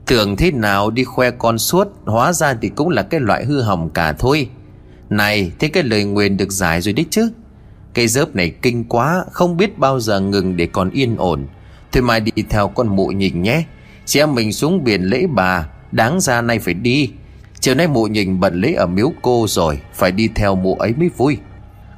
Tưởng 0.06 0.36
thế 0.36 0.52
nào 0.52 0.92
đi 0.92 1.04
khoe 1.04 1.32
con 1.32 1.58
suốt, 1.58 1.88
Hóa 2.06 2.34
ra 2.34 2.54
thì 2.62 2.70
cũng 2.70 2.90
là 2.90 3.02
cái 3.02 3.20
loại 3.20 3.46
hư 3.46 3.62
hỏng 3.62 3.90
cả 3.90 4.14
thôi. 4.14 4.50
Này, 5.10 5.52
thế 5.60 5.68
cái 5.68 5.84
lời 5.84 6.04
nguyền 6.04 6.38
được 6.38 6.52
giải 6.52 6.82
rồi 6.82 6.94
đấy 6.94 7.06
chứ. 7.10 7.32
Cây 7.94 8.08
dớp 8.08 8.36
này 8.36 8.50
kinh 8.50 8.84
quá, 8.84 9.26
Không 9.32 9.58
biết 9.58 9.78
bao 9.78 10.00
giờ 10.00 10.20
ngừng 10.20 10.58
để 10.58 10.66
còn 10.66 10.90
yên 10.90 11.16
ổn. 11.18 11.46
Thôi 11.92 12.04
mai 12.04 12.20
đi 12.20 12.44
theo 12.50 12.68
con 12.68 12.88
mụ 12.88 13.08
nhìn 13.08 13.42
nhé. 13.42 13.64
Chị 14.06 14.20
em 14.20 14.36
mình 14.36 14.54
xuống 14.54 14.84
biển 14.84 15.04
lễ 15.04 15.28
bà, 15.36 15.68
Đáng 15.92 16.20
ra 16.20 16.42
nay 16.42 16.60
phải 16.60 16.74
đi. 16.74 17.10
Chiều 17.60 17.76
nay 17.76 17.88
mụ 17.88 18.08
nhìn 18.08 18.40
bận 18.40 18.62
lễ 18.62 18.74
ở 18.74 18.88
miếu 18.88 19.12
cô 19.22 19.46
rồi, 19.50 19.80
Phải 19.94 20.12
đi 20.12 20.30
theo 20.36 20.56
mụ 20.56 20.76
ấy 20.76 20.94
mới 20.94 21.10
vui. 21.18 21.38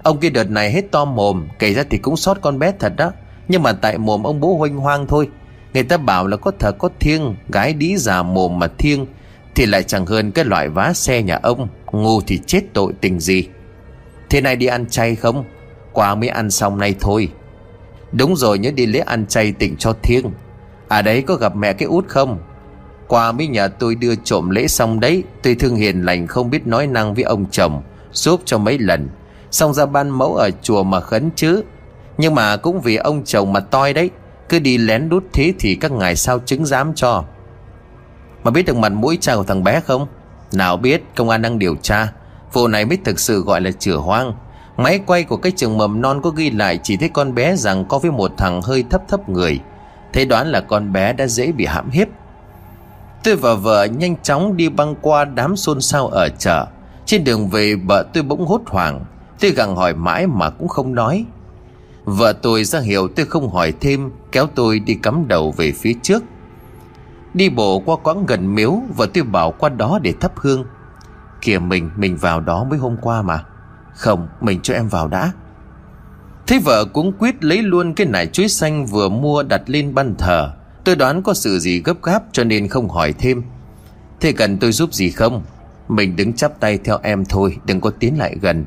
Ông 0.08 0.20
kia 0.20 0.30
đợt 0.30 0.49
này 0.49 0.72
hết 0.72 0.91
to 0.91 1.05
mồm, 1.05 1.47
Kể 1.60 1.74
ra 1.74 1.84
thì 1.89 1.97
cũng 1.97 2.18
sót 2.18 2.41
con 2.41 2.60
bé 2.60 2.72
thật 2.80 2.93
đó. 2.97 3.12
Nhưng 3.47 3.64
mà 3.64 3.74
tại 3.74 3.97
mồm 3.97 4.24
ông 4.24 4.39
bố 4.39 4.58
hoanh 4.58 4.78
hoang 4.78 5.08
thôi. 5.08 5.30
Người 5.74 5.84
ta 5.84 5.97
bảo 5.97 6.28
là 6.28 6.38
có 6.38 6.51
thờ 6.60 6.72
có 6.72 6.89
thiêng, 6.99 7.36
Gái 7.49 7.74
đĩ 7.74 7.97
già 7.97 8.24
mồm 8.24 8.60
mà 8.60 8.68
thiêng, 8.78 9.05
Thì 9.55 9.66
lại 9.66 9.84
chẳng 9.84 10.05
hơn 10.05 10.32
cái 10.32 10.45
loại 10.45 10.70
vá 10.70 10.93
xe 10.93 11.22
nhà 11.22 11.39
ông, 11.43 11.68
Ngu 11.91 12.22
thì 12.22 12.39
chết 12.45 12.62
tội 12.74 12.93
tình 13.01 13.20
gì. 13.20 13.47
Thế 14.30 14.41
này 14.41 14.55
đi 14.55 14.66
ăn 14.66 14.86
chay 14.89 15.16
không? 15.16 15.43
Qua 15.93 16.16
mới 16.16 16.30
ăn 16.30 16.51
xong 16.51 16.78
nay 16.78 16.95
thôi. 16.99 17.30
Đúng 18.12 18.36
rồi 18.36 18.60
nhớ 18.60 18.72
đi 18.72 18.86
lễ 18.86 18.99
ăn 18.99 19.26
chay 19.26 19.51
tỉnh 19.51 19.76
cho 19.78 19.93
thiêng. 20.03 20.26
À 20.88 21.01
đấy, 21.01 21.22
có 21.22 21.36
gặp 21.36 21.55
mẹ 21.55 21.74
cái 21.74 21.88
út 21.88 22.08
không? 22.08 22.39
Qua 23.08 23.32
mới 23.32 23.47
nhà 23.47 23.68
tôi 23.68 23.95
đưa 23.95 24.16
trộm 24.16 24.49
lễ 24.49 24.68
xong 24.68 24.99
đấy, 24.99 25.24
Tôi 25.43 25.55
thương 25.55 25.76
hiền 25.76 26.05
lành 26.05 26.28
không 26.28 26.49
biết 26.49 26.68
nói 26.68 26.88
năng 26.88 27.14
với 27.14 27.24
ông 27.24 27.45
chồng, 27.51 27.84
Giúp 28.12 28.41
cho 28.45 28.58
mấy 28.58 28.80
lần. 28.80 29.10
Xong 29.52 29.74
ra 29.74 29.86
ban 29.86 30.10
mẫu 30.10 30.36
ở 30.36 30.50
chùa 30.62 30.84
mà 30.84 31.00
khấn 31.00 31.30
chứ. 31.36 31.64
Nhưng 32.18 32.36
mà 32.36 32.58
cũng 32.58 32.82
vì 32.82 32.95
ông 32.95 33.24
chồng 33.24 33.54
mà 33.54 33.60
toi 33.60 33.93
đấy, 33.93 34.10
Cứ 34.50 34.60
đi 34.60 34.78
lén 34.78 35.10
đút 35.10 35.24
thế 35.34 35.54
thì 35.60 35.76
các 35.76 35.91
ngài 35.91 36.16
sao 36.16 36.39
chứng 36.39 36.66
dám 36.66 36.93
cho. 36.95 37.24
Mà 38.43 38.52
biết 38.52 38.66
được 38.66 38.78
mặt 38.78 38.91
mũi 38.91 39.18
cha 39.22 39.36
của 39.36 39.43
thằng 39.43 39.64
bé 39.64 39.80
không? 39.80 40.08
Nào 40.52 40.78
biết, 40.78 41.04
công 41.16 41.30
an 41.30 41.41
đang 41.41 41.60
điều 41.60 41.76
tra. 41.76 42.12
Vụ 42.54 42.68
này 42.68 42.86
mới 42.86 42.98
thực 43.06 43.20
sự 43.20 43.43
gọi 43.43 43.62
là 43.62 43.72
chửa 43.72 43.98
hoang. 43.98 44.34
Máy 44.78 45.00
quay 45.06 45.24
của 45.24 45.38
cái 45.38 45.52
trường 45.56 45.78
mầm 45.78 46.02
non 46.02 46.22
có 46.22 46.30
ghi 46.30 46.50
lại 46.50 46.80
Chỉ 46.84 46.98
thấy 46.98 47.10
con 47.10 47.36
bé 47.36 47.56
rằng 47.56 47.86
có 47.86 48.00
với 48.00 48.12
một 48.12 48.32
thằng 48.38 48.62
hơi 48.62 48.84
thấp 48.89 49.02
thấp 49.08 49.30
người. 49.30 49.60
Thế 50.14 50.26
đoán 50.26 50.48
là 50.48 50.62
con 50.62 50.93
bé 50.93 51.14
đã 51.14 51.28
dễ 51.28 51.52
bị 51.52 51.66
hãm 51.66 51.89
hiếp. 51.89 52.08
Tôi 53.24 53.36
và 53.36 53.54
vợ 53.54 53.86
nhanh 53.86 54.16
chóng 54.24 54.58
đi 54.58 54.70
băng 54.70 54.95
qua 55.02 55.26
đám 55.26 55.56
xôn 55.56 55.82
xao 55.82 56.08
ở 56.08 56.30
chợ. 56.30 56.68
Trên 57.06 57.24
đường 57.24 57.48
về, 57.48 57.76
vợ 57.76 58.06
tôi 58.14 58.24
bỗng 58.24 58.45
hốt 58.45 58.62
hoảng. 58.66 59.06
Tôi 59.40 59.52
gặng 59.52 59.76
hỏi 59.76 59.94
mãi 59.94 60.28
mà 60.28 60.50
cũng 60.50 60.68
không 60.68 60.96
nói. 60.96 61.26
Vợ 62.06 62.34
tôi 62.34 62.64
ra 62.64 62.80
hiệu 62.80 63.08
tôi 63.08 63.26
không 63.26 63.50
hỏi 63.50 63.74
thêm 63.80 64.10
Kéo 64.32 64.48
tôi 64.56 64.80
đi 64.80 64.94
cắm 64.94 65.28
đầu 65.28 65.52
về 65.52 65.72
phía 65.72 65.94
trước. 66.02 66.24
Đi 67.34 67.50
bộ 67.50 67.80
qua 67.80 67.96
quãng 68.04 68.26
gần 68.26 68.56
miếu 68.56 68.80
Vợ 68.96 69.08
tôi 69.14 69.24
bảo 69.24 69.52
qua 69.52 69.70
đó 69.70 70.00
để 70.02 70.14
thắp 70.20 70.32
hương. 70.36 70.66
Kìa 71.42 71.60
mình, 71.60 71.90
mình 71.96 72.18
vào 72.18 72.40
đó 72.40 72.64
mới 72.64 72.80
hôm 72.80 72.98
qua 73.02 73.22
mà. 73.22 73.44
Không, 73.94 74.28
mình 74.42 74.60
cho 74.62 74.74
em 74.74 74.88
vào 74.88 75.08
đã. 75.08 75.32
Thế 76.48 76.60
vợ 76.60 76.86
cũng 76.86 77.14
quyết 77.20 77.44
lấy 77.44 77.62
luôn 77.62 77.94
cái 77.94 78.08
nải 78.08 78.28
chuối 78.28 78.48
xanh 78.48 78.86
vừa 78.86 79.10
mua 79.10 79.44
đặt 79.44 79.62
lên 79.66 79.96
ban 79.96 80.16
thờ. 80.16 80.54
Tôi 80.84 80.96
đoán 80.96 81.24
có 81.24 81.34
sự 81.34 81.60
gì 81.60 81.82
gấp 81.86 82.04
gáp 82.04 82.24
cho 82.32 82.44
nên 82.44 82.68
không 82.68 82.90
hỏi 82.90 83.14
thêm. 83.14 83.44
Thế 84.20 84.32
cần 84.32 84.58
tôi 84.58 84.72
giúp 84.72 84.94
gì 84.94 85.10
không? 85.10 85.44
Mình 85.88 86.16
đứng 86.16 86.34
chắp 86.34 86.60
tay 86.60 86.78
theo 86.84 87.00
em 87.04 87.26
thôi 87.26 87.58
Đừng 87.66 87.82
có 87.82 87.90
tiến 88.00 88.18
lại 88.18 88.36
gần. 88.42 88.66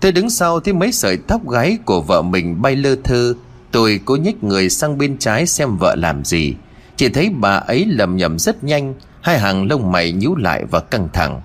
Tôi 0.00 0.12
đứng 0.12 0.30
sau 0.30 0.60
thấy 0.60 0.74
mấy 0.74 0.92
sợi 0.92 1.16
tóc 1.16 1.48
gáy 1.50 1.78
của 1.84 2.00
vợ 2.00 2.22
mình 2.22 2.62
bay 2.62 2.76
lơ 2.76 2.96
thơ. 3.04 3.34
Tôi 3.70 4.00
cố 4.04 4.16
nhích 4.16 4.44
người 4.44 4.70
sang 4.70 4.98
bên 4.98 5.18
trái 5.18 5.46
xem 5.46 5.76
vợ 5.76 5.94
làm 5.98 6.24
gì. 6.24 6.54
Chỉ 6.96 7.08
thấy 7.08 7.30
bà 7.40 7.56
ấy 7.56 7.86
lầm 7.86 8.16
nhầm 8.16 8.38
rất 8.38 8.64
nhanh, 8.64 8.94
Hai 9.20 9.38
hàng 9.38 9.68
lông 9.68 9.92
mày 9.92 10.12
nhíu 10.12 10.34
lại 10.36 10.64
và 10.64 10.80
căng 10.80 11.08
thẳng. 11.12 11.40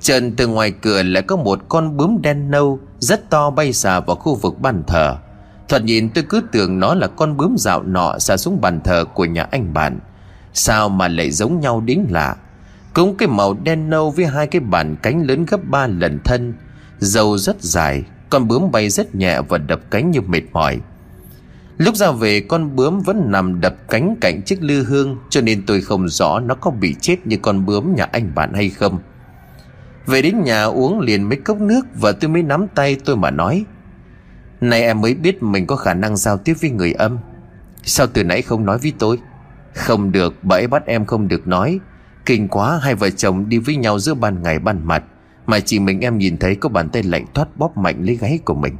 Trần 0.00 0.36
từ 0.36 0.46
ngoài 0.46 0.70
cửa 0.70 1.02
lại 1.02 1.22
có 1.22 1.36
một 1.36 1.60
con 1.68 1.96
bướm 1.96 2.22
đen 2.22 2.50
nâu, 2.50 2.80
Rất 2.98 3.30
to 3.30 3.50
bay 3.50 3.72
xà 3.72 4.00
vào 4.00 4.16
khu 4.16 4.34
vực 4.34 4.60
bàn 4.60 4.82
thờ. 4.86 5.16
Thoạt 5.68 5.84
nhìn 5.84 6.08
tôi 6.08 6.24
cứ 6.28 6.42
tưởng 6.52 6.80
nó 6.80 6.94
là 6.94 7.06
con 7.06 7.36
bướm 7.36 7.56
dạo 7.58 7.82
nọ 7.82 8.18
xà 8.18 8.36
xuống 8.36 8.60
bàn 8.60 8.80
thờ 8.84 9.04
của 9.14 9.24
nhà 9.24 9.46
anh 9.50 9.74
bạn. 9.74 9.98
Sao 10.52 10.88
mà 10.88 11.08
lại 11.08 11.30
giống 11.30 11.60
nhau 11.60 11.80
đến 11.80 12.06
lạ? 12.10 12.36
Cũng 12.94 13.16
cái 13.16 13.28
màu 13.28 13.56
đen 13.62 13.90
nâu 13.90 14.10
với 14.10 14.26
hai 14.26 14.46
cái 14.46 14.60
bàn 14.60 14.96
cánh 15.02 15.26
lớn 15.26 15.46
gấp 15.48 15.60
ba 15.64 15.86
lần 15.86 16.18
thân. 16.24 16.54
Dầu 17.00 17.38
rất 17.38 17.62
dài, 17.62 18.04
Con 18.30 18.48
bướm 18.48 18.70
bay 18.70 18.88
rất 18.88 19.14
nhẹ 19.14 19.40
và 19.48 19.58
đập 19.58 19.80
cánh 19.90 20.10
như 20.10 20.20
mệt 20.20 20.42
mỏi. 20.52 20.80
Lúc 21.78 21.96
ra 21.96 22.10
về, 22.10 22.40
con 22.40 22.76
bướm 22.76 23.00
vẫn 23.00 23.30
nằm 23.30 23.60
đập 23.60 23.74
cánh 23.88 24.16
cạnh 24.20 24.42
chiếc 24.42 24.62
lư 24.62 24.84
hương, 24.84 25.18
Cho 25.30 25.40
nên 25.40 25.66
tôi 25.66 25.80
không 25.80 26.08
rõ 26.08 26.40
nó 26.40 26.54
có 26.54 26.70
bị 26.70 26.94
chết 27.00 27.26
như 27.26 27.36
con 27.42 27.66
bướm 27.66 27.94
nhà 27.94 28.04
anh 28.04 28.34
bạn 28.34 28.52
hay 28.52 28.70
không. 28.70 28.98
Về 30.06 30.22
đến 30.22 30.42
nhà 30.44 30.64
uống 30.64 31.00
liền 31.00 31.28
mấy 31.28 31.36
cốc 31.36 31.60
nước 31.60 31.86
Và 31.94 32.12
tôi 32.12 32.30
mới 32.30 32.42
nắm 32.42 32.66
tay 32.74 32.96
tôi 33.04 33.16
mà 33.16 33.30
nói, 33.30 33.64
Này 34.60 34.82
em 34.82 35.00
mới 35.00 35.14
biết 35.14 35.42
mình 35.42 35.66
có 35.66 35.76
khả 35.76 35.94
năng 35.94 36.16
giao 36.16 36.38
tiếp 36.38 36.54
với 36.60 36.70
người 36.70 36.92
âm. 36.92 37.18
Sao 37.82 38.06
từ 38.06 38.24
nãy 38.24 38.42
không 38.42 38.66
nói 38.66 38.78
với 38.78 38.92
tôi? 38.98 39.18
Không 39.74 40.12
được, 40.12 40.44
bà 40.44 40.56
ấy 40.56 40.66
bắt 40.66 40.86
em 40.86 41.04
không 41.04 41.28
được 41.28 41.46
nói. 41.46 41.80
Kinh 42.26 42.48
quá, 42.48 42.78
hai 42.82 42.94
vợ 42.94 43.10
chồng 43.10 43.48
đi 43.48 43.58
với 43.58 43.76
nhau 43.76 43.98
giữa 43.98 44.14
ban 44.14 44.42
ngày 44.42 44.58
ban 44.58 44.86
mặt. 44.86 45.04
Mà 45.50 45.60
chỉ 45.60 45.78
mình 45.78 46.00
em 46.00 46.18
nhìn 46.18 46.38
thấy 46.38 46.54
có 46.54 46.68
bàn 46.68 46.88
tay 46.88 47.02
lạnh 47.02 47.26
thoát 47.34 47.56
bóp 47.56 47.76
mạnh 47.76 48.04
lấy 48.04 48.16
gáy 48.16 48.38
của 48.44 48.54
mình. 48.54 48.76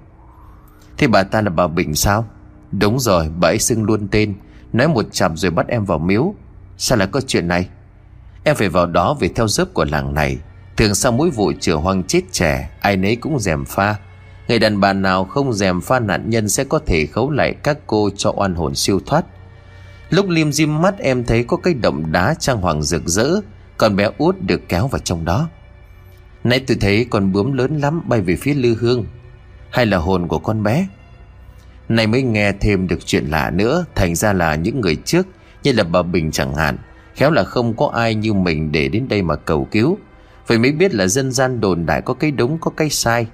Thế 0.98 1.06
bà 1.06 1.22
ta 1.22 1.40
là 1.40 1.50
bà 1.50 1.66
Bình 1.66 1.94
sao? 1.94 2.26
Đúng 2.72 3.00
rồi, 3.00 3.28
bà 3.38 3.48
ấy 3.48 3.58
xưng 3.58 3.84
luôn 3.84 4.08
tên. 4.10 4.34
Nói 4.72 4.88
một 4.88 5.04
chạm 5.12 5.36
rồi 5.36 5.50
bắt 5.50 5.66
em 5.68 5.84
vào 5.84 5.98
miếu. 5.98 6.34
Sao 6.76 6.98
lại 6.98 7.08
có 7.10 7.20
chuyện 7.20 7.48
này? 7.48 7.68
Em 8.44 8.56
phải 8.56 8.68
vào 8.68 8.86
đó 8.86 9.16
vì 9.20 9.28
theo 9.28 9.48
dớp 9.48 9.74
của 9.74 9.84
làng 9.84 10.14
này. 10.14 10.38
Thường 10.76 10.94
sau 10.94 11.12
mỗi 11.12 11.30
vụ 11.30 11.52
chữa 11.60 11.74
hoang 11.74 12.04
chết 12.04 12.20
trẻ, 12.32 12.70
Ai 12.80 12.96
nấy 12.96 13.16
cũng 13.16 13.40
dèm 13.40 13.64
pha. 13.64 13.96
Người 14.48 14.58
đàn 14.58 14.80
bà 14.80 14.92
nào 14.92 15.24
không 15.24 15.52
dèm 15.52 15.80
pha 15.80 15.98
nạn 15.98 16.30
nhân 16.30 16.48
Sẽ 16.48 16.64
có 16.64 16.80
thể 16.86 17.06
khấu 17.06 17.30
lại 17.30 17.54
các 17.62 17.78
cô 17.86 18.10
cho 18.16 18.32
oan 18.36 18.54
hồn 18.54 18.74
siêu 18.74 19.00
thoát. 19.06 19.24
Lúc 20.10 20.28
liêm 20.28 20.52
diêm 20.52 20.82
mắt 20.82 20.98
em 20.98 21.24
thấy 21.24 21.44
có 21.44 21.56
cái 21.56 21.74
động 21.74 22.12
đá 22.12 22.34
trang 22.38 22.60
hoàng 22.60 22.82
rực 22.82 23.02
rỡ, 23.06 23.40
Còn 23.76 23.96
bé 23.96 24.10
út 24.18 24.36
được 24.40 24.68
kéo 24.68 24.88
vào 24.88 24.98
trong 24.98 25.24
đó. 25.24 25.48
Nãy 26.44 26.60
tôi 26.66 26.76
thấy 26.80 27.06
con 27.10 27.32
bướm 27.32 27.52
lớn 27.52 27.78
lắm 27.78 28.02
bay 28.06 28.20
về 28.20 28.36
phía 28.36 28.54
lư 28.54 28.74
hương. 28.74 29.06
Hay 29.70 29.86
là 29.86 29.96
hồn 29.96 30.28
của 30.28 30.38
con 30.38 30.62
bé? 30.62 30.86
Này 31.88 32.06
mới 32.06 32.22
nghe 32.22 32.52
thêm 32.52 32.88
được 32.88 33.06
chuyện 33.06 33.24
lạ 33.24 33.50
nữa, 33.50 33.84
Thành 33.94 34.14
ra 34.14 34.32
là 34.32 34.54
những 34.54 34.80
người 34.80 34.96
trước, 34.96 35.26
Như 35.62 35.72
là 35.72 35.84
bà 35.84 36.02
Bình 36.02 36.30
chẳng 36.30 36.54
hạn, 36.54 36.76
Khéo 37.14 37.30
là 37.30 37.44
không 37.44 37.76
có 37.76 37.90
ai 37.94 38.14
như 38.14 38.32
mình 38.32 38.72
để 38.72 38.88
đến 38.88 39.08
đây 39.08 39.22
mà 39.22 39.36
cầu 39.36 39.68
cứu. 39.70 39.98
Vậy 40.46 40.58
mới 40.58 40.72
biết 40.72 40.94
là 40.94 41.06
dân 41.06 41.32
gian 41.32 41.60
đồn 41.60 41.86
đại 41.86 42.02
có 42.02 42.14
cái 42.14 42.30
đúng, 42.30 42.58
có 42.58 42.70
cái 42.76 42.90
sai. 42.90 43.26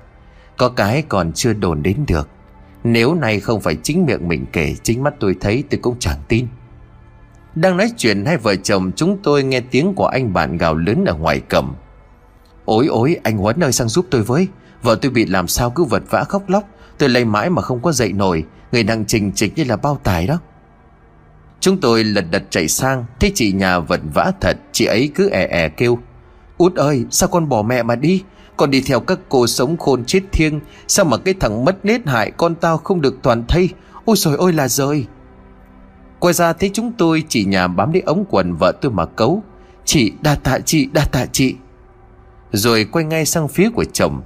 Có 0.57 0.69
cái 0.69 1.03
còn 1.09 1.33
chưa 1.33 1.53
đồn 1.53 1.83
đến 1.83 1.97
được. 2.07 2.29
Nếu 2.85 3.15
này 3.15 3.41
không 3.41 3.61
phải 3.61 3.77
chính 3.83 4.07
miệng 4.07 4.29
mình 4.29 4.47
kể, 4.53 4.75
Chính 4.83 5.03
mắt 5.03 5.15
tôi 5.21 5.37
thấy 5.41 5.65
tôi 5.71 5.81
cũng 5.83 5.97
chẳng 5.99 6.19
tin. 6.29 6.47
Đang 7.55 7.77
nói 7.77 7.91
chuyện, 7.97 8.25
hai 8.25 8.37
vợ 8.37 8.57
chồng 8.57 8.91
chúng 8.97 9.19
tôi 9.23 9.45
nghe 9.45 9.61
tiếng 9.61 9.95
của 9.95 10.07
anh 10.07 10.33
bạn 10.33 10.57
gào 10.57 10.75
lớn 10.75 11.05
ở 11.05 11.15
ngoài 11.15 11.41
cổng. 11.41 11.75
Ôi 12.67 12.87
ôi, 12.87 13.17
anh 13.23 13.39
Huấn 13.39 13.65
ơi, 13.65 13.73
sang 13.73 13.89
giúp 13.89 14.07
tôi 14.11 14.23
với. 14.23 14.49
Vợ 14.83 14.99
tôi 15.03 15.11
bị 15.11 15.27
làm 15.27 15.49
sao 15.49 15.71
cứ 15.71 15.85
vật 15.85 16.03
vã 16.11 16.25
khóc 16.25 16.49
lóc. 16.49 16.65
Tôi 16.99 17.09
lay 17.09 17.25
mãi 17.25 17.51
mà 17.51 17.63
không 17.63 17.83
có 17.83 17.93
dậy 17.93 18.13
nổi. 18.13 18.45
Người 18.73 18.83
đang 18.83 19.05
trình 19.05 19.33
trịch 19.33 19.57
như 19.57 19.65
là 19.65 19.77
bao 19.77 20.01
tải 20.05 20.27
đó. 20.27 20.39
Chúng 21.61 21.81
tôi 21.81 22.05
lật 22.05 22.25
đật 22.31 22.43
chạy 22.51 22.69
sang. 22.69 23.05
Thấy 23.21 23.33
chị 23.35 23.53
nhà 23.53 23.79
vật 23.79 24.01
vã 24.15 24.33
thật. 24.41 24.57
Chị 24.73 24.85
ấy 24.85 25.11
cứ 25.15 25.29
è 25.29 25.47
è 25.47 25.69
kêu. 25.69 25.99
Út 26.59 26.75
ơi, 26.75 27.05
sao 27.11 27.29
con 27.29 27.49
bỏ 27.49 27.63
mẹ 27.63 27.83
mà 27.83 27.97
đi? 27.97 28.23
Con 28.57 28.71
đi 28.71 28.81
theo 28.81 29.01
các 29.01 29.19
cô 29.29 29.47
sống 29.47 29.77
khôn 29.77 30.05
chết 30.05 30.21
thiêng. 30.33 30.61
Sao 30.89 31.05
mà 31.05 31.17
cái 31.17 31.35
thằng 31.41 31.65
mất 31.65 31.85
nết 31.85 32.07
hại 32.07 32.31
con 32.31 32.55
tao 32.55 32.79
không 32.79 33.01
được 33.01 33.19
toàn 33.23 33.45
thây? 33.49 33.69
Ôi 34.05 34.17
rồi 34.17 34.37
ôi 34.37 34.53
là 34.53 34.69
rời 34.69 35.07
Quay 36.19 36.35
ra 36.35 36.53
thấy 36.53 36.71
chúng 36.73 36.93
tôi, 36.99 37.23
chị 37.29 37.45
nhà 37.45 37.69
bám 37.69 37.93
lấy 37.93 38.03
ống 38.07 38.25
quần 38.31 38.55
vợ 38.55 38.73
tôi 38.81 38.93
mà 38.93 39.07
cấu. 39.07 39.43
Chị, 39.85 40.13
đa 40.23 40.35
tạ 40.35 40.59
chị, 40.65 40.89
đa 40.93 41.05
tạ 41.05 41.27
chị. 41.33 41.55
Rồi 42.53 42.85
quay 42.85 43.05
ngay 43.05 43.27
sang 43.27 43.49
phía 43.49 43.71
của 43.71 43.85
chồng. 43.93 44.23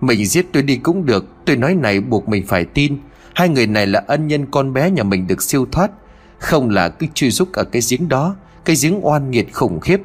Mình 0.00 0.26
giết 0.26 0.46
tôi 0.52 0.62
đi 0.62 0.76
cũng 0.76 1.06
được, 1.06 1.24
Tôi 1.44 1.56
nói 1.56 1.74
này 1.74 2.00
buộc 2.00 2.28
mình 2.28 2.46
phải 2.46 2.64
tin. 2.64 2.96
Hai 3.34 3.48
người 3.48 3.66
này 3.66 3.86
là 3.86 4.04
ân 4.06 4.26
nhân 4.26 4.46
con 4.50 4.72
bé 4.72 4.90
nhà 4.90 5.02
mình 5.02 5.26
được 5.26 5.42
siêu 5.42 5.66
thoát. 5.72 5.90
Không 6.38 6.70
là 6.70 6.88
cứ 6.88 7.06
truy 7.14 7.30
rúc 7.30 7.52
ở 7.52 7.64
cái 7.64 7.82
giếng 7.90 8.08
đó, 8.08 8.36
Cái 8.64 8.76
giếng 8.82 9.06
oan 9.06 9.30
nghiệt 9.30 9.52
khủng 9.52 9.80
khiếp. 9.80 10.00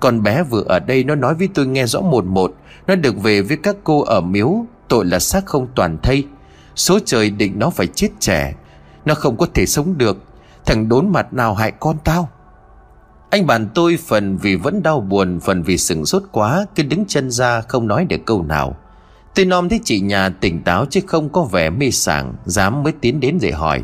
Con 0.00 0.22
bé 0.22 0.42
vừa 0.42 0.62
ở 0.62 0.78
đây 0.78 1.04
nó 1.04 1.14
nói 1.14 1.34
với 1.34 1.48
tôi 1.54 1.66
nghe 1.66 1.86
rõ 1.86 2.00
một 2.00 2.24
một, 2.24 2.54
Nó 2.86 2.94
được 2.94 3.22
về 3.22 3.42
với 3.42 3.56
các 3.56 3.76
cô 3.84 4.02
ở 4.02 4.20
miếu, 4.20 4.66
Tội 4.88 5.04
là 5.04 5.18
xác 5.18 5.46
không 5.46 5.66
toàn 5.74 5.98
thây. 6.02 6.26
Số 6.76 6.98
trời 7.04 7.30
định 7.30 7.58
nó 7.58 7.70
phải 7.70 7.86
chết 7.86 8.08
trẻ, 8.20 8.54
Nó 9.04 9.14
không 9.14 9.36
có 9.36 9.46
thể 9.54 9.66
sống 9.66 9.98
được. 9.98 10.16
Thằng 10.66 10.88
đốn 10.88 11.12
mặt 11.12 11.32
nào 11.32 11.54
hại 11.54 11.72
con 11.80 11.96
tao? 12.04 12.28
Anh 13.30 13.46
bạn 13.46 13.68
tôi 13.74 13.98
phần 14.06 14.36
vì 14.36 14.56
vẫn 14.56 14.82
đau 14.82 15.00
buồn, 15.00 15.40
Phần 15.40 15.62
vì 15.62 15.78
sừng 15.78 16.06
sốt 16.06 16.22
quá, 16.32 16.66
Cứ 16.74 16.82
đứng 16.82 17.04
chân 17.04 17.30
ra 17.30 17.60
không 17.60 17.88
nói 17.88 18.04
được 18.04 18.20
câu 18.24 18.42
nào. 18.42 18.76
Tôi 19.34 19.44
nom 19.44 19.68
thấy 19.68 19.80
chị 19.84 20.00
nhà 20.00 20.28
tỉnh 20.28 20.62
táo 20.62 20.86
chứ 20.90 21.00
không 21.06 21.28
có 21.28 21.42
vẻ 21.42 21.70
mê 21.70 21.90
sảng, 21.90 22.34
Dám 22.44 22.82
mới 22.82 22.92
tiến 23.00 23.20
đến 23.20 23.38
để 23.42 23.52
hỏi. 23.52 23.82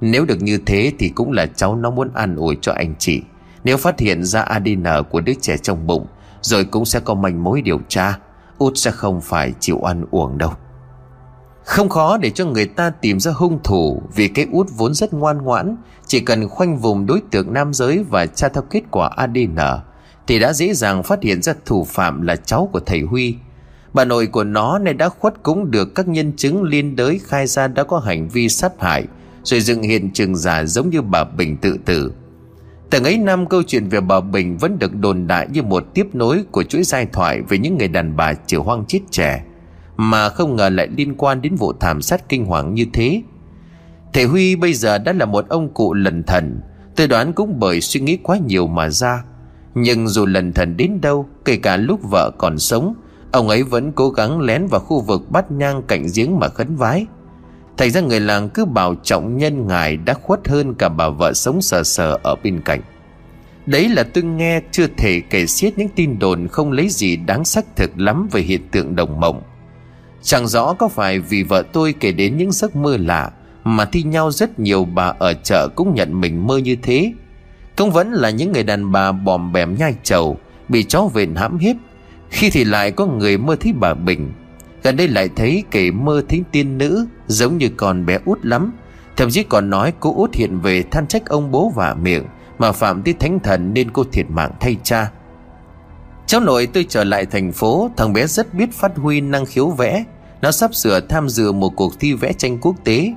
Nếu 0.00 0.24
được 0.24 0.42
như 0.42 0.58
thế 0.66 0.92
thì 0.98 1.08
cũng 1.08 1.32
là 1.32 1.46
cháu 1.46 1.76
nó 1.76 1.90
muốn 1.90 2.10
an 2.14 2.36
ủi 2.36 2.58
cho 2.60 2.72
anh 2.72 2.94
chị. 2.98 3.22
Nếu 3.64 3.76
phát 3.76 4.00
hiện 4.00 4.24
ra 4.24 4.42
ADN 4.42 4.84
của 5.10 5.20
đứa 5.20 5.34
trẻ 5.40 5.56
trong 5.56 5.86
bụng, 5.86 6.06
Rồi 6.40 6.64
cũng 6.64 6.84
sẽ 6.84 7.00
có 7.00 7.14
manh 7.14 7.44
mối 7.44 7.62
điều 7.62 7.80
tra. 7.88 8.18
Út 8.58 8.72
sẽ 8.76 8.90
không 8.90 9.20
phải 9.20 9.52
chịu 9.60 9.80
ăn 9.82 10.04
uổng 10.10 10.38
đâu. 10.38 10.52
Không 11.64 11.88
khó 11.88 12.16
để 12.16 12.30
cho 12.30 12.46
người 12.46 12.66
ta 12.66 12.90
tìm 12.90 13.20
ra 13.20 13.32
hung 13.32 13.58
thủ, 13.64 14.02
Vì 14.14 14.28
cái 14.28 14.46
út 14.52 14.66
vốn 14.76 14.94
rất 14.94 15.12
ngoan 15.12 15.38
ngoãn, 15.38 15.76
Chỉ 16.06 16.20
cần 16.20 16.48
khoanh 16.48 16.78
vùng 16.78 17.06
đối 17.06 17.20
tượng 17.30 17.52
nam 17.52 17.74
giới 17.74 18.04
Và 18.10 18.26
tra 18.26 18.48
theo 18.48 18.62
kết 18.70 18.82
quả 18.90 19.10
ADN 19.16 19.56
Thì 20.26 20.38
đã 20.38 20.52
dễ 20.52 20.74
dàng 20.74 21.02
phát 21.02 21.22
hiện 21.22 21.42
ra 21.42 21.54
thủ 21.64 21.84
phạm 21.84 22.22
là 22.22 22.36
cháu 22.36 22.68
của 22.72 22.80
thầy 22.80 23.00
Huy. 23.00 23.36
Bà 23.92 24.04
nội 24.04 24.26
của 24.26 24.44
nó 24.44 24.78
nên 24.78 24.98
đã 24.98 25.08
khuất 25.08 25.42
cũng 25.42 25.70
được 25.70 25.94
các 25.94 26.08
nhân 26.08 26.32
chứng 26.36 26.62
liên 26.62 26.96
đới 26.96 27.20
khai 27.24 27.46
ra 27.46 27.68
đã 27.68 27.84
có 27.84 27.98
hành 27.98 28.28
vi 28.28 28.48
sát 28.48 28.80
hại, 28.80 29.04
Rồi 29.44 29.60
dựng 29.60 29.82
hiện 29.82 30.10
trường 30.10 30.36
giả 30.36 30.64
giống 30.64 30.90
như 30.90 31.02
bà 31.02 31.24
Bình 31.24 31.56
tự 31.56 31.78
tử. 31.84 32.12
Từng 32.90 33.04
ấy 33.04 33.18
năm 33.18 33.46
câu 33.46 33.62
chuyện 33.62 33.88
về 33.88 34.00
bà 34.00 34.20
Bình 34.20 34.58
vẫn 34.58 34.78
được 34.78 34.94
đồn 34.94 35.26
đại 35.26 35.48
như 35.52 35.62
một 35.62 35.84
tiếp 35.94 36.06
nối 36.12 36.44
của 36.50 36.62
chuỗi 36.62 36.82
giai 36.82 37.06
thoại 37.06 37.40
về 37.48 37.58
những 37.58 37.78
người 37.78 37.88
đàn 37.88 38.16
bà 38.16 38.32
chịu 38.32 38.62
hoang 38.62 38.84
chết 38.88 39.00
trẻ. 39.10 39.44
Mà 39.96 40.28
không 40.28 40.56
ngờ 40.56 40.68
lại 40.68 40.88
liên 40.96 41.14
quan 41.14 41.42
đến 41.42 41.54
vụ 41.54 41.72
thảm 41.80 42.02
sát 42.02 42.28
kinh 42.28 42.46
hoàng 42.46 42.74
như 42.74 42.86
thế. 42.92 43.22
Thầy 44.12 44.24
Huy 44.24 44.56
bây 44.56 44.74
giờ 44.74 44.98
đã 44.98 45.12
là 45.12 45.24
một 45.24 45.48
ông 45.48 45.74
cụ 45.74 45.94
lần 45.94 46.22
thần, 46.22 46.60
Tôi 46.96 47.08
đoán 47.08 47.32
cũng 47.32 47.60
bởi 47.60 47.80
suy 47.80 48.00
nghĩ 48.00 48.18
quá 48.22 48.38
nhiều 48.46 48.66
mà 48.66 48.88
ra. 48.88 49.24
Nhưng 49.74 50.08
dù 50.08 50.26
lần 50.26 50.52
thần 50.52 50.76
đến 50.76 51.00
đâu, 51.00 51.26
Kể 51.44 51.56
cả 51.56 51.76
lúc 51.76 52.00
vợ 52.10 52.30
còn 52.38 52.58
sống, 52.58 52.94
Ông 53.32 53.48
ấy 53.48 53.62
vẫn 53.62 53.92
cố 53.92 54.10
gắng 54.10 54.40
lén 54.40 54.66
vào 54.66 54.80
khu 54.80 55.00
vực 55.00 55.30
bắt 55.30 55.50
nhang 55.50 55.82
cạnh 55.82 56.06
giếng 56.14 56.38
mà 56.38 56.48
khấn 56.48 56.76
vái. 56.76 57.06
Thành 57.76 57.90
ra 57.90 58.00
người 58.00 58.20
làng 58.20 58.48
cứ 58.48 58.64
bảo 58.64 58.94
trọng 59.02 59.36
nhân 59.36 59.66
ngài 59.66 59.96
đã 59.96 60.14
khuất 60.14 60.48
hơn 60.48 60.74
cả 60.74 60.88
bà 60.88 61.08
vợ 61.08 61.32
sống 61.32 61.62
sờ 61.62 61.82
sờ 61.82 62.18
ở 62.22 62.34
bên 62.42 62.60
cạnh. 62.64 62.80
Đấy 63.66 63.88
là 63.88 64.02
tôi 64.02 64.24
nghe 64.24 64.60
chưa 64.70 64.86
thể 64.96 65.22
kể 65.30 65.46
xiết 65.46 65.78
những 65.78 65.88
tin 65.96 66.18
đồn 66.18 66.48
không 66.48 66.72
lấy 66.72 66.88
gì 66.88 67.16
đáng 67.16 67.44
xác 67.44 67.76
thực 67.76 67.98
lắm 67.98 68.28
về 68.32 68.40
hiện 68.40 68.68
tượng 68.68 68.96
đồng 68.96 69.20
mộng. 69.20 69.42
Chẳng 70.22 70.46
rõ 70.46 70.72
có 70.72 70.88
phải 70.88 71.18
vì 71.18 71.42
vợ 71.42 71.62
tôi 71.72 71.94
kể 72.00 72.12
đến 72.12 72.36
những 72.36 72.52
giấc 72.52 72.76
mơ 72.76 72.96
lạ 72.96 73.30
Mà 73.64 73.84
thi 73.84 74.02
nhau 74.02 74.30
rất 74.30 74.58
nhiều 74.58 74.84
bà 74.84 75.14
ở 75.18 75.34
chợ 75.34 75.68
cũng 75.68 75.94
nhận 75.94 76.20
mình 76.20 76.46
mơ 76.46 76.58
như 76.58 76.76
thế. 76.82 77.12
Cũng 77.76 77.90
vẫn 77.90 78.12
là 78.12 78.30
những 78.30 78.52
người 78.52 78.62
đàn 78.62 78.92
bà 78.92 79.12
bòm 79.12 79.52
bèm 79.52 79.74
nhai 79.78 79.94
trầu 80.02 80.38
Bị 80.68 80.84
chó 80.84 81.08
vện 81.12 81.34
hãm 81.34 81.58
hiếp. 81.58 81.76
Khi 82.30 82.50
thì 82.50 82.64
lại 82.64 82.90
có 82.90 83.06
người 83.06 83.38
mơ 83.38 83.56
thấy 83.60 83.72
bà 83.72 83.94
Bình. 83.94 84.32
Gần 84.82 84.96
đây 84.96 85.08
lại 85.08 85.28
thấy 85.36 85.64
kể 85.70 85.90
mơ 85.90 86.22
thấy 86.28 86.42
tiên 86.52 86.78
nữ, 86.78 87.06
Giống 87.26 87.58
như 87.58 87.68
con 87.76 88.06
bé 88.06 88.18
út 88.24 88.38
lắm. 88.42 88.72
Thậm 89.16 89.30
chí 89.30 89.42
còn 89.42 89.70
nói 89.70 89.92
cô 90.00 90.14
út 90.16 90.34
hiện 90.34 90.60
về 90.60 90.82
than 90.82 91.06
trách 91.06 91.26
ông 91.26 91.50
bố 91.50 91.72
và 91.76 91.94
miệng 91.94 92.24
Mà 92.58 92.72
phạm 92.72 93.02
tới 93.02 93.14
thánh 93.14 93.40
thần 93.40 93.74
nên 93.74 93.90
cô 93.90 94.04
thiệt 94.12 94.26
mạng 94.30 94.50
thay 94.60 94.76
cha. 94.82 95.10
Cháu 96.26 96.40
nội 96.40 96.66
tôi 96.66 96.86
trở 96.88 97.04
lại 97.04 97.26
thành 97.26 97.52
phố 97.52 97.90
Thằng 97.96 98.12
bé 98.12 98.26
rất 98.26 98.54
biết 98.54 98.72
phát 98.72 98.96
huy 98.96 99.20
năng 99.20 99.46
khiếu 99.46 99.68
vẽ. 99.68 100.04
Nó 100.42 100.50
sắp 100.50 100.74
sửa 100.74 101.00
tham 101.00 101.28
dự 101.28 101.52
một 101.52 101.72
cuộc 101.76 102.00
thi 102.00 102.12
vẽ 102.12 102.32
tranh 102.32 102.58
quốc 102.58 102.76
tế. 102.84 103.12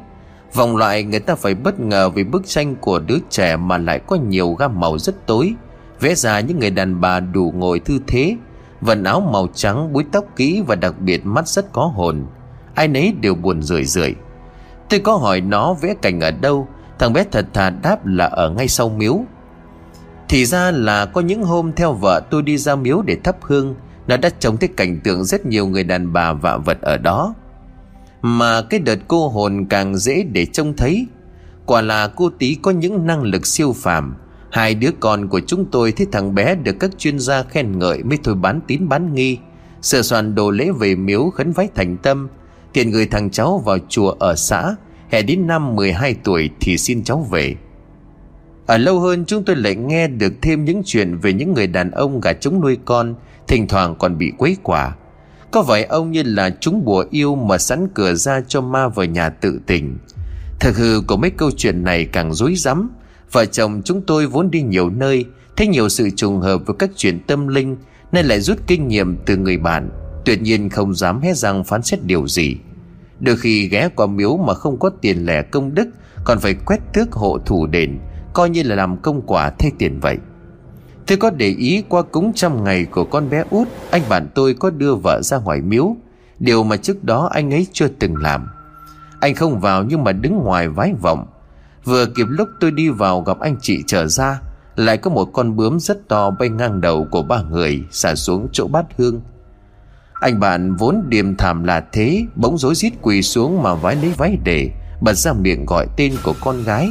Vòng 0.54 0.78
loại 0.78 1.04
người 1.04 1.20
ta 1.20 1.36
phải 1.36 1.56
bất 1.56 1.80
ngờ 1.80 2.10
vì 2.10 2.24
bức 2.24 2.48
tranh 2.48 2.76
của 2.76 3.00
đứa 3.00 3.18
trẻ 3.30 3.56
mà 3.56 3.78
lại 3.78 4.00
có 4.08 4.16
nhiều 4.16 4.54
gam 4.54 4.80
màu 4.80 4.98
rất 4.98 5.28
tối. 5.28 5.54
Vẽ 6.00 6.16
ra 6.16 6.40
những 6.40 6.60
người 6.60 6.70
đàn 6.70 7.02
bà 7.02 7.20
đủ 7.20 7.54
ngồi 7.56 7.80
thư 7.80 8.00
thế 8.08 8.36
Vần 8.82 9.04
áo 9.04 9.22
màu 9.22 9.48
trắng, 9.54 9.94
búi 9.94 10.06
tóc 10.12 10.26
kỹ 10.36 10.64
và 10.68 10.76
đặc 10.76 11.00
biệt 11.00 11.26
mắt 11.26 11.48
rất 11.48 11.74
có 11.74 11.86
hồn. 11.86 12.26
Ai 12.76 12.88
nấy 12.88 13.14
đều 13.22 13.36
buồn 13.36 13.62
rười 13.62 13.86
rượi. 13.86 14.16
Tôi 14.90 15.00
có 15.00 15.16
hỏi 15.16 15.42
nó 15.42 15.74
vẽ 15.74 15.94
cảnh 16.02 16.20
ở 16.20 16.32
đâu. 16.32 16.68
Thằng 17.00 17.14
bé 17.14 17.26
thật 17.32 17.46
thà 17.54 17.70
đáp 17.70 18.06
là 18.06 18.26
ở 18.26 18.50
ngay 18.50 18.68
sau 18.68 18.90
miếu. 18.90 19.22
Thì 20.30 20.46
ra 20.46 20.72
là 20.72 21.06
có 21.06 21.22
những 21.22 21.44
hôm 21.44 21.72
theo 21.76 21.94
vợ 21.94 22.22
tôi 22.32 22.42
đi 22.42 22.58
ra 22.58 22.76
miếu 22.76 23.02
để 23.02 23.18
thắp 23.24 23.36
hương, 23.42 23.76
Nó 24.08 24.18
đã 24.18 24.30
trông 24.40 24.58
thấy 24.58 24.70
cảnh 24.78 25.00
tượng 25.04 25.24
rất 25.24 25.46
nhiều 25.46 25.68
người 25.68 25.84
đàn 25.84 26.14
bà 26.14 26.34
vạ 26.34 26.58
vật 26.58 26.82
ở 26.82 26.98
đó. 26.98 27.36
Mà 28.22 28.62
cái 28.62 28.80
đợt 28.80 29.00
cô 29.08 29.30
hồn 29.30 29.66
càng 29.70 29.98
dễ 29.98 30.24
để 30.24 30.46
trông 30.46 30.74
thấy. 30.78 31.08
Quả 31.66 31.82
là 31.82 32.08
cô 32.08 32.30
tí 32.40 32.56
có 32.62 32.72
những 32.72 33.06
năng 33.06 33.24
lực 33.24 33.48
siêu 33.48 33.74
phàm. 33.74 34.16
Hai 34.52 34.76
đứa 34.76 34.90
con 35.00 35.28
của 35.28 35.40
chúng 35.48 35.66
tôi 35.72 35.92
thấy 35.92 36.08
thằng 36.12 36.36
bé 36.36 36.56
được 36.56 36.76
các 36.80 36.92
chuyên 36.98 37.20
gia 37.20 37.44
khen 37.44 37.80
ngợi 37.80 38.04
mới 38.04 38.18
thôi 38.24 38.36
bán 38.36 38.60
tín 38.68 38.90
bán 38.90 39.14
nghi. 39.14 39.38
Sửa 39.82 40.02
soạn 40.02 40.36
đồ 40.36 40.52
lễ 40.52 40.72
về 40.80 40.96
miếu 40.96 41.30
khấn 41.30 41.52
vái 41.52 41.68
thành 41.76 41.98
tâm. 41.98 42.28
Tiền 42.74 42.92
gửi 42.92 43.06
thằng 43.06 43.30
cháu 43.30 43.58
vào 43.66 43.78
chùa 43.90 44.12
ở 44.20 44.36
xã, 44.36 44.76
Hè 45.10 45.22
đến 45.22 45.48
năm 45.48 45.76
12 45.76 46.16
tuổi 46.24 46.50
thì 46.60 46.78
xin 46.78 47.04
cháu 47.04 47.28
về. 47.32 47.56
Ở 48.66 48.78
lâu 48.78 49.00
hơn 49.00 49.26
chúng 49.26 49.44
tôi 49.44 49.56
lại 49.56 49.76
nghe 49.76 50.08
được 50.08 50.34
thêm 50.42 50.66
những 50.66 50.82
chuyện 50.86 51.18
về 51.18 51.34
những 51.34 51.54
người 51.54 51.68
đàn 51.68 51.92
ông 51.92 52.22
gà 52.22 52.34
trống 52.34 52.62
nuôi 52.62 52.78
con, 52.86 53.16
Thỉnh 53.48 53.68
thoảng 53.68 53.96
còn 54.00 54.18
bị 54.18 54.32
quấy 54.38 54.58
quả 54.64 54.96
Có 55.52 55.62
vậy 55.62 55.84
ông 55.84 56.12
như 56.12 56.24
là 56.24 56.50
chúng 56.60 56.86
bùa 56.86 57.06
yêu 57.12 57.36
mà 57.36 57.58
sẵn 57.58 57.88
cửa 57.94 58.14
ra 58.14 58.42
cho 58.48 58.62
ma 58.62 58.88
vào 58.88 59.06
nhà 59.06 59.30
tự 59.30 59.60
tình. 59.66 59.98
Thật 60.60 60.72
hư 60.76 61.02
của 61.08 61.18
mấy 61.18 61.30
câu 61.30 61.52
chuyện 61.58 61.84
này 61.84 62.06
càng 62.06 62.34
rối 62.34 62.56
rắm. 62.56 62.90
Vợ 63.32 63.46
chồng 63.46 63.82
chúng 63.86 64.02
tôi 64.02 64.28
vốn 64.28 64.52
đi 64.52 64.62
nhiều 64.62 64.90
nơi, 64.90 65.26
Thấy 65.58 65.68
nhiều 65.68 65.90
sự 65.90 66.10
trùng 66.10 66.40
hợp 66.40 66.62
với 66.66 66.76
các 66.80 66.90
chuyện 66.96 67.20
tâm 67.28 67.48
linh, 67.48 67.78
Nên 68.12 68.26
lại 68.26 68.40
rút 68.40 68.58
kinh 68.68 68.88
nghiệm 68.88 69.18
từ 69.26 69.38
người 69.38 69.58
bạn. 69.58 69.90
Tuyệt 70.26 70.42
nhiên 70.42 70.70
không 70.70 70.96
dám 70.96 71.22
hé 71.22 71.34
răng 71.34 71.64
phán 71.64 71.82
xét 71.82 72.04
điều 72.04 72.28
gì. 72.28 72.58
Đôi 73.20 73.38
khi 73.38 73.68
ghé 73.68 73.90
qua 73.96 74.08
miếu 74.08 74.38
mà 74.38 74.54
không 74.54 74.80
có 74.80 74.90
tiền 75.02 75.26
lẻ 75.26 75.42
công 75.42 75.76
đức, 75.76 75.88
Còn 76.24 76.40
phải 76.40 76.54
quét 76.54 76.80
tước 76.94 77.12
hộ 77.12 77.40
thủ 77.46 77.68
đền. 77.68 78.00
Coi 78.36 78.50
như 78.50 78.64
là 78.64 78.76
làm 78.76 78.98
công 78.98 79.22
quả 79.22 79.50
thay 79.50 79.72
tiền 79.78 80.00
vậy. 80.00 80.18
Tôi 81.08 81.18
có 81.18 81.30
để 81.30 81.48
ý 81.48 81.84
qua 81.90 82.02
cúng 82.02 82.32
trăm 82.36 82.64
ngày 82.64 82.86
của 82.86 83.04
con 83.04 83.30
bé 83.30 83.44
út, 83.50 83.68
Anh 83.92 84.02
bạn 84.10 84.28
tôi 84.36 84.54
có 84.54 84.70
đưa 84.70 84.96
vợ 84.96 85.22
ra 85.22 85.38
ngoài 85.38 85.62
miếu. 85.62 85.96
Điều 86.40 86.64
mà 86.64 86.78
trước 86.78 87.04
đó 87.04 87.30
anh 87.34 87.54
ấy 87.54 87.68
chưa 87.74 87.88
từng 87.88 88.16
làm. 88.16 88.48
Anh 89.20 89.36
không 89.36 89.60
vào 89.60 89.84
nhưng 89.84 90.04
mà 90.04 90.12
đứng 90.12 90.38
ngoài 90.38 90.68
vái 90.68 90.94
vọng. 91.02 91.26
Vừa 91.84 92.06
kịp 92.06 92.28
lúc 92.30 92.48
tôi 92.60 92.72
đi 92.72 92.90
vào 92.90 93.22
gặp 93.22 93.40
anh 93.40 93.56
chị 93.62 93.84
trở 93.88 94.08
ra, 94.08 94.42
Lại 94.76 94.98
có 94.98 95.12
một 95.12 95.26
con 95.34 95.56
bướm 95.56 95.80
rất 95.80 96.08
to 96.08 96.30
bay 96.30 96.50
ngang 96.50 96.82
đầu 96.82 97.08
của 97.12 97.22
ba 97.22 97.42
người, 97.42 97.84
Xả 97.92 98.16
xuống 98.16 98.48
chỗ 98.52 98.68
bát 98.68 98.86
hương. 98.98 99.22
Anh 100.14 100.40
bạn 100.40 100.76
vốn 100.76 101.04
điềm 101.08 101.36
thảm 101.36 101.64
là 101.64 101.84
thế, 101.92 102.26
Bỗng 102.36 102.58
rối 102.58 102.76
rít 102.76 102.94
quỳ 103.02 103.22
xuống 103.22 103.64
mà 103.64 103.76
vái 103.76 103.96
lấy 103.96 104.14
váy 104.18 104.38
để, 104.44 104.72
Bật 105.02 105.14
ra 105.14 105.34
miệng 105.34 105.66
gọi 105.66 105.88
tên 105.98 106.14
của 106.24 106.34
con 106.42 106.64
gái. 106.64 106.90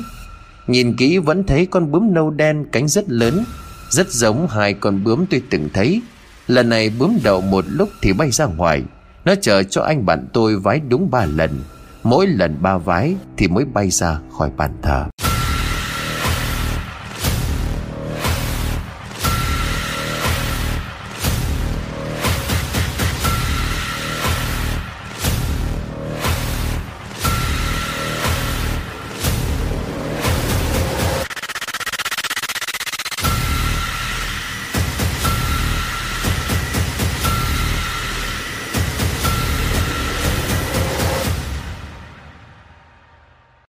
Nhìn 0.67 0.97
kỹ 0.97 1.19
vẫn 1.19 1.45
thấy 1.45 1.67
con 1.67 1.93
bướm 1.93 2.15
nâu 2.15 2.31
đen 2.31 2.65
cánh 2.73 2.89
rất 2.89 3.05
lớn, 3.09 3.45
Rất 3.91 4.13
giống 4.13 4.49
hai 4.49 4.75
con 4.75 5.05
bướm 5.05 5.27
tôi 5.31 5.43
từng 5.51 5.69
thấy. 5.75 6.03
Lần 6.47 6.69
này 6.69 6.91
bướm 6.99 7.19
đậu 7.25 7.41
một 7.41 7.65
lúc 7.69 7.89
thì 8.03 8.13
bay 8.13 8.31
ra 8.31 8.47
ngoài. 8.47 8.83
Nó 9.25 9.35
chờ 9.41 9.63
cho 9.63 9.83
anh 9.83 10.07
bạn 10.07 10.27
tôi 10.33 10.57
vái 10.57 10.81
đúng 10.89 11.11
ba 11.11 11.25
lần. 11.25 11.51
Mỗi 12.03 12.27
lần 12.27 12.57
ba 12.61 12.77
vái 12.79 13.17
thì 13.37 13.49
mới 13.49 13.65
bay 13.65 13.91
ra 13.91 14.19
khỏi 14.39 14.51
bàn 14.57 14.71
thờ. 14.83 15.07